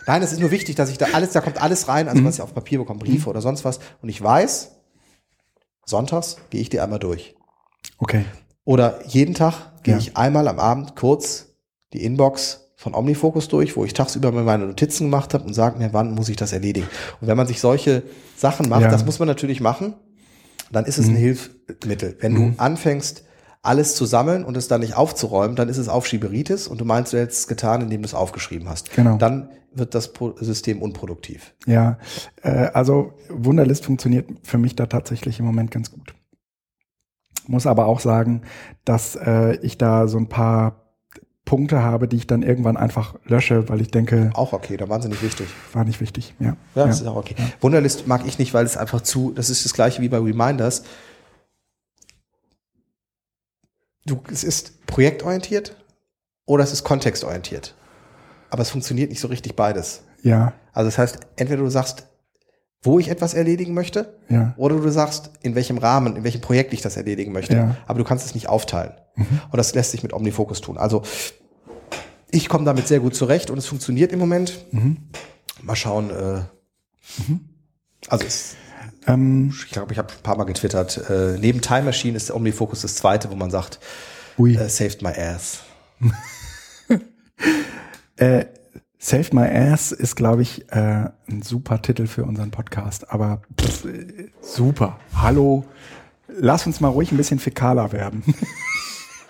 nein, 0.06 0.22
es 0.22 0.32
ist 0.32 0.40
nur 0.40 0.50
wichtig, 0.50 0.74
dass 0.76 0.90
ich 0.90 0.98
da 0.98 1.06
alles, 1.12 1.30
da 1.32 1.40
kommt 1.40 1.60
alles 1.62 1.86
rein, 1.88 2.06
Mhm. 2.06 2.10
also 2.10 2.24
was 2.24 2.34
ich 2.36 2.42
auf 2.42 2.54
Papier 2.54 2.78
bekomme, 2.78 2.98
Briefe 3.00 3.28
oder 3.30 3.40
sonst 3.40 3.64
was. 3.64 3.78
Und 4.02 4.08
ich 4.08 4.20
weiß, 4.20 4.72
sonntags 5.86 6.36
gehe 6.50 6.60
ich 6.60 6.68
die 6.70 6.80
einmal 6.80 6.98
durch. 6.98 7.34
Okay. 7.98 8.24
Oder 8.64 9.00
jeden 9.06 9.34
Tag 9.34 9.82
gehe 9.82 9.94
Ja. 9.94 10.00
ich 10.00 10.16
einmal 10.16 10.46
am 10.48 10.58
Abend 10.58 10.96
kurz 10.96 11.46
die 11.92 12.04
Inbox 12.04 12.68
von 12.76 12.94
Omnifocus 12.94 13.48
durch, 13.48 13.76
wo 13.76 13.84
ich 13.84 13.92
tagsüber 13.92 14.32
mir 14.32 14.42
meine 14.42 14.66
Notizen 14.66 15.04
gemacht 15.04 15.34
habe 15.34 15.44
und 15.44 15.54
sage 15.54 15.78
mir, 15.78 15.92
wann 15.92 16.14
muss 16.14 16.28
ich 16.28 16.36
das 16.36 16.52
erledigen. 16.52 16.88
Und 17.20 17.28
wenn 17.28 17.36
man 17.36 17.46
sich 17.46 17.60
solche 17.60 18.02
Sachen 18.36 18.68
macht, 18.68 18.82
Ja. 18.82 18.88
Mhm. 18.88 18.92
das 18.92 19.04
muss 19.04 19.18
man 19.18 19.28
natürlich 19.28 19.60
machen, 19.60 19.94
dann 20.70 20.84
ist 20.84 20.98
es 20.98 21.08
ein 21.08 21.16
Hilfsmittel. 21.16 22.16
Wenn 22.20 22.34
du 22.34 22.54
anfängst, 22.58 23.24
alles 23.62 23.94
zu 23.94 24.06
sammeln 24.06 24.44
und 24.44 24.56
es 24.56 24.68
dann 24.68 24.80
nicht 24.80 24.96
aufzuräumen, 24.96 25.54
dann 25.54 25.68
ist 25.68 25.76
es 25.76 25.88
Aufschieberitis 25.88 26.66
und 26.66 26.80
du 26.80 26.84
meinst, 26.84 27.12
du 27.12 27.18
hättest 27.18 27.40
es 27.40 27.46
getan, 27.46 27.82
indem 27.82 28.02
du 28.02 28.06
es 28.06 28.14
aufgeschrieben 28.14 28.68
hast. 28.68 28.92
Genau. 28.92 29.18
Dann 29.18 29.50
wird 29.72 29.94
das 29.94 30.12
System 30.40 30.80
unproduktiv. 30.80 31.54
Ja, 31.66 31.98
äh, 32.42 32.70
also 32.72 33.12
Wunderlist 33.28 33.84
funktioniert 33.84 34.28
für 34.42 34.58
mich 34.58 34.76
da 34.76 34.86
tatsächlich 34.86 35.38
im 35.38 35.44
Moment 35.44 35.70
ganz 35.70 35.90
gut. 35.90 36.14
Muss 37.46 37.66
aber 37.66 37.86
auch 37.86 38.00
sagen, 38.00 38.42
dass 38.84 39.16
äh, 39.16 39.56
ich 39.56 39.76
da 39.76 40.08
so 40.08 40.18
ein 40.18 40.28
paar 40.28 40.79
Punkte 41.50 41.82
habe, 41.82 42.06
die 42.06 42.14
ich 42.14 42.28
dann 42.28 42.42
irgendwann 42.44 42.76
einfach 42.76 43.16
lösche, 43.24 43.68
weil 43.68 43.80
ich 43.80 43.90
denke, 43.90 44.30
Auch 44.34 44.52
okay, 44.52 44.76
da 44.76 44.88
wahnsinnig 44.88 45.20
wichtig. 45.20 45.48
war 45.72 45.82
nicht 45.82 46.00
wichtig. 46.00 46.32
Ja, 46.38 46.56
Ja, 46.76 46.86
das 46.86 47.00
ist 47.00 47.08
auch 47.08 47.16
okay. 47.16 47.34
Wunderlist 47.60 48.06
mag 48.06 48.24
ich 48.24 48.38
nicht, 48.38 48.54
weil 48.54 48.64
es 48.64 48.76
einfach 48.76 49.00
zu, 49.00 49.32
das 49.32 49.50
ist 49.50 49.64
das 49.64 49.72
gleiche 49.74 50.00
wie 50.00 50.08
bei 50.08 50.18
Reminders. 50.18 50.84
Du, 54.06 54.22
es 54.30 54.44
ist 54.44 54.86
projektorientiert 54.86 55.74
oder 56.46 56.62
es 56.62 56.72
ist 56.72 56.84
kontextorientiert. 56.84 57.74
Aber 58.50 58.62
es 58.62 58.70
funktioniert 58.70 59.10
nicht 59.10 59.20
so 59.20 59.26
richtig 59.26 59.56
beides. 59.56 60.04
ja, 60.22 60.52
Also 60.72 60.86
das 60.86 60.98
heißt, 60.98 61.18
entweder 61.34 61.62
du 61.64 61.68
sagst, 61.68 62.06
wo 62.84 63.00
ich 63.00 63.08
etwas 63.08 63.34
erledigen 63.34 63.74
möchte, 63.74 64.16
ja, 64.28 64.54
oder 64.56 64.76
du 64.76 64.88
sagst, 64.88 65.32
in 65.42 65.56
welchem 65.56 65.78
Rahmen, 65.78 66.14
in 66.14 66.22
welchem 66.22 66.42
Projekt 66.42 66.72
ich 66.72 66.80
das 66.80 66.96
erledigen 66.96 67.32
möchte. 67.32 67.56
Ja. 67.56 67.76
Aber 67.88 67.98
du 67.98 68.04
kannst 68.04 68.24
es 68.24 68.34
nicht 68.34 68.48
aufteilen. 68.48 68.92
Und 69.16 69.56
das 69.58 69.74
lässt 69.74 69.90
sich 69.90 70.02
mit 70.04 70.12
OmniFocus 70.12 70.60
tun. 70.62 70.78
Also 70.78 71.02
ich 72.30 72.48
komme 72.48 72.64
damit 72.64 72.86
sehr 72.88 73.00
gut 73.00 73.14
zurecht 73.14 73.50
und 73.50 73.58
es 73.58 73.66
funktioniert 73.66 74.12
im 74.12 74.18
Moment. 74.18 74.64
Mal 75.62 75.76
schauen. 75.76 76.10
Äh, 76.10 76.42
Also 78.08 78.24
es, 78.26 78.56
ähm, 79.06 79.52
ich 79.64 79.70
glaube, 79.70 79.92
ich 79.92 79.98
habe 79.98 80.12
ein 80.12 80.22
paar 80.22 80.36
Mal 80.36 80.44
getwittert. 80.44 80.98
Äh, 81.10 81.36
neben 81.38 81.60
Time 81.60 81.82
Machine 81.82 82.16
ist 82.16 82.28
der 82.28 82.36
OmniFocus 82.36 82.82
das 82.82 82.94
zweite, 82.96 83.30
wo 83.30 83.34
man 83.36 83.50
sagt, 83.50 83.80
ui. 84.38 84.54
äh, 84.56 84.68
saved 84.68 85.02
my 85.02 85.10
ass. 85.10 85.60
Äh, 88.16 88.46
Save 88.98 89.28
My 89.32 89.46
Ass 89.48 89.92
ist, 89.92 90.14
glaube 90.14 90.42
ich, 90.42 90.70
äh, 90.72 91.08
ein 91.26 91.40
super 91.42 91.80
Titel 91.80 92.06
für 92.06 92.24
unseren 92.24 92.50
Podcast. 92.50 93.10
Aber 93.10 93.40
pff, 93.58 93.86
super. 94.42 94.98
Hallo. 95.14 95.64
lass 96.28 96.66
uns 96.66 96.80
mal 96.80 96.88
ruhig 96.88 97.10
ein 97.12 97.16
bisschen 97.16 97.38
fäkaler 97.38 97.92
werden. 97.92 98.22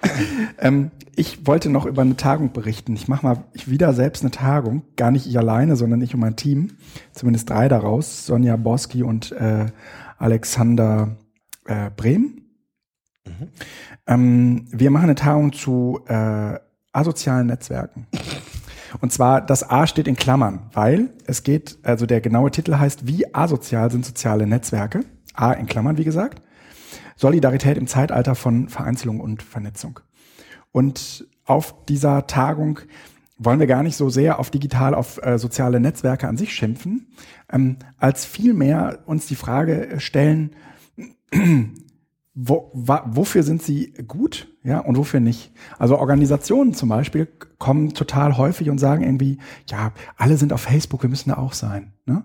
ähm, 0.58 0.90
ich 1.16 1.46
wollte 1.46 1.68
noch 1.70 1.86
über 1.86 2.02
eine 2.02 2.16
Tagung 2.16 2.52
berichten. 2.52 2.94
Ich 2.94 3.08
mache 3.08 3.26
mal 3.26 3.44
wieder 3.66 3.92
selbst 3.92 4.22
eine 4.22 4.30
Tagung. 4.30 4.82
Gar 4.96 5.10
nicht 5.10 5.26
ich 5.26 5.36
alleine, 5.38 5.76
sondern 5.76 6.00
ich 6.00 6.14
und 6.14 6.20
mein 6.20 6.36
Team. 6.36 6.72
Zumindest 7.12 7.50
drei 7.50 7.68
daraus. 7.68 8.26
Sonja 8.26 8.56
Borski 8.56 9.02
und 9.02 9.32
äh, 9.32 9.66
Alexander 10.18 11.16
äh, 11.66 11.90
Brehm. 11.94 12.42
Mhm. 13.26 13.48
Ähm, 14.06 14.66
wir 14.70 14.90
machen 14.90 15.04
eine 15.04 15.14
Tagung 15.14 15.52
zu 15.52 16.00
äh, 16.06 16.58
asozialen 16.92 17.46
Netzwerken. 17.46 18.06
Und 19.00 19.12
zwar, 19.12 19.40
das 19.40 19.68
A 19.68 19.86
steht 19.86 20.08
in 20.08 20.16
Klammern, 20.16 20.70
weil 20.72 21.10
es 21.26 21.42
geht, 21.44 21.78
also 21.82 22.06
der 22.06 22.20
genaue 22.20 22.50
Titel 22.50 22.76
heißt, 22.76 23.06
wie 23.06 23.34
asozial 23.34 23.90
sind 23.90 24.04
soziale 24.04 24.46
Netzwerke? 24.46 25.04
A 25.34 25.52
in 25.52 25.66
Klammern, 25.66 25.96
wie 25.96 26.04
gesagt. 26.04 26.42
Solidarität 27.20 27.76
im 27.76 27.86
Zeitalter 27.86 28.34
von 28.34 28.70
Vereinzelung 28.70 29.20
und 29.20 29.42
Vernetzung. 29.42 30.00
Und 30.72 31.26
auf 31.44 31.84
dieser 31.84 32.26
Tagung 32.26 32.80
wollen 33.36 33.60
wir 33.60 33.66
gar 33.66 33.82
nicht 33.82 33.96
so 33.96 34.08
sehr 34.08 34.38
auf 34.38 34.50
digital, 34.50 34.94
auf 34.94 35.20
äh, 35.22 35.38
soziale 35.38 35.80
Netzwerke 35.80 36.28
an 36.28 36.38
sich 36.38 36.54
schimpfen, 36.54 37.08
ähm, 37.52 37.76
als 37.98 38.24
vielmehr 38.24 39.00
uns 39.04 39.26
die 39.26 39.34
Frage 39.34 39.96
stellen, 39.98 40.56
wo, 42.34 42.70
wa, 42.72 43.04
wofür 43.06 43.42
sind 43.42 43.62
sie 43.62 43.92
gut, 44.08 44.48
ja, 44.62 44.78
und 44.78 44.96
wofür 44.96 45.20
nicht? 45.20 45.52
Also 45.78 45.98
Organisationen 45.98 46.72
zum 46.72 46.88
Beispiel 46.88 47.28
kommen 47.58 47.92
total 47.92 48.38
häufig 48.38 48.70
und 48.70 48.78
sagen 48.78 49.02
irgendwie, 49.02 49.36
ja, 49.68 49.92
alle 50.16 50.38
sind 50.38 50.54
auf 50.54 50.62
Facebook, 50.62 51.02
wir 51.02 51.10
müssen 51.10 51.28
da 51.28 51.36
auch 51.36 51.52
sein. 51.52 51.92
Ne? 52.06 52.24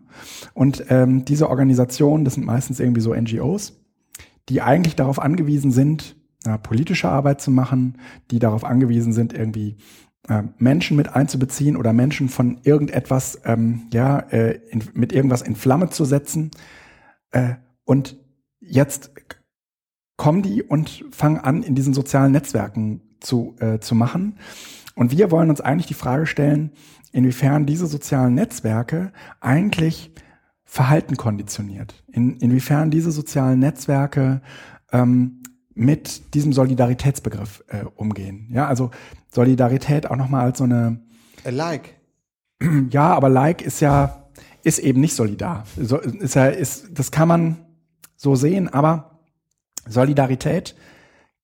Und 0.53 0.85
ähm, 0.87 1.25
diese 1.25 1.49
Organisationen, 1.49 2.23
das 2.23 2.35
sind 2.35 2.45
meistens 2.45 2.79
irgendwie 2.79 3.01
so 3.01 3.13
NGOs, 3.13 3.84
die 4.49 4.61
eigentlich 4.61 4.95
darauf 4.95 5.19
angewiesen 5.19 5.71
sind, 5.71 6.15
äh, 6.45 6.57
politische 6.57 7.09
Arbeit 7.09 7.41
zu 7.41 7.51
machen, 7.51 7.97
die 8.31 8.39
darauf 8.39 8.63
angewiesen 8.63 9.13
sind, 9.13 9.33
irgendwie 9.33 9.77
äh, 10.27 10.43
Menschen 10.57 10.97
mit 10.97 11.15
einzubeziehen 11.15 11.77
oder 11.77 11.93
Menschen 11.93 12.29
von 12.29 12.59
irgendetwas, 12.63 13.41
ähm, 13.45 13.87
ja, 13.91 14.19
äh, 14.19 14.59
in, 14.69 14.83
mit 14.93 15.13
irgendwas 15.13 15.41
in 15.41 15.55
Flamme 15.55 15.89
zu 15.89 16.05
setzen. 16.05 16.51
Äh, 17.31 17.55
und 17.83 18.17
jetzt 18.59 19.11
kommen 20.17 20.41
die 20.41 20.63
und 20.63 21.05
fangen 21.11 21.37
an, 21.37 21.63
in 21.63 21.75
diesen 21.75 21.93
sozialen 21.93 22.31
Netzwerken 22.31 23.01
zu, 23.19 23.55
äh, 23.59 23.79
zu 23.79 23.95
machen. 23.95 24.37
Und 24.95 25.11
wir 25.11 25.29
wollen 25.29 25.49
uns 25.49 25.61
eigentlich 25.61 25.87
die 25.87 25.93
Frage 25.93 26.25
stellen, 26.25 26.71
inwiefern 27.11 27.65
diese 27.65 27.85
sozialen 27.85 28.33
Netzwerke 28.33 29.11
eigentlich 29.41 30.11
Verhalten 30.65 31.15
konditioniert. 31.15 32.03
In, 32.11 32.37
inwiefern 32.37 32.91
diese 32.91 33.11
sozialen 33.11 33.59
Netzwerke 33.59 34.41
ähm, 34.91 35.43
mit 35.73 36.33
diesem 36.33 36.53
Solidaritätsbegriff 36.53 37.63
äh, 37.67 37.85
umgehen. 37.95 38.47
Ja, 38.51 38.67
also 38.67 38.91
Solidarität 39.31 40.09
auch 40.09 40.15
nochmal 40.15 40.45
als 40.45 40.57
so 40.57 40.63
eine 40.63 41.01
A 41.45 41.49
like. 41.49 41.95
Ja, 42.89 43.13
aber 43.13 43.29
like 43.29 43.61
ist 43.61 43.81
ja 43.81 44.23
ist 44.63 44.79
eben 44.79 44.99
nicht 45.01 45.13
solidar. 45.13 45.65
So, 45.79 45.99
ist 45.99 46.35
ja 46.35 46.47
ist 46.47 46.97
das 46.97 47.11
kann 47.11 47.27
man 47.27 47.57
so 48.15 48.35
sehen, 48.35 48.69
aber 48.69 49.19
Solidarität 49.87 50.75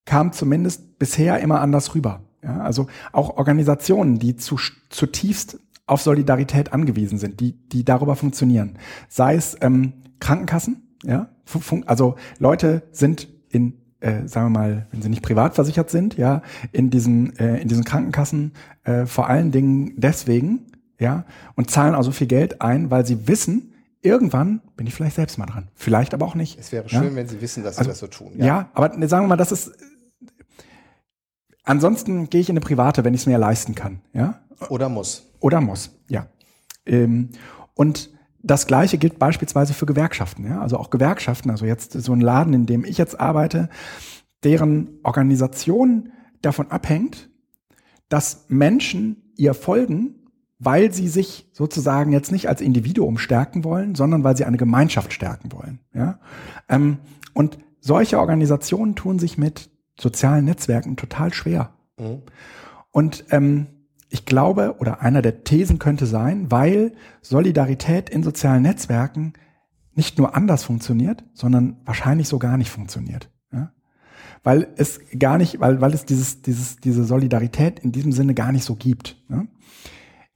kam 0.06 0.32
zumindest 0.32 0.98
bisher 0.98 1.40
immer 1.40 1.62
anders 1.62 1.94
rüber. 1.94 2.22
Ja, 2.44 2.62
also 2.62 2.88
auch 3.12 3.38
Organisationen, 3.38 4.18
die 4.18 4.36
zu, 4.36 4.58
zutiefst 4.90 5.60
auf 5.92 6.02
Solidarität 6.02 6.72
angewiesen 6.72 7.18
sind, 7.18 7.42
die, 7.42 7.52
die 7.52 7.84
darüber 7.84 8.16
funktionieren. 8.16 8.78
Sei 9.10 9.36
es 9.36 9.58
ähm, 9.60 9.94
Krankenkassen, 10.20 10.98
ja, 11.04 11.28
also 11.86 12.16
Leute 12.40 12.84
sind 12.92 13.28
in, 13.50 13.74
äh, 14.00 14.26
sagen 14.26 14.46
wir 14.48 14.60
mal, 14.60 14.88
wenn 14.92 15.02
sie 15.02 15.10
nicht 15.10 15.22
privat 15.22 15.54
versichert 15.54 15.90
sind, 15.90 16.16
ja, 16.16 16.44
in 16.72 16.92
diesen, 16.92 17.36
äh, 17.38 17.58
in 17.58 17.68
diesen 17.68 17.84
Krankenkassen 17.84 18.54
äh, 18.86 19.06
vor 19.06 19.28
allen 19.28 19.52
Dingen 19.52 19.94
deswegen, 19.98 20.68
ja, 20.98 21.26
und 21.56 21.70
zahlen 21.70 21.94
also 21.94 22.12
viel 22.12 22.28
Geld 22.28 22.62
ein, 22.62 22.90
weil 22.90 23.06
sie 23.06 23.28
wissen, 23.28 23.74
irgendwann 24.02 24.62
bin 24.78 24.88
ich 24.88 24.94
vielleicht 24.94 25.18
selbst 25.18 25.38
mal 25.38 25.46
dran. 25.46 25.68
Vielleicht 25.76 26.14
aber 26.14 26.26
auch 26.26 26.36
nicht. 26.36 26.58
Es 26.58 26.72
wäre 26.72 26.88
schön, 26.88 27.04
ja? 27.04 27.16
wenn 27.16 27.28
Sie 27.28 27.42
wissen, 27.42 27.64
dass 27.64 27.76
Sie 27.76 27.80
also, 27.80 27.92
das 27.92 28.00
so 28.00 28.08
tun. 28.08 28.32
Ja. 28.38 28.46
ja, 28.46 28.70
aber 28.74 28.96
ne, 28.96 29.10
sagen 29.10 29.26
wir 29.26 29.30
mal, 29.30 29.36
das 29.36 29.52
ist. 29.52 29.72
Ansonsten 31.64 32.30
gehe 32.30 32.42
ich 32.42 32.50
in 32.50 32.54
eine 32.54 32.62
private, 32.62 33.04
wenn 33.04 33.14
ich 33.14 33.22
es 33.22 33.28
mir 33.28 33.38
leisten 33.38 33.76
kann. 33.76 34.00
Ja? 34.14 34.41
Oder 34.70 34.90
muss. 34.90 35.32
Oder 35.40 35.62
muss, 35.62 35.92
ja. 36.10 36.28
Ähm, 36.86 37.30
und 37.74 38.10
das 38.44 38.68
Gleiche 38.68 38.98
gilt 38.98 39.20
beispielsweise 39.20 39.74
für 39.74 39.86
Gewerkschaften. 39.86 40.46
Ja? 40.46 40.62
Also 40.62 40.78
auch 40.78 40.90
Gewerkschaften, 40.90 41.52
also 41.52 41.66
jetzt 41.66 41.94
so 41.94 42.14
ein 42.14 42.22
Laden, 42.22 42.54
in 42.54 42.66
dem 42.66 42.86
ich 42.86 42.98
jetzt 42.98 43.20
arbeite, 43.20 43.70
deren 44.44 45.00
Organisation 45.04 46.12
davon 46.42 46.72
abhängt, 46.72 47.30
dass 48.10 48.46
Menschen 48.48 49.32
ihr 49.38 49.54
folgen 49.54 50.22
weil 50.64 50.94
sie 50.94 51.08
sich 51.08 51.50
sozusagen 51.54 52.12
jetzt 52.12 52.32
nicht 52.32 52.48
als 52.48 52.62
Individuum 52.62 53.18
stärken 53.18 53.64
wollen, 53.64 53.96
sondern 53.96 54.24
weil 54.24 54.38
sie 54.38 54.46
eine 54.46 54.58
Gemeinschaft 54.58 55.12
stärken 55.12 55.52
wollen. 55.52 55.80
Ja? 55.92 56.20
Ähm, 56.70 57.00
und 57.34 57.58
solche 57.80 58.20
Organisationen 58.20 58.96
tun 58.96 59.18
sich 59.18 59.40
mit 59.40 59.72
sozialen 60.00 60.46
Netzwerken 60.46 60.98
total 60.98 61.34
schwer. 61.34 61.74
Mhm. 61.98 62.22
Und 62.92 63.26
ähm, 63.32 63.81
ich 64.12 64.26
glaube, 64.26 64.76
oder 64.80 65.02
einer 65.02 65.22
der 65.22 65.44
Thesen 65.44 65.80
könnte 65.80 66.06
sein, 66.06 66.52
weil 66.52 66.94
Solidarität 67.22 68.10
in 68.10 68.24
sozialen 68.24 68.62
Netzwerken 68.64 69.34
nicht 69.94 70.18
nur 70.18 70.36
anders 70.36 70.64
funktioniert, 70.64 71.24
sondern 71.34 71.78
wahrscheinlich 71.86 72.28
so 72.28 72.38
gar 72.38 72.58
nicht 72.58 72.70
funktioniert. 72.70 73.30
Ja? 73.52 73.72
Weil 74.44 74.68
es 74.76 75.00
gar 75.18 75.38
nicht, 75.38 75.60
weil, 75.60 75.82
weil 75.82 75.94
es 75.94 76.06
dieses, 76.06 76.42
dieses, 76.42 76.78
diese 76.78 77.04
Solidarität 77.04 77.80
in 77.80 77.92
diesem 77.92 78.12
Sinne 78.12 78.34
gar 78.34 78.52
nicht 78.52 78.66
so 78.66 78.76
gibt. 78.76 79.18
Ja? 79.30 79.46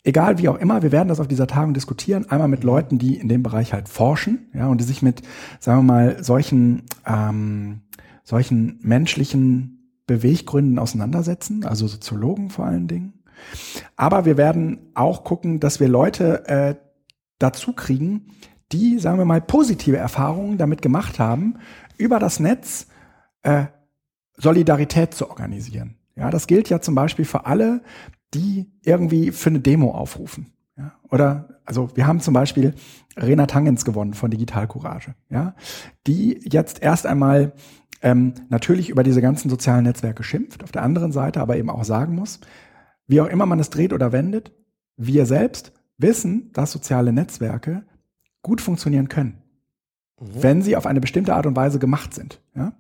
egal 0.06 0.38
wie 0.38 0.48
auch 0.48 0.58
immer, 0.58 0.82
wir 0.84 0.92
werden 0.92 1.10
das 1.10 1.20
auf 1.20 1.28
dieser 1.28 1.48
Tagung 1.48 1.74
diskutieren. 1.74 2.30
Einmal 2.30 2.48
mit 2.48 2.64
Leuten, 2.64 2.98
die 2.98 3.18
in 3.18 3.28
dem 3.28 3.44
Bereich 3.44 3.74
halt 3.74 3.90
forschen, 3.90 4.48
ja, 4.54 4.68
und 4.68 4.80
die 4.80 4.86
sich 4.86 5.02
mit, 5.02 5.22
sagen 5.60 5.80
wir 5.80 5.94
mal, 5.94 6.24
solchen, 6.24 6.84
ähm, 7.06 7.82
solchen 8.24 8.80
menschlichen 8.82 9.92
Beweggründen 10.08 10.80
auseinandersetzen, 10.80 11.66
also 11.66 11.88
Soziologen 11.88 12.50
vor 12.50 12.66
allen 12.66 12.88
Dingen. 12.88 13.14
Aber 13.96 14.26
wir 14.26 14.38
werden 14.38 14.92
auch 14.94 15.24
gucken, 15.24 15.60
dass 15.60 15.80
wir 15.80 15.88
Leute 15.88 16.48
äh, 16.48 16.76
dazu 17.40 17.74
kriegen, 17.74 18.32
die, 18.72 19.00
sagen 19.00 19.18
wir 19.18 19.26
mal, 19.26 19.42
positive 19.42 19.98
Erfahrungen 19.98 20.58
damit 20.58 20.82
gemacht 20.82 21.20
haben, 21.20 21.56
über 21.98 22.20
das 22.20 22.40
Netz 22.40 22.88
äh, 23.44 23.66
Solidarität 24.38 25.14
zu 25.14 25.30
organisieren. 25.30 25.98
Ja, 26.16 26.30
das 26.30 26.48
gilt 26.48 26.70
ja 26.70 26.82
zum 26.82 26.96
Beispiel 26.96 27.26
für 27.26 27.46
alle, 27.46 27.82
die 28.34 28.72
irgendwie 28.84 29.32
für 29.32 29.50
eine 29.50 29.60
Demo 29.60 29.92
aufrufen. 29.92 30.54
Ja? 30.78 30.94
Oder, 31.10 31.60
also 31.66 31.90
wir 31.96 32.08
haben 32.08 32.20
zum 32.20 32.34
Beispiel 32.34 32.74
Rena 33.18 33.46
Tangens 33.46 33.86
gewonnen 33.86 34.14
von 34.14 34.32
Digital 34.32 34.68
Courage, 34.68 35.16
ja, 35.30 35.56
die 36.08 36.40
jetzt 36.44 36.82
erst 36.82 37.06
einmal 37.06 37.54
ähm, 38.02 38.34
natürlich 38.50 38.90
über 38.90 39.04
diese 39.04 39.22
ganzen 39.22 39.50
sozialen 39.50 39.86
Netzwerke 39.86 40.24
schimpft, 40.24 40.64
auf 40.64 40.72
der 40.72 40.84
anderen 40.84 41.12
Seite 41.12 41.40
aber 41.40 41.58
eben 41.58 41.70
auch 41.70 41.84
sagen 41.86 42.16
muss, 42.16 42.40
wie 43.08 43.22
auch 43.22 43.28
immer 43.28 43.46
man 43.46 43.60
es 43.60 43.70
dreht 43.70 43.94
oder 43.94 44.12
wendet, 44.12 44.52
wir 44.98 45.26
selbst 45.26 45.74
wissen, 45.98 46.52
dass 46.54 46.72
soziale 46.72 47.14
Netzwerke 47.14 47.86
gut 48.42 48.62
funktionieren 48.62 49.10
können, 49.10 49.42
mhm. 50.20 50.28
wenn 50.42 50.62
sie 50.62 50.76
auf 50.76 50.86
eine 50.86 51.02
bestimmte 51.02 51.36
Art 51.36 51.46
und 51.46 51.56
Weise 51.56 51.80
gemacht 51.80 52.14
sind. 52.14 52.42
Ja? 52.56 52.74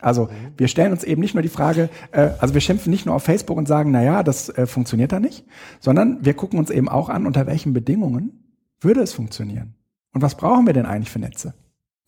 Also 0.00 0.24
mhm. 0.24 0.52
wir 0.56 0.68
stellen 0.68 0.92
uns 0.92 1.04
eben 1.04 1.20
nicht 1.20 1.34
nur 1.34 1.42
die 1.42 1.48
Frage, 1.48 1.90
äh, 2.12 2.30
also 2.38 2.54
wir 2.54 2.60
schimpfen 2.60 2.90
nicht 2.90 3.06
nur 3.06 3.14
auf 3.14 3.24
Facebook 3.24 3.56
und 3.56 3.66
sagen, 3.66 3.90
na 3.90 4.02
ja, 4.02 4.22
das 4.22 4.48
äh, 4.50 4.66
funktioniert 4.66 5.12
da 5.12 5.20
nicht, 5.20 5.44
sondern 5.80 6.24
wir 6.24 6.34
gucken 6.34 6.58
uns 6.58 6.70
eben 6.70 6.88
auch 6.88 7.08
an, 7.08 7.26
unter 7.26 7.46
welchen 7.46 7.72
Bedingungen 7.72 8.44
würde 8.80 9.00
es 9.00 9.12
funktionieren. 9.12 9.74
Und 10.12 10.22
was 10.22 10.36
brauchen 10.36 10.66
wir 10.66 10.72
denn 10.72 10.86
eigentlich 10.86 11.10
für 11.10 11.18
Netze? 11.18 11.54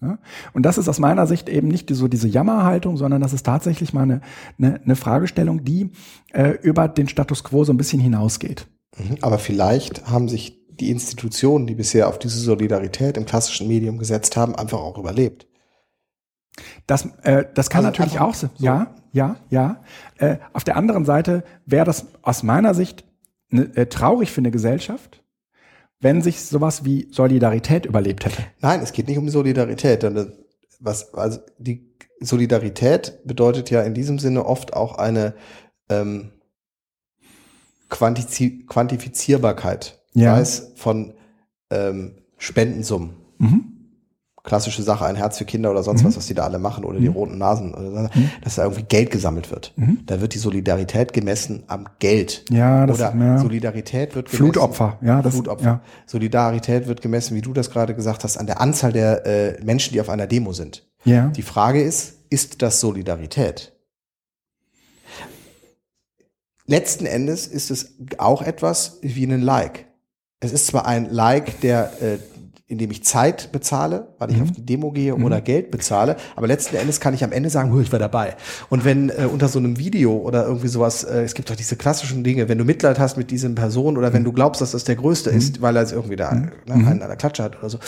Ja? 0.00 0.18
Und 0.52 0.64
das 0.64 0.78
ist 0.78 0.88
aus 0.88 0.98
meiner 0.98 1.26
Sicht 1.26 1.48
eben 1.48 1.68
nicht 1.68 1.90
so 1.94 2.08
diese 2.08 2.28
Jammerhaltung, 2.28 2.96
sondern 2.96 3.20
das 3.20 3.32
ist 3.32 3.44
tatsächlich 3.44 3.92
mal 3.92 4.02
eine, 4.02 4.20
eine, 4.58 4.80
eine 4.82 4.96
Fragestellung, 4.96 5.64
die 5.64 5.90
äh, 6.32 6.50
über 6.62 6.88
den 6.88 7.08
Status 7.08 7.44
quo 7.44 7.64
so 7.64 7.72
ein 7.72 7.76
bisschen 7.76 8.00
hinausgeht. 8.00 8.66
Mhm. 8.98 9.18
Aber 9.20 9.38
vielleicht 9.38 10.06
haben 10.10 10.28
sich 10.28 10.58
die 10.68 10.90
Institutionen, 10.90 11.66
die 11.66 11.74
bisher 11.74 12.08
auf 12.08 12.18
diese 12.18 12.38
Solidarität 12.38 13.16
im 13.16 13.26
klassischen 13.26 13.68
Medium 13.68 13.98
gesetzt 13.98 14.36
haben, 14.36 14.54
einfach 14.54 14.78
auch 14.78 14.96
überlebt. 14.96 15.46
Das, 16.86 17.06
äh, 17.22 17.44
das 17.54 17.70
kann 17.70 17.84
also 17.84 18.00
natürlich 18.00 18.20
auch 18.20 18.34
sein. 18.34 18.50
So. 18.56 18.64
Ja, 18.64 18.94
ja, 19.12 19.36
ja. 19.50 19.82
Äh, 20.18 20.38
auf 20.52 20.64
der 20.64 20.76
anderen 20.76 21.04
Seite 21.04 21.44
wäre 21.66 21.84
das 21.84 22.06
aus 22.22 22.42
meiner 22.42 22.74
Sicht 22.74 23.04
ne, 23.50 23.70
äh, 23.74 23.86
traurig 23.86 24.32
für 24.32 24.40
eine 24.40 24.50
Gesellschaft, 24.50 25.19
wenn 26.00 26.22
sich 26.22 26.42
sowas 26.42 26.84
wie 26.84 27.08
Solidarität 27.10 27.86
überlebt 27.86 28.24
hätte. 28.24 28.44
Nein, 28.60 28.80
es 28.80 28.92
geht 28.92 29.08
nicht 29.08 29.18
um 29.18 29.28
Solidarität. 29.28 30.04
Was, 30.80 31.12
also 31.14 31.40
die 31.58 31.94
Solidarität 32.20 33.20
bedeutet 33.24 33.70
ja 33.70 33.82
in 33.82 33.94
diesem 33.94 34.18
Sinne 34.18 34.46
oft 34.46 34.72
auch 34.74 34.96
eine 34.96 35.34
ähm, 35.88 36.32
Quantizi 37.88 38.64
Quantifizierbarkeit, 38.68 40.00
ja. 40.14 40.38
es 40.38 40.72
von 40.76 41.14
ähm, 41.70 42.22
Spendensummen. 42.38 43.16
Mhm 43.38 43.79
klassische 44.50 44.82
Sache, 44.82 45.04
ein 45.06 45.14
Herz 45.14 45.38
für 45.38 45.44
Kinder 45.44 45.70
oder 45.70 45.84
sonst 45.84 46.02
was, 46.04 46.16
was 46.16 46.26
die 46.26 46.34
da 46.34 46.42
alle 46.42 46.58
machen, 46.58 46.84
oder 46.84 46.98
die 46.98 47.06
roten 47.06 47.38
Nasen, 47.38 47.72
oder, 47.72 48.10
dass 48.42 48.56
da 48.56 48.64
irgendwie 48.64 48.82
Geld 48.82 49.12
gesammelt 49.12 49.52
wird. 49.52 49.72
Da 50.06 50.20
wird 50.20 50.34
die 50.34 50.38
Solidarität 50.38 51.12
gemessen 51.12 51.62
am 51.68 51.86
Geld. 52.00 52.44
Ja, 52.50 52.84
das- 52.84 52.98
oder 52.98 53.14
ja. 53.16 53.38
Solidarität 53.38 54.16
wird 54.16 54.26
gemessen. 54.26 54.52
Flutopfer, 54.52 54.98
ja, 55.02 55.22
das- 55.22 55.34
Flutopfer. 55.34 55.64
ja. 55.64 55.80
Solidarität 56.06 56.88
wird 56.88 57.00
gemessen, 57.00 57.36
wie 57.36 57.42
du 57.42 57.52
das 57.52 57.70
gerade 57.70 57.94
gesagt 57.94 58.24
hast, 58.24 58.36
an 58.38 58.46
der 58.46 58.60
Anzahl 58.60 58.92
der 58.92 59.24
äh, 59.24 59.64
Menschen, 59.64 59.92
die 59.92 60.00
auf 60.00 60.08
einer 60.10 60.26
Demo 60.26 60.52
sind. 60.52 60.84
Ja. 61.04 61.28
Die 61.28 61.42
Frage 61.42 61.80
ist, 61.80 62.14
ist 62.28 62.60
das 62.60 62.80
Solidarität? 62.80 63.72
Letzten 66.66 67.06
Endes 67.06 67.46
ist 67.46 67.70
es 67.70 67.94
auch 68.18 68.42
etwas 68.42 68.98
wie 69.02 69.24
ein 69.24 69.40
Like. 69.42 69.86
Es 70.40 70.52
ist 70.52 70.66
zwar 70.66 70.86
ein 70.86 71.08
Like, 71.10 71.60
der, 71.60 71.92
äh, 72.02 72.18
in 72.70 72.78
dem 72.78 72.90
ich 72.90 73.04
Zeit 73.04 73.50
bezahle, 73.52 74.14
weil 74.18 74.30
ich 74.30 74.40
auf 74.40 74.52
die 74.52 74.64
Demo 74.64 74.92
gehe 74.92 75.14
oder 75.16 75.40
Geld 75.40 75.70
bezahle, 75.70 76.16
aber 76.36 76.46
letzten 76.46 76.76
Endes 76.76 77.00
kann 77.00 77.12
ich 77.14 77.24
am 77.24 77.32
Ende 77.32 77.50
sagen, 77.50 77.72
"Huh, 77.72 77.80
ich 77.80 77.90
war 77.92 77.98
dabei. 77.98 78.36
Und 78.68 78.84
wenn 78.84 79.10
äh, 79.10 79.28
unter 79.30 79.48
so 79.48 79.58
einem 79.58 79.76
Video 79.78 80.16
oder 80.16 80.46
irgendwie 80.46 80.68
sowas, 80.68 81.02
äh, 81.04 81.22
es 81.22 81.34
gibt 81.34 81.50
doch 81.50 81.56
diese 81.56 81.76
klassischen 81.76 82.22
Dinge, 82.24 82.48
wenn 82.48 82.58
du 82.58 82.64
Mitleid 82.64 82.98
hast 83.00 83.16
mit 83.16 83.30
diesem 83.30 83.56
Person 83.56 83.98
oder 83.98 84.12
wenn 84.12 84.22
du 84.24 84.32
glaubst, 84.32 84.60
dass 84.60 84.70
das 84.70 84.84
der 84.84 84.96
Größte 84.96 85.30
ist, 85.30 85.60
weil 85.60 85.76
er 85.76 85.82
jetzt 85.82 85.92
irgendwie 85.92 86.16
da 86.16 86.32
ne, 86.32 86.52
einen 86.68 87.02
an 87.02 87.08
der 87.08 87.16
Klatsche 87.16 87.42
hat 87.42 87.58
oder 87.58 87.68
so, 87.70 87.78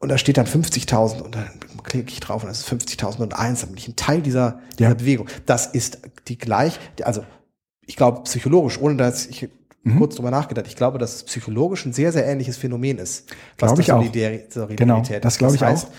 und 0.00 0.08
da 0.08 0.18
steht 0.18 0.36
dann 0.36 0.46
50.000 0.46 1.20
und 1.22 1.36
dann 1.36 1.48
klicke 1.84 2.10
ich 2.10 2.18
drauf 2.18 2.42
und 2.42 2.48
das 2.48 2.58
ist 2.58 2.68
50.001, 2.68 3.60
dann 3.60 3.68
bin 3.68 3.78
ich 3.78 3.86
ein 3.86 3.94
Teil 3.94 4.20
dieser, 4.20 4.58
dieser 4.76 4.88
Ja. 4.90 4.94
Bewegung. 4.94 5.28
Das 5.46 5.66
ist 5.66 6.00
die 6.26 6.36
gleich, 6.38 6.80
also 7.04 7.24
ich 7.86 7.94
glaube 7.94 8.22
psychologisch, 8.24 8.80
ohne 8.80 8.96
dass 8.96 9.26
ich 9.26 9.48
Mhm. 9.84 9.98
kurz 9.98 10.14
drüber 10.16 10.30
nachgedacht, 10.30 10.66
ich 10.68 10.76
glaube, 10.76 10.98
dass 10.98 11.14
es 11.16 11.22
psychologisch 11.24 11.84
ein 11.86 11.92
sehr, 11.92 12.12
sehr 12.12 12.24
ähnliches 12.26 12.56
Phänomen 12.56 12.98
ist. 12.98 13.28
Glaube 13.56 13.80
ich 13.80 13.90
auch. 13.92 14.00
Solidari- 14.02 14.44
Solidarität 14.52 14.78
Genau, 14.78 15.02
das 15.20 15.38
glaube 15.38 15.56
ich 15.56 15.62
heißt, 15.62 15.86
auch. 15.88 15.92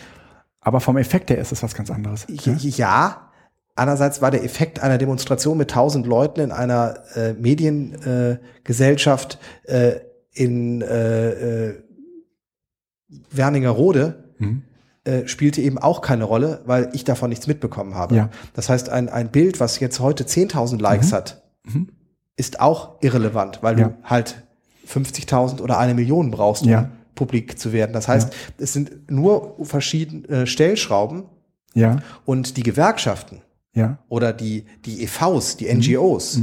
Aber 0.62 0.80
vom 0.80 0.96
Effekt 0.98 1.30
her 1.30 1.38
ist 1.40 1.52
es 1.52 1.62
was 1.64 1.76
ganz 1.76 1.92
anderes. 1.92 2.26
Ja. 2.30 2.54
ja. 2.58 3.30
Andererseits 3.76 4.22
war 4.22 4.32
der 4.32 4.44
Effekt 4.44 4.80
einer 4.82 4.98
Demonstration 4.98 5.58
mit 5.58 5.72
tausend 5.72 6.06
Leuten 6.06 6.40
in 6.40 6.52
einer 6.52 7.00
äh, 7.16 7.34
Mediengesellschaft 7.34 9.40
äh, 9.66 9.90
äh, 9.90 10.00
in 10.36 10.82
äh, 10.82 11.68
äh, 11.70 11.84
Werningerode 13.32 14.24
Mhm. 14.40 14.64
äh, 15.04 15.28
spielte 15.28 15.62
eben 15.62 15.78
auch 15.78 16.02
keine 16.02 16.24
Rolle, 16.24 16.62
weil 16.66 16.90
ich 16.94 17.04
davon 17.04 17.30
nichts 17.30 17.46
mitbekommen 17.48 17.94
habe. 17.96 18.16
Ja. 18.16 18.30
Das 18.56 18.68
heißt, 18.70 18.90
ein, 18.90 19.10
ein 19.10 19.30
Bild, 19.30 19.60
was 19.60 19.80
jetzt 19.80 20.00
heute 20.00 20.24
10.000 20.24 20.82
Likes 20.82 21.14
hat, 21.14 21.44
ist 22.36 22.60
auch 22.60 22.96
irrelevant, 23.02 23.60
weil 23.62 23.80
Ja. 23.80 23.88
du 23.90 23.96
halt 24.04 24.44
50.000 24.88 25.62
oder 25.62 25.78
eine 25.78 25.94
Million 25.94 26.32
brauchst, 26.32 26.64
um 26.64 26.70
Ja. 26.70 26.90
publik 27.16 27.60
zu 27.60 27.72
werden. 27.74 27.94
Das 27.94 28.08
heißt, 28.08 28.34
es 28.58 28.74
sind 28.74 29.10
nur 29.12 29.56
verschiedene 29.64 30.28
äh, 30.28 30.48
Stellschrauben 30.48 31.26
Ja, 31.76 32.02
und 32.26 32.58
die 32.58 32.64
Gewerkschaften 32.64 33.42
ja, 33.76 33.98
oder 34.08 34.34
die, 34.34 34.66
die 34.86 35.04
EVs, 35.04 35.58
die 35.58 35.74
NGOs, 35.74 36.42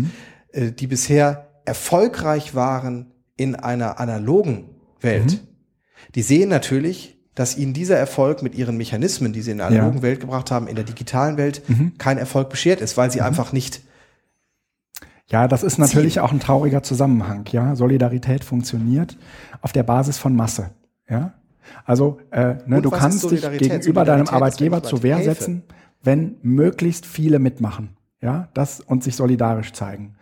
äh, 0.53 0.73
die 0.73 0.87
bisher 0.89 1.47
erfolgreich 1.65 2.55
waren 2.57 3.13
in 3.37 3.55
einer 3.55 4.01
analogen 4.01 4.65
Welt, 5.01 5.41
die 6.15 6.23
sehen 6.23 6.49
natürlich, 6.49 7.17
dass 7.37 7.57
ihnen 7.57 7.73
dieser 7.73 7.97
Erfolg 7.97 8.43
mit 8.43 8.55
ihren 8.57 8.77
Mechanismen, 8.77 9.33
die 9.33 9.41
sie 9.43 9.53
in 9.53 9.59
der 9.59 9.69
analogen 9.69 9.99
Ja. 9.99 10.03
Welt 10.03 10.21
gebracht 10.21 10.51
haben, 10.51 10.67
in 10.67 10.75
der 10.75 10.85
digitalen 10.85 11.37
Welt 11.37 11.63
kein 11.99 12.19
Erfolg 12.19 12.49
beschert 12.51 12.81
ist, 12.81 12.97
weil 12.97 13.11
sie 13.11 13.21
einfach 13.21 13.53
nicht 13.53 13.83
Ja, 15.31 15.47
das 15.47 15.63
ist 15.63 15.79
natürlich 15.79 16.21
auch 16.21 16.33
ein 16.33 16.41
trauriger 16.41 16.83
Zusammenhang. 16.83 17.47
Ja, 17.53 17.77
Solidarität 17.77 18.45
funktioniert 18.45 19.17
auf 19.63 19.73
der 19.73 19.85
Basis 19.85 20.19
von 20.19 20.35
Masse. 20.35 20.71
Ja, 21.09 21.35
also 21.85 22.19
äh, 22.31 22.57
ne, 22.67 22.83
du 22.83 22.91
kannst 22.91 23.31
dich 23.31 23.49
gegenüber 23.59 24.05
deinem 24.05 24.29
Arbeitgeber 24.29 24.83
zur 24.83 25.03
Wehr 25.03 25.17
helfe. 25.17 25.35
setzen, 25.35 25.63
wenn 26.03 26.37
möglichst 26.43 27.07
viele 27.07 27.39
mitmachen. 27.39 27.97
Ja, 28.21 28.49
das 28.55 28.81
und 28.81 29.03
sich 29.03 29.17
solidarisch 29.17 29.73
zeigen. 29.73 30.15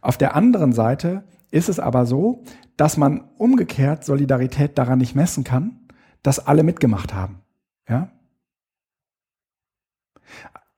Auf 0.00 0.16
der 0.16 0.34
anderen 0.34 0.72
Seite 0.72 1.24
ist 1.50 1.68
es 1.68 1.78
aber 1.78 2.06
so, 2.06 2.42
dass 2.76 2.96
man 2.96 3.24
umgekehrt 3.38 4.04
Solidarität 4.04 4.78
daran 4.78 4.98
nicht 4.98 5.14
messen 5.14 5.44
kann, 5.44 5.80
dass 6.22 6.44
alle 6.44 6.62
mitgemacht 6.62 7.14
haben. 7.14 7.40
Ja. 7.88 8.10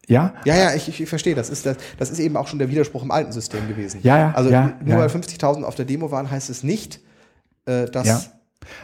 Ja, 0.09 0.35
Ja, 0.45 0.57
ja, 0.57 0.75
ich, 0.75 0.89
ich, 0.89 1.01
ich 1.01 1.09
verstehe. 1.09 1.35
Das 1.35 1.51
ist, 1.51 1.67
das, 1.67 1.77
das 1.99 2.11
ist 2.11 2.19
eben 2.19 2.37
auch 2.37 2.47
schon 2.49 2.59
der 2.59 2.71
Widerspruch 2.71 3.03
im 3.03 3.11
alten 3.11 3.31
System 3.33 3.69
gewesen. 3.69 4.01
Ja, 4.03 4.19
ja, 4.19 4.33
Also 4.35 4.51
ja, 4.51 4.73
nur 4.81 4.95
ja. 4.95 4.99
weil 4.99 5.09
50.000 5.09 5.63
auf 5.63 5.75
der 5.75 5.85
Demo 5.85 6.11
waren, 6.11 6.31
heißt 6.31 6.51
es 6.51 6.65
nicht, 6.65 7.01
äh, 7.67 7.87
dass 7.87 8.07
Ja. 8.07 8.21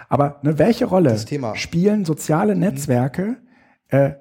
Aber 0.08 0.38
ne, 0.42 0.58
welche 0.58 0.84
Rolle. 0.86 1.12
Mhm. 1.14 1.54
spielen 1.56 2.04
soziale 2.04 2.54
Netzwerke 2.54 3.36
äh, 3.88 4.12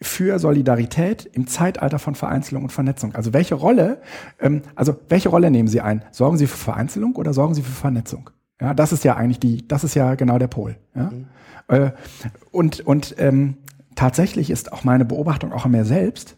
für 0.00 0.38
Solidarität 0.38 1.24
im 1.24 1.46
Zeitalter 1.46 1.98
von 1.98 2.14
Vereinzelung 2.14 2.64
und 2.64 2.70
Vernetzung? 2.72 3.14
Also 3.14 3.32
welche 3.32 3.54
Rolle, 3.54 4.00
ähm, 4.40 4.62
also 4.74 4.96
welche 5.08 5.28
Rolle 5.28 5.50
nehmen 5.50 5.68
Sie 5.68 5.80
ein? 5.80 6.04
Sorgen 6.10 6.36
Sie 6.36 6.46
für 6.46 6.56
Vereinzelung 6.58 7.16
oder 7.16 7.32
sorgen 7.32 7.54
Sie 7.54 7.62
für 7.62 7.72
Vernetzung? 7.72 8.30
Ja, 8.60 8.74
das 8.74 8.92
ist 8.92 9.04
ja 9.04 9.16
eigentlich 9.16 9.40
die, 9.40 9.66
das 9.66 9.84
ist 9.84 9.94
ja 9.94 10.14
genau 10.14 10.38
der 10.38 10.48
Pol. 10.48 10.76
Ja? 10.94 11.10
Mhm. 11.10 11.26
Äh, 11.68 11.90
und 12.50 12.80
und 12.80 13.14
ähm, 13.18 13.56
tatsächlich 13.96 14.50
ist 14.50 14.72
auch 14.72 14.84
meine 14.84 15.04
Beobachtung 15.04 15.52
auch 15.52 15.64
an 15.64 15.72
mir 15.72 15.84
selbst 15.84 16.36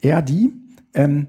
eher 0.00 0.22
die, 0.22 0.52
ähm, 0.94 1.26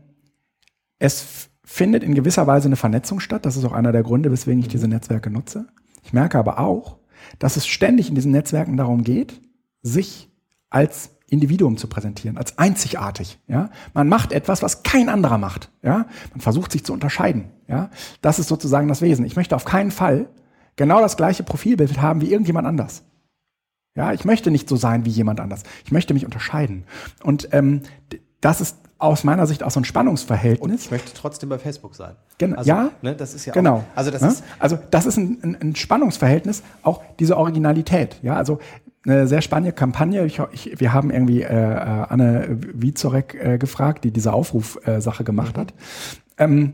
es 1.00 1.50
findet 1.64 2.04
in 2.04 2.14
gewisser 2.14 2.46
Weise 2.48 2.68
eine 2.68 2.76
Vernetzung 2.76 3.20
statt. 3.20 3.46
Das 3.46 3.58
ist 3.58 3.66
auch 3.66 3.72
einer 3.72 3.92
der 3.92 4.04
Gründe, 4.04 4.32
weswegen 4.32 4.60
ich 4.60 4.68
diese 4.68 4.88
Netzwerke 4.88 5.30
nutze. 5.30 5.68
Ich 6.04 6.14
merke 6.14 6.38
aber 6.38 6.60
auch, 6.60 6.98
dass 7.40 7.56
es 7.56 7.66
ständig 7.66 8.10
in 8.10 8.16
diesen 8.16 8.32
Netzwerken 8.32 8.78
darum 8.78 9.04
geht, 9.04 9.42
sich 9.82 10.30
als 10.70 11.12
Individuum 11.28 11.78
zu 11.78 11.88
präsentieren, 11.88 12.38
als 12.38 12.58
einzigartig. 12.58 13.40
Ja, 13.48 13.70
man 13.94 14.10
macht 14.10 14.34
etwas, 14.34 14.62
was 14.62 14.84
kein 14.84 15.08
anderer 15.08 15.38
macht. 15.38 15.72
Ja, 15.82 16.08
man 16.32 16.42
versucht 16.42 16.72
sich 16.72 16.84
zu 16.84 16.92
unterscheiden. 16.92 17.46
Ja, 17.68 17.90
das 18.22 18.38
ist 18.38 18.50
sozusagen 18.50 18.90
das 18.90 19.02
Wesen. 19.02 19.26
Ich 19.26 19.38
möchte 19.38 19.56
auf 19.56 19.64
keinen 19.64 19.92
Fall 19.92 20.28
genau 20.76 21.00
das 21.00 21.16
gleiche 21.16 21.44
Profilbild 21.44 22.02
haben 22.02 22.20
wie 22.22 22.32
irgendjemand 22.32 22.68
anders. 22.68 23.04
Ja, 23.96 24.14
ich 24.14 24.24
möchte 24.26 24.52
nicht 24.52 24.70
so 24.70 24.76
sein 24.76 25.06
wie 25.06 25.10
jemand 25.10 25.40
anders. 25.40 25.64
Ich 25.86 25.92
möchte 25.92 26.14
mich 26.14 26.24
unterscheiden. 26.26 26.86
Und 27.24 27.50
ähm, 27.52 27.82
das 28.40 28.62
ist 28.62 28.78
aus 28.98 29.24
meiner 29.24 29.48
Sicht 29.48 29.64
auch 29.64 29.72
so 29.72 29.80
ein 29.80 29.86
Spannungsverhältnis. 29.86 30.86
ich 30.86 30.92
möchte 30.92 31.12
trotzdem 31.14 31.50
bei 31.50 31.58
Facebook 31.60 31.96
sein. 31.96 32.16
Gen 32.38 32.56
Also, 32.56 32.70
ja, 32.70 32.92
ne, 33.02 33.16
das 33.16 33.34
ist 33.34 33.46
ja 33.48 33.54
genau. 33.54 33.78
Auch, 33.78 33.84
also 33.96 34.12
das 34.12 34.22
Ne? 34.22 34.28
ist 34.30 34.44
also 34.60 34.78
das 34.92 35.06
ist 35.08 35.18
ein, 35.18 35.40
ein, 35.44 35.58
ein 35.62 35.76
Spannungsverhältnis, 35.76 36.62
auch 36.84 37.02
diese 37.20 37.36
Originalität. 37.38 38.20
Ja, 38.22 38.36
also 38.36 38.60
eine 39.04 39.28
sehr 39.28 39.42
spannende 39.42 39.74
Kampagne. 39.74 40.24
Ich, 40.26 40.40
ich, 40.52 40.80
wir 40.80 40.94
haben 40.94 41.10
irgendwie 41.10 41.42
äh, 41.42 41.48
äh, 41.48 42.06
Anne 42.10 42.60
Wiezorek 42.74 43.34
äh, 43.36 43.58
gefragt, 43.58 44.04
die 44.04 44.12
diese 44.12 44.32
Aufruf-Sache 44.32 45.24
äh, 45.24 45.26
gemacht 45.26 45.58
hat. 45.58 45.74
Ähm, 46.38 46.74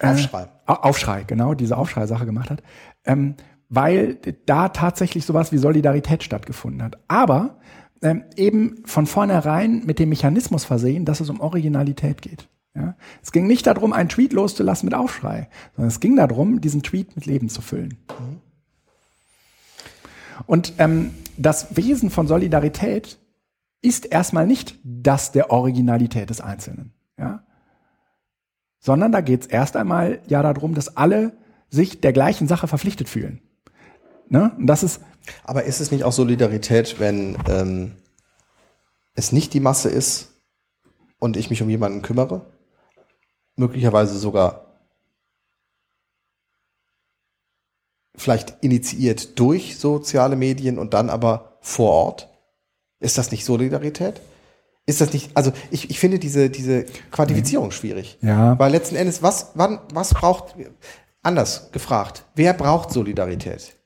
Aufschrei. 0.00 0.46
Au- 0.66 0.72
Aufschrei, 0.74 1.24
genau, 1.24 1.52
diese 1.54 1.76
Aufschrei-Sache 1.76 2.24
gemacht 2.24 2.50
hat. 2.50 2.62
Ähm, 3.04 3.34
weil 3.68 4.18
da 4.46 4.68
tatsächlich 4.68 5.24
sowas 5.24 5.52
wie 5.52 5.58
Solidarität 5.58 6.22
stattgefunden 6.22 6.82
hat. 6.82 6.98
Aber 7.08 7.58
ähm, 8.02 8.24
eben 8.36 8.82
von 8.84 9.06
vornherein 9.06 9.84
mit 9.84 9.98
dem 9.98 10.08
Mechanismus 10.08 10.64
versehen, 10.64 11.04
dass 11.04 11.20
es 11.20 11.30
um 11.30 11.40
Originalität 11.40 12.22
geht. 12.22 12.48
Ja? 12.74 12.96
Es 13.22 13.32
ging 13.32 13.46
nicht 13.46 13.66
darum, 13.66 13.92
einen 13.92 14.08
Tweet 14.08 14.32
loszulassen 14.32 14.86
mit 14.86 14.94
Aufschrei, 14.94 15.48
sondern 15.74 15.88
es 15.88 16.00
ging 16.00 16.16
darum, 16.16 16.60
diesen 16.60 16.82
Tweet 16.82 17.16
mit 17.16 17.26
Leben 17.26 17.48
zu 17.48 17.60
füllen. 17.60 17.98
Und 20.46 20.74
ähm, 20.78 21.10
das 21.36 21.76
Wesen 21.76 22.10
von 22.10 22.26
Solidarität 22.26 23.18
ist 23.82 24.06
erstmal 24.06 24.46
nicht 24.46 24.78
das 24.84 25.32
der 25.32 25.50
Originalität 25.50 26.30
des 26.30 26.40
Einzelnen. 26.40 26.92
Ja? 27.18 27.42
sondern 28.80 29.12
da 29.12 29.20
geht 29.20 29.42
es 29.42 29.46
erst 29.46 29.76
einmal 29.76 30.20
ja 30.28 30.42
darum, 30.42 30.74
dass 30.74 30.96
alle 30.96 31.32
sich 31.70 32.00
der 32.00 32.12
gleichen 32.12 32.48
Sache 32.48 32.68
verpflichtet 32.68 33.08
fühlen. 33.08 33.40
Ne? 34.28 34.52
Und 34.58 34.66
das 34.66 34.82
ist, 34.82 35.00
Aber 35.44 35.64
ist 35.64 35.80
es 35.80 35.90
nicht 35.90 36.04
auch 36.04 36.12
Solidarität, 36.12 37.00
wenn 37.00 37.36
ähm, 37.48 37.92
es 39.14 39.32
nicht 39.32 39.54
die 39.54 39.60
Masse 39.60 39.88
ist 39.88 40.28
und 41.18 41.36
ich 41.36 41.50
mich 41.50 41.62
um 41.62 41.68
jemanden 41.68 42.02
kümmere? 42.02 42.46
Möglicherweise 43.56 44.18
sogar 44.18 44.66
vielleicht 48.14 48.62
initiiert 48.62 49.38
durch 49.38 49.78
soziale 49.78 50.36
Medien 50.36 50.78
und 50.78 50.94
dann 50.94 51.10
aber 51.10 51.58
vor 51.60 51.90
Ort? 51.90 52.28
Ist 53.00 53.18
das 53.18 53.30
nicht 53.30 53.44
Solidarität? 53.44 54.20
Ist 54.86 55.00
das 55.00 55.12
nicht, 55.12 55.36
also 55.36 55.52
ich, 55.70 55.90
ich 55.90 56.00
finde 56.00 56.18
diese, 56.18 56.50
diese 56.50 56.84
Quantifizierung 57.10 57.70
schwierig. 57.70 58.18
Ja. 58.22 58.58
Weil 58.58 58.72
letzten 58.72 58.96
Endes, 58.96 59.22
was, 59.22 59.52
wann, 59.54 59.80
was 59.92 60.14
braucht, 60.14 60.54
anders 61.22 61.70
gefragt, 61.72 62.24
wer 62.34 62.54
braucht 62.54 62.90
Solidarität? 62.90 63.77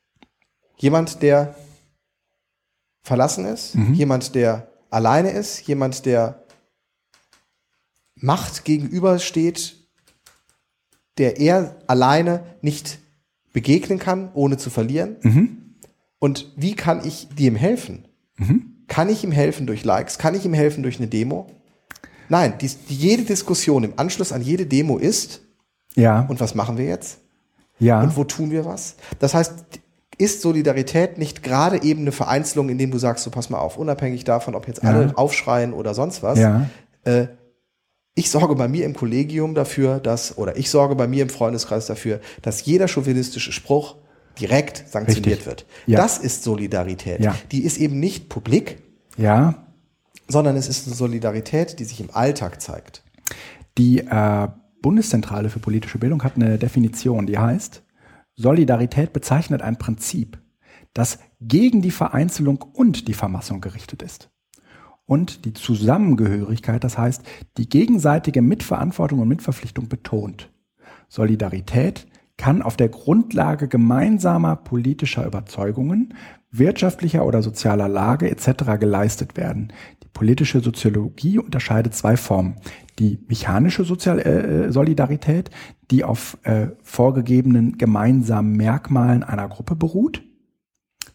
Jemand, 0.82 1.22
der 1.22 1.54
verlassen 3.04 3.44
ist, 3.46 3.74
jemand, 3.94 4.34
der 4.34 4.66
alleine 4.90 5.30
ist, 5.30 5.60
jemand, 5.66 6.04
der 6.06 6.42
Macht 8.16 8.64
gegenübersteht, 8.64 9.76
der 11.18 11.38
er 11.40 11.76
alleine 11.86 12.42
nicht 12.62 12.98
begegnen 13.52 13.98
kann, 13.98 14.30
ohne 14.34 14.56
zu 14.58 14.70
verlieren. 14.70 15.16
Und 16.18 16.52
wie 16.56 16.74
kann 16.74 17.04
ich 17.06 17.28
dem 17.28 17.54
helfen? 17.56 18.06
Kann 18.88 19.08
ich 19.08 19.22
ihm 19.22 19.32
helfen 19.32 19.66
durch 19.66 19.84
Likes? 19.84 20.18
Kann 20.18 20.34
ich 20.34 20.44
ihm 20.44 20.54
helfen 20.54 20.82
durch 20.82 20.98
eine 20.98 21.06
Demo? 21.06 21.48
Nein, 22.28 22.58
die, 22.58 22.68
die, 22.88 22.94
jede 22.96 23.22
Diskussion 23.24 23.84
im 23.84 23.92
Anschluss 23.98 24.32
an 24.32 24.42
jede 24.42 24.66
Demo 24.66 24.98
ist, 24.98 25.42
Ja, 25.94 26.22
und 26.22 26.40
was 26.40 26.54
machen 26.54 26.76
wir 26.76 26.86
jetzt? 26.86 27.18
ja, 27.78 28.00
Und 28.02 28.16
wo 28.16 28.24
tun 28.24 28.50
wir 28.50 28.64
was? 28.64 28.96
Das 29.18 29.34
heißt, 29.34 29.52
ist 30.18 30.42
Solidarität 30.42 31.18
nicht 31.18 31.42
gerade 31.42 31.82
eben 31.82 32.02
eine 32.02 32.12
Vereinzelung, 32.12 32.68
indem 32.68 32.90
du 32.90 32.98
sagst, 32.98 33.24
so 33.24 33.30
pass 33.30 33.50
mal 33.50 33.58
auf, 33.58 33.76
unabhängig 33.76 34.24
davon, 34.24 34.54
ob 34.54 34.68
jetzt 34.68 34.84
alle 34.84 35.12
aufschreien 35.16 35.72
oder 35.72 35.94
sonst 35.94 36.22
was, 36.22 36.38
ja, 36.38 36.68
äh, 37.04 37.26
ich 38.14 38.30
sorge 38.30 38.54
bei 38.54 38.68
mir 38.68 38.84
im 38.84 38.94
Kollegium 38.94 39.54
dafür, 39.54 39.98
dass, 39.98 40.36
oder 40.36 40.56
ich 40.56 40.70
sorge 40.70 40.96
bei 40.96 41.06
mir 41.06 41.22
im 41.22 41.30
Freundeskreis 41.30 41.86
dafür, 41.86 42.20
dass 42.42 42.64
jeder 42.64 42.88
chauvinistische 42.88 43.52
Spruch 43.52 43.96
direkt 44.38 44.84
sanktioniert 44.88 45.26
Richtig. 45.26 45.46
wird. 45.46 45.66
Ja. 45.86 45.98
Das 45.98 46.18
ist 46.18 46.44
Solidarität. 46.44 47.20
Ja. 47.20 47.34
Die 47.50 47.64
ist 47.64 47.78
eben 47.78 48.00
nicht 48.00 48.28
publik, 48.28 48.82
ja. 49.16 49.66
sondern 50.28 50.56
es 50.56 50.68
ist 50.68 50.86
eine 50.86 50.94
Solidarität, 50.96 51.78
die 51.78 51.84
sich 51.84 52.00
im 52.00 52.10
Alltag 52.12 52.60
zeigt. 52.60 53.02
Die 53.78 54.00
äh, 54.00 54.48
Bundeszentrale 54.82 55.48
für 55.48 55.58
politische 55.58 55.98
Bildung 55.98 56.22
hat 56.22 56.36
eine 56.36 56.58
Definition, 56.58 57.26
die 57.26 57.38
heißt, 57.38 57.82
Solidarität 58.34 59.12
bezeichnet 59.12 59.62
ein 59.62 59.78
Prinzip, 59.78 60.38
das 60.94 61.18
gegen 61.40 61.82
die 61.82 61.90
Vereinzelung 61.90 62.62
und 62.62 63.08
die 63.08 63.14
Vermassung 63.14 63.60
gerichtet 63.60 64.02
ist. 64.02 64.30
Und 65.04 65.44
die 65.44 65.52
Zusammengehörigkeit, 65.52 66.84
das 66.84 66.96
heißt, 66.96 67.22
die 67.58 67.68
gegenseitige 67.68 68.40
Mitverantwortung 68.40 69.18
und 69.18 69.28
Mitverpflichtung 69.28 69.88
betont. 69.88 70.50
Solidarität 71.08 72.06
kann 72.36 72.62
auf 72.62 72.76
der 72.76 72.88
Grundlage 72.88 73.68
gemeinsamer 73.68 74.56
politischer 74.56 75.26
Überzeugungen, 75.26 76.14
wirtschaftlicher 76.50 77.26
oder 77.26 77.42
sozialer 77.42 77.88
Lage 77.88 78.30
etc. 78.30 78.78
geleistet 78.80 79.36
werden. 79.36 79.72
Die 80.02 80.08
politische 80.08 80.60
Soziologie 80.60 81.38
unterscheidet 81.38 81.94
zwei 81.94 82.16
Formen. 82.16 82.56
Die 82.98 83.18
mechanische 83.28 83.84
Sozial 83.84 84.18
äh, 84.20 84.72
Solidarität, 84.72 85.50
die 85.90 86.04
auf 86.04 86.38
äh, 86.42 86.68
vorgegebenen 86.82 87.78
gemeinsamen 87.78 88.56
Merkmalen 88.56 89.22
einer 89.22 89.48
Gruppe 89.48 89.76
beruht, 89.76 90.22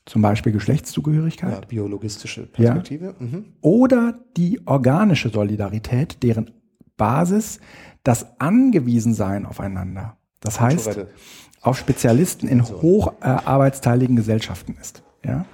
zum 0.05 0.21
Beispiel 0.21 0.53
Geschlechtszugehörigkeit 0.53 1.53
Ja, 1.53 1.59
biologistische 1.67 2.47
Perspektive. 2.47 3.15
Mhm. 3.19 3.45
oder 3.61 4.19
die 4.37 4.65
organische 4.65 5.29
Solidarität, 5.29 6.23
deren 6.23 6.51
Basis 6.95 7.59
das 8.03 8.39
Angewiesensein 8.39 9.45
aufeinander, 9.45 10.17
das 10.39 10.59
heißt 10.59 11.05
auf 11.61 11.77
Spezialisten 11.77 12.47
in 12.47 12.63
hoch 12.63 13.13
äh, 13.21 13.27
Gesellschaften 14.15 14.77
ist. 14.79 15.03
Ja? 15.25 15.45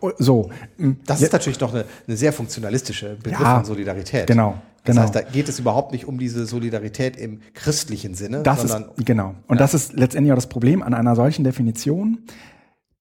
Oh, 0.00 0.10
So, 0.18 0.50
m, 0.78 0.96
Das 1.06 1.22
ist 1.22 1.32
natürlich 1.32 1.60
noch 1.60 1.72
eine, 1.72 1.84
eine 2.06 2.16
sehr 2.16 2.32
funktionalistische 2.32 3.16
Begriff 3.22 3.40
Ja, 3.40 3.56
von 3.56 3.64
Solidarität. 3.64 4.26
genau, 4.26 4.60
Das 4.84 4.94
genau. 4.94 5.02
heißt, 5.02 5.14
da 5.14 5.22
geht 5.22 5.48
es 5.48 5.58
überhaupt 5.58 5.92
nicht 5.92 6.06
um 6.06 6.18
diese 6.18 6.46
Solidarität 6.46 7.16
im 7.16 7.40
christlichen 7.54 8.14
Sinne, 8.14 8.42
das 8.42 8.64
ist 8.64 8.70
sondern 8.70 8.90
genau. 9.04 9.34
Und 9.46 9.60
das 9.60 9.74
ist 9.74 9.92
letztendlich 9.94 10.32
auch 10.32 10.36
das 10.36 10.48
Problem 10.48 10.82
an 10.82 10.94
einer 10.94 11.16
solchen 11.16 11.44
Definition, 11.44 12.18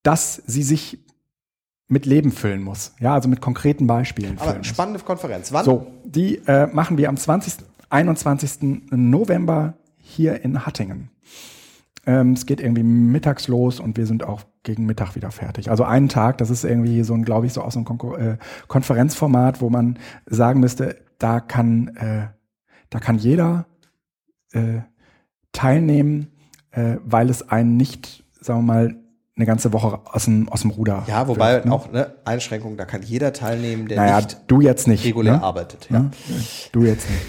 dass 0.03 0.41
sie 0.45 0.63
sich 0.63 0.99
mit 1.88 2.05
Leben 2.05 2.31
füllen 2.31 2.63
muss. 2.63 2.93
Ja, 2.99 3.13
also 3.13 3.30
mit 3.30 3.41
konkreten 3.41 3.85
Beispielen 3.88 4.38
aber 4.39 4.57
muss. 4.57 4.67
spannende 4.67 4.99
Konferenz. 5.01 5.51
Wann? 5.51 5.65
So, 5.65 5.85
die 6.03 6.38
äh, 6.47 6.67
machen 6.67 6.97
wir 6.97 7.09
am 7.09 7.17
20., 7.17 7.55
21. 7.89 8.88
November 8.91 9.76
hier 9.97 10.43
in 10.43 10.65
Hattingen. 10.65 11.09
Ähm, 12.07 12.34
es 12.34 12.45
geht 12.45 12.59
irgendwie 12.59 12.84
mittags 12.84 13.47
los 13.47 13.80
und 13.80 13.97
wir 13.97 14.05
sind 14.07 14.23
auch 14.23 14.41
gegen 14.66 14.86
Mittag 14.86 15.16
wieder 15.16 15.32
fertig. 15.32 15.70
Also 15.72 15.86
einen 15.86 16.10
Tag, 16.10 16.38
das 16.40 16.50
ist 16.50 16.66
irgendwie 16.66 17.04
so 17.04 17.14
ein, 17.14 17.24
glaube 17.24 17.46
ich, 17.46 17.54
so 17.54 17.62
aus 17.62 17.74
so 17.74 17.80
einem 17.80 17.86
Konko 17.86 18.16
äh, 18.18 18.38
Konferenzformat, 18.68 19.62
wo 19.62 19.70
man 19.70 19.98
sagen 20.26 20.60
müsste, 20.60 20.98
da 21.20 21.40
kann, 21.40 21.96
äh, 21.96 22.28
da 22.90 23.00
kann 23.00 23.18
jeder 23.18 23.68
äh, 24.52 24.82
teilnehmen, 25.54 26.32
äh, 26.72 26.98
weil 27.06 27.30
es 27.30 27.48
einen 27.50 27.78
nicht, 27.78 28.26
sagen 28.42 28.60
wir 28.60 28.74
mal, 28.74 28.96
eine 29.38 29.46
ganze 29.46 29.74
Woche 29.74 30.00
aus 30.06 30.26
dem, 30.26 30.48
aus 30.50 30.62
dem 30.62 30.72
Ruder 30.72 31.04
Ja, 31.08 31.28
wobei 31.28 31.56
wirft, 31.56 31.66
ne? 31.66 31.74
auch 31.74 31.90
eine 31.90 32.16
Einschränkung, 32.26 32.78
da 32.78 32.86
kann 32.86 33.02
jeder 33.04 33.34
teilnehmen, 33.34 33.88
der 33.88 33.98
Naja, 33.98 34.22
nicht 34.22 34.38
du 34.48 34.62
jetzt 34.62 34.88
nicht. 34.88 35.06
regulär 35.06 35.38
ne? 35.38 35.44
arbeitet. 35.44 35.88
Ja. 35.90 36.00
Ne? 36.00 36.12
Du 36.72 36.84
jetzt 36.84 37.08
nicht. 37.10 37.22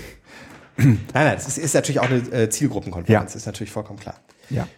Nein, 0.78 0.98
nein, 1.14 1.36
es 1.36 1.48
ist, 1.48 1.58
ist 1.58 1.74
natürlich 1.74 2.00
auch 2.00 2.08
eine 2.10 2.18
äh, 2.32 2.48
Zielgruppenkonferenz, 2.50 3.32
Ja. 3.32 3.36
ist 3.36 3.46
natürlich 3.46 3.72
vollkommen 3.72 3.98
klar. 3.98 4.16
Ja. 4.50 4.68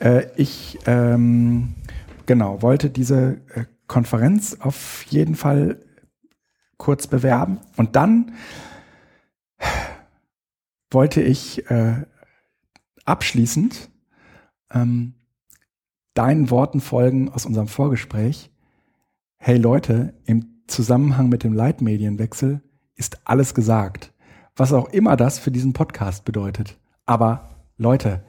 Äh, 0.00 0.26
ich 0.36 0.78
ähm, 0.86 1.74
genau 2.26 2.62
wollte 2.62 2.90
diese 2.90 3.40
äh, 3.54 3.64
Konferenz 3.86 4.56
auf 4.60 5.04
jeden 5.04 5.34
Fall 5.34 5.80
kurz 6.76 7.06
bewerben 7.06 7.58
und 7.76 7.96
dann 7.96 8.32
wollte 10.90 11.20
ich 11.20 11.68
äh, 11.70 12.04
abschließend 13.04 13.90
ähm, 14.72 15.14
deinen 16.14 16.50
Worten 16.50 16.80
folgen 16.80 17.30
aus 17.30 17.46
unserem 17.46 17.68
Vorgespräch. 17.68 18.50
Hey 19.38 19.56
Leute, 19.56 20.14
im 20.24 20.62
Zusammenhang 20.66 21.28
mit 21.28 21.44
dem 21.44 21.52
Leitmedienwechsel 21.52 22.62
ist 22.94 23.20
alles 23.24 23.54
gesagt. 23.54 24.12
Was 24.56 24.72
auch 24.72 24.88
immer 24.90 25.16
das 25.16 25.38
für 25.38 25.50
diesen 25.50 25.72
Podcast 25.72 26.24
bedeutet. 26.24 26.78
Aber 27.06 27.64
Leute, 27.76 28.24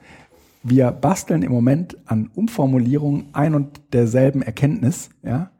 wir 0.62 0.90
basteln 0.90 1.42
im 1.42 1.52
Moment 1.52 1.96
an 2.06 2.30
Umformulierungen 2.34 3.28
ein 3.32 3.54
und 3.54 3.80
derselben 3.92 4.42
Erkenntnis. 4.42 5.10
Ja? 5.22 5.50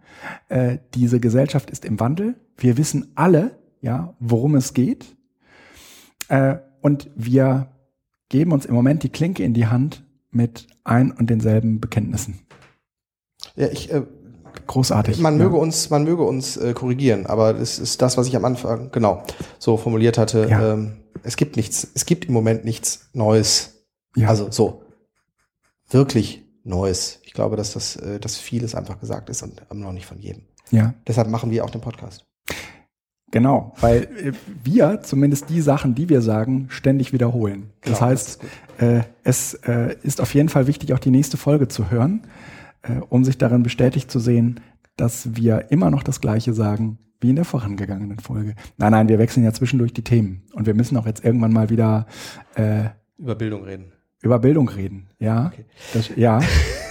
Äh, 0.48 0.78
diese 0.94 1.20
Gesellschaft 1.20 1.70
ist 1.70 1.84
im 1.84 1.98
Wandel. 2.00 2.36
Wir 2.56 2.76
wissen 2.76 3.12
alle, 3.14 3.58
ja, 3.80 4.14
worum 4.20 4.54
es 4.54 4.74
geht. 4.74 5.16
Äh, 6.28 6.56
und 6.82 7.10
wir 7.16 7.68
geben 8.28 8.52
uns 8.52 8.66
im 8.66 8.74
Moment 8.74 9.02
die 9.02 9.08
Klinke 9.08 9.42
in 9.42 9.54
die 9.54 9.66
Hand 9.66 10.04
mit 10.30 10.66
ein 10.84 11.10
und 11.10 11.30
denselben 11.30 11.80
Bekenntnissen. 11.80 12.40
Ja, 13.56 13.68
ich, 13.68 13.92
äh, 13.92 14.02
Großartig. 14.66 15.18
man 15.20 15.38
ja. 15.38 15.44
möge 15.44 15.56
uns, 15.56 15.90
man 15.90 16.04
möge 16.04 16.22
uns 16.22 16.56
äh, 16.56 16.74
korrigieren, 16.74 17.26
aber 17.26 17.54
das 17.54 17.78
ist 17.78 18.02
das, 18.02 18.16
was 18.16 18.28
ich 18.28 18.36
am 18.36 18.44
Anfang 18.44 18.90
genau 18.92 19.24
so 19.58 19.76
formuliert 19.76 20.18
hatte. 20.18 20.46
Ja. 20.48 20.74
Ähm, 20.74 20.98
es 21.22 21.36
gibt 21.36 21.56
nichts, 21.56 21.88
es 21.94 22.06
gibt 22.06 22.26
im 22.26 22.34
Moment 22.34 22.64
nichts 22.64 23.10
Neues. 23.12 23.86
Ja. 24.14 24.28
Also 24.28 24.50
so 24.50 24.82
wirklich 25.90 26.44
Neues. 26.64 27.20
Ich 27.24 27.32
glaube, 27.32 27.56
dass 27.56 27.72
das, 27.72 27.96
äh, 27.96 28.18
dass 28.20 28.36
vieles 28.36 28.74
einfach 28.74 28.98
gesagt 29.00 29.30
ist 29.30 29.42
und 29.42 29.60
noch 29.74 29.92
nicht 29.92 30.06
von 30.06 30.18
jedem. 30.18 30.42
ja. 30.70 30.94
Deshalb 31.06 31.28
machen 31.28 31.50
wir 31.50 31.64
auch 31.64 31.70
den 31.70 31.80
Podcast. 31.80 32.26
Genau, 33.32 33.72
weil 33.80 34.02
äh, 34.16 34.32
wir 34.64 35.02
zumindest 35.02 35.50
die 35.50 35.60
Sachen, 35.60 35.94
die 35.94 36.08
wir 36.08 36.20
sagen, 36.20 36.66
ständig 36.68 37.12
wiederholen. 37.12 37.70
Das 37.82 37.98
Genau, 37.98 38.00
heißt, 38.10 38.26
das 38.26 38.34
ist 38.34 38.40
gut. 38.40 38.88
äh, 38.88 39.02
es 39.22 39.54
äh, 39.54 39.96
ist 40.02 40.20
auf 40.20 40.34
jeden 40.34 40.48
Fall 40.48 40.66
wichtig, 40.66 40.92
auch 40.92 40.98
die 40.98 41.10
nächste 41.12 41.36
Folge 41.36 41.68
zu 41.68 41.90
hören, 41.90 42.26
äh, 42.82 42.94
um 43.08 43.24
sich 43.24 43.38
darin 43.38 43.62
bestätigt 43.62 44.10
zu 44.10 44.18
sehen, 44.18 44.60
dass 44.96 45.36
wir 45.36 45.70
immer 45.70 45.90
noch 45.90 46.02
das 46.02 46.20
Gleiche 46.20 46.52
sagen 46.52 46.98
wie 47.20 47.30
in 47.30 47.36
der 47.36 47.44
vorangegangenen 47.44 48.18
Folge. 48.18 48.54
Nein, 48.78 48.92
nein, 48.92 49.08
wir 49.08 49.18
wechseln 49.18 49.44
ja 49.44 49.52
zwischendurch 49.52 49.92
die 49.92 50.02
Themen 50.04 50.42
und 50.54 50.66
wir 50.66 50.74
müssen 50.74 50.96
auch 50.96 51.06
jetzt 51.06 51.24
irgendwann 51.24 51.52
mal 51.52 51.70
wieder 51.70 52.06
äh, 52.56 52.86
Über 53.18 53.34
Bildung 53.36 53.62
reden. 53.64 53.92
Über 54.22 54.38
Bildung 54.38 54.68
reden. 54.68 55.08
Ja, 55.18 55.46
Okay. 55.46 55.64
das, 55.94 56.10
ja. 56.16 56.40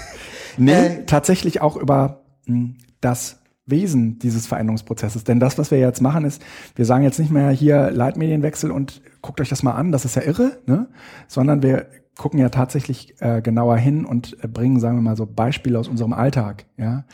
nee, 0.58 0.72
Äh, 0.72 1.06
tatsächlich 1.06 1.62
auch 1.62 1.76
über 1.78 2.22
mh, 2.46 2.72
das 3.02 3.40
Wesen 3.66 4.18
dieses 4.20 4.48
Veränderungsprozesses. 4.48 5.24
Denn 5.24 5.40
das, 5.40 5.58
was 5.58 5.72
wir 5.72 5.80
jetzt 5.80 6.02
machen, 6.02 6.26
ist, 6.26 6.42
wir 6.76 6.86
sagen 6.86 7.04
jetzt 7.04 7.20
nicht 7.20 7.32
mehr 7.32 7.50
hier 7.52 7.92
Leitmedienwechsel 7.92 8.72
und 8.72 9.02
guckt 9.22 9.40
euch 9.42 9.50
das 9.50 9.64
mal 9.64 9.74
an, 9.74 9.92
das 9.92 10.06
ist 10.06 10.16
ja 10.16 10.24
irre, 10.24 10.58
ne? 10.66 10.88
sondern 11.28 11.62
wir 11.62 11.88
gucken 12.18 12.40
ja 12.40 12.50
tatsächlich 12.50 13.16
äh, 13.20 13.42
genauer 13.42 13.78
hin 13.78 14.06
und 14.06 14.38
äh, 14.44 14.48
bringen, 14.48 14.80
sagen 14.80 14.98
wir 14.98 15.02
mal, 15.02 15.16
so 15.16 15.26
Beispiele 15.26 15.78
aus 15.80 15.88
unserem 15.88 16.14
Alltag. 16.14 16.66
Ja? 16.78 17.06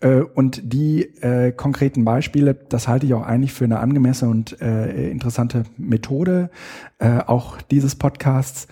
Äh, 0.00 0.20
und 0.20 0.72
die 0.72 1.02
äh, 1.20 1.52
konkreten 1.52 2.04
Beispiele, 2.04 2.54
das 2.54 2.86
halte 2.88 3.04
ich 3.06 3.14
auch 3.14 3.26
eigentlich 3.26 3.52
für 3.52 3.64
eine 3.64 3.80
angemessene 3.80 4.30
und 4.30 4.60
äh, 4.62 5.10
interessante 5.10 5.64
Methode, 5.76 6.50
äh, 6.98 7.18
auch 7.26 7.60
dieses 7.60 7.96
Podcasts, 7.96 8.68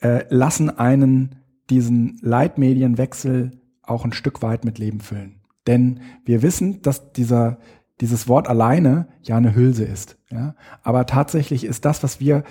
äh, 0.00 0.24
lassen 0.28 0.70
einen 0.70 1.36
diesen 1.70 2.18
Leitmedienwechsel 2.22 3.60
auch 3.82 4.04
ein 4.04 4.12
Stück 4.12 4.42
weit 4.42 4.64
mit 4.64 4.78
Leben 4.78 5.00
füllen. 5.00 5.40
Denn 5.66 6.00
wir 6.24 6.42
wissen, 6.42 6.82
dass 6.82 7.12
dieser, 7.12 7.58
dieses 8.00 8.28
Wort 8.28 8.48
alleine 8.48 9.08
ja 9.22 9.36
eine 9.36 9.54
Hülse 9.54 9.84
ist. 9.84 10.18
Ja? 10.30 10.54
Aber 10.82 11.06
tatsächlich 11.06 11.64
ist 11.64 11.84
das, 11.84 12.02
was 12.02 12.20
wir 12.20 12.44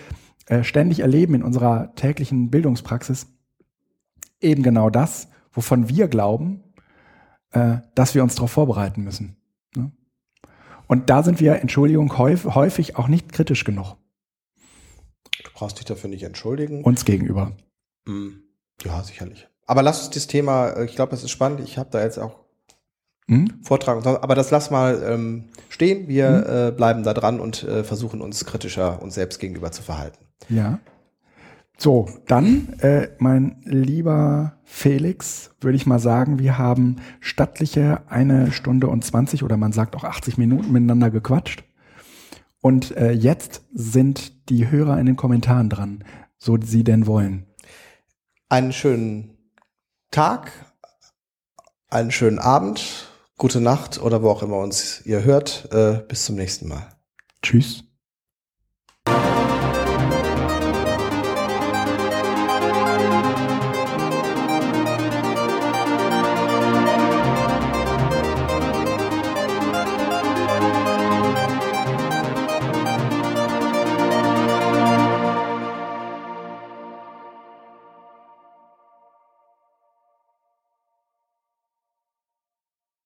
äh, 0.48 0.64
ständig 0.64 1.00
erleben 1.00 1.36
in 1.36 1.44
unserer 1.44 1.94
täglichen 1.96 2.50
Bildungspraxis, 2.50 3.28
eben 4.42 4.64
genau 4.64 4.90
das, 4.90 5.30
wovon 5.52 5.90
wir 5.90 6.08
glauben, 6.08 6.64
äh, 7.52 7.78
dass 7.96 8.16
wir 8.16 8.24
uns 8.24 8.36
darauf 8.36 8.52
vorbereiten 8.52 9.04
müssen. 9.04 9.38
Ne? 9.76 9.92
Und 10.88 11.10
da 11.10 11.24
sind 11.24 11.40
wir, 11.40 11.62
Entschuldigung, 11.62 12.18
häufig, 12.18 12.98
auch 12.98 13.08
nicht 13.08 13.32
kritisch 13.32 13.64
genug 13.64 13.96
brauchst 15.56 15.80
dich 15.80 15.86
dafür 15.86 16.10
nicht 16.10 16.24
entschuldigen. 16.24 16.84
uns 16.84 17.06
gegenüber. 17.06 17.54
Mm, 18.06 18.30
ja, 18.84 19.02
sicherlich. 19.04 19.48
Aber 19.66 19.82
lass 19.82 20.06
uns 20.06 20.12
das 20.12 20.28
Thema, 20.28 20.70
äh, 20.70 20.86
ich 20.86 20.96
glaube, 20.96 21.12
das 21.12 21.24
ist 21.24 21.32
spannend. 21.32 21.62
Ich 21.62 21.80
habe 21.80 21.90
da 21.92 22.04
jetzt 22.04 22.20
auch 22.20 22.46
Hm? 23.28 23.48
Vortrag, 23.64 24.06
aber 24.06 24.36
das 24.36 24.52
lass 24.52 24.70
mal 24.70 25.02
ähm, 25.04 25.46
stehen. 25.70 26.08
Wir 26.08 26.68
äh, 26.68 26.72
bleiben 26.72 27.02
da 27.04 27.14
dran 27.14 27.40
und 27.40 27.64
äh, 27.64 27.84
versuchen 27.84 28.22
uns 28.22 28.46
kritischer 28.46 29.02
uns 29.02 29.16
selbst 29.16 29.40
gegenüber 29.40 29.72
zu 29.72 29.82
verhalten. 29.82 30.24
Ja. 30.48 30.80
So, 31.78 32.08
dann, 32.28 32.74
äh, 32.80 33.10
mein 33.18 33.62
lieber 33.66 34.60
Felix, 34.64 35.52
würde 35.60 35.76
ich 35.76 35.86
mal 35.86 36.00
sagen, 36.00 36.40
wir 36.40 36.58
haben 36.58 36.98
stattliche 37.20 38.04
eine 38.08 38.52
Stunde 38.52 38.88
und 38.88 39.04
20 39.04 39.44
oder 39.44 39.58
man 39.58 39.72
sagt 39.72 39.96
auch 39.96 40.04
80 40.04 40.38
Minuten 40.38 40.72
miteinander 40.72 41.10
gequatscht. 41.10 41.64
Und 42.66 42.98
äh, 42.98 43.12
jetzt 43.12 43.62
sind 43.76 44.50
die 44.50 44.72
Hörer 44.72 44.98
in 44.98 45.06
den 45.06 45.16
Kommentaren 45.16 45.70
dran, 45.70 46.04
so 46.40 46.58
sie 46.60 46.84
denn 46.84 47.06
wollen. 47.06 47.46
Einen 48.50 48.74
schönen 48.74 49.38
Tag, 50.10 50.52
einen 51.92 52.10
schönen 52.10 52.40
Abend, 52.40 53.08
gute 53.38 53.62
Nacht 53.62 54.02
oder 54.02 54.24
wo 54.24 54.32
auch 54.32 54.42
immer 54.42 54.58
uns 54.58 55.06
ihr 55.06 55.24
hört. 55.24 55.72
Äh, 55.72 56.02
bis 56.08 56.26
zum 56.26 56.38
nächsten 56.38 56.68
Mal. 56.68 56.90
Tschüss. 57.44 57.84